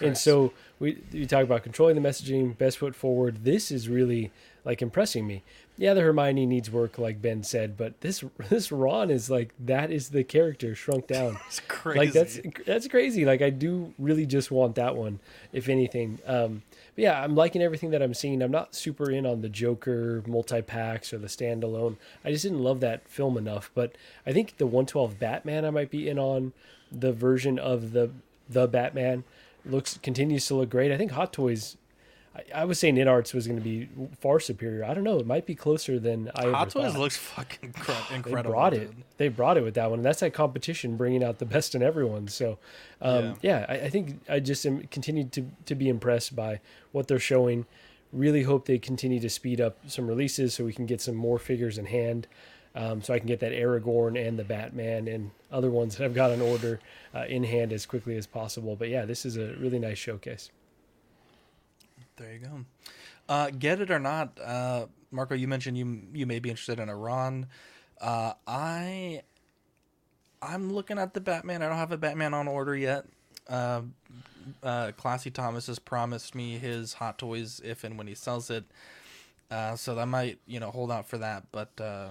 And 0.00 0.16
so 0.16 0.52
we 0.78 0.98
you 1.10 1.26
talk 1.26 1.42
about 1.44 1.62
controlling 1.62 2.00
the 2.00 2.06
messaging, 2.06 2.56
best 2.56 2.78
foot 2.78 2.94
forward. 2.94 3.44
This 3.44 3.70
is 3.70 3.88
really 3.88 4.30
like 4.64 4.82
impressing 4.82 5.26
me. 5.26 5.42
Yeah, 5.78 5.94
the 5.94 6.02
Hermione 6.02 6.46
needs 6.46 6.70
work, 6.70 6.98
like 6.98 7.22
Ben 7.22 7.42
said, 7.42 7.76
but 7.76 8.00
this 8.02 8.22
this 8.50 8.70
Ron 8.70 9.10
is 9.10 9.30
like 9.30 9.54
that 9.58 9.90
is 9.90 10.10
the 10.10 10.24
character 10.24 10.74
shrunk 10.74 11.06
down. 11.06 11.38
It's 11.46 11.60
crazy. 11.60 11.98
Like 11.98 12.12
that's 12.12 12.38
crazy. 12.38 12.54
that's 12.66 12.88
crazy. 12.88 13.24
Like 13.24 13.42
I 13.42 13.50
do 13.50 13.92
really 13.98 14.26
just 14.26 14.50
want 14.50 14.76
that 14.76 14.94
one, 14.94 15.18
if 15.52 15.68
anything. 15.68 16.18
Um, 16.26 16.62
but 16.94 17.02
yeah, 17.02 17.22
I'm 17.22 17.34
liking 17.34 17.62
everything 17.62 17.90
that 17.90 18.02
I'm 18.02 18.14
seeing. 18.14 18.42
I'm 18.42 18.50
not 18.50 18.74
super 18.74 19.10
in 19.10 19.24
on 19.24 19.40
the 19.40 19.48
Joker 19.48 20.22
multi 20.26 20.60
packs 20.60 21.12
or 21.12 21.18
the 21.18 21.26
standalone. 21.26 21.96
I 22.24 22.30
just 22.30 22.42
didn't 22.42 22.62
love 22.62 22.80
that 22.80 23.08
film 23.08 23.38
enough. 23.38 23.70
But 23.74 23.96
I 24.26 24.32
think 24.32 24.58
the 24.58 24.66
112 24.66 25.18
Batman 25.18 25.64
I 25.64 25.70
might 25.70 25.90
be 25.90 26.08
in 26.08 26.18
on. 26.18 26.52
The 26.90 27.12
version 27.12 27.58
of 27.58 27.92
the 27.92 28.10
the 28.48 28.68
Batman 28.68 29.24
looks 29.64 29.98
continues 30.02 30.46
to 30.48 30.54
look 30.54 30.70
great. 30.70 30.92
I 30.92 30.98
think 30.98 31.12
Hot 31.12 31.32
Toys. 31.32 31.76
I, 32.34 32.62
I 32.62 32.64
was 32.64 32.78
saying 32.78 32.96
InArts 32.96 33.34
was 33.34 33.46
going 33.46 33.58
to 33.58 33.64
be 33.64 33.88
far 34.20 34.40
superior. 34.40 34.84
I 34.84 34.94
don't 34.94 35.04
know. 35.04 35.18
It 35.18 35.26
might 35.26 35.46
be 35.46 35.54
closer 35.54 35.98
than 35.98 36.30
I 36.34 36.50
Hot 36.50 36.70
Toys 36.70 36.96
looks 36.96 37.16
fucking 37.16 37.72
incre- 37.72 38.08
They 38.08 38.14
incredible. 38.16 38.52
brought 38.52 38.74
it. 38.74 38.90
They 39.18 39.28
brought 39.28 39.56
it 39.56 39.64
with 39.64 39.74
that 39.74 39.90
one. 39.90 39.98
And 39.98 40.06
that's 40.06 40.20
that 40.20 40.32
competition 40.32 40.96
bringing 40.96 41.22
out 41.22 41.38
the 41.38 41.44
best 41.44 41.74
in 41.74 41.82
everyone. 41.82 42.28
So, 42.28 42.58
um, 43.00 43.34
yeah, 43.42 43.66
I, 43.68 43.74
I 43.74 43.90
think 43.90 44.20
I 44.28 44.40
just 44.40 44.64
am 44.64 44.86
continued 44.90 45.32
to, 45.32 45.46
to 45.66 45.74
be 45.74 45.88
impressed 45.88 46.34
by 46.34 46.60
what 46.92 47.08
they're 47.08 47.18
showing. 47.18 47.66
Really 48.12 48.42
hope 48.42 48.66
they 48.66 48.78
continue 48.78 49.20
to 49.20 49.30
speed 49.30 49.60
up 49.60 49.78
some 49.86 50.06
releases 50.06 50.54
so 50.54 50.64
we 50.64 50.72
can 50.72 50.86
get 50.86 51.00
some 51.00 51.14
more 51.14 51.38
figures 51.38 51.78
in 51.78 51.86
hand. 51.86 52.26
Um, 52.74 53.02
so 53.02 53.12
I 53.12 53.18
can 53.18 53.28
get 53.28 53.40
that 53.40 53.52
Aragorn 53.52 54.16
and 54.18 54.38
the 54.38 54.44
Batman 54.44 55.06
and 55.06 55.30
other 55.50 55.70
ones 55.70 55.96
that 55.96 56.04
I've 56.06 56.14
got 56.14 56.30
on 56.30 56.40
order 56.40 56.80
uh, 57.14 57.24
in 57.28 57.44
hand 57.44 57.70
as 57.70 57.84
quickly 57.84 58.16
as 58.16 58.26
possible. 58.26 58.76
But 58.76 58.88
yeah, 58.88 59.04
this 59.04 59.26
is 59.26 59.36
a 59.36 59.54
really 59.58 59.78
nice 59.78 59.98
showcase. 59.98 60.50
There 62.16 62.32
you 62.32 62.38
go. 62.40 62.64
Uh, 63.28 63.50
get 63.50 63.80
it 63.80 63.90
or 63.90 63.98
not, 63.98 64.38
uh, 64.42 64.86
Marco? 65.10 65.34
You 65.34 65.48
mentioned 65.48 65.78
you 65.78 66.02
you 66.12 66.26
may 66.26 66.38
be 66.38 66.50
interested 66.50 66.78
in 66.78 66.88
Iran. 66.88 67.46
Uh, 68.00 68.34
I 68.46 69.22
I'm 70.42 70.72
looking 70.72 70.98
at 70.98 71.14
the 71.14 71.20
Batman. 71.20 71.62
I 71.62 71.68
don't 71.68 71.78
have 71.78 71.92
a 71.92 71.96
Batman 71.96 72.34
on 72.34 72.48
order 72.48 72.76
yet. 72.76 73.06
Uh, 73.48 73.82
uh, 74.62 74.92
Classy 74.96 75.30
Thomas 75.30 75.68
has 75.68 75.78
promised 75.78 76.34
me 76.34 76.58
his 76.58 76.94
Hot 76.94 77.16
Toys 77.18 77.60
if 77.64 77.84
and 77.84 77.96
when 77.96 78.06
he 78.06 78.14
sells 78.14 78.50
it. 78.50 78.64
Uh, 79.50 79.76
so 79.76 79.94
that 79.94 80.06
might 80.06 80.38
you 80.46 80.60
know 80.60 80.70
hold 80.70 80.90
out 80.90 81.08
for 81.08 81.18
that. 81.18 81.44
But 81.52 81.70
uh, 81.80 82.08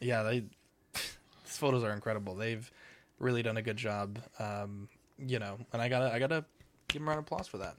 yeah, 0.00 0.22
they 0.22 0.40
these 0.92 1.56
photos 1.56 1.82
are 1.82 1.92
incredible. 1.92 2.34
They've 2.34 2.70
really 3.18 3.42
done 3.42 3.56
a 3.56 3.62
good 3.62 3.76
job. 3.76 4.18
Um, 4.38 4.88
you 5.18 5.38
know, 5.38 5.58
and 5.72 5.80
I 5.80 5.88
gotta 5.88 6.12
I 6.12 6.18
gotta 6.18 6.44
give 6.88 7.02
a 7.02 7.04
round 7.04 7.18
of 7.18 7.24
applause 7.24 7.48
for 7.48 7.58
that. 7.58 7.76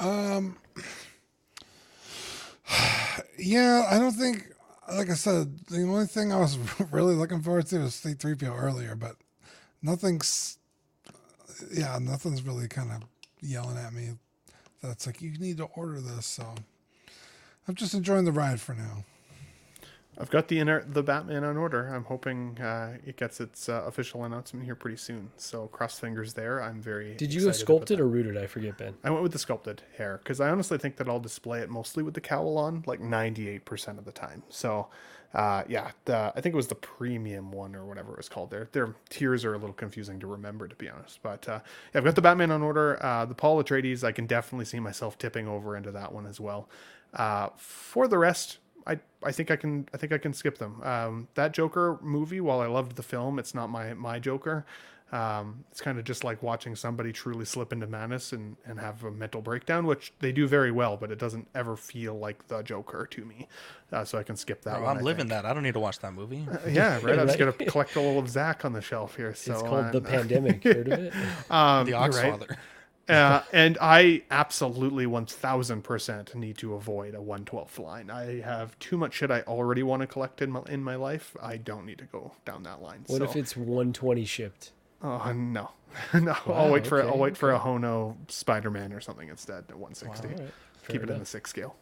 Um, 0.00 0.56
yeah, 3.38 3.86
I 3.90 3.98
don't 3.98 4.12
think, 4.12 4.46
like 4.92 5.10
I 5.10 5.14
said, 5.14 5.58
the 5.68 5.82
only 5.82 6.06
thing 6.06 6.32
I 6.32 6.38
was 6.38 6.58
really 6.90 7.14
looking 7.14 7.42
forward 7.42 7.66
to 7.66 7.80
was 7.80 7.94
C3PO 7.94 8.60
earlier, 8.60 8.94
but 8.96 9.16
nothing's, 9.82 10.58
yeah, 11.72 11.98
nothing's 12.00 12.42
really 12.42 12.66
kind 12.66 12.90
of 12.90 13.02
yelling 13.42 13.76
at 13.76 13.92
me 13.92 14.12
that's 14.82 15.06
like, 15.06 15.20
you 15.20 15.38
need 15.38 15.58
to 15.58 15.64
order 15.64 16.00
this. 16.00 16.26
So 16.26 16.54
I'm 17.68 17.74
just 17.74 17.94
enjoying 17.94 18.24
the 18.24 18.32
ride 18.32 18.60
for 18.60 18.74
now. 18.74 19.04
I've 20.20 20.30
got 20.30 20.48
the 20.48 20.58
inner 20.58 20.84
the 20.84 21.02
Batman 21.02 21.44
on 21.44 21.56
order. 21.56 21.88
I'm 21.88 22.04
hoping 22.04 22.58
uh, 22.60 22.98
it 23.06 23.16
gets 23.16 23.40
its 23.40 23.70
uh, 23.70 23.84
official 23.86 24.24
announcement 24.24 24.66
here 24.66 24.74
pretty 24.74 24.98
soon. 24.98 25.30
So 25.38 25.68
cross 25.68 25.98
fingers 25.98 26.34
there. 26.34 26.62
I'm 26.62 26.82
very. 26.82 27.14
Did 27.14 27.32
you 27.32 27.40
go 27.40 27.52
sculpted 27.52 28.00
or 28.00 28.06
rooted? 28.06 28.36
I 28.36 28.46
forget, 28.46 28.76
Ben. 28.76 28.94
I 29.02 29.10
went 29.10 29.22
with 29.22 29.32
the 29.32 29.38
sculpted 29.38 29.82
hair 29.96 30.20
because 30.22 30.40
I 30.40 30.50
honestly 30.50 30.76
think 30.76 30.96
that 30.96 31.08
I'll 31.08 31.20
display 31.20 31.60
it 31.60 31.70
mostly 31.70 32.02
with 32.02 32.14
the 32.14 32.20
cowl 32.20 32.58
on, 32.58 32.84
like 32.86 33.00
98% 33.00 33.98
of 33.98 34.04
the 34.04 34.12
time. 34.12 34.42
So, 34.50 34.88
uh, 35.32 35.62
yeah, 35.68 35.92
the, 36.04 36.32
I 36.36 36.40
think 36.40 36.52
it 36.52 36.56
was 36.56 36.66
the 36.66 36.74
premium 36.74 37.50
one 37.50 37.74
or 37.74 37.86
whatever 37.86 38.12
it 38.12 38.18
was 38.18 38.28
called. 38.28 38.50
Their 38.50 38.68
their 38.72 38.94
tiers 39.08 39.44
are 39.46 39.54
a 39.54 39.58
little 39.58 39.72
confusing 39.72 40.20
to 40.20 40.26
remember, 40.26 40.68
to 40.68 40.76
be 40.76 40.90
honest. 40.90 41.20
But 41.22 41.48
uh, 41.48 41.60
yeah, 41.94 41.98
I've 41.98 42.04
got 42.04 42.14
the 42.14 42.22
Batman 42.22 42.50
on 42.50 42.62
order. 42.62 43.02
Uh, 43.02 43.24
the 43.24 43.34
Paul 43.34 43.62
Atreides, 43.62 44.04
I 44.04 44.12
can 44.12 44.26
definitely 44.26 44.66
see 44.66 44.80
myself 44.80 45.16
tipping 45.16 45.48
over 45.48 45.78
into 45.78 45.92
that 45.92 46.12
one 46.12 46.26
as 46.26 46.38
well. 46.38 46.68
Uh, 47.14 47.48
for 47.56 48.06
the 48.06 48.18
rest, 48.18 48.58
I 48.86 48.98
I 49.22 49.32
think 49.32 49.50
I 49.50 49.56
can 49.56 49.88
I 49.92 49.96
think 49.96 50.12
I 50.12 50.18
can 50.18 50.32
skip 50.32 50.58
them. 50.58 50.80
Um, 50.82 51.28
that 51.34 51.52
Joker 51.52 51.98
movie, 52.02 52.40
while 52.40 52.60
I 52.60 52.66
loved 52.66 52.96
the 52.96 53.02
film, 53.02 53.38
it's 53.38 53.54
not 53.54 53.68
my 53.70 53.94
my 53.94 54.18
Joker. 54.18 54.64
Um, 55.12 55.64
it's 55.72 55.80
kind 55.80 55.98
of 55.98 56.04
just 56.04 56.22
like 56.22 56.40
watching 56.40 56.76
somebody 56.76 57.10
truly 57.12 57.44
slip 57.44 57.72
into 57.72 57.88
madness 57.88 58.32
and, 58.32 58.56
and 58.64 58.78
have 58.78 59.02
a 59.02 59.10
mental 59.10 59.42
breakdown, 59.42 59.84
which 59.84 60.12
they 60.20 60.30
do 60.30 60.46
very 60.46 60.70
well, 60.70 60.96
but 60.96 61.10
it 61.10 61.18
doesn't 61.18 61.48
ever 61.52 61.76
feel 61.76 62.16
like 62.16 62.46
the 62.46 62.62
Joker 62.62 63.08
to 63.10 63.24
me. 63.24 63.48
Uh, 63.90 64.04
so 64.04 64.18
I 64.18 64.22
can 64.22 64.36
skip 64.36 64.62
that 64.62 64.76
Bro, 64.76 64.84
one. 64.84 64.96
I'm 64.98 65.02
I 65.02 65.04
living 65.04 65.26
think. 65.26 65.42
that. 65.42 65.46
I 65.46 65.52
don't 65.52 65.64
need 65.64 65.74
to 65.74 65.80
watch 65.80 65.98
that 65.98 66.14
movie. 66.14 66.46
Uh, 66.48 66.58
yeah, 66.68 67.00
right. 67.02 67.18
I'm 67.18 67.26
just 67.26 67.40
gonna 67.40 67.52
collect 67.52 67.96
a 67.96 68.00
little 68.00 68.20
of 68.20 68.28
Zach 68.28 68.64
on 68.64 68.72
the 68.72 68.80
shelf 68.80 69.16
here. 69.16 69.34
So 69.34 69.52
it's 69.52 69.62
called 69.62 69.86
uh, 69.86 69.90
The 69.90 70.00
Pandemic. 70.14 70.62
Heard 70.62 70.86
of 70.92 70.98
it? 71.00 71.12
um, 71.50 71.86
The 71.86 71.90
you're 71.90 72.00
right. 72.10 72.50
Uh, 73.10 73.42
and 73.52 73.76
I 73.80 74.22
absolutely 74.30 75.06
1000% 75.06 76.34
need 76.34 76.58
to 76.58 76.74
avoid 76.74 77.14
a 77.14 77.18
112th 77.18 77.78
line. 77.78 78.10
I 78.10 78.40
have 78.40 78.78
too 78.78 78.96
much 78.96 79.14
shit 79.14 79.30
I 79.30 79.40
already 79.42 79.82
want 79.82 80.00
to 80.02 80.06
collect 80.06 80.42
in 80.42 80.50
my, 80.50 80.62
in 80.68 80.82
my 80.82 80.96
life. 80.96 81.36
I 81.42 81.56
don't 81.56 81.86
need 81.86 81.98
to 81.98 82.04
go 82.04 82.32
down 82.44 82.62
that 82.64 82.82
line. 82.82 83.04
What 83.06 83.18
so, 83.18 83.24
if 83.24 83.36
it's 83.36 83.56
120 83.56 84.24
shipped? 84.24 84.72
Oh 85.02 85.32
no, 85.32 85.70
no! 86.14 86.36
I'll 86.46 86.66
Wow, 86.66 86.72
wait 86.72 86.86
for 86.86 87.00
okay, 87.00 87.08
I'll 87.08 87.18
wait 87.18 87.36
for 87.36 87.52
a 87.52 87.58
Hono 87.58 88.16
Spider-Man 88.28 88.92
or 88.92 89.00
something 89.00 89.28
instead 89.28 89.64
at 89.68 89.76
160. 89.76 90.28
All 90.28 90.34
right, 90.34 90.52
Keep 90.88 91.04
it 91.04 91.10
in 91.10 91.18
the 91.18 91.26
six 91.26 91.50
scale. 91.50 91.76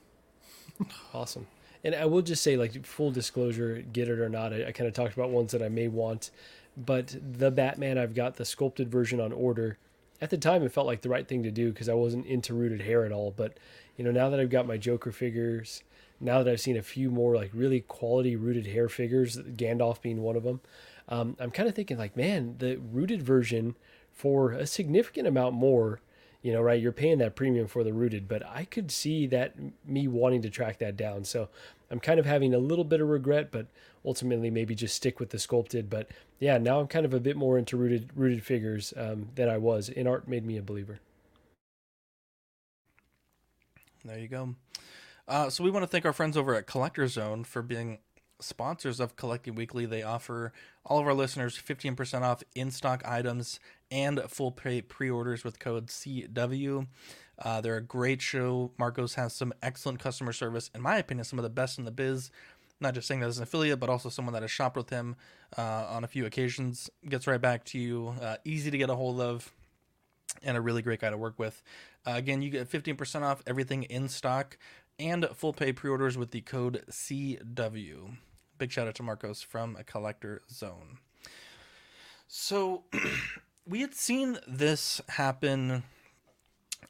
Awesome. 1.12 1.49
And 1.83 1.95
I 1.95 2.05
will 2.05 2.22
just 2.22 2.43
say, 2.43 2.57
like, 2.57 2.85
full 2.87 3.11
disclosure, 3.11 3.83
get 3.93 4.09
it 4.09 4.20
or 4.20 4.29
not, 4.29 4.53
I, 4.53 4.66
I 4.66 4.72
kind 4.72 4.87
of 4.87 4.95
talked 4.95 5.14
about 5.14 5.31
ones 5.31 5.51
that 5.53 5.62
I 5.62 5.68
may 5.68 5.89
want, 5.89 6.31
but 6.76 7.16
the 7.20 7.51
Batman, 7.51 7.99
I've 7.99 8.14
got 8.14 8.37
the 8.37 8.45
sculpted 8.45 8.89
version 8.89 9.20
on 9.20 9.33
order. 9.33 9.79
At 10.21 10.31
the 10.31 10.39
time, 10.39 10.62
it 10.62 10.73
felt 10.73 10.87
like 10.87 11.03
the 11.03 11.09
right 11.09 11.27
thing 11.27 11.43
to 11.45 11.51
do 11.51 11.71
because 11.71 11.89
I 11.89 11.95
wasn't 11.95 12.27
into 12.27 12.55
rooted 12.55 12.83
hair 12.83 13.05
at 13.05 13.12
all. 13.12 13.33
But, 13.37 13.59
you 13.97 14.05
know, 14.05 14.11
now 14.11 14.31
that 14.31 14.41
I've 14.41 14.51
got 14.51 14.66
my 14.66 14.77
Joker 14.77 15.12
figures, 15.12 15.83
now 16.21 16.43
that 16.43 16.51
I've 16.51 16.61
seen 16.61 16.77
a 16.77 16.83
few 16.83 17.11
more, 17.11 17.37
like, 17.37 17.51
really 17.55 17.81
quality 17.81 18.35
rooted 18.35 18.66
hair 18.66 18.89
figures, 18.89 19.37
Gandalf 19.37 20.03
being 20.03 20.23
one 20.23 20.37
of 20.37 20.43
them, 20.43 20.61
um, 21.09 21.37
I'm 21.39 21.51
kind 21.51 21.69
of 21.69 21.75
thinking, 21.75 21.99
like, 21.99 22.16
man, 22.16 22.57
the 22.59 22.77
rooted 22.77 23.23
version 23.23 23.77
for 24.12 24.51
a 24.51 24.66
significant 24.66 25.29
amount 25.29 25.55
more 25.55 26.01
you 26.43 26.53
know, 26.53 26.62
right? 26.62 26.81
You're 26.81 26.93
paying 26.93 27.19
that 27.19 27.35
premium 27.35 27.66
for 27.66 27.83
the 27.83 27.93
rooted, 27.93 28.29
but 28.29 28.47
I 28.47 28.64
could 28.64 28.91
see 28.91 29.27
that 29.27 29.55
me 29.85 30.07
wanting 30.07 30.43
to 30.43 30.51
track 30.51 30.79
that 30.79 30.97
down. 30.97 31.25
So 31.25 31.49
I'm 31.91 32.01
kind 32.01 32.21
of 32.21 32.27
having 32.27 32.55
a 32.55 32.59
little 32.59 32.85
bit 32.85 33.01
of 33.01 33.09
regret, 33.09 33.51
but 33.51 33.66
ultimately 34.09 34.51
maybe 34.51 34.75
just 34.75 34.97
stick 34.97 35.21
with 35.21 35.29
the 35.31 35.39
sculpted. 35.39 35.91
But 35.91 36.09
yeah, 36.41 36.57
now 36.57 36.81
I'm 36.81 36.87
kind 36.87 37.05
of 37.05 37.13
a 37.13 37.21
bit 37.21 37.37
more 37.37 37.59
into 37.59 37.77
rooted 37.77 38.11
rooted 38.17 38.43
figures 38.43 38.95
um, 38.97 39.29
than 39.35 39.49
I 39.51 39.59
was. 39.59 39.91
Inart 39.91 40.27
made 40.27 40.47
me 40.47 40.57
a 40.57 40.63
believer. 40.63 40.99
There 44.05 44.19
you 44.19 44.29
go. 44.29 44.55
Uh, 45.27 45.51
so 45.51 45.63
we 45.63 45.71
want 45.71 45.83
to 45.83 45.87
thank 45.87 46.07
our 46.07 46.15
friends 46.15 46.37
over 46.37 46.55
at 46.55 46.67
Collector 46.67 47.07
Zone 47.09 47.45
for 47.45 47.61
being 47.61 47.99
sponsors 48.41 48.99
of 49.01 49.17
Collecting 49.17 49.55
Weekly. 49.55 49.85
They 49.85 50.03
offer 50.03 50.55
all 50.87 50.99
of 50.99 51.07
our 51.07 51.13
listeners 51.13 51.59
15% 51.59 52.23
off 52.23 52.43
in 52.55 52.71
stock 52.71 53.03
items 53.05 53.61
and 53.91 54.21
full 54.29 54.53
pre 54.53 55.11
orders 55.11 55.45
with 55.45 55.59
code 55.59 55.89
CW. 55.89 56.87
Uh, 57.39 57.61
they're 57.61 57.77
a 57.77 57.83
great 57.83 58.23
show. 58.23 58.73
Marcos 58.79 59.15
has 59.15 59.35
some 59.35 59.53
excellent 59.63 60.01
customer 60.01 60.33
service, 60.33 60.71
in 60.75 60.81
my 60.81 60.97
opinion, 60.97 61.25
some 61.25 61.39
of 61.39 61.43
the 61.43 61.51
best 61.51 61.79
in 61.79 61.85
the 61.85 61.91
biz. 61.91 62.31
Not 62.81 62.95
just 62.95 63.09
saying 63.09 63.20
that 63.20 63.29
as 63.29 63.39
an 63.39 63.43
affiliate, 63.43 63.81
but 63.81 63.91
also 63.91 64.09
someone 64.09 64.33
that 64.35 64.43
has 64.43 64.51
shopped 64.51 64.76
with 64.76 64.91
him 64.91 65.16
uh, 65.57 65.87
on 65.89 66.05
a 66.05 66.07
few 66.07 66.26
occasions. 66.26 66.89
Gets 67.09 67.26
right 67.26 67.41
back 67.41 67.64
to 67.66 67.79
you. 67.79 68.14
Uh, 68.20 68.37
easy 68.45 68.70
to 68.70 68.79
get 68.79 68.89
a 68.89 68.95
hold 68.95 69.20
of, 69.20 69.53
and 70.43 70.57
a 70.57 70.61
really 70.61 70.83
great 70.83 71.01
guy 71.01 71.11
to 71.11 71.16
work 71.16 71.39
with. 71.39 71.62
Uh, 72.07 72.12
again, 72.14 72.41
you 72.43 72.51
get 72.51 72.70
15% 72.70 73.22
off 73.22 73.43
everything 73.47 73.83
in 73.85 74.09
stock 74.09 74.57
and 74.99 75.26
full 75.35 75.53
pay 75.53 75.72
pre 75.72 75.91
orders 75.91 76.16
with 76.16 76.31
the 76.31 76.41
code 76.41 76.85
CW. 76.91 78.16
Big 78.59 78.72
shout 78.72 78.89
out 78.89 78.95
to 78.97 79.03
Marcos 79.03 79.43
from 79.43 79.76
a 79.76 79.85
collector 79.85 80.43
zone. 80.51 80.99
So 82.26 82.85
we 83.66 83.81
had 83.81 83.95
seen 83.95 84.39
this 84.47 85.01
happen 85.09 85.85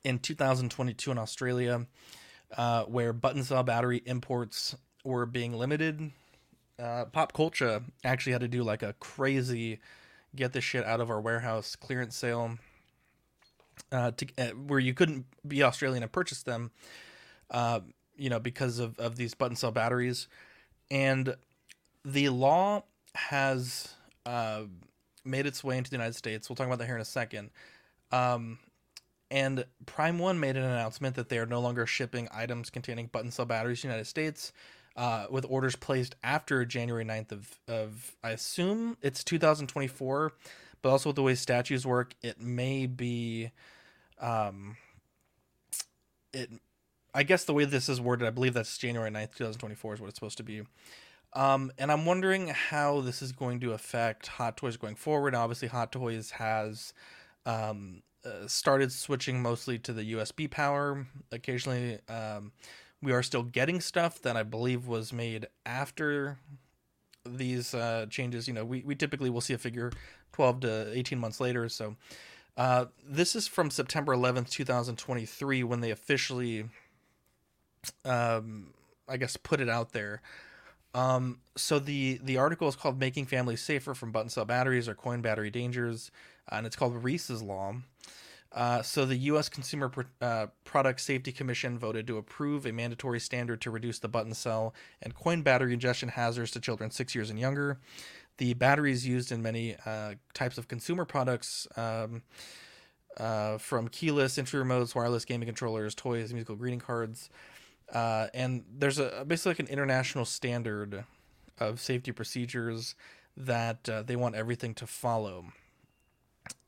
in 0.04 0.18
2022 0.18 1.10
in 1.10 1.18
Australia, 1.18 1.86
uh, 2.56 2.84
where 2.84 3.12
button 3.12 3.44
cell 3.44 3.62
battery 3.62 4.02
imports 4.06 4.76
were 5.04 5.26
being 5.26 5.52
limited. 5.52 6.10
Uh, 6.78 7.06
Pop 7.06 7.32
Culture 7.32 7.82
actually 8.04 8.32
had 8.32 8.40
to 8.40 8.48
do 8.48 8.62
like 8.62 8.82
a 8.82 8.94
crazy 8.94 9.80
get 10.36 10.52
this 10.52 10.64
shit 10.64 10.84
out 10.84 11.00
of 11.00 11.10
our 11.10 11.20
warehouse 11.20 11.74
clearance 11.74 12.16
sale, 12.16 12.58
uh, 13.90 14.10
to 14.12 14.26
uh, 14.38 14.48
where 14.50 14.78
you 14.78 14.94
couldn't 14.94 15.26
be 15.46 15.62
Australian 15.62 16.02
and 16.02 16.12
purchase 16.12 16.42
them, 16.42 16.70
uh, 17.50 17.80
you 18.16 18.30
know, 18.30 18.38
because 18.38 18.78
of 18.78 18.98
of 18.98 19.16
these 19.16 19.34
button 19.34 19.56
cell 19.56 19.70
batteries, 19.70 20.28
and 20.90 21.34
the 22.04 22.28
law 22.28 22.82
has 23.14 23.94
uh, 24.26 24.62
made 25.24 25.46
its 25.46 25.64
way 25.64 25.78
into 25.78 25.90
the 25.90 25.96
United 25.96 26.14
States. 26.14 26.48
We'll 26.48 26.56
talk 26.56 26.66
about 26.66 26.78
that 26.78 26.86
here 26.86 26.94
in 26.94 27.00
a 27.00 27.06
second. 27.06 27.50
Um, 28.12 28.58
and 29.30 29.66
Prime 29.84 30.18
One 30.18 30.40
made 30.40 30.56
an 30.56 30.64
announcement 30.64 31.16
that 31.16 31.28
they 31.28 31.38
are 31.38 31.46
no 31.46 31.60
longer 31.60 31.86
shipping 31.86 32.28
items 32.32 32.70
containing 32.70 33.06
button 33.06 33.30
cell 33.30 33.44
batteries 33.44 33.80
to 33.80 33.88
the 33.88 33.92
United 33.92 34.06
States, 34.06 34.52
uh, 34.98 35.26
with 35.30 35.46
orders 35.48 35.76
placed 35.76 36.16
after 36.24 36.64
January 36.64 37.04
9th 37.04 37.30
of, 37.30 37.58
of 37.68 38.16
I 38.24 38.30
assume 38.30 38.96
it's 39.00 39.22
2024, 39.22 40.32
but 40.82 40.88
also 40.88 41.10
with 41.10 41.16
the 41.16 41.22
way 41.22 41.36
statues 41.36 41.86
work, 41.86 42.14
it 42.20 42.40
may 42.40 42.86
be, 42.86 43.52
um, 44.20 44.76
it, 46.32 46.50
I 47.14 47.22
guess 47.22 47.44
the 47.44 47.54
way 47.54 47.64
this 47.64 47.88
is 47.88 48.00
worded, 48.00 48.26
I 48.26 48.30
believe 48.30 48.54
that's 48.54 48.76
January 48.76 49.08
9th, 49.08 49.36
2024 49.36 49.94
is 49.94 50.00
what 50.00 50.08
it's 50.08 50.16
supposed 50.16 50.38
to 50.38 50.42
be. 50.42 50.62
Um, 51.32 51.70
and 51.78 51.92
I'm 51.92 52.04
wondering 52.04 52.48
how 52.48 53.00
this 53.00 53.22
is 53.22 53.30
going 53.30 53.60
to 53.60 53.74
affect 53.74 54.26
Hot 54.26 54.56
Toys 54.56 54.76
going 54.76 54.96
forward. 54.96 55.32
Obviously, 55.32 55.68
Hot 55.68 55.92
Toys 55.92 56.32
has 56.32 56.92
um, 57.46 58.02
uh, 58.24 58.48
started 58.48 58.90
switching 58.90 59.40
mostly 59.42 59.78
to 59.78 59.92
the 59.92 60.14
USB 60.14 60.50
power. 60.50 61.06
Occasionally, 61.30 62.00
um, 62.08 62.50
we 63.02 63.12
are 63.12 63.22
still 63.22 63.42
getting 63.42 63.80
stuff 63.80 64.20
that 64.22 64.36
I 64.36 64.42
believe 64.42 64.86
was 64.86 65.12
made 65.12 65.46
after 65.64 66.38
these 67.24 67.74
uh, 67.74 68.06
changes. 68.10 68.48
You 68.48 68.54
know, 68.54 68.64
we, 68.64 68.82
we 68.84 68.94
typically 68.94 69.30
will 69.30 69.40
see 69.40 69.54
a 69.54 69.58
figure 69.58 69.92
12 70.32 70.60
to 70.60 70.92
18 70.96 71.18
months 71.18 71.40
later. 71.40 71.68
So, 71.68 71.96
uh, 72.56 72.86
this 73.04 73.36
is 73.36 73.46
from 73.46 73.70
September 73.70 74.14
11th, 74.14 74.50
2023, 74.50 75.62
when 75.62 75.80
they 75.80 75.92
officially, 75.92 76.64
um, 78.04 78.74
I 79.08 79.16
guess, 79.16 79.36
put 79.36 79.60
it 79.60 79.68
out 79.68 79.92
there. 79.92 80.20
Um, 80.94 81.38
so 81.54 81.78
the 81.78 82.18
the 82.22 82.38
article 82.38 82.66
is 82.66 82.74
called 82.74 82.98
"Making 82.98 83.26
Families 83.26 83.60
Safer 83.60 83.94
from 83.94 84.10
Button 84.10 84.30
Cell 84.30 84.46
Batteries 84.46 84.88
or 84.88 84.94
Coin 84.94 85.20
Battery 85.20 85.50
Dangers," 85.50 86.10
uh, 86.50 86.56
and 86.56 86.66
it's 86.66 86.76
called 86.76 87.04
Reese's 87.04 87.42
Law. 87.42 87.76
Uh, 88.52 88.80
so 88.82 89.04
the 89.04 89.16
U.S. 89.16 89.48
Consumer 89.48 89.88
Pro- 89.88 90.04
uh, 90.20 90.46
Product 90.64 91.00
Safety 91.00 91.32
Commission 91.32 91.78
voted 91.78 92.06
to 92.06 92.16
approve 92.16 92.64
a 92.64 92.72
mandatory 92.72 93.20
standard 93.20 93.60
to 93.60 93.70
reduce 93.70 93.98
the 93.98 94.08
button 94.08 94.32
cell 94.32 94.74
and 95.02 95.14
coin 95.14 95.42
battery 95.42 95.74
ingestion 95.74 96.08
hazards 96.08 96.50
to 96.52 96.60
children 96.60 96.90
six 96.90 97.14
years 97.14 97.28
and 97.28 97.38
younger. 97.38 97.78
The 98.38 98.54
batteries 98.54 99.06
used 99.06 99.32
in 99.32 99.42
many 99.42 99.76
uh, 99.84 100.14
types 100.32 100.58
of 100.58 100.68
consumer 100.68 101.04
products. 101.04 101.66
Um, 101.76 102.22
uh, 103.18 103.58
from 103.58 103.88
keyless 103.88 104.38
entry 104.38 104.62
remotes, 104.62 104.94
wireless 104.94 105.24
gaming 105.24 105.46
controllers, 105.46 105.92
toys, 105.92 106.32
musical 106.32 106.54
greeting 106.54 106.78
cards, 106.78 107.30
uh, 107.92 108.28
and 108.32 108.64
there's 108.72 109.00
a 109.00 109.24
basically 109.26 109.50
like 109.50 109.58
an 109.58 109.66
international 109.66 110.24
standard 110.24 111.04
of 111.58 111.80
safety 111.80 112.12
procedures 112.12 112.94
that 113.36 113.88
they 114.06 114.14
want 114.14 114.36
everything 114.36 114.72
to 114.72 114.86
follow. 114.86 115.46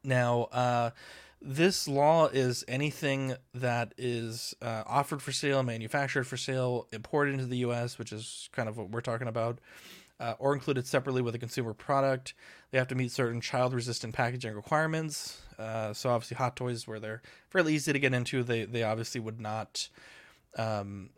Now, 0.03 0.93
this 1.43 1.89
law 1.89 2.27
is 2.27 2.65
anything 2.69 3.35
that 3.55 3.95
is 3.97 4.55
uh, 4.61 4.83
offered 4.87 5.23
for 5.23 5.33
sale, 5.33 5.63
manufactured 5.63 6.25
for 6.25 6.37
sale, 6.37 6.87
imported 6.93 7.35
into 7.35 7.47
the 7.47 7.59
U.S., 7.59 7.99
which 7.99 8.13
is 8.13 8.49
kind 8.53 8.69
of 8.69 8.77
what 8.77 8.91
we're 8.91 9.01
talking 9.01 9.29
about, 9.29 9.59
uh, 10.19 10.35
or 10.39 10.53
included 10.55 10.87
separately 10.87 11.23
with 11.23 11.35
a 11.35 11.39
consumer 11.39 11.73
product. 11.73 12.35
They 12.71 12.79
have 12.79 12.89
to 12.89 12.95
meet 12.95 13.11
certain 13.11 13.41
child-resistant 13.41 14.15
packaging 14.15 14.55
requirements. 14.55 15.41
Uh, 15.59 15.95
so 15.95 16.11
obviously, 16.11 16.37
hot 16.37 16.57
toys, 16.57 16.87
where 16.87 17.01
they're 17.01 17.23
fairly 17.49 17.75
easy 17.75 17.93
to 17.93 17.99
get 17.99 18.13
into, 18.13 18.43
they 18.43 18.65
they 18.65 18.83
obviously 18.83 19.21
would 19.21 19.41
not 19.41 19.89
um, 20.59 21.11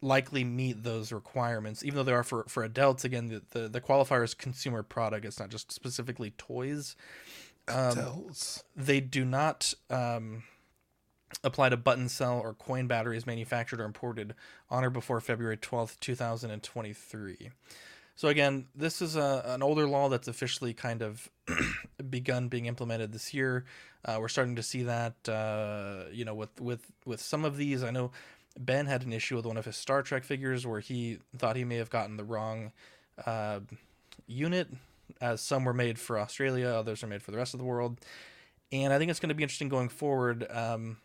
likely 0.00 0.44
meet 0.44 0.82
those 0.82 1.12
requirements, 1.12 1.84
even 1.84 1.96
though 1.96 2.04
they 2.04 2.12
are 2.12 2.22
for, 2.22 2.44
for 2.48 2.64
adults. 2.64 3.04
Again, 3.04 3.28
the, 3.28 3.42
the, 3.50 3.68
the 3.68 3.80
qualifier 3.80 4.24
is 4.24 4.34
consumer 4.34 4.82
product. 4.82 5.24
It's 5.24 5.40
not 5.40 5.48
just 5.48 5.72
specifically 5.72 6.32
toys. 6.38 6.96
Um, 7.70 8.32
they 8.76 9.00
do 9.00 9.24
not 9.24 9.74
um, 9.90 10.44
apply 11.44 11.68
to 11.70 11.76
button 11.76 12.08
cell 12.08 12.40
or 12.40 12.54
coin 12.54 12.86
batteries 12.86 13.26
manufactured 13.26 13.80
or 13.80 13.84
imported 13.84 14.34
on 14.70 14.84
or 14.84 14.90
before 14.90 15.20
February 15.20 15.56
12th, 15.56 16.00
2023. 16.00 17.50
So 18.16 18.28
again, 18.28 18.66
this 18.74 19.00
is 19.00 19.14
a, 19.14 19.42
an 19.46 19.62
older 19.62 19.86
law 19.86 20.08
that's 20.08 20.26
officially 20.26 20.74
kind 20.74 21.02
of 21.02 21.28
begun 22.10 22.48
being 22.48 22.66
implemented 22.66 23.12
this 23.12 23.32
year. 23.32 23.64
Uh, 24.04 24.18
we're 24.20 24.28
starting 24.28 24.56
to 24.56 24.62
see 24.62 24.82
that, 24.84 25.28
uh, 25.28 26.10
you 26.10 26.24
know, 26.24 26.34
with 26.34 26.60
with 26.60 26.90
with 27.04 27.20
some 27.20 27.44
of 27.44 27.56
these. 27.56 27.84
I 27.84 27.90
know 27.90 28.10
Ben 28.58 28.86
had 28.86 29.04
an 29.04 29.12
issue 29.12 29.36
with 29.36 29.46
one 29.46 29.56
of 29.56 29.64
his 29.64 29.76
Star 29.76 30.02
Trek 30.02 30.24
figures 30.24 30.66
where 30.66 30.80
he 30.80 31.18
thought 31.36 31.54
he 31.54 31.64
may 31.64 31.76
have 31.76 31.90
gotten 31.90 32.16
the 32.16 32.24
wrong 32.24 32.72
uh, 33.24 33.60
unit, 34.26 34.68
as 35.20 35.40
some 35.40 35.64
were 35.64 35.74
made 35.74 35.98
for 35.98 36.18
Australia, 36.18 36.68
others 36.68 37.02
are 37.02 37.06
made 37.06 37.22
for 37.22 37.30
the 37.30 37.36
rest 37.36 37.54
of 37.54 37.58
the 37.58 37.66
world. 37.66 38.00
And 38.70 38.92
I 38.92 38.98
think 38.98 39.10
it's 39.10 39.20
going 39.20 39.30
to 39.30 39.34
be 39.34 39.42
interesting 39.42 39.68
going 39.68 39.88
forward. 39.88 40.46
Um, 40.50 40.98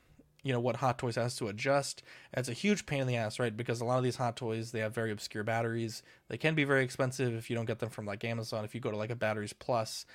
you 0.43 0.51
know 0.51 0.59
what 0.59 0.75
Hot 0.77 0.97
Toys 0.97 1.15
has 1.15 1.37
to 1.37 1.47
adjust. 1.47 2.03
It's 2.33 2.49
a 2.49 2.53
huge 2.53 2.85
pain 2.85 2.99
in 2.99 3.07
the 3.07 3.15
ass, 3.15 3.39
right? 3.39 3.55
Because 3.55 3.79
a 3.79 3.85
lot 3.85 3.97
of 3.97 4.03
these 4.03 4.17
Hot 4.17 4.35
Toys 4.35 4.71
they 4.71 4.79
have 4.79 4.93
very 4.93 5.11
obscure 5.11 5.43
batteries. 5.43 6.03
They 6.27 6.37
can 6.37 6.53
be 6.53 6.65
very 6.65 6.83
expensive 6.83 7.33
if 7.33 7.49
you 7.49 7.55
don't 7.55 7.65
get 7.65 7.79
them 7.79 7.89
from 7.89 8.05
like 8.05 8.25
Amazon. 8.25 8.65
If 8.65 8.75
you 8.75 8.81
go 8.81 8.91
to 8.91 8.97
like 8.97 9.09
a 9.09 9.15
Batteries 9.15 9.53
Plus, 9.53 10.05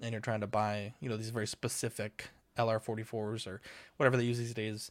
and 0.00 0.12
you're 0.12 0.20
trying 0.20 0.40
to 0.40 0.46
buy 0.46 0.94
you 1.00 1.08
know 1.08 1.16
these 1.16 1.30
very 1.30 1.48
specific 1.48 2.30
LR44s 2.56 3.46
or 3.46 3.60
whatever 3.96 4.16
they 4.16 4.24
use 4.24 4.38
these 4.38 4.54
days. 4.54 4.90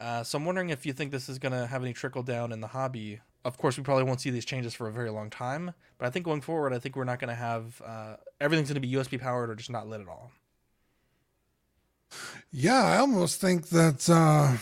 Uh, 0.00 0.22
so 0.22 0.38
I'm 0.38 0.44
wondering 0.44 0.70
if 0.70 0.86
you 0.86 0.92
think 0.92 1.12
this 1.12 1.28
is 1.28 1.38
going 1.38 1.52
to 1.52 1.66
have 1.66 1.82
any 1.82 1.92
trickle 1.92 2.22
down 2.22 2.50
in 2.52 2.60
the 2.60 2.68
hobby. 2.68 3.20
Of 3.44 3.58
course, 3.58 3.76
we 3.76 3.84
probably 3.84 4.04
won't 4.04 4.20
see 4.20 4.30
these 4.30 4.44
changes 4.44 4.74
for 4.74 4.88
a 4.88 4.92
very 4.92 5.10
long 5.10 5.28
time, 5.28 5.74
but 5.98 6.06
I 6.06 6.10
think 6.10 6.24
going 6.24 6.40
forward, 6.40 6.72
I 6.72 6.78
think 6.78 6.96
we're 6.96 7.04
not 7.04 7.18
going 7.18 7.28
to 7.28 7.34
have 7.34 7.82
uh, 7.84 8.16
everything's 8.40 8.68
going 8.68 8.80
to 8.80 8.86
be 8.86 8.94
USB 8.94 9.20
powered 9.20 9.50
or 9.50 9.54
just 9.54 9.70
not 9.70 9.86
lit 9.86 10.00
at 10.00 10.08
all. 10.08 10.32
Yeah, 12.50 12.82
I 12.82 12.98
almost 12.98 13.40
think 13.40 13.68
that 13.68 14.08
uh, 14.08 14.56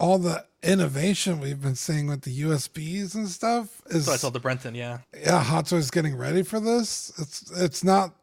all 0.00 0.18
the 0.18 0.44
innovation 0.62 1.40
we've 1.40 1.60
been 1.60 1.76
seeing 1.76 2.06
with 2.08 2.22
the 2.22 2.40
USBs 2.42 3.14
and 3.14 3.28
stuff 3.28 3.82
is. 3.86 4.06
So 4.06 4.12
I 4.12 4.16
told 4.16 4.32
the 4.32 4.40
Brenton, 4.40 4.74
yeah. 4.74 4.98
Yeah, 5.18 5.42
Hot 5.42 5.66
Toys 5.66 5.90
getting 5.90 6.16
ready 6.16 6.42
for 6.42 6.60
this. 6.60 7.12
It's 7.18 7.50
it's 7.52 7.84
not. 7.84 8.14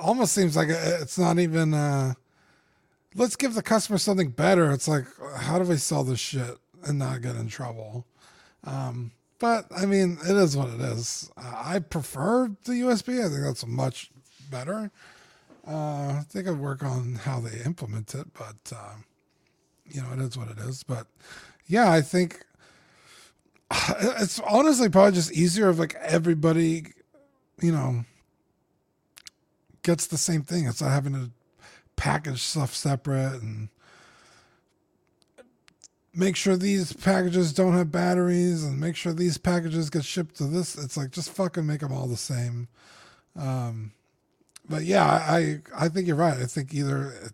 Almost 0.00 0.32
seems 0.32 0.56
like 0.56 0.68
it's 0.70 1.18
not 1.18 1.38
even. 1.38 1.74
Uh, 1.74 2.14
let's 3.14 3.36
give 3.36 3.54
the 3.54 3.62
customer 3.62 3.98
something 3.98 4.30
better. 4.30 4.70
It's 4.70 4.86
like, 4.86 5.06
how 5.36 5.58
do 5.58 5.64
we 5.64 5.76
sell 5.76 6.04
this 6.04 6.20
shit 6.20 6.56
and 6.84 6.98
not 6.98 7.22
get 7.22 7.36
in 7.36 7.48
trouble? 7.48 8.06
Um, 8.68 9.12
but 9.38 9.66
I 9.76 9.86
mean, 9.86 10.18
it 10.28 10.36
is 10.36 10.56
what 10.56 10.68
it 10.68 10.80
is. 10.80 11.30
I 11.36 11.78
prefer 11.78 12.48
the 12.64 12.72
USB. 12.72 13.24
I 13.24 13.28
think 13.28 13.42
that's 13.42 13.66
much 13.66 14.10
better. 14.50 14.90
Uh, 15.66 16.22
they 16.32 16.42
could 16.42 16.58
work 16.58 16.82
on 16.82 17.14
how 17.14 17.40
they 17.40 17.62
implement 17.64 18.14
it, 18.14 18.26
but 18.34 18.72
uh, 18.74 18.94
you 19.86 20.02
know, 20.02 20.08
it 20.12 20.18
is 20.20 20.36
what 20.36 20.48
it 20.48 20.58
is. 20.58 20.82
But 20.82 21.06
yeah, 21.66 21.90
I 21.90 22.00
think 22.00 22.44
it's 24.00 24.40
honestly 24.40 24.88
probably 24.88 25.12
just 25.12 25.32
easier 25.32 25.70
if 25.70 25.78
like 25.78 25.94
everybody, 25.96 26.92
you 27.60 27.72
know, 27.72 28.04
gets 29.82 30.06
the 30.06 30.18
same 30.18 30.42
thing. 30.42 30.66
It's 30.66 30.82
not 30.82 30.90
having 30.90 31.12
to 31.12 31.30
package 31.96 32.42
stuff 32.42 32.74
separate 32.74 33.40
and 33.42 33.68
make 36.18 36.34
sure 36.34 36.56
these 36.56 36.92
packages 36.92 37.52
don't 37.52 37.74
have 37.74 37.92
batteries 37.92 38.64
and 38.64 38.80
make 38.80 38.96
sure 38.96 39.12
these 39.12 39.38
packages 39.38 39.88
get 39.88 40.04
shipped 40.04 40.36
to 40.36 40.44
this. 40.44 40.76
It's 40.76 40.96
like 40.96 41.12
just 41.12 41.30
fucking 41.30 41.64
make 41.64 41.78
them 41.78 41.92
all 41.92 42.08
the 42.08 42.16
same. 42.16 42.66
Um, 43.36 43.92
but 44.68 44.82
yeah, 44.82 45.06
I 45.06 45.60
I 45.76 45.88
think 45.88 46.08
you're 46.08 46.16
right. 46.16 46.36
I 46.36 46.46
think 46.46 46.74
either 46.74 47.12
it, 47.12 47.32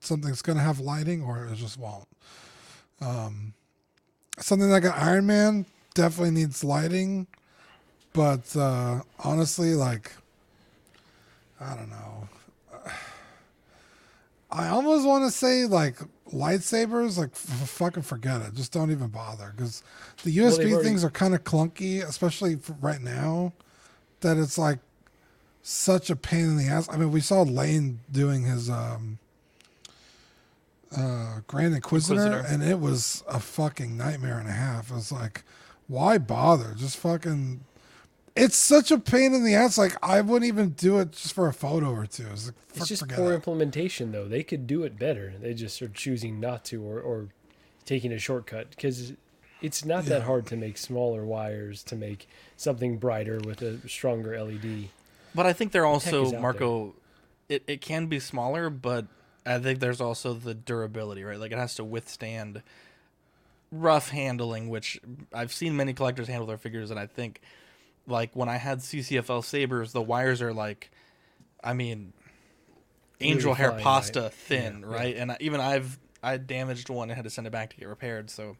something's 0.00 0.42
gonna 0.42 0.60
have 0.60 0.80
lighting 0.80 1.22
or 1.22 1.46
it 1.46 1.54
just 1.54 1.78
won't. 1.78 2.08
Um, 3.00 3.54
something 4.38 4.68
like 4.68 4.84
an 4.84 4.92
Iron 4.96 5.26
Man 5.26 5.64
definitely 5.94 6.32
needs 6.32 6.64
lighting, 6.64 7.28
but 8.12 8.54
uh, 8.56 9.02
honestly, 9.20 9.74
like 9.74 10.10
I 11.60 11.76
don't 11.76 11.90
know. 11.90 12.28
I 14.54 14.68
almost 14.68 15.04
want 15.06 15.24
to 15.24 15.30
say 15.30 15.66
like 15.66 15.96
lightsabers, 16.32 17.18
like 17.18 17.30
f- 17.32 17.68
fucking 17.68 18.04
forget 18.04 18.40
it. 18.40 18.54
Just 18.54 18.72
don't 18.72 18.90
even 18.92 19.08
bother 19.08 19.52
because 19.56 19.82
the 20.22 20.30
USB 20.38 20.70
already- 20.72 20.84
things 20.88 21.02
are 21.04 21.10
kind 21.10 21.34
of 21.34 21.42
clunky, 21.44 22.02
especially 22.02 22.58
right 22.80 23.00
now. 23.00 23.52
That 24.20 24.36
it's 24.38 24.56
like 24.56 24.78
such 25.62 26.08
a 26.08 26.16
pain 26.16 26.44
in 26.44 26.56
the 26.56 26.66
ass. 26.68 26.88
I 26.90 26.96
mean, 26.96 27.10
we 27.10 27.20
saw 27.20 27.42
Lane 27.42 27.98
doing 28.10 28.44
his 28.44 28.70
um, 28.70 29.18
uh, 30.96 31.40
Grand 31.46 31.74
Inquisitor, 31.74 32.22
Inquisitor. 32.22 32.46
and 32.54 32.62
it 32.62 32.78
was 32.80 33.22
a 33.28 33.40
fucking 33.40 33.96
nightmare 33.96 34.38
and 34.38 34.48
a 34.48 34.52
half. 34.52 34.90
It 34.90 34.94
was 34.94 35.10
like, 35.12 35.42
why 35.88 36.18
bother? 36.18 36.74
Just 36.76 36.96
fucking. 36.96 37.60
It's 38.36 38.56
such 38.56 38.90
a 38.90 38.98
pain 38.98 39.32
in 39.32 39.44
the 39.44 39.54
ass. 39.54 39.78
Like 39.78 39.96
I 40.02 40.20
wouldn't 40.20 40.48
even 40.48 40.70
do 40.70 40.98
it 40.98 41.12
just 41.12 41.32
for 41.34 41.46
a 41.46 41.52
photo 41.52 41.92
or 41.92 42.06
two. 42.06 42.26
It's, 42.32 42.46
like, 42.46 42.54
It's 42.74 42.88
just 42.88 43.08
poor 43.08 43.32
it. 43.32 43.36
implementation, 43.36 44.10
though. 44.12 44.26
They 44.26 44.42
could 44.42 44.66
do 44.66 44.82
it 44.82 44.98
better. 44.98 45.34
They 45.40 45.54
just 45.54 45.80
are 45.82 45.88
choosing 45.88 46.40
not 46.40 46.64
to, 46.66 46.82
or, 46.82 47.00
or 47.00 47.28
taking 47.84 48.12
a 48.12 48.18
shortcut 48.18 48.70
because 48.70 49.12
it's 49.62 49.84
not 49.84 50.06
that 50.06 50.22
hard 50.22 50.46
to 50.46 50.56
make 50.56 50.76
smaller 50.78 51.24
wires 51.24 51.82
to 51.84 51.96
make 51.96 52.28
something 52.56 52.98
brighter 52.98 53.38
with 53.38 53.62
a 53.62 53.86
stronger 53.88 54.42
LED. 54.42 54.88
But 55.34 55.46
I 55.46 55.52
think 55.52 55.72
they're 55.72 55.82
The 55.82 55.98
tech 55.98 56.06
is 56.08 56.14
also 56.14 56.36
out 56.36 56.42
Marco. 56.42 56.94
It 57.48 57.62
it 57.66 57.80
can 57.80 58.06
be 58.06 58.18
smaller, 58.18 58.68
but 58.68 59.06
I 59.46 59.58
think 59.58 59.78
there's 59.78 60.00
also 60.00 60.34
the 60.34 60.54
durability, 60.54 61.22
right? 61.22 61.38
Like 61.38 61.52
it 61.52 61.58
has 61.58 61.74
to 61.76 61.84
withstand 61.84 62.62
rough 63.70 64.10
handling, 64.10 64.68
which 64.68 65.00
I've 65.32 65.52
seen 65.52 65.76
many 65.76 65.92
collectors 65.92 66.26
handle 66.28 66.46
their 66.46 66.58
figures, 66.58 66.90
and 66.90 66.98
I 66.98 67.06
think 67.06 67.40
like 68.06 68.34
when 68.36 68.48
I 68.48 68.56
had 68.56 68.78
CCFL 68.80 69.44
sabers, 69.44 69.92
the 69.92 70.02
wires 70.02 70.42
are 70.42 70.52
like, 70.52 70.90
I 71.62 71.72
mean, 71.72 72.12
angel 73.20 73.54
hair 73.54 73.72
pasta 73.72 74.22
right? 74.22 74.32
thin, 74.32 74.80
Yeah, 74.80 74.86
right? 74.96 75.16
And 75.16 75.32
I- 75.32 75.36
even 75.40 75.60
I've 75.60 75.98
I 76.22 76.36
damaged 76.38 76.88
one 76.88 77.10
and 77.10 77.16
had 77.16 77.24
to 77.24 77.30
send 77.30 77.46
it 77.46 77.50
back 77.50 77.70
to 77.70 77.76
get 77.76 77.86
repaired. 77.88 78.30
So 78.30 78.56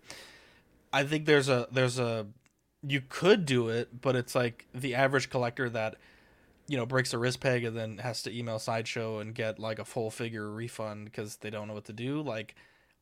I 0.92 1.04
think 1.04 1.26
there's 1.26 1.48
a 1.48 1.66
there's 1.72 1.98
a 1.98 2.26
you 2.86 3.00
could 3.08 3.46
do 3.46 3.68
it, 3.70 4.00
but 4.02 4.14
it's 4.16 4.34
like 4.34 4.66
the 4.74 4.94
average 4.94 5.30
collector 5.30 5.68
that 5.70 5.96
you 6.68 6.76
know 6.76 6.86
breaks 6.86 7.12
a 7.12 7.18
wrist 7.18 7.40
peg 7.40 7.64
and 7.64 7.76
then 7.76 7.98
has 7.98 8.22
to 8.22 8.36
email 8.36 8.58
sideshow 8.58 9.18
and 9.18 9.34
get 9.34 9.58
like 9.58 9.78
a 9.78 9.84
full 9.84 10.10
figure 10.10 10.50
refund 10.50 11.06
because 11.06 11.36
they 11.36 11.50
don't 11.50 11.68
know 11.68 11.74
what 11.74 11.86
to 11.86 11.92
do. 11.92 12.20
Like 12.22 12.54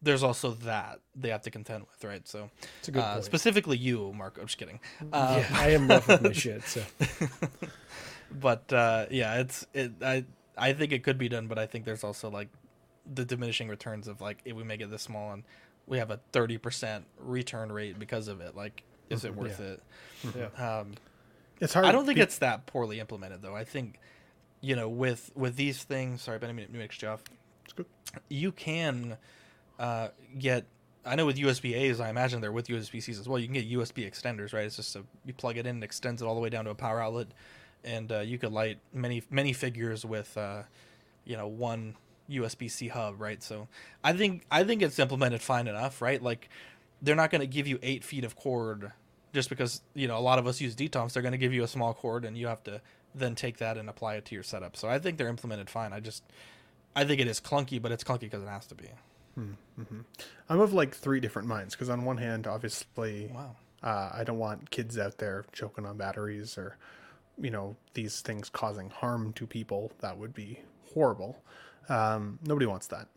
there's 0.02 0.22
also 0.22 0.50
that 0.52 1.00
they 1.14 1.28
have 1.30 1.42
to 1.42 1.50
contend 1.50 1.84
with, 1.88 2.02
right? 2.04 2.26
So 2.26 2.50
It's 2.80 2.88
a 2.88 2.90
good 2.90 3.00
uh, 3.00 3.12
point. 3.14 3.24
specifically 3.24 3.76
you, 3.76 4.12
Mark. 4.12 4.36
I'm 4.40 4.46
just 4.46 4.58
kidding. 4.58 4.80
Uh, 5.12 5.36
yeah, 5.40 5.46
I 5.58 5.70
am 5.70 5.88
rough 5.88 6.08
with 6.08 6.22
my 6.22 6.32
shit. 6.32 6.62
So 6.64 6.82
but 8.32 8.72
uh, 8.72 9.06
yeah, 9.10 9.40
it's 9.40 9.66
it. 9.74 9.92
I 10.02 10.24
I 10.56 10.72
think 10.72 10.92
it 10.92 11.02
could 11.02 11.18
be 11.18 11.28
done, 11.28 11.46
but 11.46 11.58
I 11.58 11.66
think 11.66 11.84
there's 11.84 12.04
also 12.04 12.30
like 12.30 12.48
the 13.12 13.24
diminishing 13.24 13.68
returns 13.68 14.08
of 14.08 14.20
like 14.20 14.38
if 14.44 14.54
we 14.56 14.64
make 14.64 14.80
it 14.80 14.90
this 14.90 15.02
small 15.02 15.32
and 15.32 15.44
we 15.86 15.98
have 15.98 16.10
a 16.10 16.20
thirty 16.32 16.58
percent 16.58 17.04
return 17.18 17.70
rate 17.72 17.98
because 17.98 18.28
of 18.28 18.40
it. 18.40 18.56
Like, 18.56 18.82
is 19.10 19.24
it 19.24 19.34
worth 19.34 19.60
Yeah. 19.60 19.66
it? 19.66 20.52
Yeah. 20.56 20.78
Um, 20.80 20.92
It's 21.60 21.74
hard. 21.74 21.86
I 21.86 21.92
don't 21.92 22.06
think 22.06 22.16
be- 22.16 22.22
it's 22.22 22.38
that 22.38 22.66
poorly 22.66 23.00
implemented 23.00 23.42
though. 23.42 23.54
I 23.56 23.64
think 23.64 23.98
you 24.60 24.76
know 24.76 24.88
with 24.88 25.30
with 25.34 25.56
these 25.56 25.82
things. 25.82 26.22
Sorry, 26.22 26.38
Benny, 26.38 26.52
me 26.54 26.66
mix 26.72 27.00
you 27.02 27.08
off. 27.08 27.22
It's 27.64 27.72
good. 27.72 27.86
You 28.28 28.52
can 28.52 29.16
uh, 29.82 30.08
get. 30.38 30.64
I 31.04 31.16
know 31.16 31.26
with 31.26 31.36
USB 31.36 31.74
A's, 31.74 31.98
I 31.98 32.08
imagine 32.10 32.40
they're 32.40 32.52
with 32.52 32.68
USB 32.68 33.02
C's 33.02 33.18
as 33.18 33.28
well. 33.28 33.36
You 33.36 33.46
can 33.46 33.54
get 33.54 33.68
USB 33.68 34.08
extenders, 34.08 34.52
right? 34.52 34.64
It's 34.64 34.76
just 34.76 34.94
a 34.94 35.02
you 35.24 35.34
plug 35.34 35.56
it 35.56 35.66
in, 35.66 35.78
it 35.78 35.84
extends 35.84 36.22
it 36.22 36.26
all 36.26 36.36
the 36.36 36.40
way 36.40 36.48
down 36.48 36.64
to 36.66 36.70
a 36.70 36.76
power 36.76 37.00
outlet, 37.02 37.26
and 37.82 38.10
uh, 38.12 38.20
you 38.20 38.38
could 38.38 38.52
light 38.52 38.78
many 38.92 39.22
many 39.28 39.52
figures 39.52 40.04
with, 40.04 40.38
uh, 40.38 40.62
you 41.24 41.36
know, 41.36 41.48
one 41.48 41.96
USB 42.30 42.70
C 42.70 42.86
hub, 42.86 43.20
right? 43.20 43.42
So 43.42 43.66
I 44.04 44.12
think 44.12 44.44
I 44.50 44.62
think 44.62 44.80
it's 44.82 45.00
implemented 45.00 45.42
fine 45.42 45.66
enough, 45.66 46.00
right? 46.00 46.22
Like 46.22 46.48
they're 47.02 47.16
not 47.16 47.30
going 47.30 47.40
to 47.40 47.48
give 47.48 47.66
you 47.66 47.80
eight 47.82 48.04
feet 48.04 48.24
of 48.24 48.36
cord 48.36 48.92
just 49.32 49.48
because 49.48 49.80
you 49.94 50.06
know 50.06 50.16
a 50.16 50.20
lot 50.20 50.38
of 50.38 50.46
us 50.46 50.60
use 50.60 50.76
Detolfs. 50.76 51.14
They're 51.14 51.22
going 51.22 51.32
to 51.32 51.38
give 51.38 51.52
you 51.52 51.64
a 51.64 51.68
small 51.68 51.94
cord, 51.94 52.24
and 52.24 52.38
you 52.38 52.46
have 52.46 52.62
to 52.64 52.80
then 53.12 53.34
take 53.34 53.58
that 53.58 53.76
and 53.76 53.90
apply 53.90 54.14
it 54.14 54.24
to 54.26 54.34
your 54.36 54.44
setup. 54.44 54.76
So 54.76 54.88
I 54.88 55.00
think 55.00 55.18
they're 55.18 55.28
implemented 55.28 55.68
fine. 55.68 55.92
I 55.92 55.98
just 55.98 56.22
I 56.94 57.04
think 57.04 57.20
it 57.20 57.26
is 57.26 57.40
clunky, 57.40 57.82
but 57.82 57.90
it's 57.90 58.04
clunky 58.04 58.20
because 58.20 58.44
it 58.44 58.48
has 58.48 58.66
to 58.66 58.76
be. 58.76 58.88
I'm 59.36 60.60
of 60.60 60.72
like 60.72 60.94
three 60.94 61.20
different 61.20 61.48
minds 61.48 61.74
because 61.74 61.88
on 61.90 62.04
one 62.04 62.18
hand, 62.18 62.46
obviously, 62.46 63.30
Wow. 63.34 63.56
uh, 63.82 64.10
I 64.12 64.24
don't 64.24 64.38
want 64.38 64.70
kids 64.70 64.98
out 64.98 65.18
there 65.18 65.44
choking 65.52 65.86
on 65.86 65.96
batteries 65.96 66.58
or, 66.58 66.76
you 67.40 67.50
know, 67.50 67.76
these 67.94 68.20
things 68.20 68.48
causing 68.50 68.90
harm 68.90 69.32
to 69.34 69.46
people. 69.46 69.92
That 70.00 70.18
would 70.18 70.34
be 70.34 70.60
horrible. 70.94 71.42
Um, 71.88 72.38
nobody 72.44 72.66
wants 72.66 72.86
that. 72.88 73.08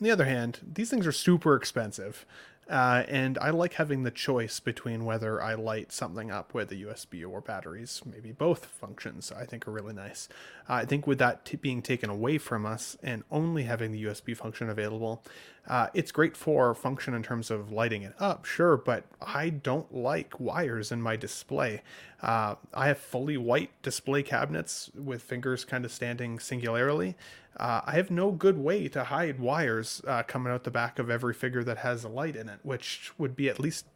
On 0.00 0.04
the 0.04 0.10
other 0.10 0.24
hand, 0.24 0.60
these 0.74 0.90
things 0.90 1.06
are 1.06 1.12
super 1.12 1.54
expensive. 1.54 2.24
Uh, 2.72 3.04
and 3.06 3.36
I 3.36 3.50
like 3.50 3.74
having 3.74 4.02
the 4.02 4.10
choice 4.10 4.58
between 4.58 5.04
whether 5.04 5.42
I 5.42 5.52
light 5.52 5.92
something 5.92 6.30
up 6.30 6.54
with 6.54 6.72
a 6.72 6.76
USB 6.76 7.22
or 7.22 7.42
batteries. 7.42 8.00
Maybe 8.06 8.32
both 8.32 8.64
functions 8.64 9.30
I 9.30 9.44
think 9.44 9.68
are 9.68 9.70
really 9.70 9.92
nice. 9.92 10.26
Uh, 10.70 10.74
I 10.76 10.86
think 10.86 11.06
with 11.06 11.18
that 11.18 11.44
t- 11.44 11.58
being 11.58 11.82
taken 11.82 12.08
away 12.08 12.38
from 12.38 12.64
us 12.64 12.96
and 13.02 13.24
only 13.30 13.64
having 13.64 13.92
the 13.92 14.02
USB 14.04 14.34
function 14.34 14.70
available, 14.70 15.22
uh, 15.68 15.88
it's 15.92 16.10
great 16.10 16.34
for 16.34 16.74
function 16.74 17.12
in 17.12 17.22
terms 17.22 17.50
of 17.50 17.70
lighting 17.70 18.04
it 18.04 18.14
up, 18.18 18.46
sure, 18.46 18.78
but 18.78 19.04
I 19.20 19.50
don't 19.50 19.94
like 19.94 20.40
wires 20.40 20.90
in 20.90 21.02
my 21.02 21.16
display. 21.16 21.82
Uh, 22.22 22.54
I 22.72 22.86
have 22.86 22.98
fully 22.98 23.36
white 23.36 23.70
display 23.82 24.22
cabinets 24.22 24.90
with 24.94 25.22
fingers 25.22 25.66
kind 25.66 25.84
of 25.84 25.92
standing 25.92 26.38
singularly. 26.38 27.16
Uh, 27.56 27.82
I 27.84 27.92
have 27.92 28.10
no 28.10 28.30
good 28.30 28.58
way 28.58 28.88
to 28.88 29.04
hide 29.04 29.38
wires 29.38 30.02
uh, 30.06 30.22
coming 30.22 30.52
out 30.52 30.64
the 30.64 30.70
back 30.70 30.98
of 30.98 31.10
every 31.10 31.34
figure 31.34 31.62
that 31.64 31.78
has 31.78 32.04
a 32.04 32.08
light 32.08 32.36
in 32.36 32.48
it, 32.48 32.60
which 32.62 33.12
would 33.18 33.36
be 33.36 33.48
at 33.48 33.60
least 33.60 33.86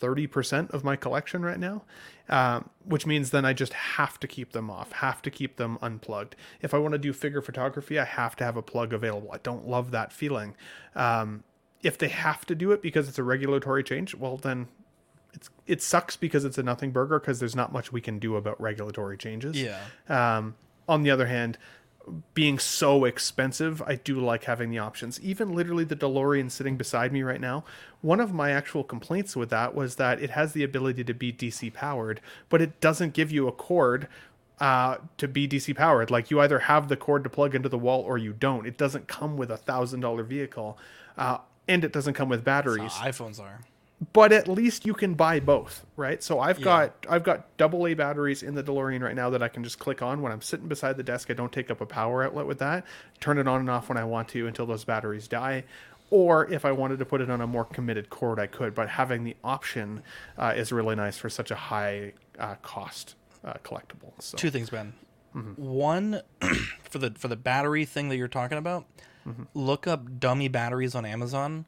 30% 0.00 0.70
of 0.70 0.84
my 0.84 0.96
collection 0.96 1.42
right 1.42 1.58
now, 1.58 1.82
um, 2.28 2.70
which 2.84 3.06
means 3.06 3.30
then 3.30 3.44
I 3.44 3.52
just 3.52 3.72
have 3.72 4.20
to 4.20 4.28
keep 4.28 4.52
them 4.52 4.70
off, 4.70 4.92
have 4.92 5.22
to 5.22 5.30
keep 5.30 5.56
them 5.56 5.78
unplugged. 5.80 6.36
If 6.60 6.74
I 6.74 6.78
want 6.78 6.92
to 6.92 6.98
do 6.98 7.12
figure 7.12 7.40
photography, 7.40 7.98
I 7.98 8.04
have 8.04 8.36
to 8.36 8.44
have 8.44 8.56
a 8.56 8.62
plug 8.62 8.92
available. 8.92 9.30
I 9.32 9.38
don't 9.38 9.66
love 9.66 9.90
that 9.92 10.12
feeling. 10.12 10.54
Um, 10.94 11.44
if 11.82 11.98
they 11.98 12.08
have 12.08 12.44
to 12.46 12.54
do 12.54 12.72
it 12.72 12.82
because 12.82 13.08
it's 13.08 13.18
a 13.18 13.22
regulatory 13.22 13.82
change, 13.84 14.14
well, 14.14 14.36
then 14.36 14.68
it's 15.32 15.50
it 15.66 15.82
sucks 15.82 16.16
because 16.16 16.44
it's 16.44 16.58
a 16.58 16.62
nothing 16.62 16.90
burger 16.90 17.20
because 17.20 17.38
there's 17.38 17.54
not 17.54 17.72
much 17.72 17.92
we 17.92 18.00
can 18.00 18.18
do 18.18 18.36
about 18.36 18.60
regulatory 18.60 19.16
changes. 19.16 19.60
Yeah. 19.60 19.80
Um, 20.08 20.56
on 20.88 21.02
the 21.02 21.10
other 21.10 21.26
hand, 21.26 21.58
being 22.34 22.58
so 22.58 23.04
expensive, 23.04 23.82
I 23.82 23.96
do 23.96 24.20
like 24.20 24.44
having 24.44 24.70
the 24.70 24.78
options. 24.78 25.20
Even 25.20 25.52
literally 25.52 25.84
the 25.84 25.96
DeLorean 25.96 26.50
sitting 26.50 26.76
beside 26.76 27.12
me 27.12 27.22
right 27.22 27.40
now, 27.40 27.64
one 28.00 28.20
of 28.20 28.32
my 28.32 28.50
actual 28.50 28.84
complaints 28.84 29.34
with 29.34 29.50
that 29.50 29.74
was 29.74 29.96
that 29.96 30.22
it 30.22 30.30
has 30.30 30.52
the 30.52 30.62
ability 30.62 31.04
to 31.04 31.14
be 31.14 31.32
DC 31.32 31.72
powered, 31.72 32.20
but 32.48 32.62
it 32.62 32.80
doesn't 32.80 33.12
give 33.12 33.32
you 33.32 33.48
a 33.48 33.52
cord 33.52 34.08
uh, 34.60 34.98
to 35.18 35.28
be 35.28 35.48
DC 35.48 35.74
powered. 35.76 36.10
Like 36.10 36.30
you 36.30 36.40
either 36.40 36.60
have 36.60 36.88
the 36.88 36.96
cord 36.96 37.24
to 37.24 37.30
plug 37.30 37.54
into 37.54 37.68
the 37.68 37.78
wall 37.78 38.02
or 38.02 38.18
you 38.18 38.32
don't. 38.32 38.66
It 38.66 38.78
doesn't 38.78 39.08
come 39.08 39.36
with 39.36 39.50
a 39.50 39.56
thousand 39.56 40.00
dollar 40.00 40.22
vehicle, 40.22 40.78
uh, 41.18 41.38
and 41.68 41.84
it 41.84 41.92
doesn't 41.92 42.14
come 42.14 42.28
with 42.28 42.44
batteries 42.44 42.92
iPhones 42.92 43.40
are. 43.40 43.60
But 44.12 44.32
at 44.32 44.46
least 44.46 44.84
you 44.84 44.92
can 44.94 45.14
buy 45.14 45.40
both, 45.40 45.86
right? 45.96 46.22
So 46.22 46.38
I've 46.38 46.58
Yeah. 46.58 46.64
got 46.64 47.06
I've 47.08 47.22
got 47.24 47.56
double 47.56 47.86
A 47.86 47.94
batteries 47.94 48.42
in 48.42 48.54
the 48.54 48.62
DeLorean 48.62 49.00
right 49.02 49.14
now 49.14 49.30
that 49.30 49.42
I 49.42 49.48
can 49.48 49.64
just 49.64 49.78
click 49.78 50.02
on 50.02 50.20
when 50.22 50.32
I'm 50.32 50.42
sitting 50.42 50.68
beside 50.68 50.96
the 50.96 51.02
desk. 51.02 51.30
I 51.30 51.34
don't 51.34 51.52
take 51.52 51.70
up 51.70 51.80
a 51.80 51.86
power 51.86 52.22
outlet 52.22 52.46
with 52.46 52.58
that. 52.58 52.84
Turn 53.20 53.38
it 53.38 53.48
on 53.48 53.60
and 53.60 53.70
off 53.70 53.88
when 53.88 53.96
I 53.98 54.04
want 54.04 54.28
to 54.28 54.46
until 54.46 54.66
those 54.66 54.84
batteries 54.84 55.28
die. 55.28 55.64
Or 56.10 56.46
if 56.52 56.64
I 56.64 56.70
wanted 56.72 56.98
to 57.00 57.04
put 57.04 57.20
it 57.20 57.30
on 57.30 57.40
a 57.40 57.46
more 57.48 57.64
committed 57.64 58.10
cord, 58.10 58.38
I 58.38 58.46
could. 58.46 58.74
But 58.74 58.88
having 58.90 59.24
the 59.24 59.34
option 59.42 60.02
uh, 60.38 60.52
is 60.54 60.70
really 60.72 60.94
nice 60.94 61.16
for 61.18 61.28
such 61.28 61.50
a 61.50 61.56
high 61.56 62.12
uh, 62.38 62.54
cost 62.62 63.14
uh, 63.44 63.54
collectible. 63.64 64.12
So 64.20 64.36
Two 64.36 64.50
things, 64.50 64.70
Ben. 64.70 64.92
One 65.56 66.20
for 66.90 66.98
the 66.98 67.10
for 67.18 67.28
the 67.28 67.36
battery 67.36 67.84
thing 67.86 68.08
that 68.10 68.16
you're 68.16 68.28
talking 68.28 68.56
about, 68.58 68.86
look 69.54 69.86
up 69.86 70.20
dummy 70.20 70.48
batteries 70.48 70.94
on 70.94 71.04
Amazon. 71.04 71.64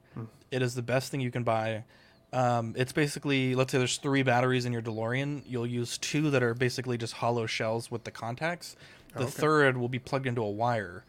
It 0.50 0.62
is 0.62 0.74
the 0.74 0.82
best 0.82 1.10
thing 1.10 1.20
you 1.20 1.30
can 1.30 1.42
buy. 1.42 1.84
Um, 2.32 2.74
it's 2.76 2.92
basically 2.92 3.54
let's 3.54 3.72
say 3.72 3.78
there's 3.78 3.96
three 3.96 4.22
batteries 4.22 4.66
in 4.66 4.72
your 4.72 4.82
DeLorean. 4.82 5.42
You'll 5.46 5.66
use 5.66 5.96
two 5.98 6.30
that 6.30 6.42
are 6.42 6.54
basically 6.54 6.98
just 6.98 7.14
hollow 7.14 7.46
shells 7.46 7.90
with 7.90 8.04
the 8.04 8.10
contacts. 8.10 8.76
The 9.14 9.22
Okay. 9.22 9.30
third 9.30 9.76
will 9.78 9.88
be 9.88 9.98
plugged 9.98 10.26
into 10.26 10.42
a 10.42 10.50
wire, 10.50 11.04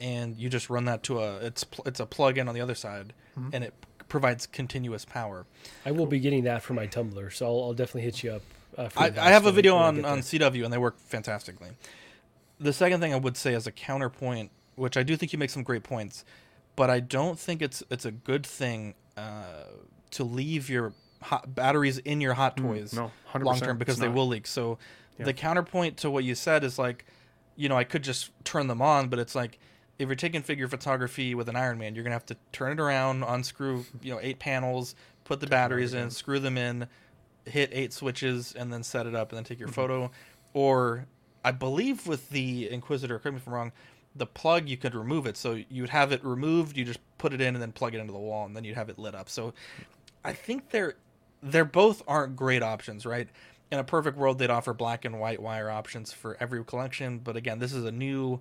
and 0.00 0.36
you 0.36 0.48
just 0.48 0.68
run 0.68 0.84
that 0.86 1.02
to 1.04 1.20
a 1.20 1.36
it's 1.36 1.64
it's 1.86 2.00
a 2.00 2.06
plug 2.06 2.38
in 2.38 2.48
on 2.48 2.54
the 2.54 2.60
other 2.60 2.74
side, 2.74 3.12
Mhm. 3.38 3.50
and 3.54 3.64
it 3.64 3.74
provides 4.08 4.46
continuous 4.46 5.04
power. 5.04 5.46
I 5.86 5.92
will 5.92 6.06
be 6.06 6.18
getting 6.18 6.42
that 6.44 6.62
for 6.62 6.74
my 6.74 6.86
Tumbler, 6.86 7.30
so 7.30 7.46
I'll, 7.46 7.64
I'll 7.66 7.74
definitely 7.74 8.02
hit 8.02 8.22
you 8.24 8.32
up. 8.32 8.42
Uh, 8.76 8.88
for 8.88 8.98
I, 9.00 9.06
I 9.16 9.30
have 9.30 9.46
a 9.46 9.52
video 9.52 9.76
on, 9.76 10.04
on. 10.04 10.18
CW 10.18 10.64
and 10.64 10.72
they 10.72 10.78
work 10.78 10.98
fantastically. 10.98 11.68
The 12.58 12.72
second 12.72 13.00
thing 13.00 13.14
I 13.14 13.16
would 13.16 13.36
say 13.36 13.54
as 13.54 13.68
a 13.68 13.72
counterpoint, 13.72 14.50
which 14.74 14.96
I 14.96 15.04
do 15.04 15.16
think 15.16 15.32
you 15.32 15.38
make 15.38 15.50
some 15.50 15.62
great 15.62 15.84
points, 15.84 16.24
but 16.74 16.90
I 16.90 16.98
don't 16.98 17.38
think 17.38 17.62
it's 17.62 17.84
it's 17.88 18.04
a 18.04 18.10
good 18.10 18.44
thing 18.44 18.94
uh, 19.16 19.64
to 20.14 20.24
leave 20.24 20.68
your 20.68 20.92
hot 21.22 21.54
batteries 21.54 21.98
in 21.98 22.20
your 22.20 22.34
hot 22.34 22.56
Mm, 22.56 22.62
toys 22.62 22.92
no, 22.94 23.12
long 23.40 23.60
term 23.60 23.78
because 23.78 23.98
they 23.98 24.08
will 24.08 24.26
leak. 24.28 24.46
So 24.46 24.78
Yeah. 25.18 25.26
the 25.26 25.32
counterpoint 25.32 25.96
to 25.98 26.10
what 26.10 26.24
you 26.24 26.34
said 26.34 26.64
is 26.64 26.78
like, 26.78 27.04
you 27.56 27.68
know, 27.68 27.76
I 27.76 27.84
could 27.84 28.02
just 28.02 28.30
turn 28.44 28.66
them 28.66 28.82
on, 28.82 29.08
but 29.08 29.18
it's 29.18 29.34
like 29.34 29.58
if 29.98 30.08
you're 30.08 30.16
taking 30.16 30.42
figure 30.42 30.66
photography 30.66 31.34
with 31.36 31.48
an 31.48 31.54
Iron 31.56 31.78
Man, 31.78 31.94
you're 31.94 32.02
gonna 32.04 32.14
have 32.14 32.26
to 32.26 32.36
turn 32.52 32.72
it 32.72 32.80
around, 32.80 33.22
unscrew, 33.22 33.84
you 34.02 34.12
know, 34.12 34.18
eight 34.20 34.38
panels, 34.40 34.94
put 35.24 35.40
the 35.40 35.46
batteries 35.46 35.94
in, 35.94 36.10
screw 36.10 36.40
them 36.40 36.58
in, 36.58 36.88
hit 37.46 37.70
eight 37.72 37.92
switches, 37.92 38.52
and 38.54 38.72
then 38.72 38.82
set 38.82 39.06
it 39.06 39.14
up, 39.14 39.30
and 39.30 39.36
then 39.36 39.44
take 39.44 39.58
your 39.60 39.68
Mm-hmm. 39.68 39.74
photo. 39.80 40.10
Or 40.52 41.06
I 41.44 41.52
believe 41.52 42.06
with 42.06 42.30
the 42.30 42.68
Inquisitor, 42.70 43.18
correct 43.18 43.34
me 43.34 43.40
if 43.40 43.46
I'm 43.46 43.54
wrong, 43.54 43.72
the 44.16 44.26
plug 44.26 44.68
you 44.68 44.76
could 44.76 44.94
remove 44.94 45.26
it, 45.26 45.36
so 45.36 45.58
you'd 45.68 45.90
have 45.90 46.10
it 46.12 46.24
removed, 46.24 46.76
you 46.76 46.84
just 46.84 47.00
put 47.18 47.32
it 47.32 47.40
in, 47.40 47.54
and 47.54 47.62
then 47.62 47.70
plug 47.72 47.94
it 47.94 47.98
into 47.98 48.12
the 48.12 48.18
wall, 48.18 48.46
and 48.46 48.56
then 48.56 48.64
you'd 48.64 48.76
have 48.76 48.88
it 48.88 48.98
lit 48.98 49.14
up. 49.14 49.28
So 49.28 49.54
I 50.24 50.32
think 50.32 50.70
they're 50.70 50.94
they're 51.42 51.64
both 51.64 52.02
aren't 52.08 52.36
great 52.36 52.62
options, 52.62 53.04
right? 53.04 53.28
In 53.70 53.78
a 53.78 53.84
perfect 53.84 54.16
world, 54.16 54.38
they'd 54.38 54.50
offer 54.50 54.72
black 54.72 55.04
and 55.04 55.20
white 55.20 55.42
wire 55.42 55.70
options 55.70 56.12
for 56.12 56.36
every 56.40 56.64
collection, 56.64 57.18
but 57.18 57.36
again, 57.36 57.58
this 57.58 57.72
is 57.72 57.84
a 57.84 57.92
new 57.92 58.40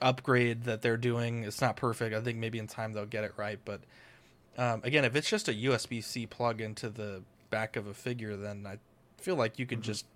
upgrade 0.00 0.64
that 0.64 0.82
they're 0.82 0.96
doing. 0.96 1.44
It's 1.44 1.60
not 1.60 1.76
perfect. 1.76 2.14
I 2.14 2.20
think 2.20 2.38
maybe 2.38 2.58
in 2.58 2.66
time 2.66 2.92
they'll 2.92 3.06
get 3.06 3.24
it 3.24 3.32
right, 3.36 3.58
but 3.64 3.80
um, 4.56 4.80
again, 4.84 5.04
if 5.04 5.14
it's 5.16 5.28
just 5.28 5.48
a 5.48 5.52
USB 5.52 6.02
C 6.02 6.26
plug 6.26 6.60
into 6.60 6.88
the 6.88 7.22
back 7.50 7.76
of 7.76 7.86
a 7.86 7.94
figure, 7.94 8.36
then 8.36 8.66
I 8.66 8.78
feel 9.18 9.36
like 9.36 9.58
you 9.58 9.66
could 9.66 9.82
just 9.82 10.06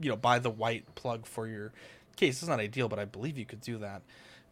you 0.00 0.10
know 0.10 0.16
buy 0.16 0.38
the 0.38 0.50
white 0.50 0.94
plug 0.94 1.26
for 1.26 1.46
your 1.46 1.72
case. 2.16 2.42
It's 2.42 2.48
not 2.48 2.60
ideal, 2.60 2.88
but 2.88 2.98
I 2.98 3.04
believe 3.04 3.38
you 3.38 3.46
could 3.46 3.60
do 3.60 3.78
that. 3.78 4.02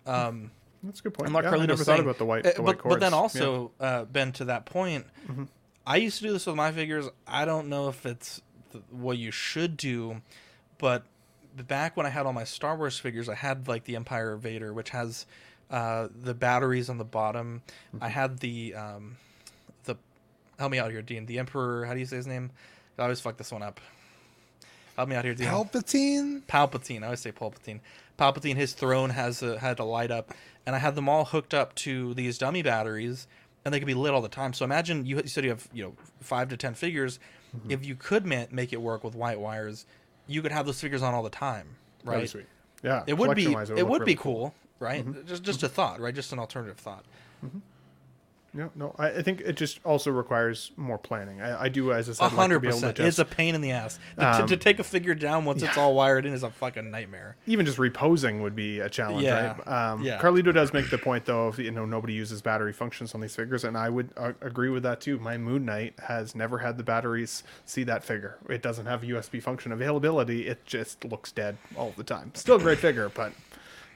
Um, 0.06 0.50
That's 0.86 1.00
a 1.00 1.02
good 1.02 1.14
point. 1.14 1.26
and 1.26 1.34
like 1.34 1.44
Yeah, 1.44 1.50
I 1.50 1.52
Carlito's 1.54 1.66
never 1.68 1.76
thought 1.84 1.84
saying- 1.86 2.00
about 2.02 2.18
the 2.18 2.24
white- 2.24 2.46
uh, 2.46 2.50
the 2.52 2.62
but, 2.62 2.64
white 2.84 2.90
but 2.90 3.00
then 3.00 3.12
cords. 3.12 3.36
also, 3.36 3.72
uh, 3.80 4.04
Ben, 4.04 4.32
to 4.32 4.44
that 4.46 4.64
point, 4.66 5.06
Mhm. 5.28 5.48
I 5.86 5.96
used 5.96 6.18
to 6.18 6.24
do 6.24 6.32
this 6.32 6.46
with 6.46 6.56
my 6.56 6.72
figures. 6.72 7.06
I 7.26 7.44
don't 7.44 7.68
know 7.68 7.88
if 7.88 8.04
it's 8.06 8.40
th- 8.72 8.82
what 8.90 9.18
you 9.18 9.30
should 9.30 9.76
do, 9.76 10.22
but 10.78 11.04
back 11.56 11.96
when 11.96 12.06
I 12.06 12.10
had 12.10 12.26
all 12.26 12.32
my 12.32 12.44
Star 12.44 12.76
Wars 12.76 12.98
figures, 12.98 13.28
I 13.28 13.34
had 13.34 13.68
like 13.68 13.84
the 13.84 13.96
Empire 13.96 14.36
Vader, 14.36 14.72
which 14.72 14.90
has 14.90 15.26
uh, 15.70 16.06
the 16.14 16.32
batteries 16.34 16.88
on 16.88 16.98
the 16.98 17.04
bottom. 17.04 17.62
Mm-hmm. 17.94 18.04
I 18.04 18.08
had 18.08 18.38
the 18.38 18.74
um, 18.74 19.16
the 19.84 19.96
help 20.58 20.70
me 20.70 20.78
out 20.78 20.90
here, 20.92 21.02
Dean. 21.02 21.26
The 21.26 21.38
Emperor. 21.40 21.84
How 21.86 21.92
do 21.94 21.98
you 22.00 22.06
say 22.06 22.16
his 22.16 22.26
name? 22.28 22.50
I 22.98 23.02
always 23.02 23.20
fuck 23.20 23.36
this 23.36 23.50
one 23.50 23.62
up. 23.62 23.80
Help 24.96 25.08
me 25.08 25.16
out 25.16 25.24
here, 25.24 25.34
Dean. 25.34 25.48
Palpatine. 25.48 26.42
Palpatine. 26.46 27.02
I 27.02 27.06
always 27.06 27.20
say 27.20 27.32
Palpatine. 27.32 27.80
Palpatine. 28.18 28.54
His 28.56 28.72
throne 28.72 29.10
has 29.10 29.42
a, 29.42 29.58
had 29.58 29.78
a 29.80 29.84
light 29.84 30.10
up, 30.10 30.32
and 30.66 30.74
I 30.74 30.78
had 30.80 30.94
them 30.94 31.08
all 31.08 31.24
hooked 31.24 31.54
up 31.54 31.74
to 31.76 32.12
these 32.14 32.36
dummy 32.38 32.62
batteries, 32.62 33.26
and 33.64 33.72
they 33.72 33.78
could 33.78 33.86
be 33.86 33.94
lit 33.94 34.12
all 34.12 34.22
the 34.22 34.28
time. 34.28 34.52
So 34.52 34.64
imagine 34.64 35.06
you, 35.06 35.16
you 35.16 35.28
said 35.28 35.44
you 35.44 35.50
have 35.50 35.68
you 35.72 35.84
know 35.84 35.92
five 36.20 36.48
to 36.50 36.56
ten 36.56 36.74
figures. 36.74 37.18
Mm-hmm. 37.56 37.70
If 37.70 37.86
you 37.86 37.94
could 37.94 38.26
ma- 38.26 38.46
make 38.50 38.72
it 38.72 38.80
work 38.82 39.04
with 39.04 39.14
white 39.14 39.40
wires, 39.40 39.86
you 40.26 40.42
could 40.42 40.52
have 40.52 40.66
those 40.66 40.80
figures 40.80 41.02
on 41.02 41.14
all 41.14 41.22
the 41.22 41.30
time, 41.30 41.76
right? 42.04 42.28
sweet. 42.28 42.46
Yeah, 42.82 43.04
it 43.06 43.16
would 43.16 43.34
be. 43.36 43.52
It 43.52 43.70
it 43.70 43.86
would, 43.86 43.86
would 43.86 43.98
be 44.00 44.12
really 44.12 44.14
cool. 44.16 44.34
cool, 44.34 44.54
right? 44.80 45.06
Mhm. 45.06 45.26
Just 45.26 45.42
just 45.42 45.62
a 45.62 45.68
thought, 45.68 46.00
right? 46.00 46.14
Just 46.14 46.32
an 46.32 46.38
alternative 46.38 46.76
thought. 46.76 47.04
Yeah, 48.56 48.68
no, 48.74 48.94
I, 48.98 49.08
I 49.10 49.22
think 49.22 49.40
it 49.42 49.56
just 49.56 49.80
also 49.84 50.10
requires 50.10 50.72
more 50.76 50.96
planning. 50.98 51.40
I, 51.42 51.64
I 51.64 51.68
do, 51.68 51.92
as 51.92 52.08
I 52.08 52.12
A 52.12 52.14
said, 52.14 52.22
like 52.24 52.30
to 52.32 52.36
hundred 52.36 52.60
be 52.60 52.68
able 52.68 52.78
to 52.78 52.80
percent. 52.86 52.96
just 52.96 53.08
It's 53.08 53.18
a 53.18 53.34
pain 53.34 53.54
in 53.54 53.60
the 53.60 53.72
ass. 53.72 53.98
To, 54.14 54.20
to- 54.20 54.42
Um, 54.42 54.46
to 54.48 54.56
take 54.56 54.78
a 54.78 54.84
figure 54.84 55.14
down 55.14 55.44
once 55.44 55.62
it's 55.62 55.76
all 55.76 55.94
wired 55.94 56.24
in 56.26 56.32
is 56.32 56.42
a 56.42 56.50
fucking 56.50 56.90
nightmare. 56.90 57.36
even 57.46 57.66
just 57.66 57.78
reposing 57.78 58.40
would 58.42 58.56
be 58.56 58.80
a 58.80 58.88
challenge, 58.88 59.24
Yeah, 59.24 59.56
right? 59.66 59.68
Um, 59.92 60.02
yeah. 60.02 60.18
Carlito 60.20 60.54
does 60.54 60.72
make 60.72 60.88
the 60.90 60.98
point 60.98 61.24
though, 61.26 61.48
of 61.48 61.58
you 61.58 61.70
know 61.70 61.84
nobody 61.84 62.14
uses 62.14 62.40
battery 62.42 62.72
functions 62.72 63.14
on 63.14 63.20
these 63.20 63.36
figures, 63.36 63.64
and 63.64 63.76
I 63.76 63.88
would 63.90 64.10
uh, 64.16 64.32
agree 64.40 64.70
with 64.70 64.82
that 64.84 65.00
too. 65.00 65.18
My 65.18 65.36
Moon 65.36 65.64
Knight 65.64 65.94
has 66.06 66.34
never 66.34 66.58
had 66.58 66.78
the 66.78 66.84
batteries 66.84 67.42
see 67.64 67.84
that 67.84 68.04
figure. 68.04 68.38
It 68.48 68.62
doesn't 68.62 68.86
have 68.86 69.02
USB 69.02 69.42
function 69.42 69.72
availability. 69.72 70.46
It 70.46 70.64
just 70.64 71.04
looks 71.04 71.30
dead 71.32 71.56
all 71.76 71.92
the 71.96 72.04
time. 72.04 72.30
Still 72.34 72.56
a 72.56 72.60
great 72.60 72.78
figure, 72.78 73.10
but 73.14 73.32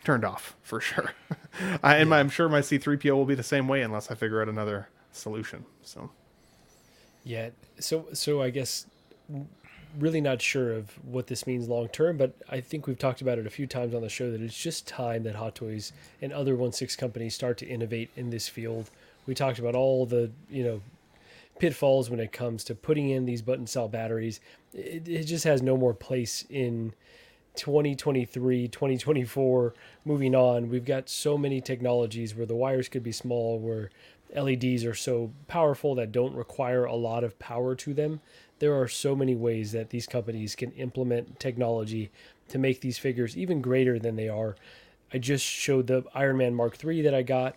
turned 0.05 0.25
off 0.25 0.57
for 0.63 0.81
sure. 0.81 1.13
I, 1.83 1.97
and 1.97 2.11
my, 2.11 2.21
I'm 2.21 2.31
sure 2.31 2.49
my 2.49 2.61
C3PO 2.61 3.15
will 3.15 3.25
be 3.25 3.35
the 3.35 3.43
same 3.43 3.69
way 3.69 3.83
unless 3.83 4.11
I 4.11 4.15
figure 4.15 4.41
out 4.43 4.49
another 4.49 4.89
solution. 5.13 5.65
So 5.83 6.11
Yeah. 7.25 7.51
So 7.79 8.07
so 8.13 8.43
I 8.43 8.51
guess 8.51 8.87
really 9.99 10.21
not 10.21 10.41
sure 10.41 10.73
of 10.73 10.91
what 11.05 11.27
this 11.27 11.47
means 11.47 11.69
long 11.69 11.89
term, 11.89 12.17
but 12.17 12.35
I 12.49 12.61
think 12.61 12.87
we've 12.87 12.99
talked 12.99 13.21
about 13.21 13.39
it 13.39 13.47
a 13.47 13.51
few 13.51 13.67
times 13.67 13.95
on 13.95 14.03
the 14.03 14.09
show 14.09 14.31
that 14.31 14.41
it's 14.41 14.61
just 14.61 14.87
time 14.87 15.25
that 15.25 15.35
Hot 15.35 15.55
Toys 15.55 15.93
and 16.23 16.33
other 16.33 16.55
one 16.55 16.73
six 16.73 16.97
companies 16.97 17.35
start 17.35 17.59
to 17.59 17.67
innovate 17.67 18.11
in 18.17 18.31
this 18.31 18.49
field. 18.49 18.91
We 19.27 19.35
talked 19.35 19.59
about 19.59 19.75
all 19.75 20.07
the 20.07 20.31
you 20.49 20.65
know 20.65 20.81
pitfalls 21.59 22.09
when 22.09 22.21
it 22.21 22.33
comes 22.33 22.65
to 22.65 22.75
putting 22.75 23.11
in 23.11 23.27
these 23.27 23.43
button 23.43 23.67
cell 23.67 23.89
batteries. 23.89 24.41
It, 24.73 25.07
it 25.07 25.25
just 25.25 25.45
has 25.45 25.61
no 25.61 25.77
more 25.77 25.93
place 25.93 26.45
in 26.49 26.95
2023, 27.57 28.69
2024, 28.69 29.75
moving 30.05 30.35
on. 30.35 30.69
We've 30.69 30.85
got 30.85 31.09
so 31.09 31.37
many 31.37 31.61
technologies 31.61 32.35
where 32.35 32.47
the 32.47 32.55
wires 32.55 32.89
could 32.89 33.03
be 33.03 33.13
small, 33.13 33.59
where 33.59 33.91
LEDs 34.35 34.85
are 34.85 34.95
so 34.95 35.33
powerful 35.49 35.95
that 35.97 36.13
don't 36.13 36.35
require 36.35 36.85
a 36.85 36.95
lot 36.95 37.25
of 37.25 37.39
power 37.39 37.75
to 37.77 37.95
them. 37.95 38.21
There 38.59 38.79
are 38.79 38.89
so 38.89 39.17
many 39.17 39.35
ways 39.35 39.73
that 39.73 39.91
these 39.91 40.07
companies 40.07 40.55
can 40.55 40.71
implement 40.73 41.41
technology 41.41 42.11
to 42.49 42.59
make 42.59 42.81
these 42.81 42.99
figures 42.99 43.37
even 43.37 43.61
greater 43.61 43.99
than 43.99 44.17
they 44.17 44.29
are. 44.29 44.57
I 45.13 45.19
just 45.19 45.45
showed 45.45 45.87
the 45.87 46.05
Iron 46.15 46.37
Man 46.37 46.55
Mark 46.55 46.83
III 46.83 47.03
that 47.03 47.15
I 47.15 47.23
got. 47.23 47.57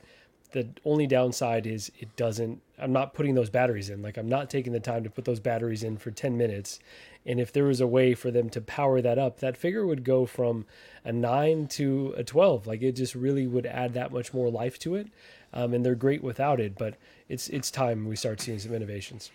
The 0.52 0.68
only 0.86 1.08
downside 1.08 1.66
is 1.66 1.92
it 2.00 2.16
doesn't, 2.16 2.62
I'm 2.80 2.94
not 2.94 3.14
putting 3.14 3.36
those 3.36 3.50
batteries 3.50 3.90
in. 3.90 4.02
Like, 4.02 4.18
I'm 4.18 4.30
not 4.30 4.50
taking 4.50 4.72
the 4.72 4.80
time 4.80 5.04
to 5.04 5.10
put 5.10 5.26
those 5.26 5.40
batteries 5.40 5.84
in 5.84 5.98
for 5.98 6.12
10 6.12 6.38
minutes. 6.38 6.80
And 7.26 7.40
if 7.40 7.54
there 7.54 7.64
was 7.64 7.80
a 7.80 7.88
way 7.88 8.14
for 8.14 8.32
them 8.32 8.50
to 8.50 8.62
power 8.62 9.02
that 9.02 9.18
up, 9.18 9.40
that 9.40 9.56
figure 9.56 9.86
would 9.86 10.04
go 10.04 10.26
from 10.26 10.66
a 11.06 11.12
9 11.12 11.68
to 11.68 12.14
a 12.18 12.24
12. 12.24 12.68
Like, 12.68 12.82
it 12.82 12.94
just 12.94 13.16
really 13.16 13.48
would 13.48 13.66
add 13.66 13.94
that 13.94 14.12
much 14.12 14.34
more 14.34 14.50
life 14.50 14.78
to 14.80 14.96
it. 14.96 15.08
Um, 15.54 15.74
and 15.74 15.86
they're 15.86 15.96
great 15.96 16.24
without 16.24 16.60
it, 16.60 16.76
but 16.78 16.96
it's 17.30 17.48
it's 17.50 17.70
time 17.70 18.08
we 18.08 18.16
start 18.16 18.42
seeing 18.42 18.58
some 18.58 18.74
innovations. 18.74 19.30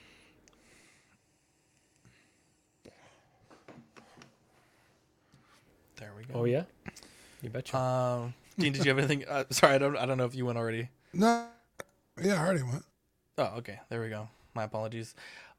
There 5.96 6.10
we 6.16 6.24
go. 6.24 6.40
Oh 6.40 6.44
yeah, 6.44 6.64
you 7.40 7.50
betcha. 7.50 7.76
Um, 7.76 8.34
Dean, 8.58 8.72
did 8.72 8.84
you 8.84 8.90
have 8.90 8.98
anything? 8.98 9.24
Uh, 9.28 9.44
sorry, 9.50 9.76
I 9.76 9.78
don't. 9.78 9.96
I 9.96 10.06
don't 10.06 10.18
know 10.18 10.24
if 10.24 10.34
you 10.34 10.44
went 10.44 10.58
already. 10.58 10.88
No. 11.12 11.46
Yeah, 12.20 12.34
I 12.34 12.44
already 12.44 12.64
went. 12.64 12.84
Oh, 13.38 13.54
okay. 13.58 13.78
There 13.88 14.00
we 14.00 14.08
go. 14.08 14.28
My 14.54 14.64
apologies. 14.64 15.14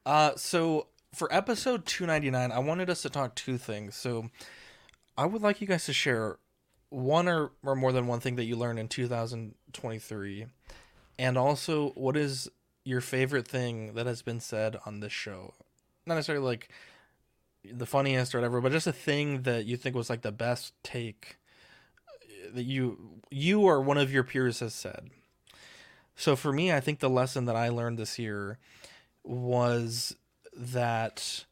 Uh, 0.05 0.31
so 0.35 0.87
for 1.13 1.31
episode 1.33 1.85
299, 1.85 2.51
I 2.51 2.59
wanted 2.59 2.89
us 2.89 3.01
to 3.01 3.09
talk 3.09 3.35
two 3.35 3.57
things. 3.57 3.95
So 3.95 4.29
I 5.17 5.25
would 5.25 5.41
like 5.41 5.61
you 5.61 5.67
guys 5.67 5.85
to 5.85 5.93
share 5.93 6.37
one 6.89 7.27
or, 7.27 7.51
or 7.63 7.75
more 7.75 7.91
than 7.91 8.07
one 8.07 8.19
thing 8.19 8.35
that 8.35 8.45
you 8.45 8.55
learned 8.55 8.79
in 8.79 8.87
2023. 8.87 10.45
And 11.17 11.37
also, 11.37 11.89
what 11.91 12.15
is 12.15 12.49
your 12.83 13.01
favorite 13.01 13.47
thing 13.47 13.93
that 13.93 14.05
has 14.05 14.21
been 14.21 14.39
said 14.39 14.77
on 14.85 14.99
this 14.99 15.11
show? 15.11 15.53
Not 16.05 16.15
necessarily 16.15 16.45
like 16.45 16.69
the 17.63 17.85
funniest 17.85 18.33
or 18.33 18.39
whatever, 18.39 18.61
but 18.61 18.71
just 18.71 18.87
a 18.87 18.93
thing 18.93 19.41
that 19.43 19.65
you 19.65 19.77
think 19.77 19.95
was 19.95 20.09
like 20.09 20.21
the 20.21 20.31
best 20.31 20.73
take 20.83 21.37
that 22.53 22.63
you 22.63 23.19
you 23.29 23.61
or 23.61 23.81
one 23.81 23.97
of 23.97 24.11
your 24.11 24.23
peers 24.23 24.59
has 24.61 24.73
said. 24.73 25.09
So 26.15 26.35
for 26.35 26.51
me, 26.51 26.71
I 26.71 26.79
think 26.79 26.99
the 26.99 27.09
lesson 27.09 27.45
that 27.45 27.55
I 27.55 27.69
learned 27.69 27.97
this 27.97 28.17
year 28.17 28.57
was 29.23 30.15
that 30.59 31.45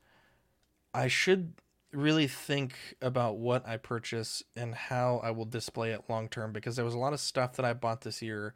I 0.94 1.08
should 1.08 1.54
really 1.94 2.28
think 2.28 2.76
about 3.02 3.38
what 3.38 3.68
I 3.68 3.78
purchase 3.78 4.44
and 4.56 4.76
how 4.76 5.22
I 5.24 5.32
will 5.32 5.46
display 5.46 5.92
it 5.92 6.04
long 6.10 6.28
term 6.28 6.52
because 6.52 6.76
there 6.76 6.86
was 6.86 6.94
a 6.94 7.00
lot 7.00 7.14
of 7.14 7.20
stuff 7.20 7.54
that 7.56 7.66
I 7.66 7.74
bought 7.74 8.02
this 8.02 8.22
year, 8.22 8.54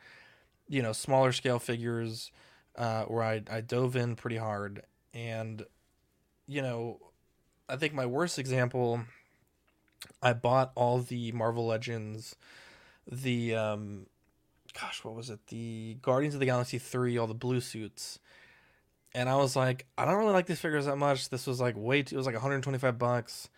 you 0.67 0.81
know, 0.81 0.91
smaller 0.91 1.31
scale 1.31 1.57
figures 1.57 2.31
uh, 2.75 3.03
where 3.05 3.23
I, 3.23 3.41
I 3.49 3.61
dove 3.61 3.95
in 3.95 4.15
pretty 4.15 4.37
hard. 4.37 4.83
And, 5.13 5.63
you 6.47 6.61
know, 6.61 6.99
I 7.69 7.77
think 7.77 7.93
my 7.93 8.05
worst 8.05 8.37
example 8.37 9.05
I 10.21 10.33
bought 10.33 10.71
all 10.75 10.99
the 10.99 11.31
Marvel 11.31 11.65
Legends, 11.67 12.35
the 13.09 13.55
um, 13.55 14.07
gosh, 14.79 15.03
what 15.03 15.15
was 15.15 15.29
it? 15.29 15.47
The 15.47 15.97
Guardians 16.01 16.33
of 16.33 16.39
the 16.39 16.45
Galaxy 16.45 16.77
three, 16.77 17.17
all 17.17 17.27
the 17.27 17.33
blue 17.33 17.61
suits, 17.61 18.19
and 19.13 19.29
I 19.29 19.35
was 19.35 19.55
like, 19.55 19.85
I 19.97 20.05
don't 20.05 20.15
really 20.17 20.33
like 20.33 20.45
these 20.45 20.59
figures 20.59 20.85
that 20.85 20.97
much. 20.97 21.29
This 21.29 21.47
was 21.47 21.59
like 21.59 21.75
way 21.77 22.03
too. 22.03 22.15
It 22.15 22.17
was 22.17 22.25
like 22.25 22.35
125 22.35 22.97
bucks. 22.97 23.49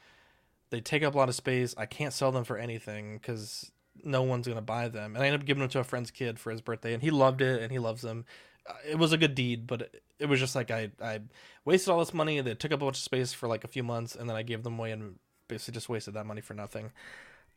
They 0.69 0.81
take 0.81 1.03
up 1.03 1.15
a 1.15 1.17
lot 1.17 1.29
of 1.29 1.35
space. 1.35 1.75
I 1.77 1.85
can't 1.85 2.13
sell 2.13 2.31
them 2.31 2.43
for 2.43 2.57
anything 2.57 3.17
because 3.17 3.71
no 4.03 4.23
one's 4.23 4.47
gonna 4.47 4.61
buy 4.61 4.89
them. 4.89 5.15
And 5.15 5.23
I 5.23 5.27
ended 5.27 5.41
up 5.41 5.47
giving 5.47 5.61
them 5.61 5.69
to 5.69 5.79
a 5.79 5.83
friend's 5.83 6.11
kid 6.11 6.39
for 6.39 6.51
his 6.51 6.61
birthday, 6.61 6.93
and 6.93 7.03
he 7.03 7.11
loved 7.11 7.41
it 7.41 7.61
and 7.61 7.71
he 7.71 7.79
loves 7.79 8.01
them. 8.01 8.25
Uh, 8.67 8.73
It 8.89 8.97
was 8.97 9.13
a 9.13 9.17
good 9.17 9.35
deed, 9.35 9.67
but 9.67 9.83
it, 9.83 10.03
it 10.19 10.25
was 10.27 10.39
just 10.39 10.55
like 10.55 10.71
I 10.71 10.91
I 11.01 11.21
wasted 11.65 11.89
all 11.89 11.99
this 11.99 12.13
money. 12.13 12.41
They 12.41 12.55
took 12.55 12.71
up 12.71 12.81
a 12.81 12.85
bunch 12.85 12.97
of 12.97 13.03
space 13.03 13.33
for 13.33 13.47
like 13.47 13.63
a 13.63 13.67
few 13.67 13.83
months, 13.83 14.15
and 14.15 14.29
then 14.29 14.35
I 14.37 14.43
gave 14.43 14.63
them 14.63 14.79
away 14.79 14.91
and 14.91 15.19
basically 15.47 15.75
just 15.75 15.89
wasted 15.89 16.15
that 16.15 16.25
money 16.25 16.41
for 16.41 16.53
nothing. 16.53 16.91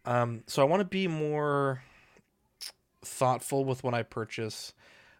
Um, 0.04 0.44
so 0.46 0.62
I 0.62 0.66
want 0.66 0.80
to 0.80 0.84
be 0.84 1.08
more 1.08 1.82
thoughtful 3.04 3.64
with 3.64 3.84
what 3.84 3.94
I 3.94 4.02
purchase. 4.02 4.72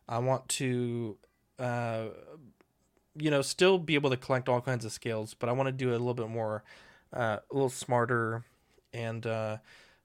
I 0.08 0.18
want 0.18 0.48
to, 0.50 1.16
uh, 1.58 2.06
you 3.18 3.30
know, 3.30 3.42
still 3.42 3.78
be 3.78 3.94
able 3.94 4.10
to 4.10 4.16
collect 4.16 4.48
all 4.48 4.60
kinds 4.60 4.84
of 4.84 4.92
scales, 4.92 5.34
but 5.34 5.48
I 5.48 5.52
want 5.52 5.68
to 5.68 5.72
do 5.72 5.90
a 5.90 5.92
little 5.92 6.14
bit 6.14 6.28
more, 6.28 6.62
uh, 7.12 7.38
a 7.50 7.54
little 7.54 7.70
smarter, 7.70 8.44
and 8.92 9.26
uh, 9.26 9.58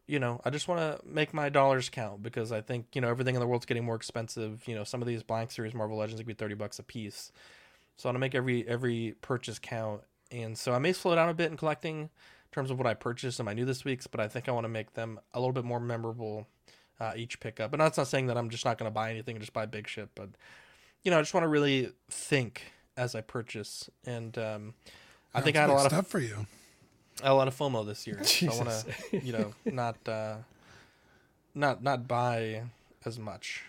you 0.08 0.20
know, 0.20 0.42
I 0.44 0.50
just 0.50 0.68
want 0.68 0.82
to 0.82 1.08
make 1.08 1.34
my 1.34 1.50
dollars 1.50 1.90
count 1.90 2.24
because 2.24 2.52
I 2.52 2.62
think 2.62 2.88
you 2.94 3.02
know 3.02 3.10
everything 3.10 3.36
in 3.36 3.42
the 3.42 3.48
world's 3.48 3.66
getting 3.66 3.86
more 3.86 3.96
expensive. 3.96 4.68
You 4.68 4.76
know, 4.76 4.84
some 4.84 5.02
of 5.02 5.08
these 5.08 5.24
blank 5.24 5.52
series 5.52 5.74
Marvel 5.74 5.98
Legends 5.98 6.20
could 6.20 6.28
be 6.28 6.34
thirty 6.34 6.56
bucks 6.56 6.80
a 6.80 6.84
piece, 6.84 7.32
so 7.98 8.08
I 8.08 8.10
want 8.10 8.16
to 8.16 8.20
make 8.20 8.36
every 8.36 8.68
every 8.68 9.16
purchase 9.22 9.60
count. 9.60 10.02
And 10.32 10.58
so 10.58 10.74
I 10.74 10.80
may 10.80 10.94
slow 10.94 11.16
down 11.16 11.30
a 11.30 11.34
bit 11.34 11.52
in 11.52 11.58
collecting 11.58 12.00
in 12.02 12.10
terms 12.54 12.72
of 12.72 12.78
what 12.78 12.88
I 12.88 12.94
purchased 12.94 13.40
in 13.40 13.46
my 13.46 13.54
new 13.54 13.66
this 13.66 13.84
week's, 13.84 14.08
but 14.08 14.22
I 14.22 14.28
think 14.28 14.48
I 14.48 14.52
want 14.52 14.64
to 14.64 14.70
make 14.70 14.94
them 14.94 15.20
a 15.34 15.40
little 15.40 15.54
bit 15.54 15.66
more 15.66 15.80
memorable 15.80 16.48
uh, 17.02 17.12
each 17.16 17.40
pickup. 17.40 17.74
And 17.74 17.82
that's 17.82 17.98
not 17.98 18.08
saying 18.08 18.28
that 18.28 18.38
I'm 18.38 18.50
just 18.50 18.64
not 18.64 18.78
going 18.78 18.90
to 18.90 18.94
buy 18.94 19.10
anything 19.10 19.36
and 19.36 19.42
just 19.42 19.54
buy 19.54 19.66
big 19.66 19.88
shit, 19.88 20.10
but 20.16 20.30
you 21.04 21.12
know, 21.12 21.18
I 21.18 21.22
just 21.22 21.34
want 21.34 21.44
to 21.44 21.50
really 21.50 21.92
think 22.10 22.62
as 22.98 23.16
I 23.16 23.22
purchase. 23.22 23.90
And 24.06 24.38
um, 24.38 24.74
I 25.34 25.42
think 25.42 25.58
I 25.58 25.62
had 25.62 25.70
a 25.70 25.74
lot 25.74 25.86
of 25.86 25.92
stuff 25.92 26.08
for 26.08 26.20
you. 26.20 26.46
I 27.22 27.28
had 27.28 27.32
a 27.32 27.36
lot 27.36 27.48
of 27.48 27.58
FOMO 27.58 27.86
this 27.86 28.08
year. 28.08 28.20
So 28.24 28.52
I 28.52 28.56
want 28.56 28.70
to, 28.70 29.20
you 29.20 29.34
know, 29.34 29.54
not 29.66 29.98
uh, 30.08 30.36
not 31.54 31.84
not 31.84 32.08
buy 32.08 32.64
as 33.06 33.20
much 33.20 33.64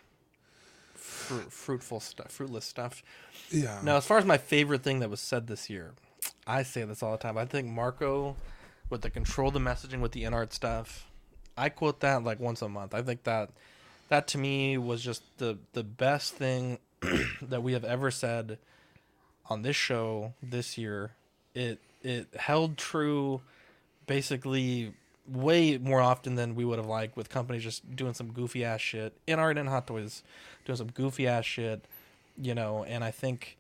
fruit, 0.94 1.52
fruitful 1.52 2.00
stuff, 2.00 2.30
fruitless 2.30 2.64
stuff. 2.64 3.02
Yeah. 3.50 3.80
Now, 3.82 3.96
as 3.96 4.06
far 4.06 4.18
as 4.18 4.24
my 4.24 4.38
favorite 4.38 4.82
thing 4.82 5.00
that 5.00 5.10
was 5.10 5.20
said 5.20 5.46
this 5.46 5.68
year, 5.68 5.92
I 6.46 6.62
say 6.62 6.84
this 6.84 7.02
all 7.02 7.12
the 7.12 7.18
time. 7.18 7.36
I 7.36 7.44
think 7.44 7.68
Marco, 7.68 8.36
with 8.90 9.02
the 9.02 9.10
control 9.10 9.50
the 9.50 9.58
messaging 9.58 10.00
with 10.00 10.12
the 10.12 10.22
Inart 10.22 10.52
stuff, 10.52 11.06
I 11.56 11.68
quote 11.68 12.00
that 12.00 12.24
like 12.24 12.40
once 12.40 12.62
a 12.62 12.68
month. 12.68 12.94
I 12.94 13.02
think 13.02 13.24
that 13.24 13.50
that 14.08 14.26
to 14.28 14.38
me 14.38 14.78
was 14.78 15.02
just 15.02 15.22
the 15.38 15.58
the 15.72 15.84
best 15.84 16.34
thing 16.34 16.78
that 17.42 17.62
we 17.62 17.72
have 17.72 17.84
ever 17.84 18.10
said 18.10 18.58
on 19.48 19.62
this 19.62 19.76
show 19.76 20.34
this 20.42 20.76
year. 20.78 21.12
It 21.54 21.78
it 22.02 22.28
held 22.36 22.76
true 22.76 23.40
basically 24.06 24.92
way 25.26 25.78
more 25.78 26.00
often 26.00 26.34
than 26.34 26.54
we 26.54 26.64
would 26.64 26.78
have 26.78 26.86
liked 26.86 27.16
with 27.16 27.28
companies 27.28 27.62
just 27.62 27.94
doing 27.94 28.14
some 28.14 28.32
goofy 28.32 28.64
ass 28.64 28.80
shit 28.80 29.12
Inart 29.28 29.58
and 29.58 29.68
hot 29.68 29.86
toys 29.86 30.22
doing 30.64 30.76
some 30.76 30.88
goofy 30.88 31.28
ass 31.28 31.44
shit 31.44 31.84
you 32.36 32.54
know 32.54 32.84
and 32.84 33.04
i 33.04 33.10
think 33.10 33.56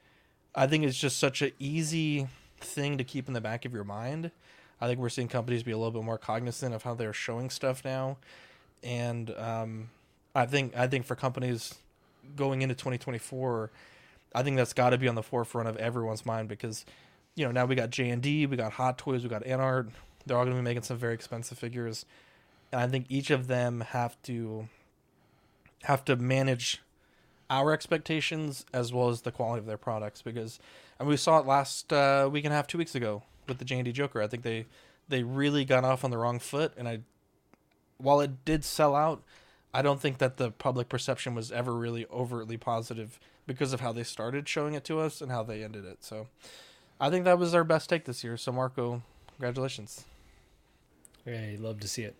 i 0.54 0.66
think 0.66 0.84
it's 0.84 0.98
just 0.98 1.18
such 1.18 1.40
an 1.40 1.52
easy 1.58 2.26
thing 2.58 2.98
to 2.98 3.04
keep 3.04 3.28
in 3.28 3.34
the 3.34 3.40
back 3.40 3.64
of 3.64 3.72
your 3.72 3.84
mind 3.84 4.32
i 4.80 4.86
think 4.88 4.98
we're 4.98 5.08
seeing 5.08 5.28
companies 5.28 5.62
be 5.62 5.70
a 5.70 5.76
little 5.76 5.92
bit 5.92 6.02
more 6.02 6.18
cognizant 6.18 6.74
of 6.74 6.82
how 6.82 6.94
they're 6.94 7.12
showing 7.12 7.48
stuff 7.48 7.84
now 7.84 8.16
and 8.82 9.30
um, 9.38 9.88
i 10.34 10.44
think 10.44 10.76
i 10.76 10.86
think 10.88 11.06
for 11.06 11.14
companies 11.14 11.76
going 12.34 12.62
into 12.62 12.74
2024 12.74 13.70
i 14.34 14.42
think 14.42 14.56
that's 14.56 14.72
got 14.72 14.90
to 14.90 14.98
be 14.98 15.08
on 15.08 15.14
the 15.14 15.22
forefront 15.22 15.68
of 15.68 15.76
everyone's 15.76 16.26
mind 16.26 16.48
because 16.48 16.84
you 17.34 17.44
know 17.44 17.52
now 17.52 17.64
we 17.64 17.74
got 17.74 17.90
j&d 17.90 18.46
we 18.46 18.56
got 18.56 18.72
hot 18.72 18.98
toys 18.98 19.22
we 19.22 19.28
got 19.28 19.44
Inart 19.44 19.90
they're 20.26 20.36
all 20.36 20.44
going 20.44 20.56
to 20.56 20.60
be 20.60 20.64
making 20.64 20.82
some 20.82 20.96
very 20.96 21.14
expensive 21.14 21.58
figures. 21.58 22.04
And 22.70 22.80
i 22.80 22.86
think 22.86 23.06
each 23.08 23.30
of 23.30 23.46
them 23.46 23.80
have 23.80 24.20
to 24.24 24.68
have 25.84 26.04
to 26.04 26.16
manage 26.16 26.80
our 27.50 27.72
expectations 27.72 28.64
as 28.72 28.92
well 28.92 29.08
as 29.08 29.22
the 29.22 29.32
quality 29.32 29.58
of 29.58 29.66
their 29.66 29.76
products 29.76 30.22
because 30.22 30.58
and 30.98 31.08
we 31.08 31.16
saw 31.16 31.38
it 31.38 31.46
last 31.46 31.92
uh, 31.92 32.28
week 32.30 32.44
and 32.44 32.52
a 32.52 32.56
half 32.56 32.66
two 32.66 32.78
weeks 32.78 32.94
ago 32.94 33.24
with 33.48 33.58
the 33.58 33.64
j&d 33.64 33.90
joker. 33.92 34.22
I 34.22 34.26
think 34.26 34.42
they 34.42 34.66
they 35.08 35.22
really 35.22 35.64
got 35.64 35.84
off 35.84 36.04
on 36.04 36.10
the 36.10 36.18
wrong 36.18 36.38
foot 36.38 36.72
and 36.76 36.88
i 36.88 37.00
while 37.98 38.20
it 38.20 38.44
did 38.44 38.64
sell 38.64 38.94
out 38.94 39.22
i 39.74 39.82
don't 39.82 40.00
think 40.00 40.18
that 40.18 40.36
the 40.36 40.50
public 40.50 40.88
perception 40.88 41.34
was 41.34 41.52
ever 41.52 41.74
really 41.74 42.06
overtly 42.10 42.56
positive 42.56 43.18
because 43.46 43.72
of 43.72 43.80
how 43.80 43.92
they 43.92 44.04
started 44.04 44.48
showing 44.48 44.74
it 44.74 44.84
to 44.84 45.00
us 45.00 45.20
and 45.20 45.30
how 45.30 45.42
they 45.42 45.62
ended 45.62 45.84
it 45.84 46.04
so 46.04 46.28
i 47.00 47.10
think 47.10 47.24
that 47.24 47.38
was 47.38 47.54
our 47.54 47.64
best 47.64 47.88
take 47.88 48.04
this 48.04 48.22
year 48.22 48.36
so 48.36 48.52
marco 48.52 49.02
congratulations 49.28 50.04
Hey, 51.24 51.56
love 51.60 51.78
to 51.80 51.88
see 51.88 52.02
it. 52.02 52.16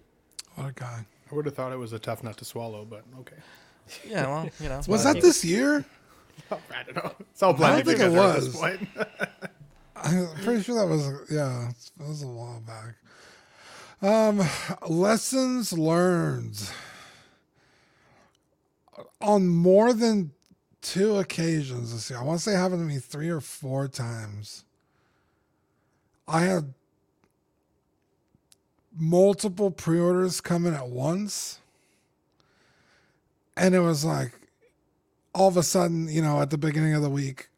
What 0.54 0.68
a 0.68 0.72
guy. 0.72 1.06
I 1.30 1.34
would 1.34 1.46
have 1.46 1.56
thought 1.56 1.72
it 1.72 1.78
was 1.78 1.92
a 1.92 1.98
tough 1.98 2.22
nut 2.22 2.36
to 2.36 2.44
swallow, 2.44 2.84
but 2.84 3.02
okay. 3.20 3.36
yeah 4.06 4.26
well 4.26 4.48
you 4.60 4.68
know 4.68 4.80
Was 4.88 5.04
that 5.04 5.20
this 5.20 5.44
year? 5.44 5.84
I 6.50 6.82
don't 6.84 6.96
know. 6.96 7.12
It's 7.32 7.42
all 7.42 7.60
I 7.64 7.82
don't 7.82 7.84
think 7.84 7.98
it 7.98 8.04
together 8.04 8.18
at 8.20 8.40
this 8.40 8.54
was. 8.54 8.88
I'm 9.96 10.28
pretty 10.44 10.62
sure 10.62 10.76
that 10.76 10.86
was 10.86 11.30
yeah, 11.30 11.70
that 11.98 12.08
was 12.08 12.22
a 12.22 12.28
while 12.28 12.60
back. 12.60 12.94
Um, 14.02 14.42
lessons 14.88 15.72
learned 15.72 16.70
on 19.20 19.48
more 19.48 19.92
than 19.92 20.32
two 20.82 21.16
occasions 21.16 21.92
this 21.92 22.10
year. 22.10 22.18
I 22.18 22.22
want 22.22 22.40
to 22.40 22.44
say 22.44 22.54
it 22.54 22.58
happened 22.58 22.80
to 22.80 22.94
me 22.94 22.98
three 22.98 23.30
or 23.30 23.40
four 23.40 23.88
times. 23.88 24.64
I 26.28 26.42
had 26.42 26.74
multiple 28.96 29.70
pre-orders 29.70 30.40
coming 30.40 30.74
at 30.74 30.88
once, 30.88 31.58
and 33.56 33.74
it 33.74 33.80
was 33.80 34.04
like 34.04 34.32
all 35.34 35.48
of 35.48 35.56
a 35.56 35.62
sudden, 35.62 36.08
you 36.08 36.20
know, 36.20 36.42
at 36.42 36.50
the 36.50 36.58
beginning 36.58 36.94
of 36.94 37.02
the 37.02 37.10
week, 37.10 37.48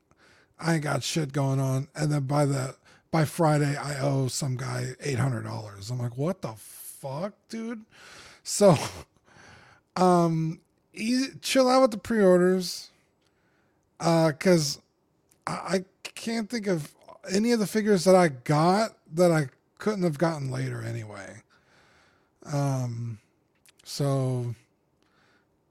I 0.60 0.74
ain't 0.74 0.84
got 0.84 1.02
shit 1.02 1.32
going 1.32 1.60
on, 1.60 1.88
and 1.94 2.12
then 2.12 2.22
by 2.22 2.46
the 2.46 2.76
by 3.10 3.24
Friday, 3.24 3.76
I 3.76 4.00
owe 4.00 4.28
some 4.28 4.56
guy 4.56 4.94
eight 5.00 5.18
hundred 5.18 5.42
dollars. 5.42 5.90
I'm 5.90 5.98
like, 5.98 6.16
what 6.16 6.42
the 6.42 6.54
fuck, 6.56 7.32
dude? 7.48 7.84
So, 8.42 8.76
um, 9.96 10.60
easy, 10.92 11.32
chill 11.40 11.68
out 11.68 11.82
with 11.82 11.90
the 11.90 11.98
pre-orders, 11.98 12.90
uh, 14.00 14.28
because 14.28 14.80
I, 15.46 15.52
I 15.52 15.84
can't 16.02 16.48
think 16.48 16.66
of 16.66 16.94
any 17.32 17.52
of 17.52 17.58
the 17.58 17.66
figures 17.66 18.04
that 18.04 18.14
I 18.14 18.28
got 18.28 18.96
that 19.14 19.30
I 19.30 19.48
couldn't 19.78 20.04
have 20.04 20.18
gotten 20.18 20.50
later 20.50 20.82
anyway. 20.82 21.42
Um, 22.52 23.18
so 23.84 24.54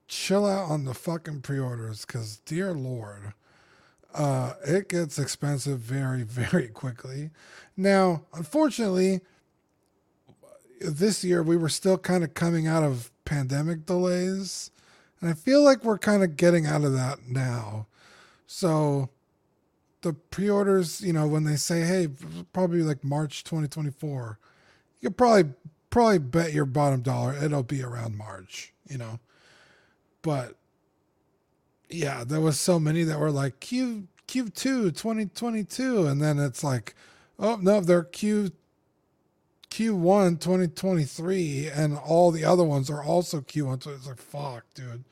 chill 0.07 0.45
out 0.45 0.69
on 0.69 0.85
the 0.85 0.93
fucking 0.93 1.41
pre-orders 1.41 2.05
because 2.05 2.37
dear 2.45 2.71
lord 2.73 3.33
uh 4.13 4.53
it 4.63 4.87
gets 4.87 5.17
expensive 5.17 5.79
very 5.79 6.21
very 6.23 6.67
quickly 6.67 7.31
now 7.75 8.21
unfortunately 8.33 9.21
this 10.79 11.23
year 11.23 11.41
we 11.41 11.57
were 11.57 11.69
still 11.69 11.97
kind 11.97 12.23
of 12.23 12.33
coming 12.35 12.67
out 12.67 12.83
of 12.83 13.11
pandemic 13.25 13.87
delays 13.87 14.69
and 15.19 15.31
i 15.31 15.33
feel 15.33 15.63
like 15.63 15.83
we're 15.83 15.97
kind 15.97 16.23
of 16.23 16.37
getting 16.37 16.67
out 16.67 16.83
of 16.83 16.93
that 16.93 17.17
now 17.27 17.87
so 18.53 19.09
the 20.01 20.13
pre-orders 20.13 21.01
you 21.01 21.13
know 21.13 21.27
when 21.27 21.43
they 21.43 21.55
say 21.55 21.81
hey 21.81 22.07
probably 22.51 22.81
like 22.81 23.03
march 23.03 23.43
2024 23.43 24.37
you 24.99 25.09
could 25.09 25.17
probably 25.17 25.53
probably 25.89 26.19
bet 26.19 26.53
your 26.53 26.65
bottom 26.65 27.01
dollar 27.01 27.33
it'll 27.33 27.63
be 27.63 27.81
around 27.81 28.17
march 28.17 28.73
you 28.87 28.97
know 28.97 29.19
but 30.23 30.55
yeah, 31.93 32.23
there 32.23 32.41
was 32.41 32.59
so 32.59 32.79
many 32.79 33.03
that 33.03 33.19
were 33.19 33.31
like 33.31 33.59
Q 33.59 34.07
Q2 34.27 34.95
2022 34.95 36.07
and 36.07 36.21
then 36.21 36.39
it's 36.39 36.63
like 36.63 36.95
oh 37.39 37.57
no, 37.57 37.79
they're 37.81 38.03
Q 38.03 38.51
Q1 39.69 40.39
2023 40.39 41.67
and 41.67 41.97
all 41.97 42.31
the 42.31 42.45
other 42.45 42.63
ones 42.63 42.89
are 42.89 43.03
also 43.03 43.41
Q1 43.41 43.83
so 43.83 43.91
it's 43.91 44.07
like 44.07 44.17
fuck, 44.17 44.65
dude. 44.73 45.03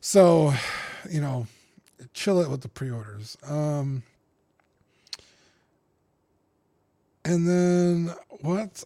So, 0.00 0.52
you 1.10 1.20
know, 1.20 1.46
chill 2.12 2.40
it 2.40 2.48
with 2.50 2.60
the 2.62 2.68
pre-orders. 2.68 3.36
Um 3.46 4.02
and 7.24 7.48
then 7.48 8.14
what 8.40 8.84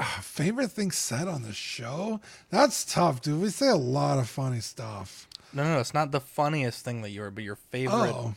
Ah, 0.00 0.20
favorite 0.22 0.70
thing 0.70 0.92
said 0.92 1.26
on 1.26 1.42
the 1.42 1.52
show? 1.52 2.20
That's 2.50 2.84
tough, 2.84 3.20
dude. 3.20 3.42
We 3.42 3.48
say 3.50 3.68
a 3.68 3.74
lot 3.74 4.20
of 4.20 4.28
funny 4.28 4.60
stuff. 4.60 5.26
no 5.52 5.64
no, 5.64 5.80
it's 5.80 5.94
not 5.94 6.12
the 6.12 6.20
funniest 6.20 6.84
thing 6.84 7.02
that 7.02 7.10
you 7.10 7.20
were 7.22 7.30
but 7.32 7.42
your 7.44 7.56
favorite 7.56 8.14
Oh. 8.14 8.34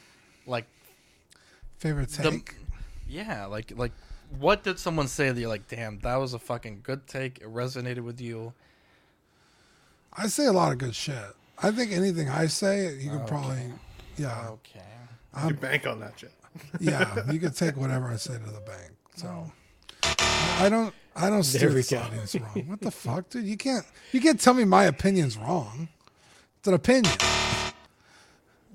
like 0.48 0.66
Favorite 1.78 2.10
the- 2.10 2.32
take? 2.32 2.56
yeah 3.08 3.46
like 3.46 3.74
like 3.76 3.92
what 4.40 4.64
did 4.64 4.80
someone 4.80 5.08
say 5.10 5.30
that 5.30 5.38
you're 5.40 5.50
like, 5.50 5.68
damn, 5.68 6.00
that 6.00 6.16
was 6.16 6.34
a 6.34 6.40
fucking 6.40 6.80
good 6.84 7.06
take. 7.06 7.40
It 7.40 7.54
resonated 7.54 8.00
with 8.00 8.22
you. 8.22 8.54
I 10.14 10.28
say 10.28 10.46
a 10.46 10.54
lot 10.54 10.72
of 10.72 10.78
good 10.78 10.96
shit. 10.96 11.36
I 11.64 11.72
think 11.72 11.92
anything 11.92 12.30
I 12.30 12.48
say, 12.48 12.96
you 12.96 13.10
could 13.12 13.20
Okay. 13.22 13.28
probably, 13.28 13.74
yeah. 14.18 14.48
Okay. 14.50 14.80
You 15.36 15.42
I'm- 15.42 15.56
bank 15.56 15.86
on 15.88 16.00
that 16.00 16.20
shit. 16.20 16.32
yeah, 16.82 17.32
you 17.32 17.40
could 17.40 17.56
take 17.56 17.78
whatever 17.78 18.08
I 18.10 18.18
say 18.18 18.34
to 18.34 18.40
the 18.52 18.60
bank. 18.62 18.92
So 19.16 19.52
I 20.04 20.68
don't, 20.70 20.94
I 21.16 21.30
don't 21.30 21.44
steer 21.44 21.62
There 21.62 21.70
we 21.70 21.76
this 21.76 21.94
audience 21.94 22.36
wrong. 22.36 22.64
What 22.68 22.82
the 22.82 22.92
fuck, 22.92 23.30
dude? 23.30 23.46
You 23.46 23.56
can't, 23.56 23.86
you 24.12 24.20
can't 24.20 24.38
tell 24.40 24.54
me 24.54 24.66
my 24.66 24.84
opinion's 24.86 25.38
wrong. 25.38 25.88
It's 26.60 26.68
an 26.68 26.74
opinion. 26.74 27.14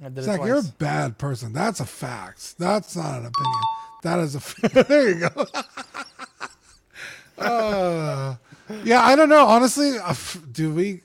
I 0.03 0.09
did 0.09 0.19
it 0.19 0.23
Zach, 0.23 0.41
you're 0.45 0.59
a 0.59 0.63
bad 0.79 1.19
person. 1.19 1.53
That's 1.53 1.81
a 1.81 1.85
fact. 1.87 2.59
That's 2.59 2.97
not 2.97 3.21
an 3.21 3.27
opinion. 3.27 3.61
That 4.03 4.19
is 4.21 4.35
a. 4.35 4.39
f- 4.39 4.87
there 4.89 5.09
you 5.11 5.29
go. 5.29 5.47
uh, 7.39 8.37
yeah, 8.85 9.03
I 9.03 9.17
don't 9.17 9.29
know. 9.29 9.47
Honestly, 9.47 9.99
uh, 9.99 10.11
f- 10.11 10.39
do 10.53 10.73
we? 10.73 11.03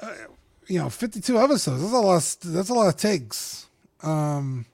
Uh, 0.00 0.12
you 0.66 0.78
know, 0.78 0.88
52 0.88 1.38
episodes. 1.38 1.82
That's 1.82 1.92
a 1.92 1.98
lot. 1.98 2.16
Of, 2.16 2.52
that's 2.52 2.68
a 2.68 2.74
lot 2.74 2.88
of 2.88 2.96
takes. 2.96 3.66
Um, 4.02 4.66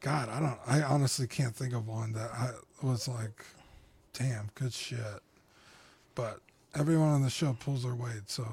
God, 0.00 0.28
I 0.28 0.40
don't. 0.40 0.58
I 0.66 0.82
honestly 0.82 1.26
can't 1.26 1.54
think 1.54 1.74
of 1.74 1.86
one 1.86 2.12
that 2.12 2.30
I 2.32 2.50
was 2.82 3.08
like, 3.08 3.44
damn, 4.12 4.50
good 4.54 4.72
shit. 4.72 4.98
But 6.14 6.40
everyone 6.74 7.08
on 7.08 7.22
the 7.22 7.30
show 7.30 7.56
pulls 7.58 7.84
their 7.84 7.94
weight, 7.94 8.28
so 8.28 8.46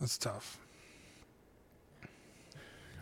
that's 0.00 0.18
tough. 0.18 0.58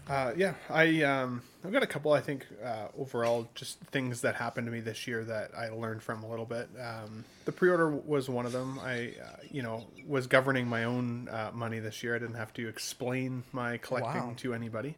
Uh, 0.08 0.32
yeah, 0.36 0.54
I 0.68 1.02
um, 1.02 1.42
I've 1.64 1.72
got 1.72 1.82
a 1.82 1.86
couple. 1.86 2.12
I 2.12 2.20
think 2.20 2.46
uh, 2.62 2.88
overall, 2.98 3.48
just 3.54 3.78
things 3.80 4.20
that 4.20 4.34
happened 4.34 4.66
to 4.66 4.72
me 4.72 4.80
this 4.80 5.06
year 5.06 5.24
that 5.24 5.50
I 5.56 5.70
learned 5.70 6.02
from 6.02 6.22
a 6.22 6.28
little 6.28 6.44
bit. 6.44 6.68
Um, 6.78 7.24
the 7.46 7.52
pre-order 7.52 7.88
was 7.90 8.28
one 8.28 8.44
of 8.44 8.52
them. 8.52 8.78
I, 8.80 9.14
uh, 9.22 9.36
you 9.50 9.62
know, 9.62 9.84
was 10.06 10.26
governing 10.26 10.66
my 10.66 10.84
own 10.84 11.28
uh, 11.28 11.50
money 11.54 11.78
this 11.78 12.02
year. 12.02 12.16
I 12.16 12.18
didn't 12.18 12.34
have 12.36 12.52
to 12.54 12.68
explain 12.68 13.44
my 13.52 13.78
collecting 13.78 14.28
Wow. 14.28 14.34
to 14.38 14.52
anybody, 14.52 14.96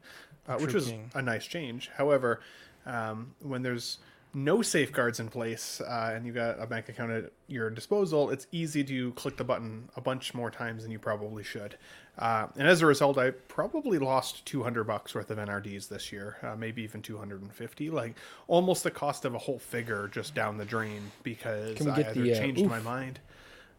uh, 0.49 0.57
which 0.59 0.75
was 0.75 0.93
a 1.15 1.23
nice 1.23 1.47
change. 1.47 1.89
However, 1.97 2.41
um, 2.85 3.35
when 3.41 3.63
there's 3.63 3.99
no 4.37 4.61
safeguards 4.61 5.19
in 5.19 5.29
place 5.29 5.81
uh, 5.81 6.13
and 6.15 6.27
you 6.27 6.33
got 6.33 6.61
a 6.61 6.67
bank 6.67 6.91
account 6.91 7.11
at 7.11 7.33
your 7.47 7.71
disposal, 7.71 8.29
it's 8.29 8.47
easy 8.53 8.85
to 8.85 9.11
click 9.13 9.39
the 9.39 9.45
button 9.45 9.89
a 9.97 10.01
bunch 10.01 10.35
more 10.35 10.51
times 10.51 10.83
than 10.83 10.93
you 10.93 10.99
probably 10.99 11.43
should. 11.43 11.75
Uh, 12.19 12.47
and 12.57 12.69
as 12.69 12.83
a 12.83 12.87
result, 12.87 13.17
I 13.17 13.31
probably 13.31 13.99
lost 13.99 14.45
200 14.45 14.85
bucks 14.85 15.15
worth 15.15 15.31
of 15.31 15.39
NRDs 15.39 15.89
this 15.89 16.13
year, 16.13 16.37
uh, 16.43 16.55
maybe 16.55 16.83
even 16.83 17.01
250, 17.01 17.89
like 17.89 18.15
almost 18.47 18.85
the 18.85 18.91
cost 18.91 19.25
of 19.25 19.35
a 19.35 19.39
whole 19.39 19.59
figure 19.59 20.09
just 20.09 20.35
down 20.35 20.59
the 20.59 20.67
drain 20.67 21.11
because 21.23 21.87
I 21.87 22.01
either 22.01 22.13
the, 22.13 22.33
uh, 22.35 22.39
changed 22.39 22.67
my 22.67 22.81
mind. 22.81 23.21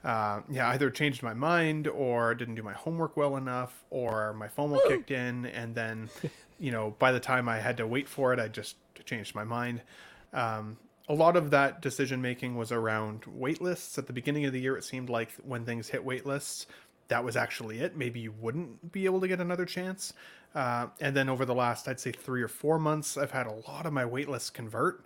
Uh, 0.03 0.41
yeah, 0.49 0.69
either 0.69 0.89
changed 0.89 1.21
my 1.21 1.35
mind 1.35 1.87
or 1.87 2.33
didn't 2.33 2.55
do 2.55 2.63
my 2.63 2.73
homework 2.73 3.15
well 3.15 3.37
enough, 3.37 3.83
or 3.91 4.33
my 4.33 4.47
FOMO 4.47 4.79
kicked 4.87 5.11
in, 5.11 5.45
and 5.47 5.75
then, 5.75 6.09
you 6.59 6.71
know, 6.71 6.95
by 6.97 7.11
the 7.11 7.19
time 7.19 7.47
I 7.47 7.59
had 7.59 7.77
to 7.77 7.85
wait 7.85 8.07
for 8.09 8.33
it, 8.33 8.39
I 8.39 8.47
just 8.47 8.75
changed 9.05 9.35
my 9.35 9.43
mind. 9.43 9.81
Um, 10.33 10.77
a 11.09 11.13
lot 11.13 11.37
of 11.37 11.51
that 11.51 11.81
decision 11.81 12.21
making 12.21 12.55
was 12.55 12.71
around 12.71 13.23
wait 13.27 13.61
lists. 13.61 13.97
At 13.97 14.07
the 14.07 14.13
beginning 14.13 14.45
of 14.45 14.53
the 14.53 14.59
year, 14.59 14.77
it 14.77 14.83
seemed 14.83 15.09
like 15.09 15.31
when 15.43 15.65
things 15.65 15.87
hit 15.87 16.03
wait 16.03 16.25
lists, 16.25 16.67
that 17.07 17.23
was 17.23 17.37
actually 17.37 17.79
it. 17.79 17.95
Maybe 17.95 18.19
you 18.19 18.33
wouldn't 18.33 18.91
be 18.91 19.05
able 19.05 19.21
to 19.21 19.27
get 19.27 19.39
another 19.39 19.65
chance. 19.65 20.13
Uh, 20.53 20.87
and 20.99 21.15
then 21.15 21.29
over 21.29 21.45
the 21.45 21.55
last, 21.55 21.87
I'd 21.87 21.99
say 21.99 22.11
three 22.11 22.41
or 22.41 22.47
four 22.47 22.79
months, 22.79 23.17
I've 23.17 23.31
had 23.31 23.47
a 23.47 23.53
lot 23.67 23.85
of 23.85 23.93
my 23.93 24.05
wait 24.05 24.27
lists 24.27 24.49
convert 24.49 25.05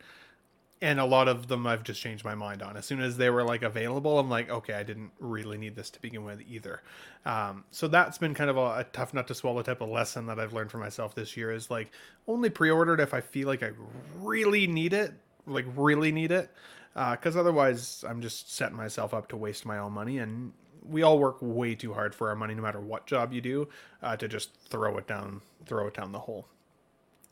and 0.82 1.00
a 1.00 1.06
lot 1.06 1.28
of 1.28 1.48
them 1.48 1.68
I've 1.68 1.84
just 1.84 2.02
changed 2.02 2.26
my 2.26 2.34
mind 2.34 2.64
on. 2.64 2.76
As 2.76 2.86
soon 2.86 3.02
as 3.02 3.18
they 3.18 3.30
were 3.30 3.44
like 3.44 3.62
available, 3.62 4.18
I'm 4.18 4.30
like, 4.30 4.50
okay, 4.50 4.74
I 4.74 4.84
didn't 4.84 5.12
really 5.20 5.58
need 5.58 5.76
this 5.76 5.90
to 5.92 6.02
begin 6.02 6.24
with 6.24 6.42
either. 6.50 6.82
Um, 7.26 7.66
so 7.72 7.88
that's 7.88 8.18
been 8.18 8.34
kind 8.34 8.50
of 8.50 8.58
a, 8.58 8.80
a 8.80 8.86
tough 8.92 9.14
nut 9.14 9.28
to 9.28 9.36
swallow 9.36 9.62
type 9.62 9.82
of 9.82 9.90
lesson 9.90 10.26
that 10.26 10.40
I've 10.40 10.54
learned 10.54 10.72
for 10.72 10.80
myself 10.80 11.14
this 11.14 11.38
year 11.38 11.52
is 11.52 11.70
like 11.70 11.92
only 12.28 12.50
pre-ordered 12.50 13.00
if 13.00 13.14
I 13.14 13.22
feel 13.22 13.48
like 13.48 13.62
I 13.62 13.72
really 14.16 14.66
need 14.68 14.94
it, 14.94 15.14
like 15.46 15.66
really 15.76 16.12
need 16.12 16.32
it, 16.32 16.50
because 16.94 17.38
otherwise 17.38 18.04
I'm 18.08 18.22
just 18.22 18.54
setting 18.54 18.78
myself 18.78 19.14
up 19.14 19.30
to 19.30 19.38
waste 19.38 19.66
my 19.66 19.78
own 19.78 19.94
money 19.94 20.18
and. 20.18 20.54
We 20.84 21.04
all 21.04 21.20
work 21.20 21.38
way 21.42 21.76
too 21.76 21.94
hard 21.94 22.16
for 22.16 22.30
our 22.30 22.36
money, 22.36 22.56
no 22.56 22.64
matter 22.64 22.80
what 22.80 23.06
job 23.06 23.34
you 23.34 23.40
do, 23.40 23.70
uh, 24.02 24.18
to 24.18 24.28
just 24.28 24.50
throw 24.68 24.98
it 24.98 25.06
down, 25.06 25.42
throw 25.68 25.86
it 25.86 25.94
down 25.94 26.12
the 26.12 26.18
hole. 26.18 26.48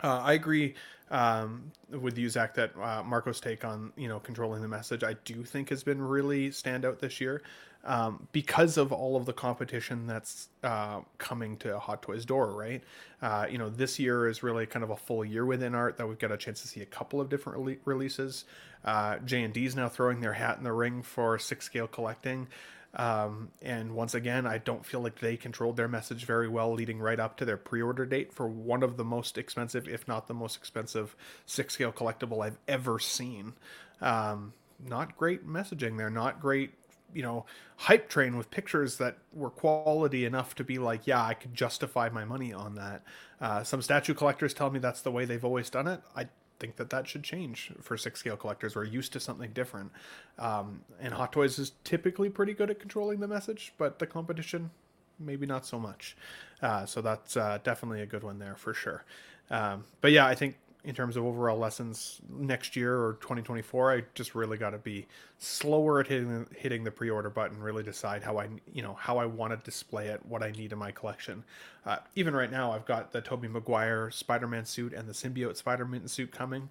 Uh, 0.01 0.21
I 0.23 0.34
agree 0.34 0.76
um, 1.11 1.71
with 1.89 2.17
you, 2.17 2.30
Zach, 2.30 2.53
that 2.55 2.71
uh, 2.81 3.03
Marco's 3.03 3.39
take 3.39 3.65
on 3.65 3.91
you 3.97 4.07
know 4.07 4.19
controlling 4.19 4.61
the 4.61 4.67
message 4.67 5.03
I 5.03 5.13
do 5.26 5.43
think 5.43 5.69
has 5.69 5.84
been 5.84 6.01
really 6.01 6.49
standout 6.49 6.99
this 6.99 7.19
year 7.19 7.41
um, 7.84 8.27
because 8.31 8.77
of 8.77 8.91
all 8.91 9.15
of 9.15 9.26
the 9.26 9.34
competition 9.34 10.05
that's 10.05 10.49
uh, 10.63 11.01
coming 11.17 11.57
to 11.57 11.80
Hot 11.80 12.01
Toys 12.01 12.26
door. 12.26 12.51
Right, 12.51 12.84
uh, 13.21 13.47
you 13.49 13.57
know 13.57 13.69
this 13.69 13.99
year 13.99 14.27
is 14.27 14.43
really 14.43 14.65
kind 14.65 14.84
of 14.84 14.91
a 14.91 14.97
full 14.97 15.26
year 15.26 15.45
with 15.45 15.61
Inart 15.61 15.97
that 15.97 16.07
we've 16.07 16.19
got 16.19 16.31
a 16.31 16.38
chance 16.38 16.61
to 16.61 16.67
see 16.67 16.81
a 16.81 16.85
couple 16.85 17.19
of 17.19 17.30
different 17.30 17.59
rele- 17.59 17.80
releases. 17.85 18.45
Uh, 18.85 19.17
J 19.26 19.43
and 19.43 19.53
D's 19.53 19.76
now 19.76 19.89
throwing 19.89 20.21
their 20.21 20.34
hat 20.34 20.57
in 20.57 20.63
the 20.63 20.71
ring 20.71 21.01
for 21.01 21.38
six 21.38 21.65
scale 21.65 21.88
collecting. 21.88 22.47
Um, 22.95 23.49
and 23.61 23.94
once 23.94 24.16
again, 24.16 24.48
I 24.48 24.57
don't 24.57 24.86
feel 24.86 25.02
like 25.02 25.20
they 25.20 25.38
controlled 25.38 25.78
their 25.78 25.88
message 25.88 26.26
very 26.26 26.48
well 26.48 26.74
leading 26.74 26.99
right 26.99 27.20
up 27.20 27.38
to 27.38 27.45
their 27.45 27.57
pre 27.57 27.82
order 27.82 28.06
date 28.06 28.34
for 28.34 28.48
one 28.48 28.82
of 28.82 28.98
the 28.98 29.03
most 29.03 29.38
expensive, 29.38 29.88
if 29.88 30.07
not 30.07 30.28
the 30.28 30.34
most 30.34 30.57
expensive, 30.57 31.16
six 31.45 31.76
scale 31.76 31.91
collectible 31.91 32.44
I've 32.44 32.57
ever 32.68 32.98
seen. 32.98 33.53
Um, 34.02 34.53
not 34.84 35.18
great 35.18 35.48
messaging 35.48 35.98
there, 35.98 36.10
not 36.10 36.40
great, 36.40 36.72
you 37.14 37.22
know, 37.22 37.45
hype 37.78 38.10
train 38.10 38.38
with 38.38 38.49
pictures 38.49 38.98
that 38.98 39.18
were 39.34 39.49
quality 39.49 40.26
enough 40.26 40.56
to 40.56 40.64
be 40.64 40.80
like, 40.80 41.06
yeah, 41.06 41.24
I 41.24 41.34
could 41.34 41.53
justify 41.53 42.10
my 42.10 42.26
money 42.26 42.53
on 42.53 42.76
that. 42.76 43.03
Uh, 43.40 43.64
some 43.64 43.82
statue 43.82 44.14
collectors 44.14 44.53
tell 44.53 44.70
me 44.70 44.80
that's 44.80 45.02
the 45.02 45.11
way 45.11 45.26
they've 45.26 45.45
always 45.45 45.70
done 45.70 45.88
it. 45.88 46.02
I 46.16 46.30
think 46.60 46.76
that 46.76 46.90
that 46.90 47.07
should 47.07 47.23
change 47.23 47.72
for 47.81 47.98
six 47.98 48.19
scale 48.19 48.38
collectors. 48.38 48.76
We're 48.76 48.84
used 48.84 49.14
to 49.14 49.19
something 49.19 49.52
different. 49.52 49.91
Um, 50.38 50.81
and 50.99 51.14
Hot 51.14 51.31
Toys 51.31 51.57
is 51.60 51.73
typically 51.84 52.30
pretty 52.30 52.53
good 52.53 52.69
at 52.69 52.80
controlling 52.80 53.19
the 53.19 53.27
message, 53.27 53.73
but 53.77 53.99
the 53.99 54.07
competition, 54.07 54.72
maybe 55.19 55.45
not 55.45 55.65
so 55.65 55.80
much. 55.80 56.15
Uh, 56.61 56.86
so 56.86 57.02
that's 57.02 57.38
uh, 57.38 57.60
definitely 57.64 58.02
a 58.02 58.06
good 58.06 58.23
one 58.23 58.40
there 58.40 58.56
for 58.56 58.73
sure. 58.73 59.03
Um, 59.49 59.86
but 60.02 60.11
yeah, 60.11 60.26
I 60.26 60.36
think 60.36 60.56
in 60.90 60.95
terms 60.95 61.16
of 61.16 61.24
overall 61.24 61.57
lessons 61.57 62.20
next 62.28 62.76
year 62.76 62.98
or 62.98 63.14
2024, 63.22 63.94
I 63.94 64.03
just 64.16 64.34
really 64.34 64.57
got 64.57 64.72
to 64.72 64.80
be 64.80 65.06
slower 65.38 65.99
at 65.99 66.07
hitting 66.07 66.48
hitting 66.57 66.84
the 66.84 66.90
pre-order 66.90 67.30
button. 67.30 67.61
Really 67.61 67.84
decide 67.84 68.24
how 68.24 68.40
I 68.40 68.49
you 68.74 68.82
know 68.82 68.95
how 68.95 69.20
I 69.20 69.26
want 69.28 69.57
to 69.57 69.64
display 69.64 70.07
it, 70.07 70.26
what 70.26 70.41
I 70.41 70.49
need 70.49 70.74
in 70.74 70.80
my 70.80 70.91
collection. 70.91 71.44
Uh, 71.86 71.98
even 72.16 72.36
right 72.36 72.52
now, 72.52 72.72
I've 72.72 72.88
got 72.88 73.11
the 73.11 73.22
Tobey 73.22 73.48
Maguire 73.48 74.10
Spider-Man 74.10 74.66
suit 74.66 74.94
and 74.94 75.07
the 75.07 75.14
symbiote 75.14 75.57
Spider-Man 75.57 76.07
suit 76.07 76.32
coming, 76.32 76.70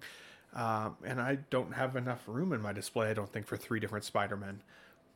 um, 0.53 0.97
and 1.05 1.21
I 1.21 1.39
don't 1.49 1.73
have 1.73 1.95
enough 1.95 2.21
room 2.27 2.51
in 2.51 2.61
my 2.61 2.73
display. 2.73 3.09
I 3.09 3.13
don't 3.13 3.31
think 3.31 3.47
for 3.47 3.55
three 3.55 3.79
different 3.79 4.03
Spider-Men. 4.03 4.61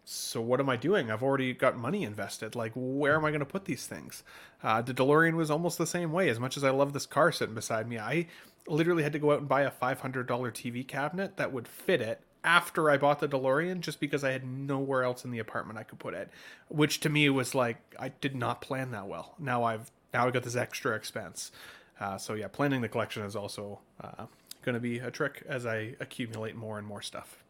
So 0.05 0.41
what 0.41 0.59
am 0.59 0.69
I 0.69 0.75
doing? 0.75 1.09
I've 1.09 1.23
already 1.23 1.53
got 1.53 1.77
money 1.77 2.03
invested. 2.03 2.55
Like, 2.55 2.73
where 2.75 3.15
am 3.15 3.23
I 3.23 3.29
going 3.31 3.39
to 3.39 3.45
put 3.45 3.65
these 3.65 3.87
things? 3.87 4.23
Uh, 4.61 4.81
the 4.81 4.93
DeLorean 4.93 5.35
was 5.35 5.49
almost 5.49 5.77
the 5.77 5.87
same 5.87 6.11
way. 6.11 6.27
As 6.27 6.41
much 6.41 6.57
as 6.57 6.63
I 6.65 6.71
love 6.71 6.91
this 6.91 7.05
car 7.05 7.31
sitting 7.31 7.55
beside 7.55 7.87
me, 7.87 7.97
I 7.97 8.27
literally 8.67 9.03
had 9.03 9.13
to 9.13 9.19
go 9.19 9.31
out 9.31 9.39
and 9.39 9.47
buy 9.47 9.61
a 9.61 9.71
$500 9.71 10.25
TV 10.25 10.87
cabinet 10.87 11.37
that 11.37 11.51
would 11.51 11.67
fit 11.67 12.01
it 12.01 12.21
after 12.43 12.89
I 12.89 12.97
bought 12.97 13.19
the 13.19 13.27
DeLorean, 13.27 13.79
just 13.79 13.99
because 13.99 14.23
I 14.23 14.31
had 14.31 14.45
nowhere 14.45 15.03
else 15.03 15.23
in 15.23 15.31
the 15.31 15.39
apartment 15.39 15.79
I 15.79 15.83
could 15.83 15.99
put 15.99 16.13
it. 16.13 16.29
Which 16.67 16.99
to 17.01 17.09
me 17.09 17.29
was 17.29 17.55
like 17.55 17.77
I 17.99 18.09
did 18.09 18.35
not 18.35 18.61
plan 18.61 18.91
that 18.91 19.07
well. 19.07 19.35
Now 19.39 19.63
I've 19.63 19.91
now 20.13 20.27
I 20.27 20.31
got 20.31 20.43
this 20.43 20.55
extra 20.55 20.95
expense. 20.95 21.51
Uh, 21.99 22.17
so 22.17 22.33
yeah, 22.33 22.47
planning 22.47 22.81
the 22.81 22.89
collection 22.89 23.23
is 23.23 23.35
also 23.35 23.79
uh, 24.01 24.25
going 24.63 24.73
to 24.73 24.81
be 24.81 24.99
a 24.99 25.11
trick 25.11 25.43
as 25.47 25.65
I 25.65 25.95
accumulate 25.99 26.55
more 26.55 26.77
and 26.77 26.87
more 26.87 27.01
stuff. 27.01 27.43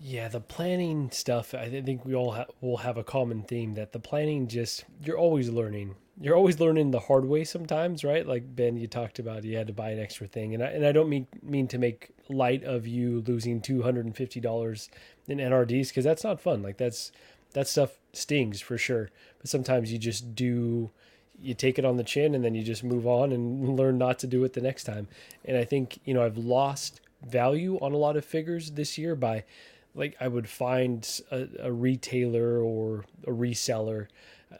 Yeah, 0.00 0.26
the 0.28 0.40
planning 0.40 1.10
stuff. 1.12 1.54
I 1.54 1.68
think 1.68 2.04
we 2.04 2.14
all 2.14 2.32
ha- 2.32 2.46
will 2.60 2.78
have 2.78 2.96
a 2.96 3.04
common 3.04 3.42
theme 3.42 3.74
that 3.74 3.92
the 3.92 4.00
planning 4.00 4.48
just 4.48 4.84
you're 5.04 5.18
always 5.18 5.48
learning. 5.48 5.94
You're 6.22 6.36
always 6.36 6.60
learning 6.60 6.92
the 6.92 7.00
hard 7.00 7.24
way 7.24 7.44
sometimes, 7.44 8.04
right? 8.04 8.26
Like 8.26 8.54
Ben, 8.54 8.76
you 8.76 8.86
talked 8.86 9.18
about 9.18 9.44
you 9.44 9.56
had 9.56 9.66
to 9.66 9.72
buy 9.72 9.90
an 9.90 9.98
extra 9.98 10.26
thing, 10.26 10.54
and 10.54 10.62
I, 10.62 10.66
and 10.68 10.86
I 10.86 10.92
don't 10.92 11.08
mean 11.08 11.26
mean 11.42 11.66
to 11.68 11.78
make 11.78 12.10
light 12.28 12.62
of 12.64 12.86
you 12.86 13.24
losing 13.26 13.60
two 13.60 13.82
hundred 13.82 14.06
and 14.06 14.16
fifty 14.16 14.40
dollars 14.40 14.88
in 15.26 15.38
NRDs 15.38 15.88
because 15.88 16.04
that's 16.04 16.24
not 16.24 16.40
fun. 16.40 16.62
Like 16.62 16.76
that's 16.76 17.12
that 17.54 17.68
stuff 17.68 17.98
stings 18.12 18.60
for 18.60 18.78
sure. 18.78 19.10
But 19.38 19.48
sometimes 19.48 19.92
you 19.92 19.98
just 19.98 20.34
do 20.34 20.90
you 21.40 21.54
take 21.54 21.78
it 21.78 21.84
on 21.84 21.96
the 21.96 22.04
chin 22.04 22.34
and 22.34 22.44
then 22.44 22.54
you 22.54 22.62
just 22.62 22.84
move 22.84 23.06
on 23.06 23.32
and 23.32 23.76
learn 23.76 23.98
not 23.98 24.18
to 24.20 24.26
do 24.26 24.44
it 24.44 24.52
the 24.52 24.60
next 24.60 24.84
time. 24.84 25.08
And 25.44 25.56
I 25.56 25.64
think, 25.64 25.98
you 26.04 26.14
know, 26.14 26.24
I've 26.24 26.38
lost 26.38 27.00
value 27.26 27.78
on 27.80 27.92
a 27.92 27.96
lot 27.96 28.16
of 28.16 28.24
figures 28.24 28.72
this 28.72 28.96
year 28.96 29.14
by 29.14 29.44
like 29.94 30.16
I 30.20 30.28
would 30.28 30.48
find 30.48 31.06
a, 31.30 31.48
a 31.60 31.72
retailer 31.72 32.58
or 32.58 33.04
a 33.26 33.30
reseller, 33.30 34.06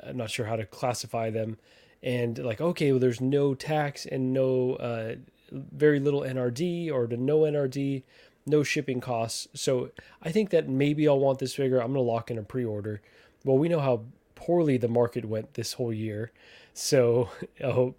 I'm 0.03 0.17
not 0.17 0.31
sure 0.31 0.47
how 0.47 0.57
to 0.57 0.67
classify 0.67 1.31
them, 1.31 1.59
and 2.03 2.39
like 2.39 2.61
okay, 2.61 2.93
well, 2.93 3.01
there's 3.01 3.21
no 3.21 3.55
tax 3.55 4.07
and 4.07 4.33
no 4.33 4.75
uh, 4.75 5.15
very 5.51 6.01
little 6.01 6.23
NRD 6.23 6.91
or 6.91 7.07
to 7.07 7.17
no 7.17 7.41
NRD, 7.41 8.03
no 8.47 8.63
shipping 8.63 9.01
costs. 9.01 9.49
So 9.55 9.91
I 10.23 10.33
think 10.33 10.51
that 10.51 10.69
maybe 10.69 11.09
I'll 11.09 11.19
want 11.19 11.39
this 11.39 11.55
figure. 11.55 11.81
I'm 11.81 11.95
to 11.95 12.01
lock 12.01 12.31
in 12.31 12.39
a 12.39 12.43
pre 12.43 12.65
order. 12.65 13.01
Well, 13.45 13.59
we 13.59 13.69
know 13.69 13.81
how 13.81 14.03
poorly 14.35 14.77
the 14.77 14.89
market 14.89 15.25
went 15.25 15.55
this 15.55 15.75
whole 15.75 15.93
year. 15.93 16.33
So 16.75 17.29
oh, 17.65 17.95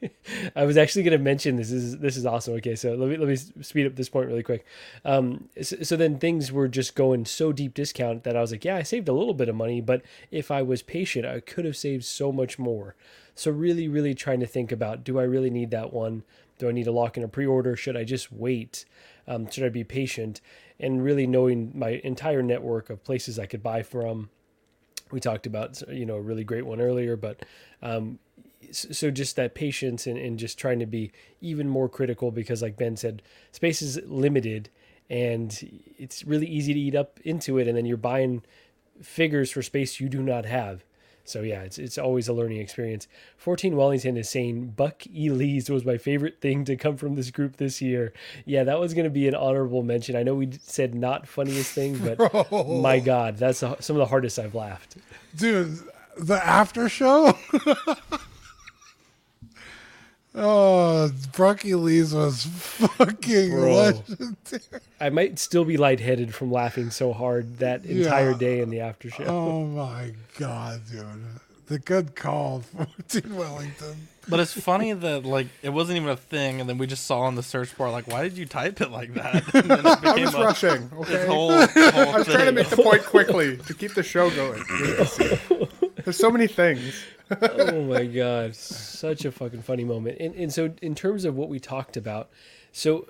I 0.56 0.64
was 0.64 0.76
actually 0.76 1.02
going 1.02 1.18
to 1.18 1.22
mention 1.22 1.56
this. 1.56 1.70
this 1.70 1.82
is 1.82 1.98
this 1.98 2.16
is 2.16 2.26
awesome. 2.26 2.54
Okay, 2.54 2.74
so 2.74 2.94
let 2.94 3.08
me 3.08 3.16
let 3.16 3.28
me 3.28 3.36
speed 3.62 3.86
up 3.86 3.96
this 3.96 4.08
point 4.08 4.28
really 4.28 4.42
quick. 4.42 4.64
Um, 5.04 5.48
so, 5.60 5.76
so 5.82 5.96
then 5.96 6.18
things 6.18 6.50
were 6.50 6.68
just 6.68 6.94
going 6.94 7.24
so 7.24 7.52
deep 7.52 7.74
discount 7.74 8.24
that 8.24 8.36
I 8.36 8.40
was 8.40 8.52
like, 8.52 8.64
yeah, 8.64 8.76
I 8.76 8.82
saved 8.82 9.08
a 9.08 9.12
little 9.12 9.34
bit 9.34 9.48
of 9.48 9.54
money, 9.54 9.80
but 9.80 10.02
if 10.30 10.50
I 10.50 10.62
was 10.62 10.82
patient, 10.82 11.26
I 11.26 11.40
could 11.40 11.64
have 11.64 11.76
saved 11.76 12.04
so 12.04 12.32
much 12.32 12.58
more. 12.58 12.96
So 13.34 13.50
really, 13.50 13.86
really 13.86 14.14
trying 14.14 14.40
to 14.40 14.46
think 14.46 14.72
about: 14.72 15.04
Do 15.04 15.18
I 15.18 15.24
really 15.24 15.50
need 15.50 15.70
that 15.72 15.92
one? 15.92 16.24
Do 16.58 16.68
I 16.68 16.72
need 16.72 16.84
to 16.84 16.92
lock 16.92 17.18
in 17.18 17.22
a 17.22 17.28
pre-order? 17.28 17.76
Should 17.76 17.96
I 17.96 18.04
just 18.04 18.32
wait? 18.32 18.86
Um, 19.28 19.50
should 19.50 19.64
I 19.64 19.68
be 19.68 19.84
patient? 19.84 20.40
And 20.80 21.04
really 21.04 21.26
knowing 21.26 21.72
my 21.74 22.00
entire 22.02 22.42
network 22.42 22.88
of 22.88 23.04
places 23.04 23.38
I 23.38 23.44
could 23.44 23.62
buy 23.62 23.82
from 23.82 24.30
we 25.10 25.20
talked 25.20 25.46
about 25.46 25.82
you 25.88 26.06
know 26.06 26.16
a 26.16 26.20
really 26.20 26.44
great 26.44 26.66
one 26.66 26.80
earlier 26.80 27.16
but 27.16 27.44
um, 27.82 28.18
so 28.72 29.10
just 29.10 29.36
that 29.36 29.54
patience 29.54 30.06
and, 30.06 30.18
and 30.18 30.38
just 30.38 30.58
trying 30.58 30.78
to 30.78 30.86
be 30.86 31.12
even 31.40 31.68
more 31.68 31.88
critical 31.88 32.30
because 32.30 32.62
like 32.62 32.76
ben 32.76 32.96
said 32.96 33.22
space 33.52 33.82
is 33.82 34.00
limited 34.06 34.68
and 35.08 35.82
it's 35.98 36.24
really 36.24 36.46
easy 36.46 36.74
to 36.74 36.80
eat 36.80 36.94
up 36.94 37.20
into 37.24 37.58
it 37.58 37.68
and 37.68 37.76
then 37.76 37.86
you're 37.86 37.96
buying 37.96 38.42
figures 39.02 39.50
for 39.50 39.62
space 39.62 40.00
you 40.00 40.08
do 40.08 40.22
not 40.22 40.46
have 40.46 40.84
so 41.28 41.42
yeah, 41.42 41.62
it's 41.62 41.78
it's 41.78 41.98
always 41.98 42.28
a 42.28 42.32
learning 42.32 42.58
experience. 42.58 43.08
14 43.36 43.76
Wellington 43.76 44.16
is 44.16 44.28
saying 44.28 44.74
Buck 44.76 45.06
E. 45.06 45.30
Lee's 45.30 45.68
was 45.68 45.84
my 45.84 45.98
favorite 45.98 46.40
thing 46.40 46.64
to 46.64 46.76
come 46.76 46.96
from 46.96 47.14
this 47.14 47.30
group 47.30 47.56
this 47.56 47.82
year. 47.82 48.12
Yeah, 48.44 48.64
that 48.64 48.78
was 48.78 48.94
going 48.94 49.04
to 49.04 49.10
be 49.10 49.28
an 49.28 49.34
honorable 49.34 49.82
mention. 49.82 50.16
I 50.16 50.22
know 50.22 50.34
we 50.34 50.50
said 50.62 50.94
not 50.94 51.26
funniest 51.26 51.72
thing, 51.72 51.98
but 52.16 52.50
my 52.66 53.00
God, 53.00 53.36
that's 53.36 53.62
a, 53.62 53.76
some 53.80 53.96
of 53.96 54.00
the 54.00 54.06
hardest 54.06 54.38
I've 54.38 54.54
laughed. 54.54 54.96
Dude, 55.36 55.78
the 56.16 56.44
after 56.44 56.88
show. 56.88 57.36
Oh, 60.38 61.10
Bucky 61.36 61.74
Lee's 61.74 62.12
was 62.14 62.44
fucking 62.44 63.50
Bro. 63.50 63.74
legendary. 63.74 64.60
I 65.00 65.08
might 65.10 65.38
still 65.38 65.64
be 65.64 65.76
lightheaded 65.78 66.34
from 66.34 66.52
laughing 66.52 66.90
so 66.90 67.12
hard 67.12 67.58
that 67.58 67.84
entire 67.86 68.32
Yeah. 68.32 68.36
day 68.38 68.60
in 68.60 68.68
the 68.70 68.80
after 68.80 69.08
show. 69.10 69.24
Oh 69.24 69.64
my 69.64 70.12
god, 70.38 70.82
dude. 70.90 71.04
The 71.68 71.78
good 71.80 72.14
call, 72.14 72.60
14 72.60 73.34
Wellington. 73.36 74.08
But 74.28 74.40
it's 74.40 74.52
funny 74.52 74.92
that 74.92 75.24
like 75.24 75.46
it 75.62 75.70
wasn't 75.70 75.96
even 75.96 76.08
a 76.10 76.16
thing, 76.16 76.60
and 76.60 76.68
then 76.68 76.78
we 76.78 76.86
just 76.86 77.06
saw 77.06 77.20
on 77.22 77.34
the 77.34 77.42
search 77.42 77.76
bar 77.76 77.90
like, 77.90 78.06
why 78.06 78.22
did 78.22 78.36
you 78.36 78.44
type 78.46 78.80
it 78.80 78.90
like 78.90 79.14
that? 79.14 79.42
And 79.54 79.70
then 79.70 79.78
it 79.80 79.86
I 79.86 79.94
became 79.96 80.24
was 80.26 80.34
a- 80.34 80.44
rushing. 80.44 80.88
this 80.90 80.92
Okay, 81.08 81.26
whole- 81.26 81.50
whole 81.66 82.14
I 82.14 82.18
was 82.18 82.26
trying 82.26 82.46
to 82.46 82.52
make 82.52 82.68
the 82.68 82.76
point 82.76 83.04
quickly 83.04 83.56
to 83.56 83.74
keep 83.74 83.94
the 83.94 84.02
show 84.02 84.30
going. 84.30 84.62
There's 86.04 86.16
so 86.16 86.30
many 86.30 86.46
things. 86.46 86.94
Oh 87.30 87.82
my 87.82 88.06
god, 88.06 88.54
such 88.54 89.24
a 89.24 89.32
fucking 89.32 89.62
funny 89.62 89.84
moment. 89.84 90.18
And 90.20 90.34
and 90.34 90.52
so 90.52 90.74
in 90.82 90.94
terms 90.94 91.24
of 91.24 91.34
what 91.34 91.48
we 91.48 91.58
talked 91.58 91.96
about, 91.96 92.28
so 92.72 93.08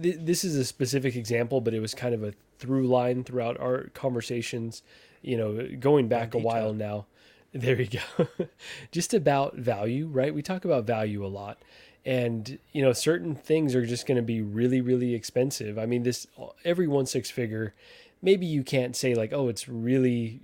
th- 0.00 0.18
this 0.20 0.44
is 0.44 0.56
a 0.56 0.64
specific 0.64 1.16
example, 1.16 1.60
but 1.60 1.74
it 1.74 1.80
was 1.80 1.94
kind 1.94 2.14
of 2.14 2.22
a 2.22 2.34
through 2.58 2.86
line 2.86 3.24
throughout 3.24 3.58
our 3.58 3.88
conversations. 3.94 4.82
You 5.22 5.36
know, 5.36 5.68
going 5.78 6.08
back 6.08 6.34
a 6.34 6.38
while 6.38 6.72
now. 6.72 7.06
There 7.54 7.78
you 7.78 8.00
go. 8.16 8.26
just 8.92 9.12
about 9.12 9.56
value, 9.56 10.06
right? 10.06 10.34
We 10.34 10.40
talk 10.40 10.64
about 10.64 10.84
value 10.84 11.24
a 11.24 11.28
lot. 11.28 11.58
And 12.04 12.58
you 12.72 12.82
know, 12.82 12.92
certain 12.92 13.34
things 13.34 13.74
are 13.74 13.84
just 13.84 14.06
going 14.06 14.16
to 14.16 14.22
be 14.22 14.40
really, 14.40 14.80
really 14.80 15.14
expensive. 15.14 15.78
I 15.78 15.86
mean, 15.86 16.02
this 16.02 16.26
every 16.64 16.88
one 16.88 17.06
six 17.06 17.30
figure, 17.30 17.74
maybe 18.22 18.46
you 18.46 18.62
can't 18.62 18.96
say 18.96 19.14
like, 19.14 19.32
oh, 19.32 19.48
it's 19.48 19.68
really 19.68 20.40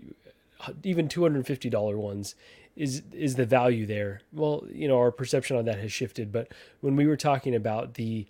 uh, 0.60 0.72
even 0.84 1.08
two 1.08 1.22
hundred 1.22 1.46
fifty 1.46 1.70
dollar 1.70 1.96
ones 1.96 2.34
is 2.78 3.02
is 3.12 3.34
the 3.34 3.44
value 3.44 3.84
there. 3.84 4.20
Well, 4.32 4.64
you 4.70 4.86
know, 4.86 4.98
our 4.98 5.10
perception 5.10 5.56
on 5.56 5.64
that 5.64 5.80
has 5.80 5.92
shifted. 5.92 6.30
But 6.30 6.52
when 6.80 6.94
we 6.94 7.06
were 7.06 7.16
talking 7.16 7.54
about 7.54 7.94
the 7.94 8.26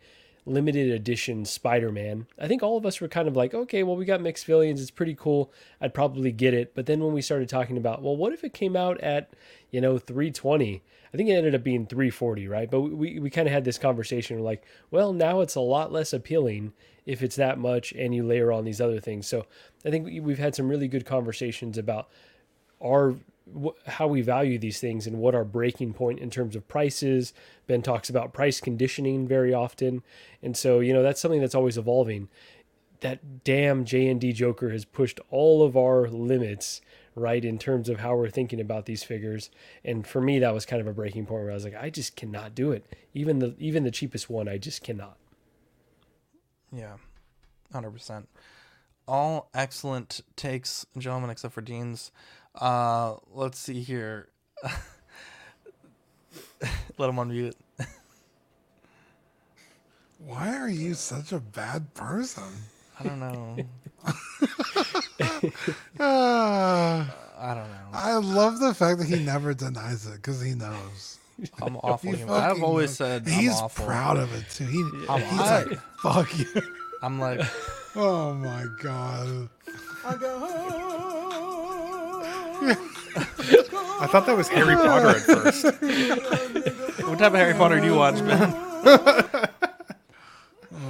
limited 0.46 0.90
edition 0.90 1.44
Spider-Man, 1.44 2.26
I 2.38 2.48
think 2.48 2.62
all 2.62 2.78
of 2.78 2.86
us 2.86 3.02
were 3.02 3.08
kind 3.08 3.28
of 3.28 3.36
like, 3.36 3.52
okay, 3.52 3.82
well, 3.82 3.96
we 3.96 4.06
got 4.06 4.22
mixed 4.22 4.46
feelings. 4.46 4.80
It's 4.80 4.90
pretty 4.90 5.14
cool. 5.14 5.52
I'd 5.82 5.92
probably 5.92 6.32
get 6.32 6.54
it. 6.54 6.74
But 6.74 6.86
then 6.86 7.04
when 7.04 7.12
we 7.12 7.20
started 7.20 7.50
talking 7.50 7.76
about, 7.76 8.02
well, 8.02 8.16
what 8.16 8.32
if 8.32 8.42
it 8.42 8.54
came 8.54 8.74
out 8.74 8.98
at, 9.02 9.34
you 9.70 9.82
know, 9.82 9.98
320? 9.98 10.82
I 11.12 11.16
think 11.16 11.28
it 11.28 11.34
ended 11.34 11.54
up 11.54 11.62
being 11.62 11.86
340, 11.86 12.48
right? 12.48 12.70
But 12.70 12.80
we, 12.80 13.18
we 13.18 13.28
kind 13.28 13.46
of 13.46 13.52
had 13.52 13.64
this 13.64 13.76
conversation. 13.76 14.40
Like, 14.40 14.64
well, 14.90 15.12
now 15.12 15.42
it's 15.42 15.54
a 15.56 15.60
lot 15.60 15.92
less 15.92 16.14
appealing 16.14 16.72
if 17.04 17.22
it's 17.22 17.36
that 17.36 17.58
much 17.58 17.92
and 17.92 18.14
you 18.14 18.22
layer 18.24 18.50
on 18.50 18.64
these 18.64 18.80
other 18.80 19.00
things. 19.00 19.26
So 19.26 19.44
I 19.84 19.90
think 19.90 20.06
we- 20.06 20.20
we've 20.20 20.38
had 20.38 20.54
some 20.54 20.68
really 20.70 20.88
good 20.88 21.04
conversations 21.04 21.76
about 21.76 22.08
our 22.82 23.16
wh- 23.56 23.88
how 23.88 24.06
we 24.06 24.20
value 24.22 24.58
these 24.58 24.80
things 24.80 25.06
and 25.06 25.18
what 25.18 25.34
our 25.34 25.44
breaking 25.44 25.94
point 25.94 26.18
in 26.20 26.30
terms 26.30 26.56
of 26.56 26.66
prices. 26.68 27.32
Ben 27.66 27.82
talks 27.82 28.08
about 28.08 28.32
price 28.32 28.60
conditioning 28.60 29.26
very 29.28 29.52
often, 29.54 30.02
and 30.42 30.56
so 30.56 30.80
you 30.80 30.92
know 30.92 31.02
that's 31.02 31.20
something 31.20 31.40
that's 31.40 31.54
always 31.54 31.78
evolving. 31.78 32.28
That 33.00 33.44
damn 33.44 33.84
J 33.84 34.08
and 34.08 34.20
D 34.20 34.32
Joker 34.32 34.70
has 34.70 34.84
pushed 34.84 35.20
all 35.30 35.62
of 35.62 35.76
our 35.76 36.08
limits 36.08 36.80
right 37.14 37.44
in 37.44 37.58
terms 37.58 37.88
of 37.88 38.00
how 38.00 38.16
we're 38.16 38.30
thinking 38.30 38.60
about 38.60 38.86
these 38.86 39.02
figures 39.02 39.50
and 39.84 40.06
for 40.06 40.20
me 40.20 40.38
that 40.38 40.54
was 40.54 40.64
kind 40.64 40.80
of 40.80 40.86
a 40.86 40.92
breaking 40.92 41.26
point 41.26 41.42
where 41.42 41.50
i 41.50 41.54
was 41.54 41.64
like 41.64 41.74
i 41.74 41.90
just 41.90 42.14
cannot 42.14 42.54
do 42.54 42.70
it 42.70 42.84
even 43.12 43.40
the 43.40 43.56
even 43.58 43.82
the 43.82 43.90
cheapest 43.90 44.30
one 44.30 44.48
i 44.48 44.56
just 44.56 44.84
cannot 44.84 45.16
Yeah, 46.72 46.96
hundred 47.72 47.90
percent. 47.90 48.28
All 49.06 49.48
excellent 49.54 50.20
takes, 50.36 50.84
gentlemen, 50.96 51.30
except 51.30 51.54
for 51.54 51.62
Dean's. 51.62 52.12
Uh, 52.58 53.14
let's 53.32 53.58
see 53.58 53.80
here. 53.82 54.28
Let 56.98 57.08
him 57.10 57.16
unmute. 57.16 57.54
Why 60.18 60.56
are 60.56 60.68
you 60.68 60.94
such 60.94 61.32
a 61.32 61.38
bad 61.38 61.94
person? 61.94 62.42
I 62.98 63.04
don't 63.04 63.20
know. 63.20 63.56
Ah, 66.00 67.14
I 67.38 67.54
don't 67.54 67.68
know. 67.70 67.88
I 67.92 68.14
love 68.14 68.58
the 68.58 68.74
fact 68.74 68.98
that 68.98 69.06
he 69.06 69.22
never 69.22 69.54
denies 69.54 70.06
it 70.06 70.14
because 70.14 70.42
he 70.42 70.54
knows. 70.54 71.18
I'm 71.62 71.76
awful. 71.76 72.10
He 72.10 72.16
human. 72.18 72.34
I've 72.34 72.62
always 72.64 72.90
knows. 72.90 72.96
said 72.96 73.22
I'm 73.28 73.32
he's 73.32 73.54
awful. 73.60 73.86
proud 73.86 74.16
of 74.16 74.34
it 74.34 74.50
too. 74.50 74.64
He, 74.66 74.80
I'm 75.08 75.20
he's 75.22 75.40
I- 75.40 75.62
like, 75.62 75.78
"Fuck 76.02 76.36
you." 76.36 76.46
I'm 77.00 77.20
like, 77.20 77.40
Oh 77.94 78.34
my 78.34 78.64
god. 78.82 79.48
I 80.04 80.16
thought 84.06 84.26
that 84.26 84.36
was 84.36 84.48
Harry 84.48 84.74
Potter 84.76 85.08
at 85.08 85.16
first. 85.22 85.64
what 85.64 87.18
type 87.18 87.32
of 87.32 87.38
Harry 87.38 87.54
Potter 87.54 87.80
do 87.80 87.86
you 87.86 87.94
watch, 87.94 88.16
Ben? 88.16 88.54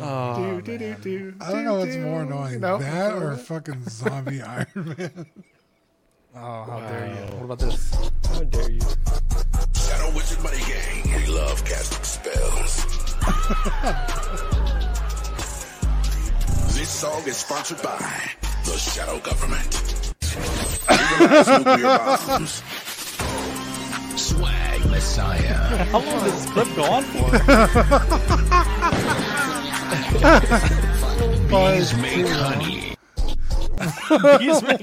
oh, 0.02 0.60
Do, 0.64 0.78
do, 0.78 0.94
do, 0.94 1.34
I 1.40 1.52
don't 1.52 1.64
know 1.64 1.74
what's 1.78 1.96
more 1.96 2.22
annoying, 2.22 2.60
No. 2.60 2.78
that 2.78 3.12
or 3.14 3.36
fucking 3.36 3.84
zombie 3.88 4.42
Iron 4.48 4.66
Man. 4.74 5.26
oh, 6.34 6.64
how 6.64 6.80
dare 6.88 7.06
you? 7.08 7.36
What 7.36 7.44
about 7.44 7.58
this? 7.60 7.94
how 8.28 8.40
dare 8.44 8.70
you 8.70 8.80
Shadow 9.74 10.14
Wizard 10.14 10.42
Money 10.42 10.58
Gang. 10.58 11.16
We 11.16 11.26
love 11.32 11.64
casting 11.64 12.04
spells. 12.04 12.84
this 16.74 16.88
song 16.90 17.22
is 17.26 17.36
sponsored 17.38 17.82
by 17.82 17.98
the 18.64 18.76
Shadow 18.76 19.18
Government. 19.20 20.14
Legalize 21.20 21.48
nuclear 21.48 21.98
bombs. 21.98 22.62
Swag 24.20 24.86
Messiah. 24.90 25.84
How 25.86 25.98
long 26.00 26.24
does 26.24 26.44
this 26.44 26.52
clip 26.52 26.68
go 26.76 26.84
on 26.84 27.04
for? 27.04 27.30
Bees 31.48 31.96
make 31.96 32.26
honey. 32.26 32.94
bees 34.38 34.62
make 34.62 34.80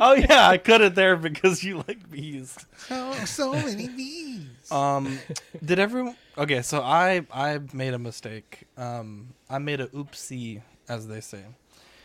Oh 0.00 0.12
yeah, 0.12 0.48
I 0.48 0.58
cut 0.58 0.82
it 0.82 0.94
there 0.94 1.16
because 1.16 1.64
you 1.64 1.78
like 1.88 2.10
bees. 2.10 2.56
Oh, 2.90 3.12
so 3.24 3.52
many 3.52 3.88
bees. 3.88 4.70
Um, 4.70 5.18
did 5.64 5.78
everyone? 5.78 6.16
Okay, 6.36 6.62
so 6.62 6.82
I 6.82 7.26
I 7.32 7.60
made 7.72 7.94
a 7.94 7.98
mistake. 7.98 8.64
Um, 8.76 9.34
I 9.48 9.58
made 9.58 9.80
a 9.80 9.86
oopsie, 9.88 10.62
as 10.88 11.08
they 11.08 11.20
say. 11.20 11.42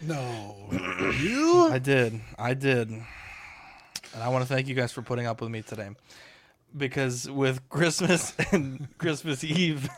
No. 0.01 0.55
you? 1.21 1.69
I 1.71 1.79
did. 1.79 2.19
I 2.37 2.53
did. 2.53 2.89
And 2.89 3.03
I 4.23 4.29
want 4.29 4.47
to 4.47 4.47
thank 4.53 4.67
you 4.67 4.75
guys 4.75 4.91
for 4.91 5.01
putting 5.01 5.25
up 5.25 5.41
with 5.41 5.49
me 5.49 5.61
today. 5.61 5.89
Because 6.75 7.29
with 7.29 7.67
Christmas 7.69 8.33
and 8.51 8.87
Christmas 8.97 9.43
Eve 9.43 9.89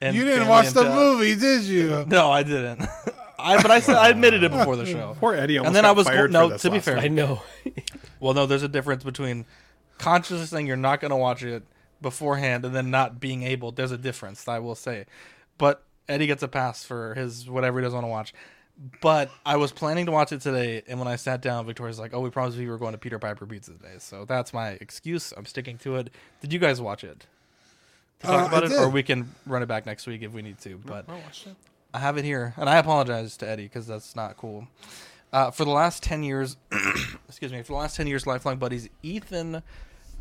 and 0.00 0.14
You 0.16 0.24
didn't 0.24 0.40
family 0.40 0.50
watch 0.50 0.66
and 0.66 0.74
the 0.74 0.82
death- 0.84 0.94
movie, 0.94 1.36
did 1.36 1.62
you? 1.62 2.04
No, 2.08 2.30
I 2.30 2.42
didn't. 2.42 2.82
I 3.38 3.62
but 3.62 3.70
I 3.70 3.80
said 3.80 3.96
I 3.96 4.10
admitted 4.10 4.42
it 4.42 4.50
before 4.50 4.76
the 4.76 4.84
show. 4.84 5.16
Poor 5.20 5.34
Eddie 5.34 5.58
almost 5.58 5.68
and 5.68 5.76
then 5.76 5.84
got 5.84 5.90
I 5.90 5.92
was 5.92 6.06
fired 6.06 6.32
no. 6.32 6.48
for 6.48 6.52
this 6.54 6.62
To 6.62 6.70
be 6.70 6.76
last 6.76 6.84
fair, 6.84 6.98
i 6.98 7.08
know 7.08 7.42
well, 8.20 8.34
no. 8.34 8.44
There's 8.44 8.62
a 8.62 8.68
difference 8.68 9.02
between 9.02 9.46
consciously 9.96 10.44
saying 10.44 10.66
you're 10.66 10.76
not 10.76 11.00
going 11.00 11.10
to 11.10 11.16
watch 11.16 11.42
it 11.42 11.62
beforehand 12.02 12.66
and 12.66 12.74
then 12.74 12.90
not 12.90 13.18
being 13.18 13.42
able. 13.44 13.72
There's 13.72 13.92
a 13.92 13.98
difference, 13.98 14.46
I 14.46 14.58
will 14.58 14.74
say. 14.74 15.06
But 15.56 15.82
Eddie 16.06 16.26
gets 16.26 16.42
a 16.42 16.48
pass 16.48 16.84
for 16.84 17.14
his 17.14 17.48
whatever 17.48 17.78
he 17.78 17.84
doesn't 17.84 17.96
want 17.96 18.04
to 18.04 18.10
watch. 18.10 18.34
But 19.02 19.30
I 19.44 19.56
was 19.56 19.72
planning 19.72 20.06
to 20.06 20.12
watch 20.12 20.32
it 20.32 20.40
today, 20.40 20.82
and 20.88 20.98
when 20.98 21.06
I 21.06 21.16
sat 21.16 21.42
down, 21.42 21.66
Victoria's 21.66 21.98
like, 21.98 22.14
"Oh, 22.14 22.20
we 22.20 22.30
promised 22.30 22.56
we 22.56 22.66
were 22.66 22.78
going 22.78 22.92
to 22.92 22.98
Peter 22.98 23.18
Piper 23.18 23.44
Pizza 23.44 23.72
today," 23.72 23.96
so 23.98 24.24
that's 24.24 24.54
my 24.54 24.70
excuse. 24.80 25.34
I'm 25.36 25.44
sticking 25.44 25.76
to 25.78 25.96
it. 25.96 26.10
Did 26.40 26.52
you 26.52 26.58
guys 26.58 26.80
watch 26.80 27.04
it? 27.04 27.26
To 28.20 28.26
talk 28.26 28.44
Uh, 28.44 28.46
about 28.48 28.64
I 28.64 28.66
it, 28.74 28.78
or 28.78 28.88
we 28.88 29.02
can 29.02 29.34
run 29.46 29.62
it 29.62 29.66
back 29.66 29.84
next 29.84 30.06
week 30.06 30.22
if 30.22 30.32
we 30.32 30.40
need 30.40 30.58
to. 30.60 30.78
But 30.78 31.04
I 31.08 31.14
watched 31.16 31.46
it. 31.46 31.56
I 31.92 31.98
have 31.98 32.16
it 32.16 32.24
here, 32.24 32.54
and 32.56 32.70
I 32.70 32.78
apologize 32.78 33.36
to 33.38 33.48
Eddie 33.48 33.64
because 33.64 33.86
that's 33.86 34.16
not 34.16 34.38
cool. 34.38 34.66
Uh, 35.30 35.50
for 35.50 35.64
the 35.66 35.70
last 35.70 36.02
ten 36.02 36.22
years, 36.22 36.56
excuse 37.28 37.52
me, 37.52 37.58
for 37.62 37.72
the 37.72 37.78
last 37.78 37.96
ten 37.96 38.06
years, 38.06 38.26
lifelong 38.26 38.56
buddies 38.56 38.88
Ethan, 39.02 39.62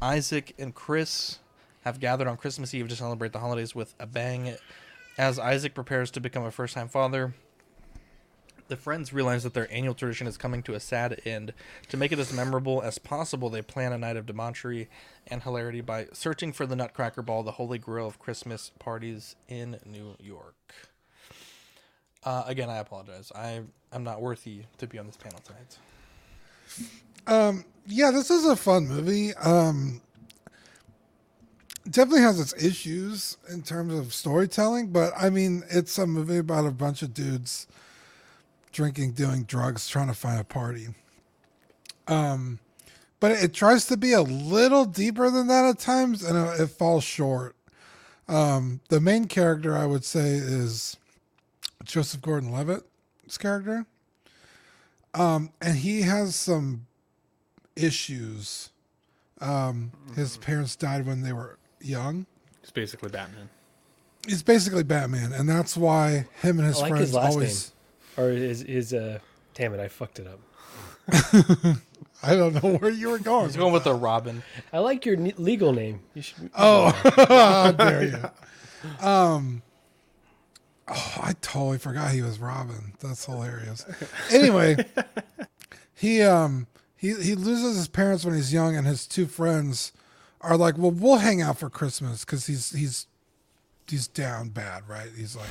Isaac, 0.02 0.54
and 0.60 0.76
Chris 0.76 1.40
have 1.86 2.02
gathered 2.02 2.28
on 2.28 2.36
Christmas 2.36 2.74
Eve 2.74 2.90
to 2.90 2.96
celebrate 2.98 3.32
the 3.32 3.40
holidays 3.40 3.74
with 3.74 3.96
a 4.02 4.06
bang. 4.06 4.58
As 5.18 5.40
Isaac 5.40 5.74
prepares 5.74 6.12
to 6.12 6.20
become 6.20 6.44
a 6.44 6.52
first-time 6.52 6.88
father, 6.90 7.34
the 8.70 8.78
friends 8.78 9.12
realize 9.12 9.44
that 9.44 9.54
their 9.54 9.72
annual 9.74 9.94
tradition 9.94 10.28
is 10.28 10.38
coming 10.38 10.64
to 10.64 10.76
a 10.76 10.80
sad 10.80 11.22
end. 11.26 11.54
To 11.90 11.98
make 11.98 12.12
it 12.12 12.20
as 12.20 12.32
memorable 12.32 12.82
as 12.82 12.98
possible, 12.98 13.50
they 13.50 13.62
plan 13.62 13.92
a 13.92 13.98
night 13.98 14.16
of 14.16 14.26
debauchery 14.26 14.88
and 15.28 15.44
hilarity 15.44 15.82
by 15.82 16.08
searching 16.14 16.54
for 16.54 16.66
the 16.66 16.76
Nutcracker 16.76 17.22
Ball, 17.22 17.44
the 17.44 17.52
holy 17.54 17.80
grail 17.80 18.08
of 18.08 18.20
Christmas 18.20 18.72
parties 18.80 19.36
in 19.48 19.80
New 19.86 20.16
York. 20.20 20.56
Uh, 22.24 22.44
again, 22.46 22.70
I 22.70 22.78
apologize. 22.78 23.32
I 23.36 23.62
am 23.92 24.04
not 24.04 24.22
worthy 24.22 24.62
to 24.78 24.88
be 24.88 25.00
on 25.00 25.08
this 25.08 25.18
panel 25.18 25.40
tonight. 25.44 25.78
Um, 27.28 27.66
yeah, 27.88 28.12
this 28.12 28.30
is 28.30 28.46
a 28.46 28.56
fun 28.56 28.88
movie. 28.88 29.34
Um, 29.36 30.02
definitely 31.90 32.22
has 32.22 32.40
its 32.40 32.54
issues 32.64 33.38
in 33.52 33.64
terms 33.64 33.94
of 33.94 34.14
storytelling, 34.14 34.88
but 34.88 35.14
I 35.18 35.30
mean, 35.30 35.64
it's 35.70 35.98
a 35.98 36.06
movie 36.06 36.38
about 36.38 36.66
a 36.66 36.72
bunch 36.72 37.02
of 37.02 37.14
dudes 37.14 37.68
drinking, 38.72 39.14
doing 39.14 39.44
drugs, 39.44 39.88
trying 39.88 40.08
to 40.08 40.14
find 40.14 40.40
a 40.40 40.44
party. 40.44 40.88
Um, 42.08 42.60
but 43.20 43.32
it 43.32 43.54
tries 43.54 43.86
to 43.88 43.98
be 43.98 44.14
a 44.14 44.22
little 44.22 44.86
deeper 44.86 45.30
than 45.30 45.48
that 45.48 45.66
at 45.66 45.80
times, 45.80 46.24
and 46.24 46.38
it, 46.38 46.62
it 46.62 46.68
falls 46.68 47.04
short. 47.04 47.56
Um, 48.28 48.82
the 48.90 49.00
main 49.00 49.26
character, 49.26 49.76
I 49.76 49.86
would 49.86 50.06
say, 50.06 50.30
is 50.36 50.98
Joseph 51.84 52.22
Gordon-Levitt's 52.22 53.38
character, 53.38 53.86
um, 55.14 55.52
and 55.62 55.78
he 55.78 56.04
has 56.04 56.36
some 56.36 56.86
issues. 57.76 58.70
Um, 59.42 59.92
his 60.16 60.38
parents 60.38 60.76
died 60.76 61.06
when 61.06 61.22
they 61.22 61.34
were 61.34 61.58
young. 61.82 62.26
It's 62.62 62.72
basically 62.72 63.10
Batman. 63.10 63.50
He's 64.28 64.44
basically 64.44 64.84
Batman, 64.84 65.34
and 65.34 65.48
that's 65.50 65.76
why 65.78 66.28
him 66.42 66.60
and 66.60 66.68
his 66.68 66.78
I 66.78 66.82
like 66.82 66.90
friends 66.90 67.06
his 67.08 67.14
last 67.16 67.32
always. 67.32 67.68
name, 67.70 67.79
or 68.20 68.30
his 68.32 68.62
his 68.62 68.94
uh. 68.94 69.20
Damn 69.56 69.74
it! 69.74 69.80
I 69.80 69.88
fucked 69.88 70.20
it 70.20 70.28
up. 70.28 70.40
I 72.22 72.36
don't 72.36 72.62
know 72.62 72.78
where 72.78 72.92
you 72.92 73.10
were 73.10 73.20
going. 73.20 73.46
He's 73.46 73.56
going 73.56 73.74
with 73.74 73.86
the 73.86 73.94
Robin. 73.94 74.44
I 74.74 74.80
like 74.80 75.06
your 75.06 75.16
ne- 75.16 75.34
legal 75.38 75.74
name. 75.74 76.02
You 76.14 76.22
should. 76.22 76.50
Oh, 76.56 76.92
how 77.16 77.72
dare 77.72 78.04
you? 78.04 79.06
Um, 79.06 79.62
oh, 80.88 81.18
I 81.22 81.34
totally 81.42 81.78
forgot 81.78 82.12
he 82.12 82.22
was 82.22 82.40
Robin. 82.40 82.94
That's 83.00 83.26
hilarious. 83.26 83.86
Anyway, 84.32 84.86
he 85.94 86.22
um 86.22 86.68
he 86.96 87.14
he 87.16 87.36
loses 87.36 87.78
his 87.78 87.88
parents 87.88 88.26
when 88.26 88.36
he's 88.36 88.54
young, 88.54 88.76
and 88.76 88.86
his 88.86 89.08
two 89.08 89.26
friends 89.26 89.94
are 90.42 90.58
like, 90.58 90.78
"Well, 90.78 90.92
we'll 90.92 91.18
hang 91.18 91.42
out 91.42 91.58
for 91.58 91.70
Christmas 91.70 92.26
because 92.26 92.48
he's 92.48 92.72
he's 92.72 93.08
he's 93.88 94.08
down 94.08 94.50
bad, 94.50 94.88
right? 94.88 95.10
He's 95.16 95.36
like 95.36 95.48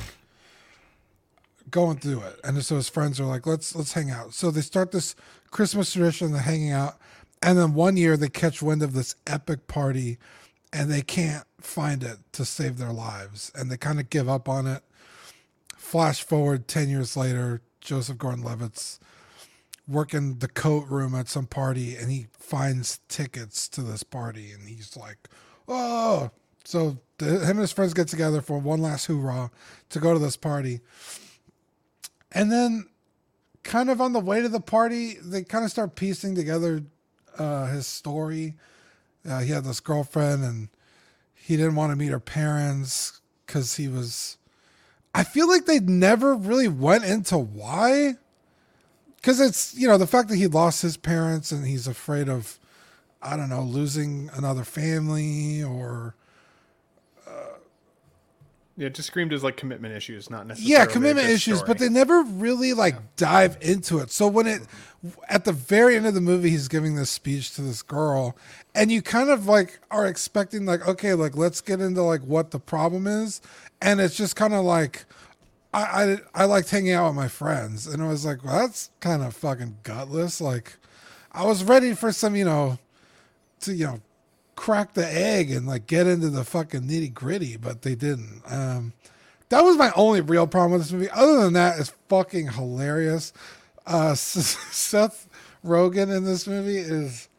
going 1.71 1.97
through 1.97 2.21
it, 2.21 2.39
and 2.43 2.63
so 2.63 2.75
his 2.75 2.89
friends 2.89 3.19
are 3.19 3.25
like, 3.25 3.45
"Let's 3.45 3.75
let's 3.75 3.93
hang 3.93 4.11
out." 4.11 4.33
So 4.33 4.51
they 4.51 4.61
start 4.61 4.91
this 4.91 5.15
Christmas 5.51 5.91
tradition 5.93 6.33
of 6.33 6.41
hanging 6.41 6.71
out, 6.71 6.97
and 7.41 7.57
then 7.57 7.73
one 7.73 7.97
year 7.97 8.17
they 8.17 8.29
catch 8.29 8.61
wind 8.61 8.83
of 8.83 8.93
this 8.93 9.15
epic 9.27 9.67
party, 9.67 10.17
and 10.71 10.91
they 10.91 11.01
can't 11.01 11.45
find 11.59 12.03
it 12.03 12.19
to 12.33 12.45
save 12.45 12.77
their 12.77 12.93
lives, 12.93 13.51
and 13.55 13.71
they 13.71 13.77
kind 13.77 13.99
of 13.99 14.09
give 14.09 14.29
up 14.29 14.47
on 14.47 14.67
it. 14.67 14.83
Flash 15.75 16.23
forward 16.23 16.67
ten 16.67 16.89
years 16.89 17.17
later, 17.17 17.61
Joseph 17.81 18.17
Gordon-Levitt's 18.17 18.99
working 19.87 20.37
the 20.37 20.47
coat 20.47 20.87
room 20.87 21.15
at 21.15 21.27
some 21.27 21.47
party, 21.47 21.95
and 21.95 22.11
he 22.11 22.27
finds 22.31 22.99
tickets 23.09 23.67
to 23.69 23.81
this 23.81 24.03
party, 24.03 24.51
and 24.51 24.67
he's 24.67 24.95
like, 24.95 25.29
"Oh!" 25.67 26.31
So 26.63 26.99
the, 27.17 27.39
him 27.39 27.51
and 27.51 27.59
his 27.59 27.71
friends 27.71 27.93
get 27.95 28.07
together 28.07 28.41
for 28.41 28.59
one 28.59 28.81
last 28.81 29.07
hoorah 29.07 29.49
to 29.89 29.99
go 29.99 30.13
to 30.13 30.19
this 30.19 30.37
party. 30.37 30.81
And 32.31 32.51
then, 32.51 32.87
kind 33.63 33.89
of 33.89 33.99
on 34.01 34.13
the 34.13 34.19
way 34.19 34.41
to 34.41 34.49
the 34.49 34.59
party, 34.59 35.15
they 35.21 35.43
kind 35.43 35.65
of 35.65 35.71
start 35.71 35.95
piecing 35.95 36.35
together 36.35 36.83
uh, 37.37 37.67
his 37.67 37.87
story. 37.87 38.55
Uh, 39.27 39.39
he 39.39 39.51
had 39.51 39.63
this 39.63 39.79
girlfriend, 39.79 40.43
and 40.43 40.69
he 41.33 41.57
didn't 41.57 41.75
want 41.75 41.91
to 41.91 41.95
meet 41.95 42.11
her 42.11 42.19
parents 42.19 43.21
because 43.45 43.75
he 43.75 43.87
was. 43.87 44.37
I 45.13 45.23
feel 45.23 45.47
like 45.47 45.65
they 45.65 45.79
never 45.79 46.35
really 46.35 46.67
went 46.67 47.03
into 47.03 47.37
why. 47.37 48.15
Because 49.15 49.41
it's, 49.41 49.75
you 49.75 49.87
know, 49.87 49.97
the 49.97 50.07
fact 50.07 50.29
that 50.29 50.37
he 50.37 50.47
lost 50.47 50.81
his 50.81 50.95
parents 50.95 51.51
and 51.51 51.65
he's 51.65 51.87
afraid 51.87 52.29
of, 52.29 52.57
I 53.21 53.35
don't 53.35 53.49
know, 53.49 53.63
losing 53.63 54.29
another 54.33 54.63
family 54.63 55.63
or. 55.63 56.15
Yeah, 58.79 58.87
just 58.87 59.07
screamed 59.07 59.33
as 59.33 59.43
like 59.43 59.57
commitment 59.57 59.93
issues, 59.93 60.29
not 60.29 60.47
necessarily. 60.47 60.71
yeah 60.71 60.85
commitment 60.85 61.27
issues 61.27 61.57
story. 61.57 61.67
but 61.67 61.79
they 61.79 61.89
never 61.89 62.23
really 62.23 62.71
like 62.71 62.95
dive 63.17 63.57
into 63.59 63.99
it 63.99 64.09
so 64.09 64.25
when 64.25 64.47
it 64.47 64.61
at 65.27 65.43
the 65.43 65.51
very 65.51 65.97
end 65.97 66.05
of 66.07 66.13
the 66.13 66.21
movie 66.21 66.49
he's 66.49 66.69
giving 66.69 66.95
this 66.95 67.09
speech 67.09 67.53
to 67.55 67.61
this 67.61 67.81
girl 67.81 68.37
and 68.73 68.89
you 68.89 69.01
kind 69.01 69.29
of 69.29 69.45
like 69.47 69.81
are 69.91 70.07
expecting 70.07 70.65
like 70.65 70.87
okay 70.87 71.13
like 71.13 71.35
let's 71.35 71.59
get 71.59 71.81
into 71.81 72.01
like 72.01 72.21
what 72.21 72.51
the 72.51 72.59
problem 72.59 73.05
is 73.05 73.41
and 73.81 73.99
it's 73.99 74.15
just 74.15 74.37
kind 74.37 74.53
of 74.53 74.63
like 74.63 75.03
I, 75.73 75.83
I 75.83 76.43
I 76.43 76.45
liked 76.45 76.69
hanging 76.69 76.93
out 76.93 77.07
with 77.07 77.15
my 77.17 77.27
friends 77.27 77.85
and 77.85 78.01
I 78.01 78.07
was 78.07 78.25
like 78.25 78.45
well 78.45 78.59
that's 78.59 78.91
kind 79.01 79.21
of 79.23 79.35
fucking 79.35 79.79
gutless 79.83 80.39
like 80.39 80.77
I 81.33 81.43
was 81.45 81.65
ready 81.65 81.93
for 81.93 82.13
some 82.13 82.33
you 82.33 82.45
know 82.45 82.79
to 83.61 83.73
you 83.73 83.87
know 83.87 84.01
crack 84.59 84.93
the 84.93 85.07
egg 85.07 85.49
and 85.51 85.65
like 85.65 85.87
get 85.87 86.05
into 86.05 86.29
the 86.29 86.43
fucking 86.43 86.81
nitty 86.81 87.13
gritty, 87.13 87.55
but 87.55 87.81
they 87.81 87.95
didn't. 87.95 88.41
Um, 88.45 88.91
that 89.47 89.63
was 89.63 89.77
my 89.77 89.89
only 89.95 90.19
real 90.19 90.47
problem 90.47 90.73
with 90.73 90.81
this 90.81 90.91
movie. 90.91 91.09
Other 91.11 91.37
than 91.43 91.53
that, 91.53 91.79
it's 91.79 91.93
fucking 92.09 92.49
hilarious. 92.51 93.31
Uh, 93.87 94.13
Seth 94.15 95.29
Rogen 95.63 96.13
in 96.15 96.25
this 96.25 96.45
movie 96.45 96.77
is 96.77 97.29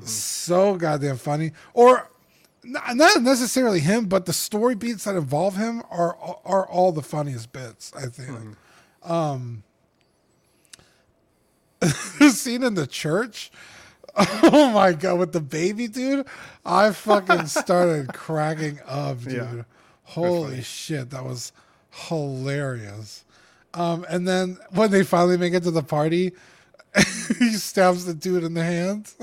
so 0.00 0.76
goddamn 0.76 1.18
funny. 1.18 1.52
Or 1.74 2.08
n- 2.64 2.96
not 2.96 3.20
necessarily 3.20 3.80
him, 3.80 4.06
but 4.06 4.24
the 4.24 4.32
story 4.32 4.74
beats 4.74 5.04
that 5.04 5.14
involve 5.14 5.56
him 5.56 5.82
are 5.90 6.16
are 6.46 6.66
all 6.66 6.90
the 6.90 7.02
funniest 7.02 7.52
bits. 7.52 7.92
I 7.94 8.06
think. 8.06 8.56
Um, 9.04 9.62
the 11.80 12.30
scene 12.30 12.62
in 12.62 12.74
the 12.74 12.86
church. 12.86 13.52
Oh 14.44 14.70
my 14.72 14.92
god, 14.92 15.18
with 15.18 15.32
the 15.32 15.40
baby 15.40 15.88
dude, 15.88 16.26
I 16.66 16.90
fucking 16.92 17.46
started 17.46 18.08
cracking 18.12 18.78
up, 18.86 19.20
dude. 19.22 19.32
Yeah. 19.34 19.62
Holy 20.04 20.62
shit, 20.62 21.10
that 21.10 21.24
was 21.24 21.52
hilarious. 21.90 23.24
Um, 23.74 24.04
and 24.08 24.28
then 24.28 24.58
when 24.70 24.90
they 24.90 25.02
finally 25.02 25.38
make 25.38 25.54
it 25.54 25.62
to 25.62 25.70
the 25.70 25.82
party, 25.82 26.32
he 27.38 27.52
stabs 27.52 28.04
the 28.04 28.12
dude 28.12 28.44
in 28.44 28.52
the 28.54 28.62
hand. 28.64 29.14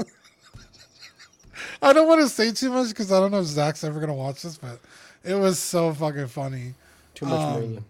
I 1.82 1.94
don't 1.94 2.08
want 2.08 2.22
to 2.22 2.30
say 2.30 2.52
too 2.52 2.72
much 2.72 2.90
because 2.90 3.12
I 3.12 3.20
don't 3.20 3.32
know 3.32 3.40
if 3.42 3.46
Zach's 3.46 3.84
ever 3.84 4.00
gonna 4.00 4.14
watch 4.14 4.42
this, 4.42 4.58
but 4.58 4.80
it 5.24 5.36
was 5.36 5.60
so 5.60 5.94
fucking 5.94 6.28
funny. 6.28 6.74
Too 7.14 7.26
much 7.26 7.40
Um, 7.40 7.54
Merlin. 7.54 7.86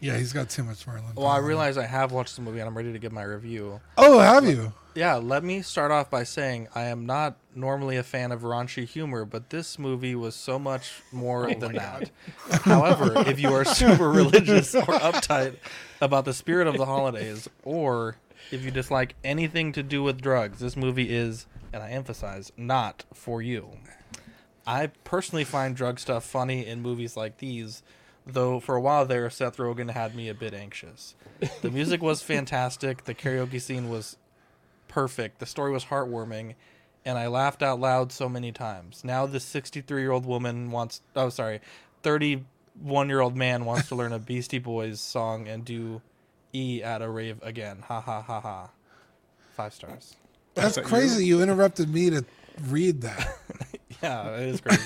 Yeah, 0.00 0.16
he's 0.16 0.32
got 0.32 0.50
too 0.50 0.62
much 0.62 0.86
Merlin. 0.86 1.04
Well, 1.14 1.26
I 1.26 1.38
realize 1.38 1.78
I 1.78 1.86
have 1.86 2.12
watched 2.12 2.36
the 2.36 2.42
movie 2.42 2.58
and 2.58 2.68
I'm 2.68 2.76
ready 2.76 2.92
to 2.92 2.98
give 2.98 3.12
my 3.12 3.22
review. 3.22 3.80
Oh, 3.96 4.18
have 4.18 4.46
you? 4.46 4.72
Yeah, 4.94 5.16
let 5.16 5.44
me 5.44 5.60
start 5.60 5.90
off 5.90 6.10
by 6.10 6.24
saying 6.24 6.68
I 6.74 6.84
am 6.84 7.04
not 7.04 7.36
normally 7.54 7.98
a 7.98 8.02
fan 8.02 8.32
of 8.32 8.40
raunchy 8.40 8.86
humor, 8.86 9.26
but 9.26 9.50
this 9.50 9.78
movie 9.78 10.14
was 10.14 10.34
so 10.34 10.58
much 10.58 11.02
more 11.12 11.50
oh 11.50 11.54
than 11.54 11.74
that. 11.74 12.10
However, 12.62 13.12
if 13.28 13.38
you 13.38 13.52
are 13.52 13.64
super 13.64 14.10
religious 14.10 14.74
or 14.74 14.82
uptight 14.84 15.56
about 16.00 16.24
the 16.24 16.32
spirit 16.32 16.66
of 16.66 16.78
the 16.78 16.86
holidays, 16.86 17.48
or 17.62 18.16
if 18.50 18.64
you 18.64 18.70
dislike 18.70 19.14
anything 19.22 19.72
to 19.72 19.82
do 19.82 20.02
with 20.02 20.20
drugs, 20.20 20.60
this 20.60 20.76
movie 20.76 21.14
is, 21.14 21.46
and 21.74 21.82
I 21.82 21.90
emphasize, 21.90 22.50
not 22.56 23.04
for 23.12 23.42
you. 23.42 23.72
I 24.66 24.88
personally 25.04 25.44
find 25.44 25.76
drug 25.76 25.98
stuff 26.00 26.24
funny 26.24 26.66
in 26.66 26.80
movies 26.80 27.16
like 27.16 27.38
these, 27.38 27.82
though 28.26 28.60
for 28.60 28.74
a 28.74 28.80
while 28.80 29.06
there, 29.06 29.30
Seth 29.30 29.56
Rogen 29.56 29.90
had 29.90 30.14
me 30.14 30.28
a 30.28 30.34
bit 30.34 30.52
anxious. 30.52 31.14
The 31.62 31.70
music 31.70 32.02
was 32.02 32.22
fantastic. 32.22 33.04
The 33.04 33.14
karaoke 33.14 33.60
scene 33.60 33.88
was 33.88 34.16
perfect. 34.88 35.38
The 35.38 35.46
story 35.46 35.70
was 35.72 35.86
heartwarming, 35.86 36.54
and 37.04 37.18
I 37.18 37.28
laughed 37.28 37.62
out 37.62 37.78
loud 37.78 38.12
so 38.12 38.28
many 38.28 38.52
times. 38.52 39.04
Now 39.04 39.26
this 39.26 39.44
63 39.44 40.02
year 40.02 40.10
old 40.10 40.26
woman 40.26 40.70
wants, 40.70 41.00
oh, 41.14 41.28
sorry, 41.28 41.60
31 42.02 43.08
year 43.08 43.20
old 43.20 43.36
man 43.36 43.64
wants 43.64 43.88
to 43.88 43.94
learn 43.94 44.12
a 44.12 44.18
Beastie 44.18 44.58
Boys 44.58 45.00
song 45.00 45.46
and 45.48 45.64
do 45.64 46.02
E 46.52 46.82
at 46.82 47.02
a 47.02 47.08
rave 47.08 47.38
again. 47.42 47.82
Ha 47.86 48.00
ha 48.00 48.22
ha 48.22 48.40
ha. 48.40 48.70
Five 49.54 49.72
stars. 49.74 50.16
That's 50.54 50.78
crazy. 50.78 51.26
You? 51.26 51.42
interrupted 51.42 51.92
me 51.92 52.10
to 52.10 52.24
read 52.68 53.02
that. 53.02 53.38
yeah, 54.02 54.30
it 54.36 54.48
is 54.48 54.60
crazy. 54.60 54.82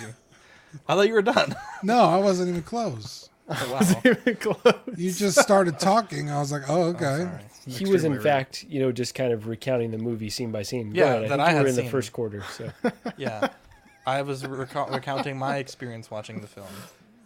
I 0.88 0.94
thought 0.94 1.06
you 1.06 1.14
were 1.14 1.22
done. 1.22 1.54
No, 1.82 2.00
I 2.00 2.18
wasn't 2.18 2.50
even 2.50 2.62
close. 2.62 3.29
Oh, 3.62 4.62
wow. 4.64 4.74
You 4.96 5.10
just 5.12 5.38
started 5.40 5.78
talking. 5.80 6.30
I 6.30 6.38
was 6.38 6.52
like, 6.52 6.62
oh, 6.68 6.94
okay. 6.94 7.28
he 7.66 7.84
was 7.86 8.04
in 8.04 8.20
fact, 8.20 8.64
you 8.68 8.80
know, 8.80 8.92
just 8.92 9.14
kind 9.14 9.32
of 9.32 9.48
recounting 9.48 9.90
the 9.90 9.98
movie 9.98 10.30
scene 10.30 10.52
by 10.52 10.62
scene. 10.62 10.94
Yeah, 10.94 11.04
ahead. 11.04 11.16
I 11.16 11.20
that 11.22 11.28
think 11.30 11.40
I 11.40 11.50
had 11.50 11.62
were 11.62 11.68
in 11.68 11.74
the 11.76 11.88
first 11.88 12.12
quarter. 12.12 12.42
So 12.52 12.70
yeah. 13.16 13.48
I 14.06 14.22
was 14.22 14.42
recou- 14.44 14.90
recounting 14.92 15.36
my 15.36 15.56
experience 15.56 16.10
watching 16.10 16.40
the 16.40 16.46
film. 16.46 16.66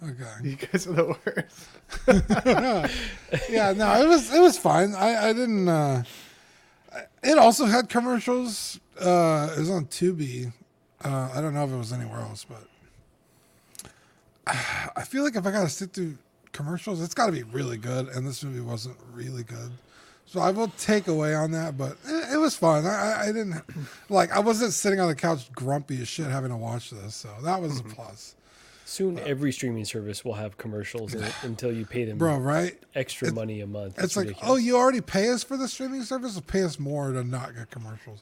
Okay. 0.02 0.48
You 0.48 0.56
guys 0.56 0.86
are 0.86 0.92
the 0.92 1.16
worst. 1.24 1.68
yeah, 3.50 3.72
no, 3.72 4.02
it 4.02 4.08
was 4.08 4.32
it 4.34 4.40
was 4.40 4.58
fine. 4.58 4.94
I 4.94 5.28
I 5.28 5.32
didn't. 5.32 5.68
uh 5.68 6.02
It 7.22 7.38
also 7.38 7.66
had 7.66 7.88
commercials. 7.88 8.80
Uh 9.00 9.50
It 9.56 9.60
was 9.60 9.70
on 9.70 9.86
Tubi. 9.86 10.52
Uh 11.04 11.30
I 11.34 11.40
don't 11.40 11.54
know 11.54 11.64
if 11.64 11.70
it 11.70 11.76
was 11.76 11.92
anywhere 11.92 12.20
else, 12.20 12.44
but 12.44 12.64
I 14.96 15.02
feel 15.02 15.24
like 15.24 15.36
if 15.36 15.46
I 15.46 15.50
gotta 15.50 15.68
sit 15.68 15.92
through 15.92 16.16
commercials, 16.52 17.02
it's 17.02 17.14
got 17.14 17.26
to 17.26 17.32
be 17.32 17.42
really 17.42 17.76
good, 17.76 18.08
and 18.08 18.26
this 18.26 18.44
movie 18.44 18.60
wasn't 18.60 18.96
really 19.12 19.42
good. 19.42 19.72
So 20.26 20.40
I 20.40 20.50
will 20.50 20.68
take 20.78 21.06
away 21.08 21.34
on 21.34 21.50
that, 21.52 21.76
but 21.76 21.96
it, 22.06 22.34
it 22.34 22.36
was 22.38 22.56
fun. 22.56 22.86
I, 22.86 23.22
I- 23.22 23.26
didn't 23.26 23.62
like. 24.08 24.30
I 24.32 24.38
wasn't 24.40 24.72
sitting 24.72 25.00
on 25.00 25.08
the 25.08 25.14
couch 25.14 25.50
grumpy 25.52 26.00
as 26.00 26.08
shit 26.08 26.26
having 26.26 26.50
to 26.50 26.56
watch 26.56 26.90
this, 26.90 27.14
so 27.14 27.28
that 27.42 27.60
was 27.60 27.80
Mm-hmm. 27.80 27.90
a 27.90 27.94
plus. 27.94 28.34
soon, 28.86 29.18
every 29.20 29.52
streaming 29.52 29.84
service 29.84 30.24
will 30.24 30.34
have 30.34 30.56
commercials 30.56 31.14
it 31.14 31.32
until 31.42 31.72
you 31.72 31.84
pay 31.84 32.04
them, 32.04 32.18
Bro, 32.18 32.38
right? 32.38 32.78
extra 32.94 33.32
money 33.32 33.60
a 33.60 33.66
month. 33.66 33.98
It's 33.98 34.16
like, 34.16 34.28
ridiculous. 34.28 34.50
oh, 34.52 34.56
you 34.56 34.76
already 34.76 35.00
pay 35.00 35.28
us 35.30 35.42
for 35.44 35.56
the 35.56 35.68
streaming 35.68 36.02
service, 36.02 36.38
or 36.38 36.42
pay 36.42 36.62
us 36.62 36.78
more 36.78 37.12
to 37.12 37.22
not 37.24 37.54
get 37.54 37.70
commercials. 37.70 38.20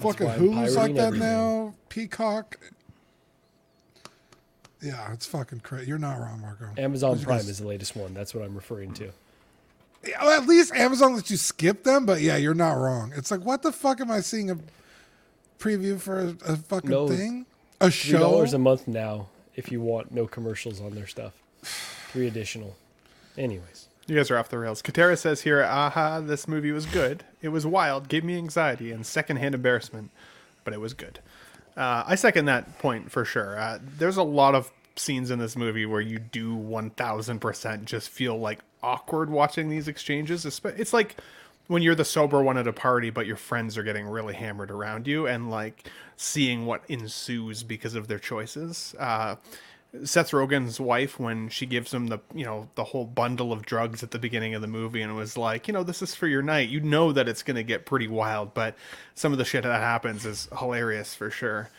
Fucking 0.00 0.26
why 0.26 0.34
I'm 0.34 0.38
who's 0.40 0.76
like 0.76 0.94
that 0.96 1.06
everything. 1.08 1.28
now? 1.28 1.74
Peacock. 1.88 2.58
Yeah, 4.82 5.12
it's 5.12 5.26
fucking 5.26 5.60
crazy. 5.60 5.88
You're 5.88 5.98
not 5.98 6.18
wrong, 6.18 6.40
Marco. 6.40 6.68
Amazon 6.76 7.18
Prime 7.20 7.38
guys- 7.38 7.48
is 7.48 7.58
the 7.58 7.66
latest 7.66 7.96
one. 7.96 8.12
That's 8.14 8.34
what 8.34 8.44
I'm 8.44 8.54
referring 8.54 8.92
to. 8.94 9.10
Yeah, 10.06 10.22
well, 10.22 10.38
at 10.42 10.46
least 10.46 10.74
Amazon 10.74 11.14
lets 11.14 11.30
you 11.30 11.38
skip 11.38 11.84
them, 11.84 12.04
but 12.04 12.20
yeah, 12.20 12.36
you're 12.36 12.52
not 12.54 12.74
wrong. 12.74 13.12
It's 13.16 13.30
like, 13.30 13.40
what 13.40 13.62
the 13.62 13.72
fuck 13.72 14.00
am 14.02 14.10
I 14.10 14.20
seeing 14.20 14.50
a 14.50 14.58
preview 15.58 15.98
for 15.98 16.20
a, 16.20 16.52
a 16.52 16.56
fucking 16.56 16.90
No, 16.90 17.08
thing? 17.08 17.46
A 17.80 17.84
Three 17.86 18.12
show? 18.12 18.18
dollars 18.18 18.52
a 18.52 18.58
month 18.58 18.86
now 18.86 19.28
if 19.56 19.72
you 19.72 19.80
want 19.80 20.12
no 20.12 20.26
commercials 20.26 20.80
on 20.80 20.94
their 20.94 21.06
stuff. 21.06 21.32
Three 22.12 22.26
additional. 22.26 22.76
Anyways, 23.38 23.88
You 24.06 24.16
guys 24.16 24.30
are 24.30 24.36
off 24.36 24.50
the 24.50 24.58
rails. 24.58 24.82
Katera 24.82 25.16
says 25.18 25.40
here, 25.42 25.62
aha, 25.64 26.20
this 26.20 26.46
movie 26.46 26.70
was 26.70 26.84
good. 26.86 27.24
It 27.40 27.48
was 27.48 27.64
wild, 27.66 28.08
gave 28.08 28.24
me 28.24 28.36
anxiety 28.36 28.92
and 28.92 29.06
secondhand 29.06 29.54
embarrassment, 29.54 30.10
but 30.64 30.74
it 30.74 30.80
was 30.80 30.92
good. 30.92 31.18
Uh, 31.76 32.04
I 32.06 32.14
second 32.14 32.44
that 32.46 32.78
point 32.78 33.10
for 33.10 33.24
sure. 33.24 33.58
Uh, 33.58 33.78
there's 33.98 34.16
a 34.16 34.22
lot 34.22 34.54
of 34.54 34.70
scenes 34.96 35.30
in 35.30 35.38
this 35.38 35.56
movie 35.56 35.86
where 35.86 36.00
you 36.00 36.18
do 36.18 36.56
1000% 36.56 37.84
just 37.84 38.08
feel 38.08 38.38
like 38.38 38.60
awkward 38.82 39.30
watching 39.30 39.68
these 39.68 39.88
exchanges. 39.88 40.44
It's 40.64 40.92
like 40.92 41.16
when 41.66 41.82
you're 41.82 41.94
the 41.94 42.04
sober 42.04 42.42
one 42.42 42.58
at 42.58 42.68
a 42.68 42.72
party, 42.72 43.10
but 43.10 43.26
your 43.26 43.36
friends 43.36 43.76
are 43.76 43.82
getting 43.82 44.06
really 44.06 44.34
hammered 44.34 44.70
around 44.70 45.06
you 45.06 45.26
and 45.26 45.50
like 45.50 45.88
seeing 46.16 46.66
what 46.66 46.82
ensues 46.88 47.62
because 47.62 47.94
of 47.94 48.06
their 48.06 48.18
choices. 48.18 48.94
Uh, 48.98 49.36
Seth 50.02 50.32
Rogen's 50.32 50.80
wife 50.80 51.20
when 51.20 51.48
she 51.48 51.66
gives 51.66 51.94
him 51.94 52.08
the 52.08 52.18
you 52.34 52.44
know 52.44 52.68
the 52.74 52.84
whole 52.84 53.04
bundle 53.04 53.52
of 53.52 53.64
drugs 53.64 54.02
at 54.02 54.10
the 54.10 54.18
beginning 54.18 54.54
of 54.54 54.60
the 54.60 54.66
movie 54.66 55.02
and 55.02 55.14
was 55.14 55.36
like 55.36 55.68
you 55.68 55.74
know 55.74 55.84
this 55.84 56.02
is 56.02 56.14
for 56.14 56.26
your 56.26 56.42
night. 56.42 56.68
You 56.68 56.80
know 56.80 57.12
that 57.12 57.28
it's 57.28 57.42
going 57.42 57.56
to 57.56 57.62
get 57.62 57.86
pretty 57.86 58.08
wild 58.08 58.54
but 58.54 58.74
some 59.14 59.32
of 59.32 59.38
the 59.38 59.44
shit 59.44 59.62
that 59.62 59.80
happens 59.80 60.26
is 60.26 60.48
hilarious 60.58 61.14
for 61.14 61.30
sure. 61.30 61.70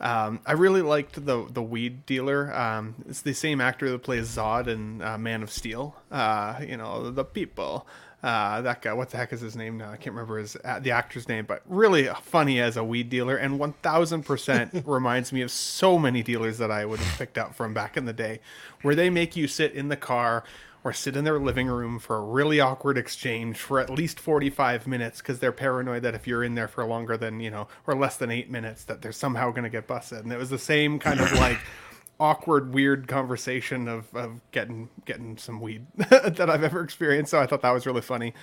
Um, 0.00 0.40
I 0.46 0.52
really 0.52 0.82
liked 0.82 1.24
the 1.24 1.46
the 1.50 1.62
weed 1.62 2.06
dealer. 2.06 2.52
Um, 2.54 2.94
it's 3.08 3.20
the 3.22 3.34
same 3.34 3.60
actor 3.60 3.90
that 3.90 4.02
plays 4.02 4.28
Zod 4.34 4.66
in 4.66 5.02
uh, 5.02 5.18
Man 5.18 5.42
of 5.42 5.50
Steel. 5.50 5.94
Uh, 6.10 6.58
you 6.66 6.76
know 6.76 7.10
the 7.10 7.24
people 7.24 7.86
uh, 8.22 8.60
that 8.62 8.82
guy 8.82 8.92
what 8.92 9.10
the 9.10 9.16
heck 9.16 9.32
is 9.32 9.40
his 9.40 9.56
name 9.56 9.78
now? 9.78 9.90
I 9.90 9.96
can't 9.96 10.14
remember 10.14 10.38
his 10.38 10.56
uh, 10.64 10.78
the 10.78 10.90
actor's 10.90 11.28
name 11.28 11.46
but 11.46 11.62
really 11.66 12.08
funny 12.22 12.60
as 12.60 12.76
a 12.76 12.84
weed 12.84 13.08
dealer 13.08 13.36
and 13.36 13.58
1000% 13.58 14.82
reminds 14.86 15.32
me 15.32 15.42
of 15.42 15.50
so 15.50 15.98
many 15.98 16.22
dealers 16.22 16.58
that 16.58 16.70
I 16.70 16.84
would 16.84 17.00
have 17.00 17.18
picked 17.18 17.38
up 17.38 17.54
from 17.54 17.72
back 17.72 17.96
in 17.96 18.04
the 18.04 18.12
day 18.12 18.40
where 18.82 18.94
they 18.94 19.10
make 19.10 19.36
you 19.36 19.48
sit 19.48 19.72
in 19.72 19.88
the 19.88 19.96
car 19.96 20.44
or 20.82 20.92
sit 20.92 21.16
in 21.16 21.24
their 21.24 21.38
living 21.38 21.66
room 21.66 21.98
for 21.98 22.16
a 22.16 22.20
really 22.20 22.58
awkward 22.58 22.96
exchange 22.96 23.58
for 23.58 23.78
at 23.78 23.90
least 23.90 24.18
45 24.18 24.86
minutes 24.86 25.20
because 25.20 25.38
they're 25.38 25.52
paranoid 25.52 26.02
that 26.02 26.14
if 26.14 26.26
you're 26.26 26.42
in 26.42 26.54
there 26.54 26.68
for 26.68 26.84
longer 26.86 27.16
than 27.16 27.40
you 27.40 27.50
know 27.50 27.68
or 27.86 27.94
less 27.94 28.16
than 28.16 28.30
eight 28.30 28.50
minutes 28.50 28.84
that 28.84 29.02
they're 29.02 29.12
somehow 29.12 29.50
going 29.50 29.64
to 29.64 29.70
get 29.70 29.86
busted. 29.86 30.24
And 30.24 30.32
it 30.32 30.38
was 30.38 30.50
the 30.50 30.58
same 30.58 30.98
kind 30.98 31.20
of 31.20 31.32
like 31.34 31.58
awkward 32.20 32.72
weird 32.74 33.08
conversation 33.08 33.88
of, 33.88 34.14
of 34.14 34.40
getting 34.52 34.88
getting 35.06 35.36
some 35.38 35.60
weed 35.60 35.86
that 35.96 36.48
i've 36.50 36.62
ever 36.62 36.82
experienced 36.82 37.30
so 37.30 37.40
i 37.40 37.46
thought 37.46 37.62
that 37.62 37.70
was 37.72 37.86
really 37.86 38.02
funny 38.02 38.34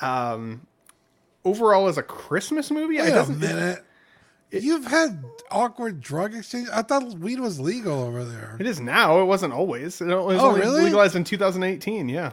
um 0.00 0.66
overall 1.44 1.86
as 1.88 1.98
a 1.98 2.02
christmas 2.02 2.70
movie 2.70 2.96
Wait 2.98 3.08
it 3.10 3.16
a 3.28 3.30
minute. 3.30 3.84
You've 4.50 4.86
had 4.86 5.22
awkward 5.50 6.00
drug 6.00 6.34
exchange. 6.34 6.68
I 6.72 6.80
thought 6.80 7.04
weed 7.18 7.38
was 7.38 7.60
legal 7.60 8.02
over 8.02 8.24
there. 8.24 8.56
it 8.58 8.66
is 8.66 8.80
now 8.80 9.20
it 9.20 9.26
wasn't 9.26 9.52
always 9.52 10.00
it 10.00 10.06
was 10.06 10.40
Oh, 10.40 10.56
really? 10.56 10.84
legalized 10.84 11.14
in 11.16 11.22
2018 11.24 12.08
yeah 12.08 12.32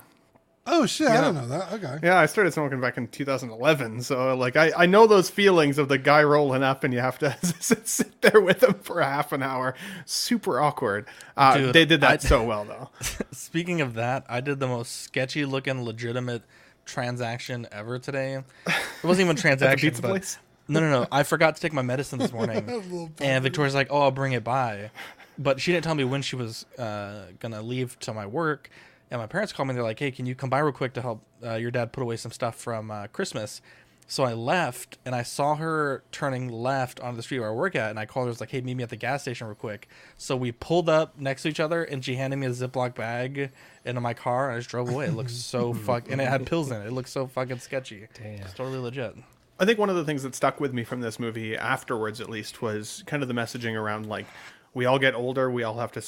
Oh 0.67 0.85
shit! 0.87 1.07
I 1.07 1.15
Yeah. 1.15 1.21
don't 1.21 1.35
know 1.35 1.47
that. 1.47 1.73
Okay. 1.73 1.99
Yeah, 2.01 2.17
I 2.17 2.25
started 2.25 2.51
smoking 2.51 2.81
back 2.81 2.97
in 2.97 3.07
2011, 3.07 4.01
so 4.01 4.35
like 4.35 4.55
I, 4.55 4.71
I 4.75 4.85
know 4.87 5.05
those 5.05 5.29
feelings 5.29 5.77
of 5.77 5.89
the 5.89 5.97
guy 5.99 6.23
rolling 6.23 6.63
up 6.63 6.83
and 6.83 6.91
you 6.93 6.99
have 7.01 7.19
to 7.19 7.37
sit 7.59 8.21
there 8.21 8.41
with 8.41 8.63
him 8.63 8.73
for 8.75 8.99
a 8.99 9.05
half 9.05 9.31
an 9.31 9.43
hour. 9.43 9.75
Super 10.05 10.59
awkward. 10.59 11.07
Uh, 11.37 11.57
Dude, 11.57 11.73
they 11.73 11.85
did 11.85 12.01
that 12.01 12.11
I- 12.25 12.27
so 12.27 12.43
well 12.47 12.65
though. 12.65 12.89
Speaking 13.31 13.81
of 13.81 13.93
that, 13.93 14.25
I 14.27 14.41
did 14.41 14.59
the 14.59 14.67
most 14.67 15.03
sketchy 15.03 15.45
looking 15.45 15.83
legitimate 15.83 16.41
transaction 16.85 17.67
ever 17.71 17.99
today. 17.99 18.35
It 18.67 18.73
wasn't 19.03 19.25
even 19.25 19.37
a 19.37 19.39
transaction. 19.41 19.89
pizza 19.89 20.01
but- 20.01 20.07
place? 20.09 20.37
No, 20.67 20.79
no, 20.79 20.89
no. 20.89 21.07
I 21.11 21.21
forgot 21.21 21.55
to 21.57 21.61
take 21.61 21.73
my 21.73 21.83
medicine 21.83 22.17
this 22.17 22.31
morning, 22.33 23.11
and 23.19 23.43
Victoria's 23.43 23.75
like, 23.75 23.89
"Oh, 23.91 24.01
I'll 24.01 24.09
bring 24.09 24.31
it 24.33 24.43
by," 24.43 24.89
but 25.37 25.61
she 25.61 25.71
didn't 25.71 25.83
tell 25.83 25.93
me 25.93 26.03
when 26.05 26.23
she 26.23 26.35
was 26.35 26.65
uh, 26.79 27.25
gonna 27.37 27.61
leave 27.61 27.99
to 27.99 28.13
my 28.15 28.25
work. 28.25 28.71
And 29.11 29.21
my 29.21 29.27
parents 29.27 29.53
called 29.53 29.67
me. 29.67 29.75
They're 29.75 29.83
like, 29.83 29.99
"Hey, 29.99 30.11
can 30.11 30.25
you 30.25 30.35
come 30.35 30.49
by 30.49 30.59
real 30.59 30.71
quick 30.73 30.93
to 30.93 31.01
help 31.01 31.21
uh, 31.43 31.55
your 31.55 31.71
dad 31.71 31.91
put 31.91 32.01
away 32.01 32.17
some 32.17 32.31
stuff 32.31 32.55
from 32.55 32.91
uh, 32.91 33.07
Christmas?" 33.07 33.61
So 34.07 34.23
I 34.23 34.33
left, 34.33 34.99
and 35.03 35.15
I 35.15 35.23
saw 35.23 35.55
her 35.55 36.03
turning 36.11 36.49
left 36.49 36.99
onto 36.99 37.17
the 37.17 37.23
street 37.23 37.39
where 37.39 37.49
I 37.49 37.53
work 37.53 37.75
at, 37.75 37.89
and 37.89 37.97
I 37.97 38.05
called 38.05 38.25
her. 38.25 38.29
I 38.29 38.31
was 38.31 38.39
like, 38.39 38.51
"Hey, 38.51 38.61
meet 38.61 38.75
me 38.75 38.83
at 38.83 38.89
the 38.89 38.95
gas 38.95 39.23
station 39.23 39.47
real 39.47 39.55
quick." 39.55 39.87
So 40.17 40.35
we 40.35 40.51
pulled 40.51 40.89
up 40.89 41.19
next 41.19 41.43
to 41.43 41.49
each 41.49 41.59
other, 41.59 41.83
and 41.83 42.03
she 42.03 42.15
handed 42.15 42.37
me 42.37 42.47
a 42.47 42.51
Ziploc 42.51 42.95
bag 42.95 43.51
into 43.83 44.01
my 44.01 44.13
car, 44.13 44.49
and 44.49 44.55
I 44.55 44.59
just 44.59 44.69
drove 44.69 44.89
away. 44.89 45.05
It 45.07 45.13
looked 45.13 45.31
so 45.31 45.73
fuck, 45.87 46.09
and 46.09 46.21
it 46.21 46.27
had 46.27 46.45
pills 46.45 46.71
in 46.71 46.81
it. 46.81 46.87
It 46.87 46.91
looked 46.91 47.09
so 47.09 47.27
fucking 47.27 47.59
sketchy. 47.59 48.07
Damn. 48.13 48.41
It's 48.41 48.53
totally 48.53 48.79
legit. 48.79 49.15
I 49.57 49.65
think 49.65 49.79
one 49.79 49.89
of 49.89 49.95
the 49.95 50.03
things 50.03 50.23
that 50.23 50.35
stuck 50.35 50.59
with 50.59 50.73
me 50.73 50.83
from 50.83 50.99
this 50.99 51.17
movie 51.17 51.55
afterwards, 51.55 52.19
at 52.19 52.29
least, 52.29 52.61
was 52.61 53.03
kind 53.05 53.23
of 53.23 53.29
the 53.29 53.33
messaging 53.33 53.79
around 53.79 54.05
like 54.05 54.25
we 54.73 54.85
all 54.85 54.99
get 54.99 55.15
older, 55.15 55.49
we 55.49 55.63
all 55.63 55.77
have 55.77 55.93
to 55.93 56.01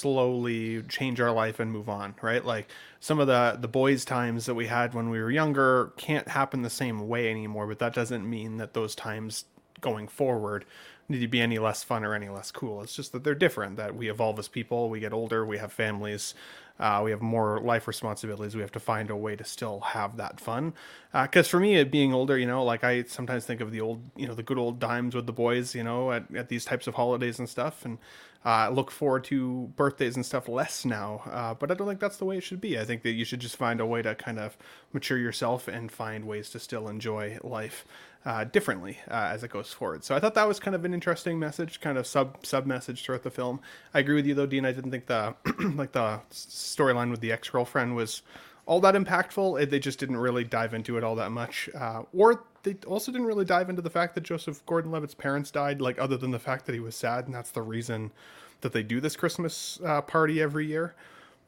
slowly 0.00 0.82
change 0.82 1.20
our 1.20 1.32
life 1.32 1.60
and 1.60 1.72
move 1.72 1.88
on, 1.88 2.14
right? 2.22 2.44
Like 2.44 2.68
some 3.00 3.18
of 3.20 3.26
the 3.26 3.58
the 3.60 3.68
boys' 3.68 4.04
times 4.04 4.46
that 4.46 4.54
we 4.54 4.66
had 4.66 4.94
when 4.94 5.10
we 5.10 5.20
were 5.20 5.30
younger 5.30 5.92
can't 5.96 6.28
happen 6.28 6.62
the 6.62 6.70
same 6.70 7.08
way 7.08 7.30
anymore, 7.30 7.66
but 7.66 7.78
that 7.78 7.94
doesn't 7.94 8.28
mean 8.28 8.56
that 8.58 8.74
those 8.74 8.94
times 8.94 9.44
going 9.80 10.08
forward 10.08 10.64
need 11.08 11.20
to 11.20 11.28
be 11.28 11.40
any 11.40 11.58
less 11.58 11.82
fun 11.82 12.04
or 12.04 12.14
any 12.14 12.28
less 12.28 12.50
cool. 12.50 12.82
It's 12.82 12.94
just 12.94 13.12
that 13.12 13.24
they're 13.24 13.34
different. 13.34 13.76
That 13.76 13.94
we 13.96 14.08
evolve 14.08 14.38
as 14.38 14.48
people, 14.48 14.88
we 14.88 15.00
get 15.00 15.12
older, 15.12 15.44
we 15.44 15.58
have 15.58 15.72
families, 15.72 16.34
uh, 16.80 17.02
we 17.04 17.10
have 17.10 17.20
more 17.20 17.60
life 17.60 17.86
responsibilities. 17.86 18.54
We 18.54 18.62
have 18.62 18.72
to 18.72 18.80
find 18.80 19.10
a 19.10 19.16
way 19.16 19.36
to 19.36 19.44
still 19.44 19.80
have 19.80 20.16
that 20.16 20.40
fun. 20.40 20.72
Because 21.12 21.46
for 21.46 21.60
me, 21.60 21.82
being 21.84 22.14
older, 22.14 22.38
you 22.38 22.46
know, 22.46 22.64
like 22.64 22.84
I 22.84 23.02
sometimes 23.02 23.44
think 23.44 23.60
of 23.60 23.70
the 23.70 23.82
old, 23.82 24.02
you 24.16 24.26
know, 24.26 24.34
the 24.34 24.42
good 24.42 24.56
old 24.56 24.80
times 24.80 25.14
with 25.14 25.26
the 25.26 25.32
boys, 25.32 25.74
you 25.74 25.84
know, 25.84 26.10
at, 26.10 26.34
at 26.34 26.48
these 26.48 26.64
types 26.64 26.86
of 26.86 26.94
holidays 26.94 27.38
and 27.38 27.48
stuff, 27.48 27.84
and 27.84 27.98
uh, 28.44 28.70
look 28.70 28.90
forward 28.90 29.24
to 29.24 29.70
birthdays 29.76 30.16
and 30.16 30.24
stuff 30.24 30.48
less 30.48 30.84
now. 30.84 31.22
Uh, 31.30 31.54
but 31.54 31.70
I 31.70 31.74
don't 31.74 31.86
think 31.86 32.00
that's 32.00 32.16
the 32.16 32.24
way 32.24 32.38
it 32.38 32.42
should 32.42 32.60
be. 32.60 32.78
I 32.78 32.84
think 32.84 33.02
that 33.02 33.12
you 33.12 33.24
should 33.24 33.40
just 33.40 33.56
find 33.56 33.80
a 33.80 33.86
way 33.86 34.02
to 34.02 34.14
kind 34.14 34.38
of 34.38 34.56
mature 34.92 35.18
yourself 35.18 35.68
and 35.68 35.92
find 35.92 36.24
ways 36.24 36.50
to 36.50 36.58
still 36.58 36.88
enjoy 36.88 37.38
life 37.42 37.84
uh, 38.24 38.44
differently 38.44 38.98
uh, 39.10 39.28
as 39.32 39.42
it 39.42 39.50
goes 39.50 39.72
forward. 39.72 40.04
So 40.04 40.14
I 40.14 40.20
thought 40.20 40.34
that 40.34 40.48
was 40.48 40.60
kind 40.60 40.74
of 40.74 40.84
an 40.84 40.94
interesting 40.94 41.38
message, 41.38 41.80
kind 41.80 41.98
of 41.98 42.06
sub 42.06 42.44
sub 42.44 42.66
message 42.66 43.04
throughout 43.04 43.22
the 43.22 43.30
film. 43.30 43.60
I 43.94 44.00
agree 44.00 44.14
with 44.14 44.26
you 44.26 44.34
though, 44.34 44.46
Dean. 44.46 44.64
I 44.64 44.72
didn't 44.72 44.90
think 44.90 45.06
the 45.06 45.34
like 45.74 45.92
the 45.92 46.20
storyline 46.30 47.10
with 47.10 47.20
the 47.20 47.32
ex 47.32 47.48
girlfriend 47.48 47.96
was 47.96 48.22
all 48.66 48.80
that 48.80 48.94
impactful. 48.94 49.68
They 49.68 49.78
just 49.78 49.98
didn't 49.98 50.18
really 50.18 50.44
dive 50.44 50.74
into 50.74 50.96
it 50.96 51.04
all 51.04 51.16
that 51.16 51.30
much, 51.30 51.68
uh, 51.74 52.02
or 52.12 52.44
they 52.62 52.76
also 52.86 53.10
didn't 53.12 53.26
really 53.26 53.44
dive 53.44 53.70
into 53.70 53.82
the 53.82 53.90
fact 53.90 54.14
that 54.14 54.22
Joseph 54.22 54.64
Gordon-Levitt's 54.66 55.14
parents 55.14 55.50
died. 55.50 55.80
Like 55.80 55.98
other 55.98 56.16
than 56.16 56.30
the 56.30 56.38
fact 56.38 56.66
that 56.66 56.74
he 56.74 56.80
was 56.80 56.94
sad, 56.94 57.26
and 57.26 57.34
that's 57.34 57.50
the 57.50 57.62
reason 57.62 58.12
that 58.60 58.72
they 58.72 58.82
do 58.82 59.00
this 59.00 59.16
Christmas 59.16 59.80
uh, 59.84 60.02
party 60.02 60.40
every 60.40 60.66
year. 60.66 60.94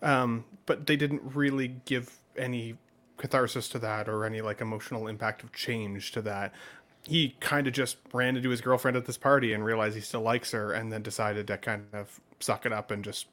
Um, 0.01 0.45
but 0.67 0.87
they 0.87 0.97
didn't 0.97 1.23
really 1.35 1.77
give 1.85 2.17
any 2.37 2.77
catharsis 3.19 3.69
to 3.69 3.79
that 3.79 4.09
or 4.09 4.25
any 4.25 4.41
like 4.41 4.61
emotional 4.61 5.07
impact 5.07 5.43
of 5.43 5.53
change 5.53 6.13
to 6.13 6.23
that. 6.23 6.53
He 7.05 7.37
kind 7.41 7.67
of 7.67 7.73
just 7.73 7.97
ran 8.13 8.37
into 8.37 8.49
his 8.49 8.61
girlfriend 8.61 8.97
at 8.97 9.07
this 9.07 9.19
party 9.19 9.53
and 9.53 9.65
realized 9.65 9.95
he 9.97 10.01
still 10.01 10.23
likes 10.23 10.53
her, 10.53 10.73
and 10.73 10.93
then 10.93 11.03
decided 11.03 11.47
to 11.49 11.59
kind 11.59 11.87
of 11.93 12.21
suck 12.41 12.65
it 12.67 12.73
up 12.73 12.91
and 12.91 13.05
just 13.05 13.27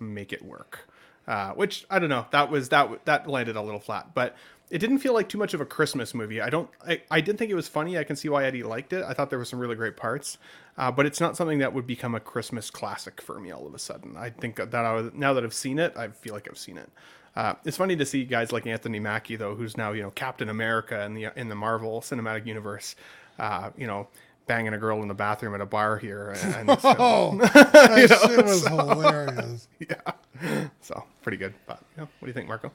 make 0.00 0.32
it 0.32 0.44
work. 0.44 0.88
Uh, 1.26 1.50
which 1.52 1.86
I 1.88 1.98
don't 1.98 2.08
know. 2.08 2.26
That 2.32 2.50
was 2.50 2.70
that 2.70 3.04
that 3.04 3.28
landed 3.28 3.54
a 3.54 3.62
little 3.62 3.80
flat, 3.80 4.12
but 4.12 4.34
it 4.72 4.78
didn't 4.78 4.98
feel 4.98 5.12
like 5.14 5.28
too 5.28 5.38
much 5.38 5.52
of 5.54 5.60
a 5.60 5.64
Christmas 5.66 6.14
movie. 6.14 6.40
I 6.40 6.48
don't. 6.50 6.68
I, 6.86 7.02
I 7.10 7.20
didn't 7.20 7.38
think 7.38 7.50
it 7.50 7.54
was 7.54 7.68
funny. 7.68 7.98
I 7.98 8.04
can 8.04 8.16
see 8.16 8.28
why 8.28 8.44
Eddie 8.44 8.62
liked 8.62 8.92
it. 8.92 9.04
I 9.04 9.12
thought 9.12 9.30
there 9.30 9.38
were 9.38 9.44
some 9.44 9.58
really 9.60 9.76
great 9.76 9.96
parts, 9.96 10.38
uh, 10.78 10.90
but 10.90 11.06
it's 11.06 11.20
not 11.20 11.36
something 11.36 11.58
that 11.58 11.72
would 11.74 11.86
become 11.86 12.14
a 12.14 12.20
Christmas 12.20 12.70
classic 12.70 13.20
for 13.20 13.38
me 13.38 13.50
all 13.52 13.66
of 13.66 13.74
a 13.74 13.78
sudden. 13.78 14.16
I 14.16 14.30
think 14.30 14.56
that 14.56 14.74
I 14.74 14.92
was, 14.94 15.12
now 15.14 15.34
that 15.34 15.44
I've 15.44 15.54
seen 15.54 15.78
it, 15.78 15.96
I 15.96 16.08
feel 16.08 16.32
like 16.34 16.48
I've 16.50 16.58
seen 16.58 16.78
it. 16.78 16.90
Uh, 17.36 17.54
it's 17.64 17.76
funny 17.76 17.96
to 17.96 18.04
see 18.06 18.24
guys 18.24 18.50
like 18.52 18.66
Anthony 18.66 18.98
Mackie 18.98 19.36
though, 19.36 19.54
who's 19.54 19.76
now 19.76 19.92
you 19.92 20.02
know 20.02 20.10
Captain 20.10 20.48
America 20.48 21.02
in 21.04 21.14
the 21.14 21.28
in 21.36 21.48
the 21.48 21.54
Marvel 21.54 22.00
Cinematic 22.00 22.46
Universe. 22.46 22.96
Uh, 23.38 23.70
you 23.78 23.86
know, 23.86 24.08
banging 24.46 24.74
a 24.74 24.78
girl 24.78 25.00
in 25.02 25.08
the 25.08 25.14
bathroom 25.14 25.54
at 25.54 25.60
a 25.60 25.66
bar 25.66 25.96
here. 25.98 26.34
And, 26.42 26.70
and 26.70 26.80
so, 26.80 26.94
Oh, 26.98 27.36
that 27.54 28.26
shit 28.26 28.44
was 28.44 28.62
so- 28.64 28.76
hilarious. 28.88 29.68
Yeah, 29.78 30.64
so 30.80 31.04
pretty 31.22 31.38
good. 31.38 31.54
But 31.66 31.82
yeah, 31.96 32.02
what 32.04 32.20
do 32.22 32.26
you 32.26 32.32
think, 32.34 32.48
Marco? 32.48 32.70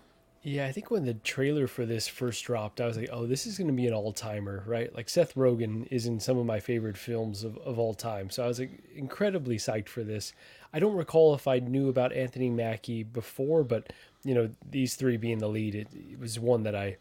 Yeah, 0.48 0.66
I 0.66 0.72
think 0.72 0.90
when 0.90 1.04
the 1.04 1.14
trailer 1.14 1.68
for 1.68 1.86
this 1.86 2.08
first 2.08 2.46
dropped, 2.46 2.80
I 2.80 2.86
was 2.88 2.96
like, 2.96 3.10
oh, 3.12 3.26
this 3.26 3.46
is 3.46 3.58
going 3.58 3.68
to 3.68 3.74
be 3.74 3.86
an 3.86 3.94
all 3.94 4.14
timer, 4.14 4.64
right? 4.66 4.96
Like 4.96 5.10
Seth 5.10 5.36
Rogen 5.36 5.86
is 5.92 6.06
in 6.06 6.22
some 6.22 6.38
of 6.38 6.46
my 6.46 6.62
favorite 6.62 6.96
films 6.98 7.44
of, 7.44 7.58
of 7.58 7.78
all 7.78 7.94
time. 7.94 8.30
So 8.30 8.46
I 8.46 8.48
was 8.48 8.58
like, 8.58 8.72
incredibly 8.96 9.58
psyched 9.58 9.90
for 9.90 10.06
this. 10.06 10.32
I 10.72 10.80
don't 10.80 10.96
recall 10.96 11.36
if 11.36 11.50
I 11.50 11.60
knew 11.60 11.90
about 11.90 12.14
Anthony 12.14 12.50
Mackie 12.50 13.04
before, 13.04 13.66
but, 13.66 13.92
you 14.24 14.34
know, 14.34 14.50
these 14.72 14.96
three 14.96 15.18
being 15.18 15.40
the 15.40 15.50
lead, 15.50 15.76
it, 15.76 15.90
it 15.94 16.18
was 16.18 16.40
one 16.40 16.64
that 16.64 16.76
I 16.76 16.96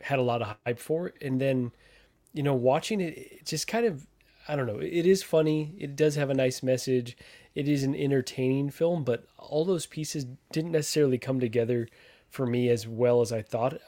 had 0.00 0.18
a 0.18 0.22
lot 0.22 0.42
of 0.42 0.56
hype 0.66 0.80
for. 0.80 1.12
And 1.22 1.40
then, 1.40 1.70
you 2.32 2.42
know, 2.42 2.54
watching 2.54 3.00
it, 3.00 3.16
it 3.16 3.46
just 3.46 3.68
kind 3.68 3.86
of, 3.86 4.08
I 4.48 4.56
don't 4.56 4.66
know, 4.66 4.80
it 4.80 5.06
is 5.06 5.22
funny. 5.22 5.72
It 5.78 5.94
does 5.94 6.16
have 6.16 6.30
a 6.30 6.34
nice 6.34 6.64
message. 6.64 7.16
It 7.54 7.68
is 7.68 7.84
an 7.84 7.94
entertaining 7.94 8.70
film, 8.70 9.04
but 9.04 9.22
all 9.38 9.64
those 9.64 9.86
pieces 9.86 10.26
didn't 10.50 10.72
necessarily 10.72 11.18
come 11.18 11.38
together 11.38 11.86
for 12.30 12.46
me 12.46 12.68
as 12.68 12.86
well 12.86 13.20
as 13.20 13.32
I 13.32 13.42
thought, 13.42 13.78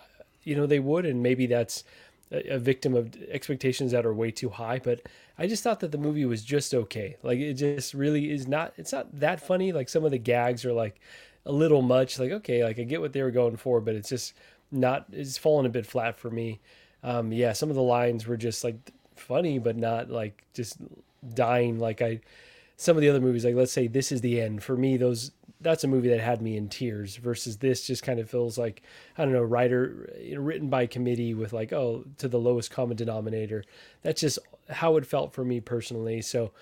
you 0.44 0.56
know, 0.56 0.66
they 0.66 0.78
would. 0.78 1.06
And 1.06 1.22
maybe 1.22 1.46
that's 1.46 1.84
a, 2.30 2.58
victim 2.58 2.94
of 2.94 3.14
expectations 3.30 3.92
that 3.92 4.06
are 4.06 4.14
way 4.14 4.30
too 4.30 4.48
high. 4.48 4.80
But 4.82 5.02
I 5.38 5.46
just 5.46 5.62
thought 5.62 5.80
that 5.80 5.92
the 5.92 5.98
movie 5.98 6.24
was 6.24 6.44
just 6.44 6.74
okay. 6.74 7.16
Like 7.22 7.38
it 7.38 7.54
just 7.54 7.94
really 7.94 8.30
is 8.30 8.46
not. 8.46 8.72
It's 8.76 8.92
not 8.92 9.18
that 9.20 9.40
funny. 9.40 9.72
Like 9.72 9.88
some 9.88 10.04
of 10.04 10.10
the 10.10 10.18
gags 10.18 10.64
are 10.64 10.72
like 10.72 11.00
a 11.46 11.52
little 11.52 11.82
much. 11.82 12.18
Like 12.18 12.32
okay, 12.32 12.64
like 12.64 12.78
I 12.78 12.84
get 12.84 13.00
what 13.00 13.12
they 13.12 13.22
were 13.22 13.30
going 13.30 13.56
for, 13.56 13.80
but 13.80 13.94
it's 13.94 14.08
just 14.08 14.34
not. 14.70 15.06
It's 15.12 15.38
fallen 15.38 15.66
a 15.66 15.70
bit 15.70 15.86
flat 15.86 16.18
for 16.18 16.30
me. 16.30 16.60
Um, 17.02 17.32
yeah, 17.32 17.52
some 17.52 17.70
of 17.70 17.76
the 17.76 17.82
lines 17.82 18.26
were 18.26 18.36
just 18.36 18.62
like 18.62 18.92
funny, 19.16 19.58
but 19.58 19.76
not 19.76 20.10
like 20.10 20.44
just 20.54 20.78
dying. 21.34 21.78
Like 21.78 22.02
I, 22.02 22.20
some 22.76 22.96
of 22.96 23.00
the 23.00 23.08
other 23.08 23.20
movies, 23.20 23.44
like 23.44 23.54
let's 23.54 23.72
say 23.72 23.86
this 23.86 24.12
is 24.12 24.20
the 24.20 24.40
end. 24.40 24.62
For 24.62 24.76
me, 24.76 24.96
those 24.96 25.32
that's 25.60 25.84
a 25.84 25.88
movie 25.88 26.08
that 26.08 26.20
had 26.20 26.40
me 26.40 26.56
in 26.56 26.68
tears. 26.68 27.16
Versus 27.16 27.58
this, 27.58 27.86
just 27.86 28.02
kind 28.02 28.18
of 28.18 28.30
feels 28.30 28.56
like 28.58 28.82
I 29.16 29.24
don't 29.24 29.32
know, 29.32 29.42
writer 29.42 30.10
written 30.36 30.68
by 30.70 30.86
committee 30.86 31.34
with 31.34 31.52
like 31.52 31.72
oh 31.72 32.04
to 32.18 32.28
the 32.28 32.38
lowest 32.38 32.70
common 32.70 32.96
denominator. 32.96 33.64
That's 34.02 34.20
just 34.20 34.38
how 34.68 34.96
it 34.96 35.06
felt 35.06 35.32
for 35.32 35.44
me 35.44 35.60
personally. 35.60 36.22
So 36.22 36.52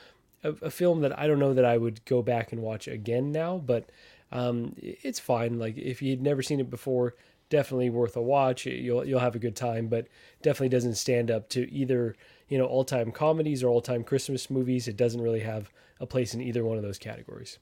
a, 0.43 0.51
a 0.63 0.71
film 0.71 1.01
that 1.03 1.19
I 1.19 1.27
don't 1.27 1.39
know 1.39 1.55
that 1.55 1.65
I 1.65 1.79
would 1.79 2.05
go 2.05 2.23
back 2.23 2.53
and 2.53 2.63
watch 2.63 2.89
again 2.89 3.33
now, 3.33 3.59
but 3.59 3.91
um, 4.33 4.75
it's 4.79 5.19
fine. 5.19 5.59
Like 5.59 5.77
if 5.77 6.03
you'd 6.03 6.23
never 6.23 6.43
seen 6.43 6.61
it 6.61 6.71
before, 6.71 7.15
definitely 7.51 7.91
worth 7.91 8.17
a 8.17 8.23
watch. 8.23 8.67
You'll 8.67 9.05
you'll 9.05 9.21
have 9.21 9.35
a 9.35 9.41
good 9.41 9.57
time, 9.57 9.89
but 9.89 10.07
definitely 10.43 10.69
doesn't 10.71 10.95
stand 10.95 11.31
up 11.31 11.49
to 11.51 11.71
either 11.73 12.17
you 12.49 12.59
know 12.59 12.67
all 12.67 12.85
time 12.85 13.13
comedies 13.13 13.63
or 13.63 13.69
all 13.69 13.81
time 13.81 14.05
Christmas 14.05 14.51
movies. 14.51 14.89
It 14.89 14.97
doesn't 14.97 15.21
really 15.21 15.41
have 15.41 15.71
a 16.01 16.07
place 16.07 16.35
in 16.35 16.41
either 16.41 16.65
one 16.65 16.77
of 16.77 16.83
those 16.83 16.99
categories. 16.99 17.59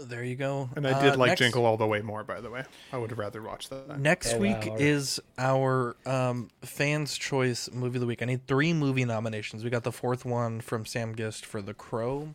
There 0.00 0.22
you 0.22 0.36
go. 0.36 0.70
And 0.76 0.86
I 0.86 1.02
did 1.02 1.14
Uh, 1.14 1.16
like 1.16 1.28
next- 1.30 1.40
Jingle 1.40 1.66
All 1.66 1.76
the 1.76 1.86
Way 1.86 2.00
more, 2.02 2.22
by 2.24 2.40
the 2.40 2.50
way. 2.50 2.64
I 2.92 2.98
would 2.98 3.10
have 3.10 3.18
rather 3.18 3.42
watched 3.42 3.70
that. 3.70 3.98
Next 3.98 4.34
Oh, 4.34 4.38
week 4.38 4.64
wow. 4.66 4.76
is 4.78 5.18
our 5.36 5.96
um, 6.06 6.50
fans' 6.62 7.16
choice 7.18 7.68
movie 7.72 7.96
of 7.96 8.00
the 8.00 8.06
week. 8.06 8.22
I 8.22 8.26
need 8.26 8.46
three 8.46 8.72
movie 8.72 9.04
nominations. 9.04 9.64
We 9.64 9.70
got 9.70 9.82
the 9.84 9.92
fourth 9.92 10.24
one 10.24 10.60
from 10.60 10.86
Sam 10.86 11.14
Gist 11.16 11.44
for 11.44 11.60
The 11.60 11.74
Crow. 11.74 12.34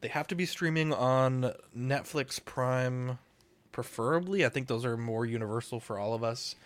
They 0.00 0.08
have 0.08 0.26
to 0.28 0.34
be 0.34 0.44
streaming 0.46 0.92
on 0.92 1.52
Netflix 1.76 2.44
Prime, 2.44 3.18
preferably. 3.70 4.44
I 4.44 4.48
think 4.48 4.66
those 4.66 4.84
are 4.84 4.96
more 4.96 5.24
universal 5.24 5.78
for 5.78 5.98
all 5.98 6.14
of 6.14 6.24
us. 6.24 6.56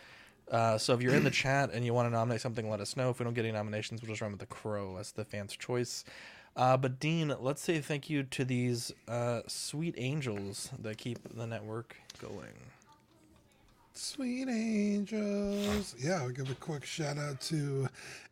Uh, 0.50 0.78
so 0.78 0.94
if 0.94 1.02
you're 1.02 1.14
in 1.14 1.24
the 1.24 1.30
chat 1.42 1.70
and 1.72 1.84
you 1.84 1.92
want 1.92 2.06
to 2.06 2.10
nominate 2.10 2.40
something, 2.40 2.70
let 2.70 2.80
us 2.80 2.96
know. 2.96 3.10
If 3.10 3.18
we 3.18 3.24
don't 3.24 3.34
get 3.34 3.44
any 3.44 3.52
nominations, 3.52 4.00
we'll 4.00 4.08
just 4.08 4.22
run 4.22 4.30
with 4.30 4.40
The 4.40 4.46
Crow 4.46 4.96
as 4.96 5.12
the 5.12 5.24
fans' 5.26 5.54
choice. 5.56 6.04
Uh, 6.56 6.76
but 6.76 6.98
Dean, 6.98 7.34
let's 7.38 7.60
say 7.60 7.80
thank 7.80 8.08
you 8.08 8.22
to 8.22 8.44
these 8.44 8.90
uh, 9.08 9.42
sweet 9.46 9.94
angels 9.98 10.70
that 10.80 10.96
keep 10.96 11.18
the 11.36 11.46
network 11.46 11.96
going. 12.20 12.54
Sweet 13.92 14.48
angels. 14.48 15.94
Yeah, 15.98 16.22
I'll 16.22 16.30
give 16.30 16.50
a 16.50 16.54
quick 16.54 16.84
shout 16.84 17.18
out 17.18 17.40
to 17.42 17.88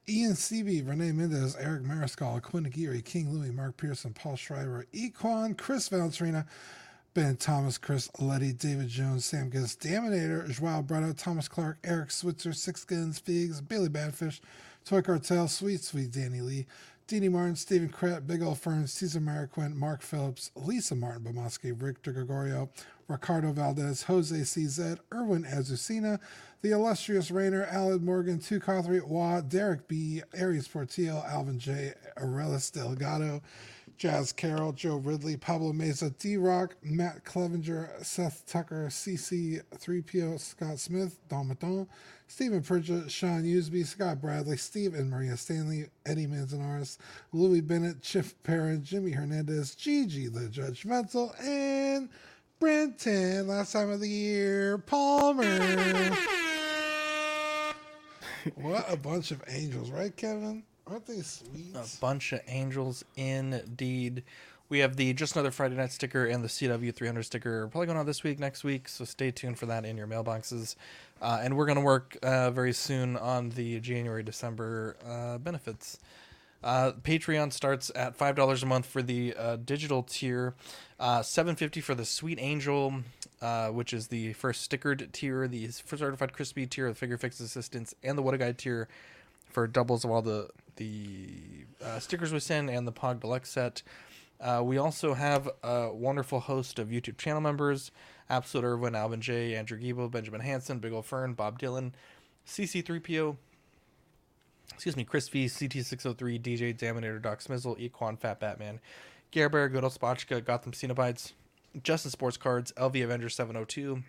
Ian 0.09 0.33
CB, 0.33 0.89
Renee 0.89 1.13
Mendez, 1.13 1.57
Eric 1.57 1.83
Mariscal, 1.83 2.41
Quinn 2.43 2.67
Aguirre, 2.67 3.01
King 3.03 3.31
Louis, 3.31 3.51
Mark 3.51 3.77
Pearson, 3.77 4.13
Paul 4.13 4.37
Schreiber, 4.37 4.87
Equan, 4.95 5.57
Chris 5.57 5.89
Valentrina, 5.89 6.47
Ben 7.15 7.37
Thomas, 7.37 7.79
Chris 7.79 8.11
Letty, 8.19 8.53
David 8.53 8.89
Jones, 8.89 9.25
Sam 9.25 9.49
Giz, 9.49 9.77
Daminator, 9.77 10.51
Joao 10.51 10.83
Brito, 10.83 11.13
Thomas 11.13 11.49
Clark, 11.49 11.79
Eric 11.85 12.11
Switzer, 12.11 12.53
Six 12.53 12.85
Guns, 12.85 13.19
Figs, 13.19 13.61
Billy 13.61 13.89
Badfish, 13.89 14.41
Toy 14.85 15.01
Cartel, 15.01 15.49
Sweet 15.49 15.81
Sweet 15.81 16.11
Danny 16.11 16.43
Lee, 16.43 16.67
Deanie 17.07 17.31
Martin, 17.31 17.55
Stephen 17.55 17.91
Kratt, 17.91 18.27
Big 18.27 18.43
Old 18.43 18.59
Ferns, 18.59 18.91
Cesar 18.91 19.21
Mariquin, 19.21 19.75
Mark 19.75 20.01
Phillips, 20.01 20.51
Lisa 20.57 20.95
Martin 20.95 21.23
Bomaski, 21.23 21.77
Victor 21.77 22.13
Gregorio, 22.13 22.71
Ricardo 23.09 23.53
Valdez, 23.53 24.05
Jose 24.05 24.35
CZ, 24.35 24.99
Erwin 25.13 25.45
Azucena, 25.45 26.19
the 26.63 26.71
illustrious 26.71 27.31
Rainer, 27.31 27.67
Alad 27.67 28.01
Morgan, 28.01 28.39
Tu 28.39 28.59
Cothry, 28.59 29.07
Wah, 29.07 29.43
Derek 29.43 29.87
B, 29.87 30.23
Aries 30.35 30.67
Portillo, 30.67 31.23
Alvin 31.29 31.59
J, 31.59 31.93
Aurelis 32.17 32.71
Delgado, 32.71 33.43
Jazz 33.99 34.33
Carroll, 34.33 34.73
Joe 34.73 34.97
Ridley, 34.97 35.37
Pablo 35.37 35.75
Mesa, 35.75 36.09
D 36.09 36.39
Rock, 36.39 36.75
Matt 36.83 37.23
Clevenger, 37.25 37.91
Seth 38.01 38.47
Tucker, 38.47 38.87
CC 38.89 39.61
3PO, 39.77 40.41
Scott 40.41 40.79
Smith, 40.79 41.21
Don 41.29 41.49
Maton, 41.49 41.87
Stephen 42.27 42.63
Pritchett, 42.63 43.11
Sean 43.11 43.43
Usby, 43.45 43.85
Scott 43.87 44.21
Bradley, 44.21 44.57
Steve 44.57 44.95
and 44.95 45.11
Maria 45.11 45.37
Stanley, 45.37 45.87
Eddie 46.07 46.27
Manzanares, 46.27 46.99
Louis 47.33 47.61
Bennett, 47.61 48.03
Chip 48.03 48.27
Perrin, 48.43 48.83
Jimmy 48.83 49.13
Hernandez, 49.13 49.75
Gigi 49.75 50.29
the 50.29 50.49
Judgmental, 50.49 51.33
and 51.43 52.09
Brenton, 52.59 53.47
last 53.47 53.73
time 53.73 53.91
of 53.91 54.01
the 54.01 54.09
year, 54.09 54.79
Palmer. 54.79 55.45
what 58.55 58.85
a 58.91 58.97
bunch 58.97 59.31
of 59.31 59.43
angels, 59.49 59.91
right, 59.91 60.17
Kevin? 60.17 60.63
Aren't 60.87 61.07
they 61.07 61.21
sweet? 61.21 61.75
A 61.75 61.87
bunch 62.01 62.33
of 62.33 62.41
angels 62.47 63.05
indeed. 63.17 64.23
We 64.71 64.79
have 64.79 64.97
the 64.97 65.13
Just 65.13 65.37
Another 65.37 65.51
Friday 65.51 65.77
Night 65.77 65.93
sticker 65.93 66.25
and 66.25 66.43
the 66.43 66.49
CW 66.49 66.95
300 66.95 67.23
sticker 67.23 67.69
probably 67.69 67.87
going 67.87 67.99
on 67.99 68.07
this 68.07 68.23
week, 68.23 68.39
next 68.39 68.65
week. 68.65 68.89
So 68.89 69.05
stay 69.05 69.31
tuned 69.31 69.59
for 69.59 69.67
that 69.67 69.85
in 69.85 69.97
your 69.99 70.07
mailboxes. 70.07 70.75
Uh, 71.21 71.41
and 71.43 71.57
we're 71.57 71.67
going 71.67 71.77
to 71.77 71.85
work 71.85 72.17
uh, 72.23 72.51
very 72.51 72.73
soon 72.73 73.17
on 73.19 73.51
the 73.51 73.79
January 73.81 74.23
December 74.23 74.97
uh, 75.07 75.37
benefits. 75.37 75.99
Uh, 76.63 76.93
Patreon 76.93 77.53
starts 77.53 77.93
at 77.95 78.17
five 78.17 78.37
dollars 78.37 78.63
a 78.63 78.67
month 78.67 78.87
for 78.87 79.03
the 79.03 79.35
uh, 79.39 79.57
digital 79.57 80.03
tier, 80.03 80.55
uh, 80.99 81.21
seven 81.21 81.57
fifty 81.57 81.83
for 81.83 81.95
the 81.95 82.07
Sweet 82.07 82.39
Angel, 82.41 83.03
which 83.71 83.93
is 83.93 84.07
the 84.07 84.33
first 84.33 84.71
stickered 84.71 85.13
tier, 85.13 85.47
the 85.47 85.67
first 85.67 86.01
certified 86.01 86.33
crispy 86.33 86.67
tier, 86.67 86.89
the 86.89 86.95
figure 86.95 87.19
fix 87.19 87.39
assistance, 87.39 87.95
and 88.03 88.17
the 88.17 88.23
what 88.23 88.33
a 88.33 88.39
guide 88.39 88.57
tier 88.57 88.89
for 89.51 89.67
doubles 89.67 90.07
of 90.07 90.11
all 90.11 90.23
the 90.23 90.49
the 90.77 91.29
stickers 91.99 92.33
we 92.33 92.41
send 92.41 92.71
and 92.71 92.87
the 92.87 92.93
Pog 92.93 93.21
Deluxe 93.21 93.51
set. 93.51 93.83
Uh, 94.41 94.63
we 94.63 94.77
also 94.77 95.15
have 95.15 95.49
a 95.63 95.93
wonderful 95.93 96.41
host 96.41 96.79
of 96.79 96.89
YouTube 96.89 97.17
channel 97.19 97.41
members: 97.41 97.91
Absolute 98.29 98.65
Irwin, 98.67 98.95
Alvin 98.95 99.21
J, 99.21 99.55
Andrew 99.55 99.79
Giebel, 99.79 100.11
Benjamin 100.11 100.41
Hansen, 100.41 100.79
Big 100.79 100.93
Ol' 100.93 101.03
Fern, 101.03 101.35
Bob 101.35 101.59
Dylan, 101.59 101.93
CC3PO, 102.47 103.37
excuse 104.73 104.97
me, 104.97 105.05
Chris 105.05 105.29
V, 105.29 105.47
CT603, 105.47 106.41
DJ 106.41 106.77
Daminator, 106.77 107.21
Doc 107.21 107.41
Smizzle, 107.41 107.79
Equan, 107.79 108.19
Fat 108.19 108.41
Batman, 108.41 108.81
Gare 109.31 109.69
Good 109.69 109.85
Old 109.85 109.93
Spotchka, 109.93 110.45
Gotham 110.45 110.73
Cenobites, 110.73 111.33
Justin 111.83 112.11
Sports 112.11 112.37
Cards, 112.37 112.73
LV 112.73 113.03
Avenger 113.03 113.29
702, 113.29 114.03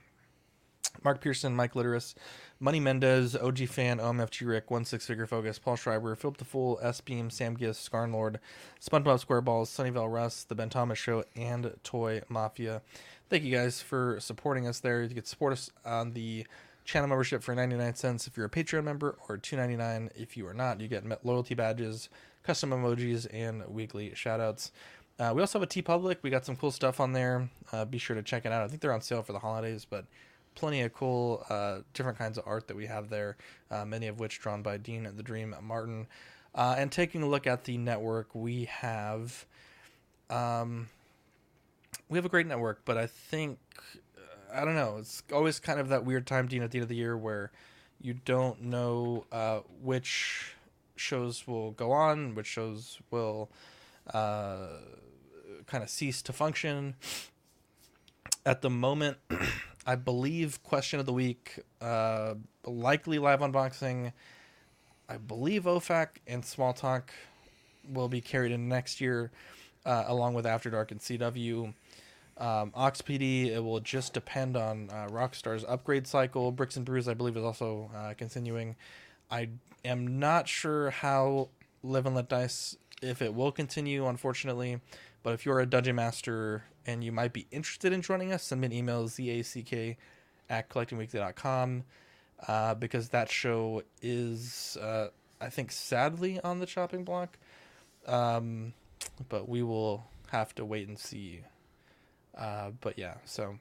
Mark 1.03 1.21
Pearson, 1.21 1.55
Mike 1.55 1.73
Litteris, 1.73 2.15
Money 2.59 2.79
Mendez, 2.79 3.35
OG 3.35 3.67
Fan, 3.67 3.99
OMFG 3.99 4.47
Rick, 4.47 4.71
One 4.71 4.85
Six 4.85 5.05
Figure 5.05 5.27
Focus, 5.27 5.59
Paul 5.59 5.75
Schreiber, 5.75 6.15
Philip 6.15 6.37
the 6.37 6.45
Fool, 6.45 6.79
S 6.81 7.01
Beam, 7.01 7.29
Sam 7.29 7.55
Giss, 7.55 7.77
Scarnlord, 7.77 8.37
SpongeBob 8.81 9.25
SquareBalls, 9.25 9.67
Sunnyvale 9.67 10.11
Russ, 10.11 10.43
The 10.45 10.55
Ben 10.55 10.69
Thomas 10.69 10.97
Show, 10.97 11.25
and 11.35 11.73
Toy 11.83 12.21
Mafia. 12.29 12.81
Thank 13.29 13.43
you 13.43 13.53
guys 13.53 13.81
for 13.81 14.19
supporting 14.21 14.67
us 14.67 14.79
there. 14.79 15.03
You 15.03 15.15
can 15.15 15.25
support 15.25 15.51
us 15.51 15.69
on 15.85 16.13
the 16.13 16.45
channel 16.85 17.09
membership 17.09 17.43
for 17.43 17.53
99 17.53 17.95
cents 17.95 18.27
if 18.27 18.37
you're 18.37 18.45
a 18.45 18.49
Patreon 18.49 18.85
member, 18.85 19.17
or 19.27 19.37
2.99 19.37 20.11
if 20.15 20.37
you 20.37 20.47
are 20.47 20.53
not. 20.53 20.79
You 20.79 20.87
get 20.87 21.25
loyalty 21.25 21.55
badges, 21.55 22.07
custom 22.43 22.69
emojis, 22.69 23.27
and 23.33 23.67
weekly 23.67 24.11
shoutouts. 24.11 24.71
Uh, 25.19 25.33
we 25.35 25.41
also 25.41 25.59
have 25.59 25.67
a 25.67 25.69
TeePublic. 25.69 26.17
We 26.21 26.29
got 26.29 26.45
some 26.45 26.55
cool 26.55 26.71
stuff 26.71 26.99
on 26.99 27.13
there. 27.13 27.49
Uh, 27.73 27.85
be 27.85 27.97
sure 27.97 28.15
to 28.15 28.23
check 28.23 28.45
it 28.45 28.51
out. 28.51 28.63
I 28.63 28.67
think 28.67 28.81
they're 28.81 28.93
on 28.93 29.01
sale 29.01 29.23
for 29.23 29.33
the 29.33 29.39
holidays, 29.39 29.85
but 29.89 30.05
plenty 30.55 30.81
of 30.81 30.93
cool, 30.93 31.45
uh, 31.49 31.79
different 31.93 32.17
kinds 32.17 32.37
of 32.37 32.45
art 32.47 32.67
that 32.67 32.77
we 32.77 32.85
have 32.87 33.09
there. 33.09 33.37
Uh, 33.69 33.85
many 33.85 34.07
of 34.07 34.19
which 34.19 34.39
drawn 34.39 34.61
by 34.61 34.77
Dean 34.77 35.05
at 35.05 35.17
the 35.17 35.23
Dream 35.23 35.55
Martin. 35.61 36.07
Uh, 36.53 36.75
and 36.77 36.91
taking 36.91 37.21
a 37.21 37.27
look 37.27 37.45
at 37.45 37.65
the 37.65 37.77
network, 37.77 38.33
we 38.33 38.65
have, 38.65 39.45
um, 40.29 40.87
we 42.07 42.17
have 42.17 42.25
a 42.25 42.29
great 42.29 42.47
network, 42.47 42.81
but 42.85 42.97
I 42.97 43.07
think 43.07 43.59
I 44.55 44.63
don't 44.63 44.75
know. 44.75 44.97
It's 44.99 45.21
always 45.33 45.59
kind 45.59 45.79
of 45.79 45.89
that 45.89 46.05
weird 46.05 46.25
time, 46.25 46.47
Dean, 46.47 46.63
at 46.63 46.71
the 46.71 46.77
end 46.77 46.83
of 46.83 46.89
the 46.89 46.95
year 46.95 47.17
where 47.17 47.51
you 48.01 48.13
don't 48.13 48.61
know 48.61 49.25
uh, 49.31 49.59
which 49.81 50.55
shows 50.95 51.45
will 51.45 51.71
go 51.71 51.91
on, 51.91 52.35
which 52.35 52.47
shows 52.47 52.99
will 53.11 53.49
uh, 54.13 54.67
kind 55.65 55.83
of 55.83 55.89
cease 55.89 56.21
to 56.21 56.33
function. 56.33 56.95
At 58.45 58.61
the 58.61 58.69
moment, 58.69 59.17
I 59.85 59.95
believe 59.95 60.63
question 60.63 60.99
of 60.99 61.05
the 61.05 61.13
week, 61.13 61.59
uh, 61.79 62.35
likely 62.65 63.19
live 63.19 63.41
unboxing. 63.41 64.13
I 65.07 65.17
believe 65.17 65.63
OFAC 65.63 66.07
and 66.25 66.43
Small 66.43 66.73
Talk 66.73 67.11
will 67.87 68.07
be 68.07 68.19
carried 68.19 68.51
in 68.51 68.67
next 68.67 68.99
year, 68.99 69.31
uh, 69.85 70.05
along 70.07 70.33
with 70.33 70.47
After 70.47 70.71
Dark 70.71 70.89
and 70.91 70.99
CW. 70.99 71.73
Um, 72.37 72.71
Ox 72.73 73.01
PD, 73.01 73.47
it 73.47 73.63
will 73.63 73.79
just 73.79 74.13
depend 74.13 74.57
on 74.57 74.89
uh, 74.89 75.07
Rockstar's 75.09 75.63
upgrade 75.67 76.07
cycle. 76.07 76.51
Bricks 76.51 76.75
and 76.75 76.85
Brews, 76.85 77.07
I 77.07 77.13
believe, 77.13 77.37
is 77.37 77.43
also 77.43 77.91
uh, 77.95 78.13
continuing. 78.17 78.75
I 79.29 79.49
am 79.85 80.19
not 80.19 80.47
sure 80.47 80.89
how 80.89 81.49
Live 81.83 82.07
and 82.07 82.15
Let 82.15 82.27
Dice, 82.27 82.75
if 83.01 83.21
it 83.21 83.35
will 83.35 83.51
continue, 83.51 84.07
unfortunately. 84.07 84.81
But 85.23 85.33
if 85.33 85.45
you're 85.45 85.59
a 85.59 85.65
Dungeon 85.65 85.95
Master 85.95 86.63
and 86.85 87.03
you 87.03 87.11
might 87.11 87.33
be 87.33 87.47
interested 87.51 87.93
in 87.93 88.01
joining 88.01 88.31
us, 88.31 88.43
send 88.43 88.61
me 88.61 88.67
an 88.67 88.73
email, 88.73 89.07
zack 89.07 89.97
at 90.49 90.69
collectingweekly.com, 90.69 91.83
uh, 92.47 92.75
because 92.75 93.09
that 93.09 93.31
show 93.31 93.83
is, 94.01 94.77
uh, 94.81 95.07
I 95.41 95.49
think, 95.49 95.71
sadly 95.71 96.39
on 96.41 96.59
the 96.59 96.65
chopping 96.65 97.03
block. 97.03 97.37
Um, 98.05 98.73
but 99.29 99.49
we 99.49 99.63
will 99.63 100.05
have 100.31 100.53
to 100.55 100.65
wait 100.65 100.87
and 100.87 100.99
see 100.99 101.41
uh, 102.37 102.71
but 102.81 102.97
yeah, 102.97 103.15
so 103.25 103.57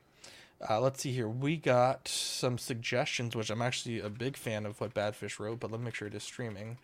uh, 0.69 0.81
let's 0.81 1.03
see 1.03 1.13
here. 1.13 1.29
We 1.29 1.57
got 1.57 2.09
some 2.09 2.59
suggestions, 2.59 3.37
which 3.37 3.51
I'm 3.51 3.63
actually 3.63 4.01
a 4.01 4.09
big 4.09 4.37
fan 4.37 4.67
of 4.67 4.81
what 4.81 4.95
Badfish 4.95 5.39
wrote, 5.39 5.61
but 5.61 5.71
let 5.71 5.81
me 5.81 5.87
make 5.87 5.95
sure 5.95 6.09
it 6.09 6.15
is 6.15 6.23
streaming. 6.23 6.79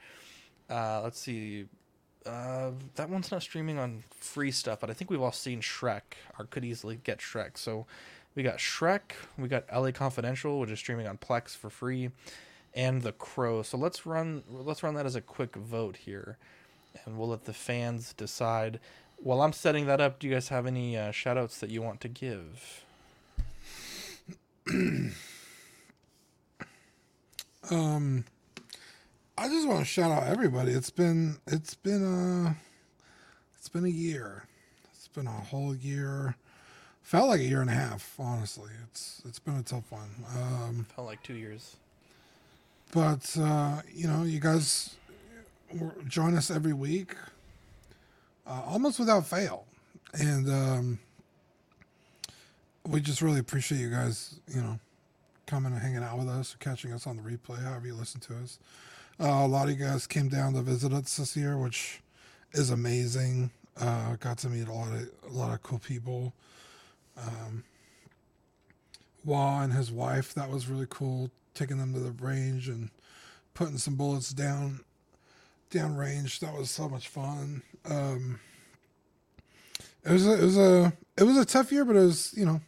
Uh, 0.69 1.01
let's 1.03 1.21
see. 1.21 1.67
Uh, 2.27 2.73
that 2.97 3.09
one's 3.09 3.31
not 3.31 3.43
streaming 3.43 3.79
on 3.79 4.05
free 4.11 4.51
stuff, 4.51 4.81
but 4.81 4.91
I 4.91 4.93
think 4.93 5.11
we've 5.11 5.23
all 5.23 5.33
seen 5.33 5.61
Shrek 5.61 6.03
or 6.39 6.45
could 6.47 6.65
easily 6.65 7.01
get 7.03 7.19
Shrek. 7.19 7.57
So 7.57 7.87
we 8.35 8.43
got 8.43 8.59
Shrek, 8.59 9.13
we 9.39 9.49
got 9.49 9.65
LA 9.75 9.91
Confidential, 9.91 10.61
which 10.61 10.71
is 10.71 10.79
streaming 10.79 11.07
on 11.07 11.17
Plex 11.17 11.57
for 11.57 11.71
free, 11.71 12.11
and 12.75 13.03
The 13.03 13.13
Crow. 13.13 13.63
So 13.63 13.79
let's 13.79 14.05
run 14.05 14.45
let's 14.49 14.83
run 14.83 14.95
that 14.95 15.07
as 15.07 15.17
a 15.17 15.21
quick 15.21 15.57
vote 15.57 15.97
here, 15.97 16.37
and 17.05 17.19
we'll 17.19 17.29
let 17.29 17.45
the 17.45 17.55
fans 17.55 18.13
decide 18.13 18.81
while 19.23 19.43
I'm 19.43 19.53
setting 19.53 19.87
that 19.87 20.01
up, 20.01 20.19
do 20.19 20.27
you 20.27 20.35
guys 20.35 20.49
have 20.49 20.67
any 20.67 20.97
uh, 20.97 21.11
shout 21.11 21.37
outs 21.37 21.59
that 21.61 21.69
you 21.71 21.83
want 21.83 22.01
to 22.01 22.09
give? 22.09 22.85
um 27.71 28.25
I 29.41 29.49
just 29.49 29.67
want 29.67 29.79
to 29.81 29.87
shout 29.87 30.11
out 30.11 30.25
everybody. 30.25 30.73
It's 30.73 30.91
been 30.91 31.39
it's 31.47 31.73
been 31.73 32.05
a 32.05 32.55
it's 33.57 33.71
been 33.71 33.87
a 33.87 33.89
year. 33.89 34.45
It's 34.93 35.09
been 35.09 35.27
a 35.27 35.31
whole 35.31 35.75
year. 35.75 36.37
Felt 37.03 37.31
like 37.31 37.41
a 37.41 37.45
year 37.45 37.63
and 37.63 37.71
a 37.71 37.73
half, 37.73 38.17
honestly. 38.19 38.69
It's 38.85 39.23
it's 39.25 39.39
been 39.39 39.57
a 39.57 39.63
tough 39.63 39.91
one. 39.91 40.11
Um 40.37 40.87
felt 40.95 41.07
like 41.07 41.23
2 41.23 41.33
years. 41.33 41.77
But 42.93 43.35
uh, 43.41 43.81
you 43.91 44.09
know, 44.09 44.25
you 44.25 44.41
guys 44.41 44.97
join 46.07 46.37
us 46.37 46.51
every 46.51 46.75
week 46.75 47.15
uh, 48.47 48.61
almost 48.67 48.99
without 48.99 49.27
fail. 49.27 49.65
And 50.13 50.51
um, 50.51 50.99
we 52.87 53.01
just 53.01 53.23
really 53.23 53.41
appreciate 53.41 53.79
you 53.79 53.89
guys, 53.89 54.39
you 54.49 54.61
know, 54.61 54.79
coming 55.47 55.73
and 55.73 55.81
hanging 55.81 56.03
out 56.03 56.19
with 56.19 56.29
us 56.29 56.55
or 56.55 56.59
catching 56.59 56.93
us 56.93 57.07
on 57.07 57.17
the 57.17 57.23
replay, 57.23 57.63
however 57.63 57.87
you 57.87 57.95
listen 57.95 58.21
to 58.21 58.35
us. 58.37 58.59
Uh, 59.21 59.45
a 59.45 59.47
lot 59.47 59.69
of 59.69 59.79
you 59.79 59.85
guys 59.85 60.07
came 60.07 60.29
down 60.29 60.55
to 60.55 60.63
visit 60.63 60.95
us 60.95 61.19
this 61.19 61.37
year, 61.37 61.59
which 61.59 62.01
is 62.53 62.71
amazing. 62.71 63.51
Uh, 63.79 64.17
got 64.17 64.39
to 64.39 64.49
meet 64.49 64.67
a 64.67 64.73
lot 64.73 64.91
of 64.95 65.11
a 65.29 65.33
lot 65.33 65.53
of 65.53 65.63
cool 65.63 65.79
people. 65.79 66.33
Um, 67.19 67.65
and 69.29 69.75
his 69.75 69.93
wife, 69.93 70.33
that 70.33 70.49
was 70.49 70.69
really 70.69 70.87
cool. 70.89 71.31
Taking 71.53 71.77
them 71.77 71.93
to 71.93 72.01
the 72.01 72.13
range 72.13 72.69
and 72.69 72.89
putting 73.53 73.77
some 73.77 73.95
bullets 73.95 74.31
down 74.31 74.81
downrange. 75.71 76.39
That 76.39 76.57
was 76.57 76.71
so 76.71 76.89
much 76.89 77.09
fun. 77.09 77.61
Um, 77.85 78.41
it 80.03 80.13
was 80.13 80.27
a, 80.27 80.33
it 80.33 80.45
was 80.45 80.57
a 80.57 80.93
it 81.19 81.25
was 81.25 81.37
a 81.37 81.45
tough 81.45 81.71
year, 81.71 81.85
but 81.85 81.95
it 81.95 82.01
was 82.01 82.33
you 82.35 82.47
know 82.47 82.63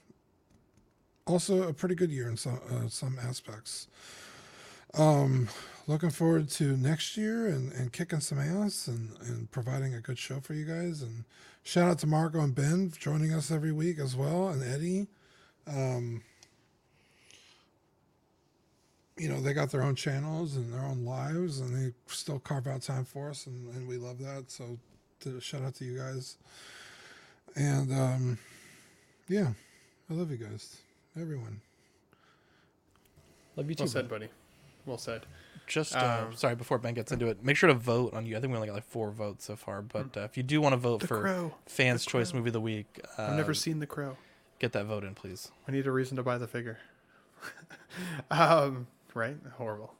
also 1.26 1.62
a 1.66 1.72
pretty 1.72 1.94
good 1.94 2.10
year 2.10 2.28
in 2.28 2.36
some 2.36 2.60
uh, 2.70 2.88
some 2.88 3.18
aspects. 3.26 3.86
Um, 4.92 5.48
looking 5.86 6.10
forward 6.10 6.48
to 6.48 6.76
next 6.76 7.16
year 7.16 7.46
and, 7.46 7.72
and 7.72 7.92
kicking 7.92 8.20
some 8.20 8.38
ass 8.38 8.86
and, 8.86 9.10
and 9.22 9.50
providing 9.50 9.94
a 9.94 10.00
good 10.00 10.18
show 10.18 10.40
for 10.40 10.54
you 10.54 10.64
guys. 10.64 11.02
And 11.02 11.24
shout 11.62 11.88
out 11.88 11.98
to 12.00 12.06
Marco 12.06 12.40
and 12.40 12.54
Ben 12.54 12.90
for 12.90 13.00
joining 13.00 13.32
us 13.32 13.50
every 13.50 13.72
week 13.72 13.98
as 13.98 14.14
well, 14.16 14.48
and 14.48 14.62
Eddie. 14.62 15.08
Um, 15.66 16.22
you 19.16 19.28
know, 19.28 19.40
they 19.40 19.52
got 19.52 19.70
their 19.70 19.82
own 19.82 19.94
channels 19.94 20.56
and 20.56 20.72
their 20.72 20.82
own 20.82 21.04
lives, 21.04 21.60
and 21.60 21.74
they 21.74 21.92
still 22.06 22.38
carve 22.38 22.66
out 22.66 22.82
time 22.82 23.04
for 23.04 23.30
us, 23.30 23.46
and, 23.46 23.74
and 23.74 23.86
we 23.86 23.96
love 23.96 24.18
that. 24.18 24.50
So, 24.50 24.78
to, 25.20 25.40
shout 25.40 25.62
out 25.62 25.74
to 25.76 25.84
you 25.84 25.98
guys. 25.98 26.38
And 27.54 27.92
um, 27.92 28.38
yeah, 29.28 29.52
I 30.10 30.14
love 30.14 30.30
you 30.30 30.38
guys, 30.38 30.78
everyone. 31.20 31.60
Love 33.56 33.68
you 33.68 33.74
too. 33.74 33.82
Well 33.82 33.88
said, 33.88 34.08
buddy. 34.08 34.28
Well 34.86 34.98
said. 34.98 35.26
Just 35.66 35.96
uh, 35.96 36.26
um, 36.26 36.36
sorry 36.36 36.54
before 36.54 36.78
Ben 36.78 36.94
gets 36.94 37.12
into 37.12 37.28
it. 37.28 37.42
Make 37.42 37.56
sure 37.56 37.68
to 37.68 37.74
vote 37.74 38.14
on 38.14 38.26
you. 38.26 38.36
I 38.36 38.40
think 38.40 38.50
we 38.50 38.56
only 38.56 38.68
got 38.68 38.74
like 38.74 38.84
four 38.84 39.10
votes 39.10 39.44
so 39.44 39.56
far, 39.56 39.82
but 39.82 40.16
uh, 40.16 40.20
if 40.20 40.36
you 40.36 40.42
do 40.42 40.60
want 40.60 40.72
to 40.72 40.76
vote 40.76 41.06
for 41.06 41.20
Crow. 41.20 41.54
fans' 41.66 42.04
choice 42.04 42.34
movie 42.34 42.48
of 42.48 42.54
the 42.54 42.60
week, 42.60 43.00
uh, 43.18 43.22
I've 43.22 43.36
never 43.36 43.54
seen 43.54 43.78
The 43.78 43.86
Crow. 43.86 44.16
Get 44.58 44.72
that 44.72 44.84
vote 44.84 45.04
in, 45.04 45.14
please. 45.14 45.50
I 45.66 45.72
need 45.72 45.86
a 45.86 45.92
reason 45.92 46.16
to 46.16 46.22
buy 46.22 46.38
the 46.38 46.46
figure. 46.46 46.78
um, 48.30 48.86
right? 49.14 49.36
Horrible. 49.56 49.94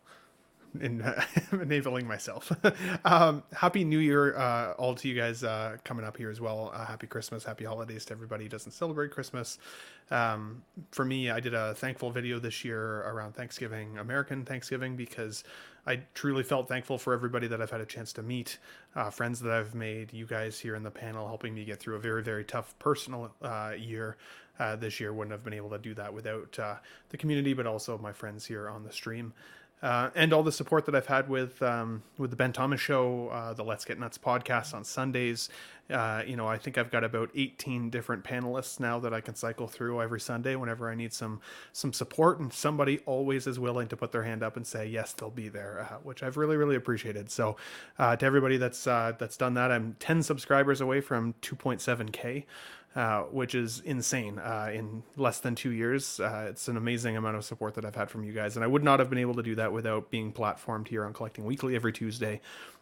In, 0.81 1.03
uh, 1.03 1.23
enabling 1.53 2.07
myself. 2.07 2.51
um, 3.05 3.43
happy 3.53 3.85
New 3.85 3.99
Year, 3.99 4.37
uh, 4.37 4.73
all 4.73 4.95
to 4.95 5.09
you 5.09 5.15
guys 5.15 5.45
uh, 5.45 5.77
coming 5.85 6.05
up 6.05 6.17
here 6.17 6.31
as 6.31 6.41
well. 6.41 6.73
Uh, 6.75 6.87
happy 6.87 7.07
Christmas, 7.07 7.45
happy 7.45 7.65
holidays 7.65 8.05
to 8.07 8.15
everybody 8.15 8.45
who 8.45 8.49
doesn't 8.49 8.73
celebrate 8.73 9.11
Christmas. 9.11 9.59
Um, 10.11 10.63
for 10.91 11.05
me, 11.05 11.31
I 11.31 11.41
did 11.41 11.55
a 11.55 11.75
thankful 11.75 12.11
video 12.11 12.39
this 12.39 12.65
year 12.65 13.01
around 13.03 13.35
Thanksgiving, 13.35 13.99
American 13.99 14.45
Thanksgiving, 14.45 14.97
because 14.97 15.45
I 15.87 16.01
truly 16.15 16.43
felt 16.43 16.69
thankful 16.69 16.97
for 16.97 17.13
everybody 17.13 17.49
that 17.49 17.61
I've 17.61 17.71
had 17.71 17.81
a 17.81 17.87
chance 17.87 18.13
to 18.15 18.23
meet, 18.23 18.59
uh, 18.95 19.11
friends 19.11 19.41
that 19.41 19.53
I've 19.53 19.75
made, 19.75 20.13
you 20.13 20.27
guys 20.27 20.59
here 20.59 20.77
in 20.77 20.83
the 20.83 20.91
panel 20.91 21.27
helping 21.27 21.55
me 21.55 21.65
get 21.65 21.81
through 21.81 21.97
a 21.97 22.01
very, 22.01 22.23
very 22.23 22.45
tough 22.45 22.79
personal 22.79 23.33
uh, 23.43 23.73
year. 23.77 24.17
Uh, 24.59 24.77
this 24.77 25.01
year 25.01 25.13
wouldn't 25.13 25.33
have 25.33 25.43
been 25.43 25.55
able 25.55 25.71
to 25.71 25.79
do 25.79 25.95
that 25.95 26.13
without 26.13 26.59
uh, 26.59 26.77
the 27.09 27.17
community, 27.17 27.53
but 27.53 27.67
also 27.67 27.99
my 27.99 28.13
friends 28.13 28.47
here 28.47 28.69
on 28.69 28.85
the 28.85 28.93
stream. 28.93 29.33
Uh, 29.83 30.11
and 30.15 30.33
all 30.33 30.45
the 30.45 30.53
support 30.53 30.87
that 30.87 30.95
I've 30.95 31.07
had 31.07 31.29
with 31.29 31.61
um, 31.61 32.05
with 32.17 32.31
the 32.31 32.37
Ben 32.37 32.53
Thomas 32.53 32.81
Show, 32.81 33.29
uh, 33.29 33.53
the 33.53 33.65
Let's 33.65 33.85
Get 33.85 33.99
Nuts 33.99 34.17
podcast 34.17 34.75
on 34.75 34.85
Sundays. 34.85 35.49
Uh, 35.91 36.23
you 36.25 36.37
know, 36.37 36.47
I 36.47 36.57
think 36.57 36.79
I've 36.79 36.91
got 36.91 37.03
about 37.03 37.31
18 37.35 37.91
different 37.91 38.23
panelists 38.23 38.79
now 38.79 39.01
that 39.01 39.13
I 39.13 39.21
can 39.21 39.35
cycle 39.35 39.67
through 39.67 40.01
every 40.01 40.21
Sunday 40.21 40.55
whenever 40.55 40.89
I 40.89 40.95
need 40.95 41.13
some 41.13 41.41
some 41.73 41.93
support, 41.93 42.39
and 42.39 42.53
somebody 42.53 43.01
always 43.07 43.49
is 43.49 43.59
willing 43.59 43.89
to 43.89 43.97
put 43.97 44.13
their 44.13 44.23
hand 44.23 44.45
up 44.45 44.57
and 44.57 44.65
say 44.65 44.87
yes, 44.87 45.13
they'll 45.15 45.31
be 45.31 45.49
there, 45.49 45.89
uh, 45.91 45.97
which 46.05 46.23
I've 46.23 46.37
really 46.37 46.57
really 46.57 46.77
appreciated. 46.77 47.29
So, 47.31 47.57
uh, 47.99 48.15
to 48.15 48.25
everybody 48.25 48.59
that's 48.59 48.85
that's 48.85 49.37
done 49.37 49.55
that, 49.55 49.73
I'm 49.73 49.97
10 49.99 50.23
subscribers 50.23 50.81
away 50.81 51.01
from 51.01 51.35
2.7k. 51.43 52.45
uh, 52.95 53.23
which 53.23 53.55
is 53.55 53.81
insane. 53.81 54.39
Uh, 54.39 54.71
in 54.73 55.03
less 55.17 55.41
than 55.41 55.55
two 55.55 55.71
years, 55.71 56.21
uh, 56.21 56.47
it's 56.51 56.69
an 56.69 56.77
amazing 56.77 57.17
amount 57.17 57.37
of 57.37 57.45
support 57.45 57.75
that 57.75 57.85
I've 57.85 57.95
had 57.95 58.11
from 58.11 58.23
you 58.23 58.33
guys, 58.33 58.57
and 58.57 58.65
I 58.65 58.67
would 58.67 58.85
not 58.85 58.99
have 58.99 59.09
been 59.09 59.19
able 59.19 59.35
to 59.35 59.43
do 59.43 59.55
that 59.55 59.73
without 59.73 60.11
being 60.11 60.33
platformed 60.33 60.89
here 60.89 61.05
on 61.05 61.13
Collecting 61.13 61.45
Weekly 61.45 61.75
every 61.75 61.93
Tuesday, 61.93 62.41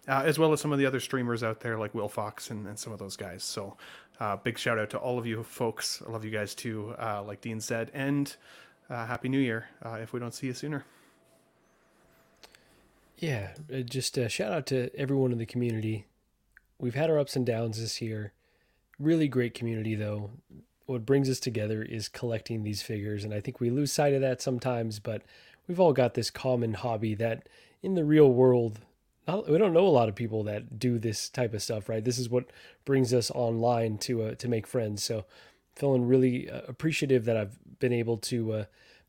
uh, 0.09 0.23
as 0.25 0.39
well 0.39 0.53
as 0.53 0.61
some 0.61 0.73
of 0.73 0.79
the 0.79 0.87
other 0.87 0.99
streamers 0.99 1.45
out 1.45 1.61
there 1.61 1.79
like 1.79 1.95
Will 1.95 2.09
Fox 2.09 2.51
and, 2.51 2.67
and 2.67 2.79
some 2.79 2.93
of 2.93 2.99
those 2.99 3.17
guys. 3.17 3.45
So, 3.45 3.77
uh, 4.19 4.37
big 4.37 4.59
shout 4.59 4.79
out 4.79 4.91
to 4.91 4.99
all 4.99 5.19
of 5.19 5.27
you 5.27 5.43
folks. 5.45 6.03
I 6.07 6.11
love 6.11 6.25
you 6.25 6.31
guys 6.31 6.55
too, 6.55 6.95
like 6.99 7.41
Dean 7.41 7.61
said, 7.61 7.91
and 7.95 8.35
happy 8.89 9.29
New 9.29 9.39
Year 9.39 9.69
if 9.85 10.13
we 10.13 10.21
don't 10.21 10.35
see 10.35 10.49
you 10.49 10.55
sooner. 10.55 10.85
Yeah, 13.17 13.51
just 13.85 14.19
a 14.19 14.29
shout 14.29 14.53
out 14.53 14.67
to 14.67 14.91
everyone 14.99 15.31
in 15.31 15.39
the 15.39 15.47
community. 15.47 16.07
We've 16.79 16.95
had 16.95 17.11
our 17.11 17.19
ups 17.19 17.37
and 17.37 17.45
downs 17.45 17.79
this 17.79 18.01
year. 18.01 18.33
Really 19.01 19.29
great 19.29 19.55
community, 19.55 19.95
though. 19.95 20.31
What 20.85 21.07
brings 21.07 21.31
us 21.31 21.41
together 21.41 21.83
is 21.83 22.07
collecting 22.07 22.63
these 22.63 22.83
figures, 22.83 23.25
and 23.25 23.33
I 23.33 23.41
think 23.41 23.59
we 23.59 23.71
lose 23.71 23.91
sight 23.91 24.13
of 24.13 24.21
that 24.21 24.43
sometimes. 24.43 24.99
But 24.99 25.23
we've 25.67 25.81
all 25.81 25.95
got 25.95 26.13
this 26.13 26.31
common 26.31 26.75
hobby 26.75 27.15
that, 27.15 27.49
in 27.83 27.95
the 27.95 28.05
real 28.05 28.31
world, 28.31 28.81
we 29.27 29.57
don't 29.57 29.73
know 29.73 29.87
a 29.87 29.89
lot 29.89 30.11
of 30.11 30.15
people 30.15 30.43
that 30.45 30.79
do 30.79 30.99
this 30.99 31.31
type 31.31 31.55
of 31.55 31.63
stuff, 31.63 31.89
right? 31.89 32.05
This 32.05 32.19
is 32.19 32.29
what 32.29 32.51
brings 32.85 33.15
us 33.15 33.31
online 33.31 33.97
to 33.99 34.23
uh, 34.23 34.35
to 34.35 34.49
make 34.49 34.67
friends. 34.67 35.03
So, 35.03 35.25
feeling 35.75 36.07
really 36.07 36.51
uh, 36.51 36.61
appreciative 36.69 37.25
that 37.25 37.39
I've 37.39 37.59
been 37.79 37.95
able 37.95 38.19
to, 38.19 38.53
uh, 38.53 38.65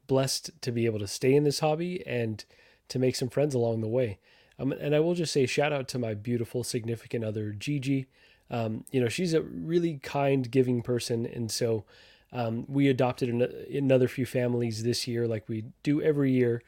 blessed 0.07 0.51
to 0.61 0.71
be 0.71 0.85
able 0.85 0.99
to 0.99 1.07
stay 1.07 1.35
in 1.35 1.43
this 1.43 1.59
hobby 1.59 2.01
and 2.07 2.45
to 2.87 2.97
make 2.97 3.17
some 3.17 3.29
friends 3.29 3.53
along 3.53 3.81
the 3.81 3.89
way. 3.89 4.19
Um, 4.57 4.71
and 4.71 4.95
I 4.95 5.01
will 5.01 5.15
just 5.15 5.33
say 5.33 5.45
shout 5.45 5.73
out 5.73 5.89
to 5.89 5.99
my 5.99 6.13
beautiful 6.13 6.63
significant 6.63 7.25
other, 7.25 7.51
Gigi. 7.51 8.07
Um, 8.51 8.83
you 8.91 9.01
know, 9.01 9.07
she's 9.07 9.33
a 9.33 9.41
really 9.41 9.99
kind, 10.03 10.51
giving 10.51 10.83
person, 10.83 11.25
and 11.25 11.49
so 11.49 11.85
um, 12.33 12.65
we 12.67 12.87
adopted 12.87 13.29
an, 13.29 13.41
another 13.73 14.07
few 14.07 14.25
families 14.25 14.83
this 14.83 15.07
year, 15.07 15.27
like 15.27 15.49
we 15.49 15.65
do 15.83 16.01
every 16.01 16.31
year. 16.31 16.61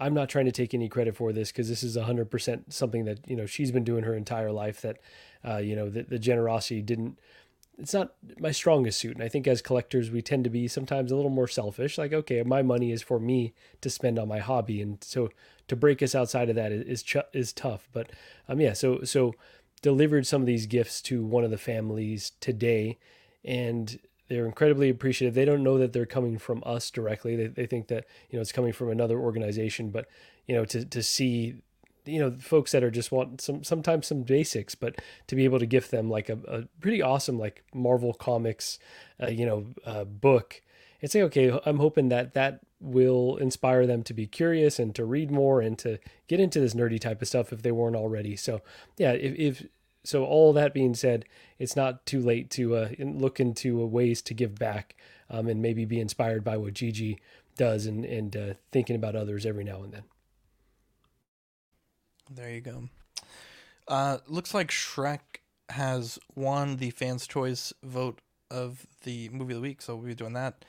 I'm 0.00 0.14
not 0.14 0.28
trying 0.28 0.44
to 0.44 0.52
take 0.52 0.74
any 0.74 0.88
credit 0.88 1.16
for 1.16 1.32
this 1.32 1.50
because 1.50 1.68
this 1.68 1.82
is 1.82 1.96
100% 1.96 2.72
something 2.72 3.04
that 3.04 3.28
you 3.28 3.36
know 3.36 3.46
she's 3.46 3.72
been 3.72 3.84
doing 3.84 4.04
her 4.04 4.14
entire 4.14 4.52
life. 4.52 4.80
That 4.82 4.98
uh, 5.46 5.56
you 5.58 5.74
know 5.74 5.90
the, 5.90 6.02
the 6.02 6.18
generosity 6.18 6.82
didn't. 6.82 7.18
It's 7.78 7.94
not 7.94 8.14
my 8.40 8.50
strongest 8.50 8.98
suit, 8.98 9.14
and 9.14 9.22
I 9.22 9.28
think 9.28 9.46
as 9.46 9.62
collectors 9.62 10.10
we 10.10 10.22
tend 10.22 10.44
to 10.44 10.50
be 10.50 10.66
sometimes 10.68 11.12
a 11.12 11.16
little 11.16 11.30
more 11.30 11.48
selfish. 11.48 11.96
Like, 11.98 12.12
okay, 12.12 12.42
my 12.42 12.62
money 12.62 12.90
is 12.92 13.02
for 13.02 13.20
me 13.20 13.54
to 13.80 13.90
spend 13.90 14.18
on 14.18 14.28
my 14.28 14.38
hobby, 14.38 14.80
and 14.80 15.02
so 15.02 15.30
to 15.66 15.76
break 15.76 16.02
us 16.02 16.14
outside 16.14 16.48
of 16.48 16.56
that 16.56 16.70
is 16.70 17.02
is, 17.02 17.16
is 17.32 17.52
tough. 17.52 17.88
But 17.92 18.10
um, 18.48 18.60
yeah, 18.60 18.74
so 18.74 19.02
so 19.02 19.34
delivered 19.78 20.26
some 20.26 20.42
of 20.42 20.46
these 20.46 20.66
gifts 20.66 21.00
to 21.02 21.24
one 21.24 21.44
of 21.44 21.50
the 21.50 21.58
families 21.58 22.32
today, 22.40 22.98
and 23.44 23.98
they're 24.28 24.46
incredibly 24.46 24.88
appreciative. 24.90 25.34
They 25.34 25.44
don't 25.44 25.62
know 25.62 25.78
that 25.78 25.92
they're 25.92 26.06
coming 26.06 26.38
from 26.38 26.62
us 26.66 26.90
directly. 26.90 27.36
They, 27.36 27.46
they 27.46 27.66
think 27.66 27.88
that 27.88 28.04
you 28.30 28.36
know 28.36 28.40
it's 28.40 28.52
coming 28.52 28.72
from 28.72 28.90
another 28.90 29.18
organization, 29.18 29.90
but 29.90 30.08
you 30.46 30.54
know 30.54 30.64
to 30.66 30.84
to 30.84 31.02
see 31.02 31.56
you 32.04 32.18
know 32.18 32.30
folks 32.30 32.72
that 32.72 32.82
are 32.82 32.90
just 32.90 33.12
want 33.12 33.40
some 33.40 33.62
sometimes 33.62 34.06
some 34.06 34.22
basics 34.22 34.74
but 34.74 34.96
to 35.26 35.36
be 35.36 35.44
able 35.44 35.58
to 35.58 35.66
gift 35.66 35.90
them 35.90 36.08
like 36.08 36.28
a, 36.28 36.38
a 36.48 36.62
pretty 36.80 37.02
awesome 37.02 37.38
like 37.38 37.62
marvel 37.74 38.14
comics 38.14 38.78
uh, 39.22 39.28
you 39.28 39.44
know 39.44 39.66
uh, 39.84 40.04
book 40.04 40.62
it's 41.00 41.14
like 41.14 41.24
okay 41.24 41.58
i'm 41.64 41.78
hoping 41.78 42.08
that 42.08 42.34
that 42.34 42.60
will 42.80 43.36
inspire 43.38 43.86
them 43.86 44.02
to 44.02 44.14
be 44.14 44.26
curious 44.26 44.78
and 44.78 44.94
to 44.94 45.04
read 45.04 45.30
more 45.30 45.60
and 45.60 45.78
to 45.78 45.98
get 46.28 46.38
into 46.38 46.60
this 46.60 46.74
nerdy 46.74 47.00
type 47.00 47.20
of 47.20 47.28
stuff 47.28 47.52
if 47.52 47.62
they 47.62 47.72
weren't 47.72 47.96
already 47.96 48.36
so 48.36 48.60
yeah 48.96 49.12
if, 49.12 49.34
if 49.34 49.66
so 50.04 50.24
all 50.24 50.52
that 50.52 50.72
being 50.72 50.94
said 50.94 51.24
it's 51.58 51.74
not 51.74 52.06
too 52.06 52.20
late 52.20 52.50
to 52.50 52.76
uh, 52.76 52.88
look 52.98 53.40
into 53.40 53.84
ways 53.84 54.22
to 54.22 54.32
give 54.32 54.54
back 54.54 54.94
um, 55.28 55.48
and 55.48 55.60
maybe 55.60 55.84
be 55.84 56.00
inspired 56.00 56.44
by 56.44 56.56
what 56.56 56.74
gigi 56.74 57.18
does 57.56 57.86
and 57.86 58.04
and 58.04 58.36
uh, 58.36 58.54
thinking 58.70 58.94
about 58.94 59.16
others 59.16 59.44
every 59.44 59.64
now 59.64 59.82
and 59.82 59.92
then 59.92 60.04
there 62.30 62.50
you 62.50 62.60
go. 62.60 62.88
Uh, 63.86 64.18
looks 64.26 64.52
like 64.52 64.70
Shrek 64.70 65.20
has 65.70 66.18
won 66.34 66.76
the 66.76 66.90
fans' 66.90 67.26
choice 67.26 67.72
vote 67.82 68.20
of 68.50 68.86
the 69.04 69.28
movie 69.30 69.54
of 69.54 69.62
the 69.62 69.68
week, 69.68 69.82
so 69.82 69.96
we'll 69.96 70.06
be 70.06 70.14
doing 70.14 70.34
that. 70.34 70.64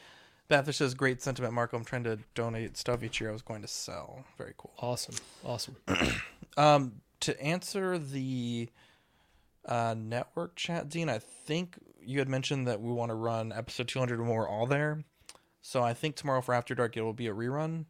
Baptist 0.50 0.80
says, 0.80 0.94
"Great 0.96 1.22
sentiment, 1.22 1.54
Marco. 1.54 1.78
I'm 1.78 1.86
trying 1.86 2.04
to 2.04 2.20
donate 2.34 2.76
stuff 2.76 3.04
each 3.04 3.22
year. 3.22 3.30
I 3.30 3.34
was 3.34 3.42
going 3.42 3.62
to 3.62 3.68
sell. 3.68 4.26
Very 4.38 4.54
cool. 4.58 4.74
Awesome, 4.80 5.16
awesome." 5.46 5.78
um, 6.58 7.02
to 7.22 7.40
answer 7.42 7.98
the 7.98 8.70
uh, 9.66 9.96
network 9.98 10.56
chat, 10.56 10.90
Dean, 10.90 11.08
I 11.08 11.20
think 11.20 11.78
you 12.02 12.20
had 12.20 12.28
mentioned 12.28 12.68
that 12.68 12.82
we 12.82 12.92
want 12.92 13.10
to 13.10 13.16
run 13.16 13.54
episode 13.54 13.88
200 13.88 14.20
more 14.20 14.48
all 14.48 14.66
there. 14.66 15.04
So 15.62 15.84
I 15.84 15.94
think 15.94 16.16
tomorrow 16.16 16.42
for 16.42 16.54
After 16.54 16.74
Dark 16.74 16.98
it 16.98 17.02
will 17.02 17.14
be 17.14 17.28
a 17.28 17.34
rerun, 17.34 17.86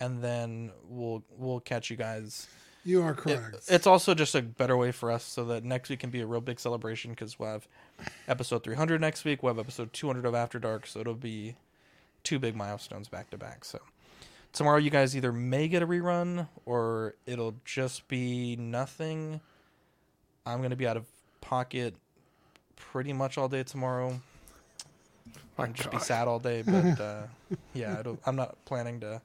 and 0.00 0.22
then 0.22 0.72
we'll 0.88 1.22
we'll 1.36 1.60
catch 1.60 1.90
you 1.90 1.96
guys. 1.96 2.48
You 2.84 3.02
are 3.02 3.14
correct. 3.14 3.54
It, 3.54 3.74
it's 3.74 3.86
also 3.86 4.12
just 4.12 4.34
a 4.34 4.42
better 4.42 4.76
way 4.76 4.90
for 4.90 5.12
us 5.12 5.22
so 5.22 5.44
that 5.44 5.62
next 5.62 5.88
week 5.88 6.00
can 6.00 6.10
be 6.10 6.20
a 6.20 6.26
real 6.26 6.40
big 6.40 6.58
celebration 6.58 7.12
because 7.12 7.38
we'll 7.38 7.52
have 7.52 7.68
episode 8.26 8.64
300 8.64 9.00
next 9.00 9.24
week. 9.24 9.42
We'll 9.42 9.54
have 9.54 9.60
episode 9.60 9.92
200 9.92 10.26
of 10.26 10.34
After 10.34 10.58
Dark, 10.58 10.88
so 10.88 10.98
it'll 10.98 11.14
be 11.14 11.54
two 12.24 12.38
big 12.38 12.56
milestones 12.56 13.08
back 13.08 13.30
to 13.30 13.38
back. 13.38 13.64
So 13.64 13.78
tomorrow 14.52 14.78
you 14.78 14.90
guys 14.90 15.16
either 15.16 15.32
may 15.32 15.68
get 15.68 15.82
a 15.82 15.86
rerun 15.86 16.48
or 16.66 17.14
it'll 17.26 17.54
just 17.64 18.08
be 18.08 18.56
nothing. 18.56 19.40
I'm 20.46 20.58
going 20.58 20.70
to 20.70 20.76
be 20.76 20.86
out 20.86 20.96
of 20.96 21.06
pocket 21.40 21.94
pretty 22.76 23.12
much 23.12 23.38
all 23.38 23.48
day 23.48 23.62
tomorrow. 23.62 24.20
My 25.58 25.66
I'll 25.66 25.72
just 25.72 25.90
God. 25.90 25.98
be 25.98 26.04
sad 26.04 26.28
all 26.28 26.38
day, 26.38 26.62
but 26.62 27.00
uh, 27.00 27.22
yeah, 27.74 28.00
it'll, 28.00 28.18
I'm 28.26 28.36
not 28.36 28.56
planning 28.64 29.00
to 29.00 29.20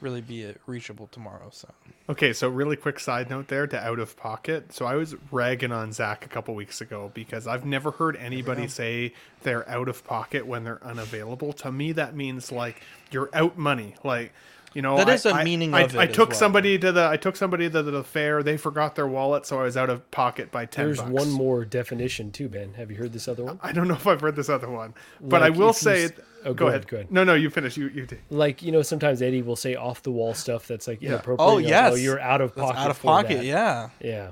really 0.00 0.20
be 0.20 0.46
uh, 0.46 0.52
reachable 0.66 1.08
tomorrow. 1.08 1.48
So 1.52 1.68
Okay, 2.08 2.32
so 2.32 2.48
really 2.48 2.76
quick 2.76 3.00
side 3.00 3.28
note 3.30 3.48
there 3.48 3.66
to 3.66 3.84
out 3.84 3.98
of 3.98 4.16
pocket. 4.16 4.72
So 4.72 4.86
I 4.86 4.94
was 4.94 5.16
ragging 5.32 5.72
on 5.72 5.92
Zach 5.92 6.24
a 6.24 6.28
couple 6.28 6.54
weeks 6.54 6.80
ago 6.80 7.10
because 7.12 7.48
I've 7.48 7.64
never 7.64 7.90
heard 7.90 8.14
anybody 8.16 8.68
say 8.68 9.12
they're 9.42 9.68
out 9.68 9.88
of 9.88 10.04
pocket 10.04 10.46
when 10.46 10.62
they're 10.62 10.82
unavailable. 10.84 11.52
To 11.54 11.72
me, 11.72 11.90
that 11.92 12.14
means 12.14 12.52
like 12.52 12.80
you're 13.10 13.28
out 13.32 13.58
money. 13.58 13.94
Like 14.04 14.32
you 14.76 14.82
know, 14.82 14.96
That 14.98 15.08
I- 15.08 15.14
is 15.14 15.26
a 15.26 15.30
I- 15.30 15.42
meaning 15.44 15.74
I, 15.74 15.80
of 15.82 15.94
it 15.94 15.98
I 15.98 16.06
took 16.06 16.28
well. 16.28 16.38
somebody 16.38 16.78
to 16.78 16.92
the 16.92 17.06
I 17.08 17.16
took 17.16 17.34
somebody 17.34 17.68
to 17.68 17.82
the 17.82 18.04
fair. 18.04 18.42
They 18.42 18.56
forgot 18.56 18.94
their 18.94 19.06
wallet, 19.08 19.46
so 19.46 19.58
I 19.58 19.62
was 19.64 19.76
out 19.76 19.90
of 19.90 20.08
pocket 20.10 20.52
by 20.52 20.66
ten. 20.66 20.84
There's 20.86 20.98
bucks. 20.98 21.10
one 21.10 21.30
more 21.30 21.64
definition 21.64 22.30
too, 22.30 22.48
Ben. 22.48 22.74
Have 22.74 22.90
you 22.90 22.98
heard 22.98 23.12
this 23.12 23.26
other 23.26 23.42
one? 23.42 23.58
I 23.62 23.72
don't 23.72 23.88
know 23.88 23.94
if 23.94 24.06
I've 24.06 24.22
read 24.22 24.36
this 24.36 24.48
other 24.50 24.68
one, 24.70 24.94
but 25.20 25.42
I 25.42 25.50
will 25.50 25.70
if 25.70 25.76
you 25.76 25.80
say. 25.82 26.04
s- 26.04 26.12
oh, 26.44 26.52
go, 26.54 26.66
ahead. 26.68 26.86
Go 26.86 26.98
ahead. 26.98 27.10
No, 27.10 27.24
no, 27.24 27.34
you 27.34 27.48
finish. 27.50 27.76
You 27.76 27.88
you 27.88 28.06
did. 28.06 28.20
Like 28.30 28.62
you 28.62 28.70
know, 28.70 28.82
sometimes 28.82 29.22
Eddie 29.22 29.42
will 29.42 29.56
say 29.56 29.74
off 29.74 30.02
the 30.02 30.10
wall 30.12 30.34
stuff 30.34 30.68
that's 30.68 30.86
like 30.86 31.00
Yeah. 31.00 31.08
inappropriate. 31.14 31.50
Oh, 31.50 31.54
Like, 31.56 31.66
yes. 31.66 32.00
you're 32.00 32.20
out 32.20 32.40
of 32.42 32.54
That's 32.54 32.66
pocket. 32.68 32.80
out 32.80 32.90
of 32.90 32.98
for 32.98 33.02
pocket, 33.06 33.38
that. 33.38 33.44
yeah. 33.44 33.88
yeah. 34.00 34.28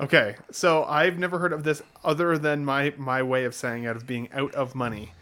Okay, 0.00 0.34
so 0.50 0.84
I've 0.84 1.18
never 1.18 1.38
heard 1.38 1.52
of 1.52 1.62
this 1.64 1.82
other 2.04 2.38
than 2.38 2.64
my 2.64 2.92
my 2.96 3.22
way 3.22 3.44
of 3.44 3.54
saying 3.54 3.86
out 3.86 3.94
of 3.96 4.06
being 4.06 4.28
out 4.32 4.54
of 4.54 4.74
money, 4.74 5.12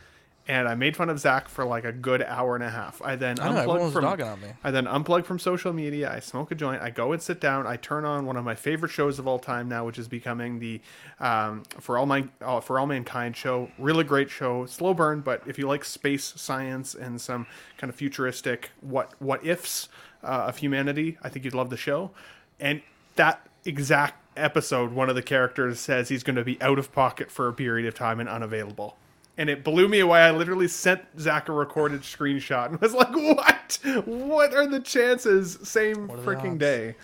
and 0.51 0.67
I 0.67 0.75
made 0.75 0.97
fun 0.97 1.09
of 1.09 1.21
Zach 1.21 1.49
for 1.49 1.65
like 1.65 1.85
a 1.85 1.93
good 1.93 2.23
hour 2.23 2.57
and 2.57 2.65
a 2.65 2.71
half. 2.71 3.01
I 3.05 3.15
then 3.15 3.39
I 3.39 3.53
know, 3.53 3.61
unplugged 3.61 3.93
from 3.93 4.05
on 4.05 4.41
me. 4.41 4.49
I 4.65 4.73
then 4.73 4.87
unplug 4.87 5.25
from 5.25 5.39
social 5.39 5.73
media. 5.73 6.13
I 6.13 6.19
smoke 6.19 6.51
a 6.51 6.57
joint. 6.57 6.83
I 6.83 6.91
go 6.91 7.13
and 7.13 7.23
sit 7.23 7.41
down. 7.41 7.69
I 7.69 7.77
turn 7.77 8.05
on 8.05 8.27
one 8.27 8.37
of 8.37 8.45
my 8.45 8.57
favorite 8.57 8.91
shows 8.91 9.21
of 9.21 9.29
all 9.29 9.39
time 9.39 9.69
now, 9.69 9.87
which 9.87 9.97
is 9.97 10.09
becoming 10.09 10.59
the 10.59 10.81
um, 11.21 11.63
for 11.79 11.97
all 11.97 12.05
my 12.05 12.25
uh, 12.41 12.59
for 12.59 12.81
all 12.81 12.87
mankind 12.87 13.37
show. 13.37 13.71
Really 13.79 14.03
great 14.03 14.29
show, 14.29 14.67
slow 14.67 14.93
burn, 14.93 15.21
but 15.21 15.41
if 15.47 15.57
you 15.57 15.69
like 15.69 15.85
space 15.85 16.35
science 16.37 16.97
and 16.97 17.21
some 17.21 17.47
kind 17.79 17.89
of 17.89 17.95
futuristic 17.95 18.71
what 18.81 19.13
what 19.21 19.47
ifs 19.47 19.89
uh, 20.25 20.47
of 20.49 20.57
humanity, 20.57 21.17
I 21.23 21.29
think 21.29 21.45
you'd 21.45 21.55
love 21.55 21.71
the 21.71 21.77
show. 21.77 22.11
And 22.59 22.83
that 23.15 23.47
exact 23.65 24.17
episode, 24.37 24.91
one 24.91 25.09
of 25.09 25.15
the 25.15 25.23
characters 25.23 25.79
says 25.79 26.09
he's 26.09 26.25
going 26.25 26.35
to 26.35 26.45
be 26.45 26.61
out 26.61 26.81
of 26.81 26.91
pocket 26.91 27.31
for 27.31 27.47
a 27.47 27.53
period 27.53 27.87
of 27.87 27.95
time 27.95 28.19
and 28.19 28.29
unavailable. 28.29 28.97
And 29.41 29.49
it 29.49 29.65
blew 29.65 29.89
me 29.89 30.01
away. 30.01 30.21
I 30.21 30.33
literally 30.33 30.69
sent 30.69 31.01
Zach 31.19 31.49
a 31.49 31.53
recorded 31.53 32.03
screenshot 32.03 32.67
and 32.69 32.79
was 32.79 32.93
like, 32.93 33.09
"What? 33.15 33.79
What 34.05 34.53
are 34.53 34.67
the 34.67 34.81
chances? 34.81 35.59
Same 35.63 36.09
the 36.09 36.13
freaking 36.15 36.51
odds? 36.51 36.59
day." 36.59 36.95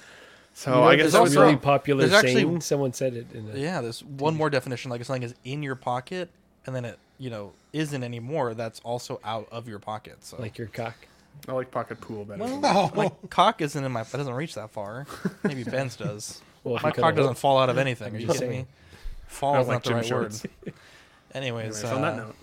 So 0.52 0.70
You 0.70 0.76
know, 0.76 0.82
I 0.84 0.96
guess 0.96 1.02
there's 1.04 1.12
that 1.14 1.18
a 1.18 1.22
was 1.22 1.36
really 1.36 1.56
popular 1.56 2.02
there's 2.06 2.12
actually- 2.12 2.34
saying. 2.34 2.60
Someone 2.60 2.92
said 2.92 3.14
it 3.14 3.26
in 3.32 3.50
the, 3.50 3.58
yeah, 3.58 3.80
there's 3.80 4.04
one 4.04 4.34
more 4.36 4.50
definition. 4.50 4.90
Like 4.90 5.00
if 5.00 5.06
something 5.06 5.22
is 5.22 5.34
in 5.44 5.62
your 5.62 5.76
pocket 5.76 6.28
and 6.66 6.76
then 6.76 6.84
it 6.84 6.98
you 7.18 7.30
know 7.30 7.52
isn't 7.72 8.02
anymore, 8.02 8.52
that's 8.52 8.80
also 8.80 9.18
out 9.24 9.48
of 9.50 9.66
your 9.66 9.78
pocket. 9.78 10.16
So 10.20 10.36
like 10.38 10.58
your 10.58 10.66
cock. 10.68 10.94
I 11.48 11.52
like 11.52 11.70
pocket 11.70 12.02
pool 12.02 12.26
better. 12.26 12.42
Well, 12.44 12.92
my 12.94 13.10
cock 13.30 13.62
isn't 13.62 13.82
in 13.82 13.92
my. 13.92 14.02
It 14.02 14.12
doesn't 14.12 14.34
reach 14.34 14.56
that 14.56 14.70
far. 14.72 15.06
Maybe 15.42 15.64
Ben's 15.64 15.96
does. 15.96 16.42
Well, 16.64 16.80
my 16.82 16.88
you 16.88 16.94
cock 16.94 17.14
doesn't 17.14 17.38
fall 17.38 17.58
out 17.60 17.70
of 17.70 17.78
anything. 17.78 18.14
Are 18.14 18.18
you 18.18 18.26
kidding 18.26 18.50
me? 18.50 18.66
Fall 19.28 19.54
I 19.54 19.60
is 19.60 19.66
don't 19.66 19.74
like 19.76 19.82
the 19.84 19.88
gym 19.90 19.96
right 19.98 20.04
shorts. 20.06 20.44
word. 20.64 20.74
Anyways, 21.36 21.84
Anyways, 21.84 21.84
on 21.84 22.02
that 22.02 22.14
uh, 22.14 22.16
note, 22.16 22.36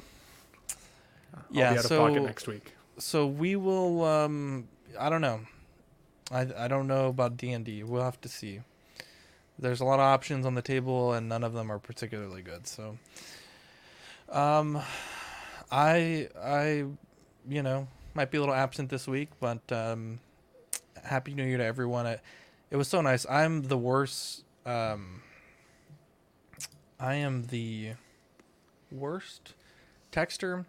I'll 1.35 1.43
yeah. 1.49 1.73
be 1.73 1.79
out 1.79 1.85
of 1.85 1.89
so 1.89 1.97
pocket 2.07 2.23
next 2.23 2.47
week. 2.47 2.73
so 2.99 3.25
we 3.25 3.55
will. 3.55 4.03
Um, 4.05 4.67
I 4.99 5.09
don't 5.09 5.21
know. 5.21 5.39
I 6.31 6.47
I 6.55 6.67
don't 6.67 6.85
know 6.87 7.07
about 7.07 7.35
D 7.35 7.51
and 7.51 7.65
D. 7.65 7.83
We'll 7.83 8.03
have 8.03 8.21
to 8.21 8.29
see. 8.29 8.61
There's 9.57 9.81
a 9.81 9.85
lot 9.85 9.95
of 9.95 10.05
options 10.05 10.45
on 10.45 10.53
the 10.53 10.61
table, 10.61 11.13
and 11.13 11.27
none 11.27 11.43
of 11.43 11.53
them 11.53 11.71
are 11.71 11.79
particularly 11.79 12.43
good. 12.43 12.67
So. 12.67 12.97
Um, 14.29 14.81
I 15.71 16.29
I, 16.39 16.85
you 17.49 17.63
know, 17.63 17.87
might 18.13 18.29
be 18.29 18.37
a 18.37 18.41
little 18.41 18.55
absent 18.55 18.89
this 18.89 19.07
week, 19.07 19.29
but 19.39 19.59
um, 19.71 20.19
happy 21.03 21.33
New 21.33 21.43
Year 21.43 21.57
to 21.57 21.65
everyone. 21.65 22.05
It, 22.05 22.21
it 22.69 22.77
was 22.77 22.87
so 22.87 23.01
nice. 23.01 23.25
I'm 23.27 23.63
the 23.63 23.77
worst. 23.77 24.43
Um, 24.67 25.23
I 26.99 27.15
am 27.15 27.47
the 27.47 27.93
worst 28.93 29.53
texter, 30.11 30.65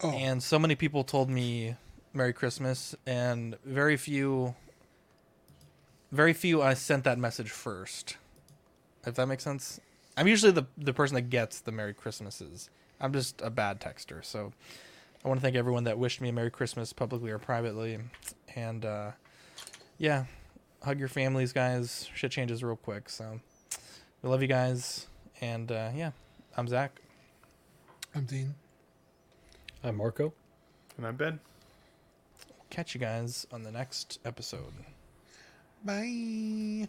Oh. 0.00 0.10
and 0.12 0.42
so 0.42 0.58
many 0.58 0.74
people 0.76 1.02
told 1.04 1.28
me 1.28 1.74
Merry 2.14 2.32
Christmas, 2.32 2.94
and 3.06 3.56
very 3.64 3.96
few. 3.96 4.54
Very 6.12 6.32
few. 6.32 6.62
I 6.62 6.74
sent 6.74 7.04
that 7.04 7.18
message 7.18 7.50
first. 7.50 8.16
If 9.06 9.14
that 9.16 9.26
makes 9.26 9.44
sense. 9.44 9.80
I'm 10.16 10.26
usually 10.28 10.52
the 10.52 10.66
the 10.76 10.92
person 10.94 11.14
that 11.16 11.30
gets 11.30 11.60
the 11.60 11.72
Merry 11.72 11.94
Christmases. 11.94 12.70
I'm 13.00 13.12
just 13.12 13.40
a 13.42 13.50
bad 13.50 13.80
texter, 13.80 14.24
so 14.24 14.52
I 15.24 15.28
want 15.28 15.38
to 15.40 15.42
thank 15.42 15.54
everyone 15.56 15.84
that 15.84 15.98
wished 15.98 16.20
me 16.20 16.30
a 16.30 16.32
Merry 16.32 16.50
Christmas 16.50 16.92
publicly 16.92 17.30
or 17.30 17.38
privately, 17.38 17.98
and 18.56 18.84
uh, 18.84 19.10
yeah, 19.98 20.24
hug 20.82 20.98
your 20.98 21.08
families, 21.08 21.52
guys. 21.52 22.08
Shit 22.14 22.32
changes 22.32 22.64
real 22.64 22.74
quick, 22.76 23.08
so 23.08 23.38
we 24.22 24.28
love 24.28 24.42
you 24.42 24.48
guys, 24.48 25.06
and 25.40 25.70
uh, 25.70 25.90
yeah, 25.94 26.10
I'm 26.56 26.66
Zach. 26.66 27.00
I'm 28.14 28.24
Dean. 28.24 28.54
I'm 29.84 29.96
Marco. 29.96 30.32
And 30.96 31.06
I'm 31.06 31.16
Ben. 31.16 31.40
Catch 32.70 32.94
you 32.94 33.00
guys 33.00 33.46
on 33.52 33.62
the 33.62 33.70
next 33.70 34.18
episode. 34.24 34.72
Bye. 35.84 36.88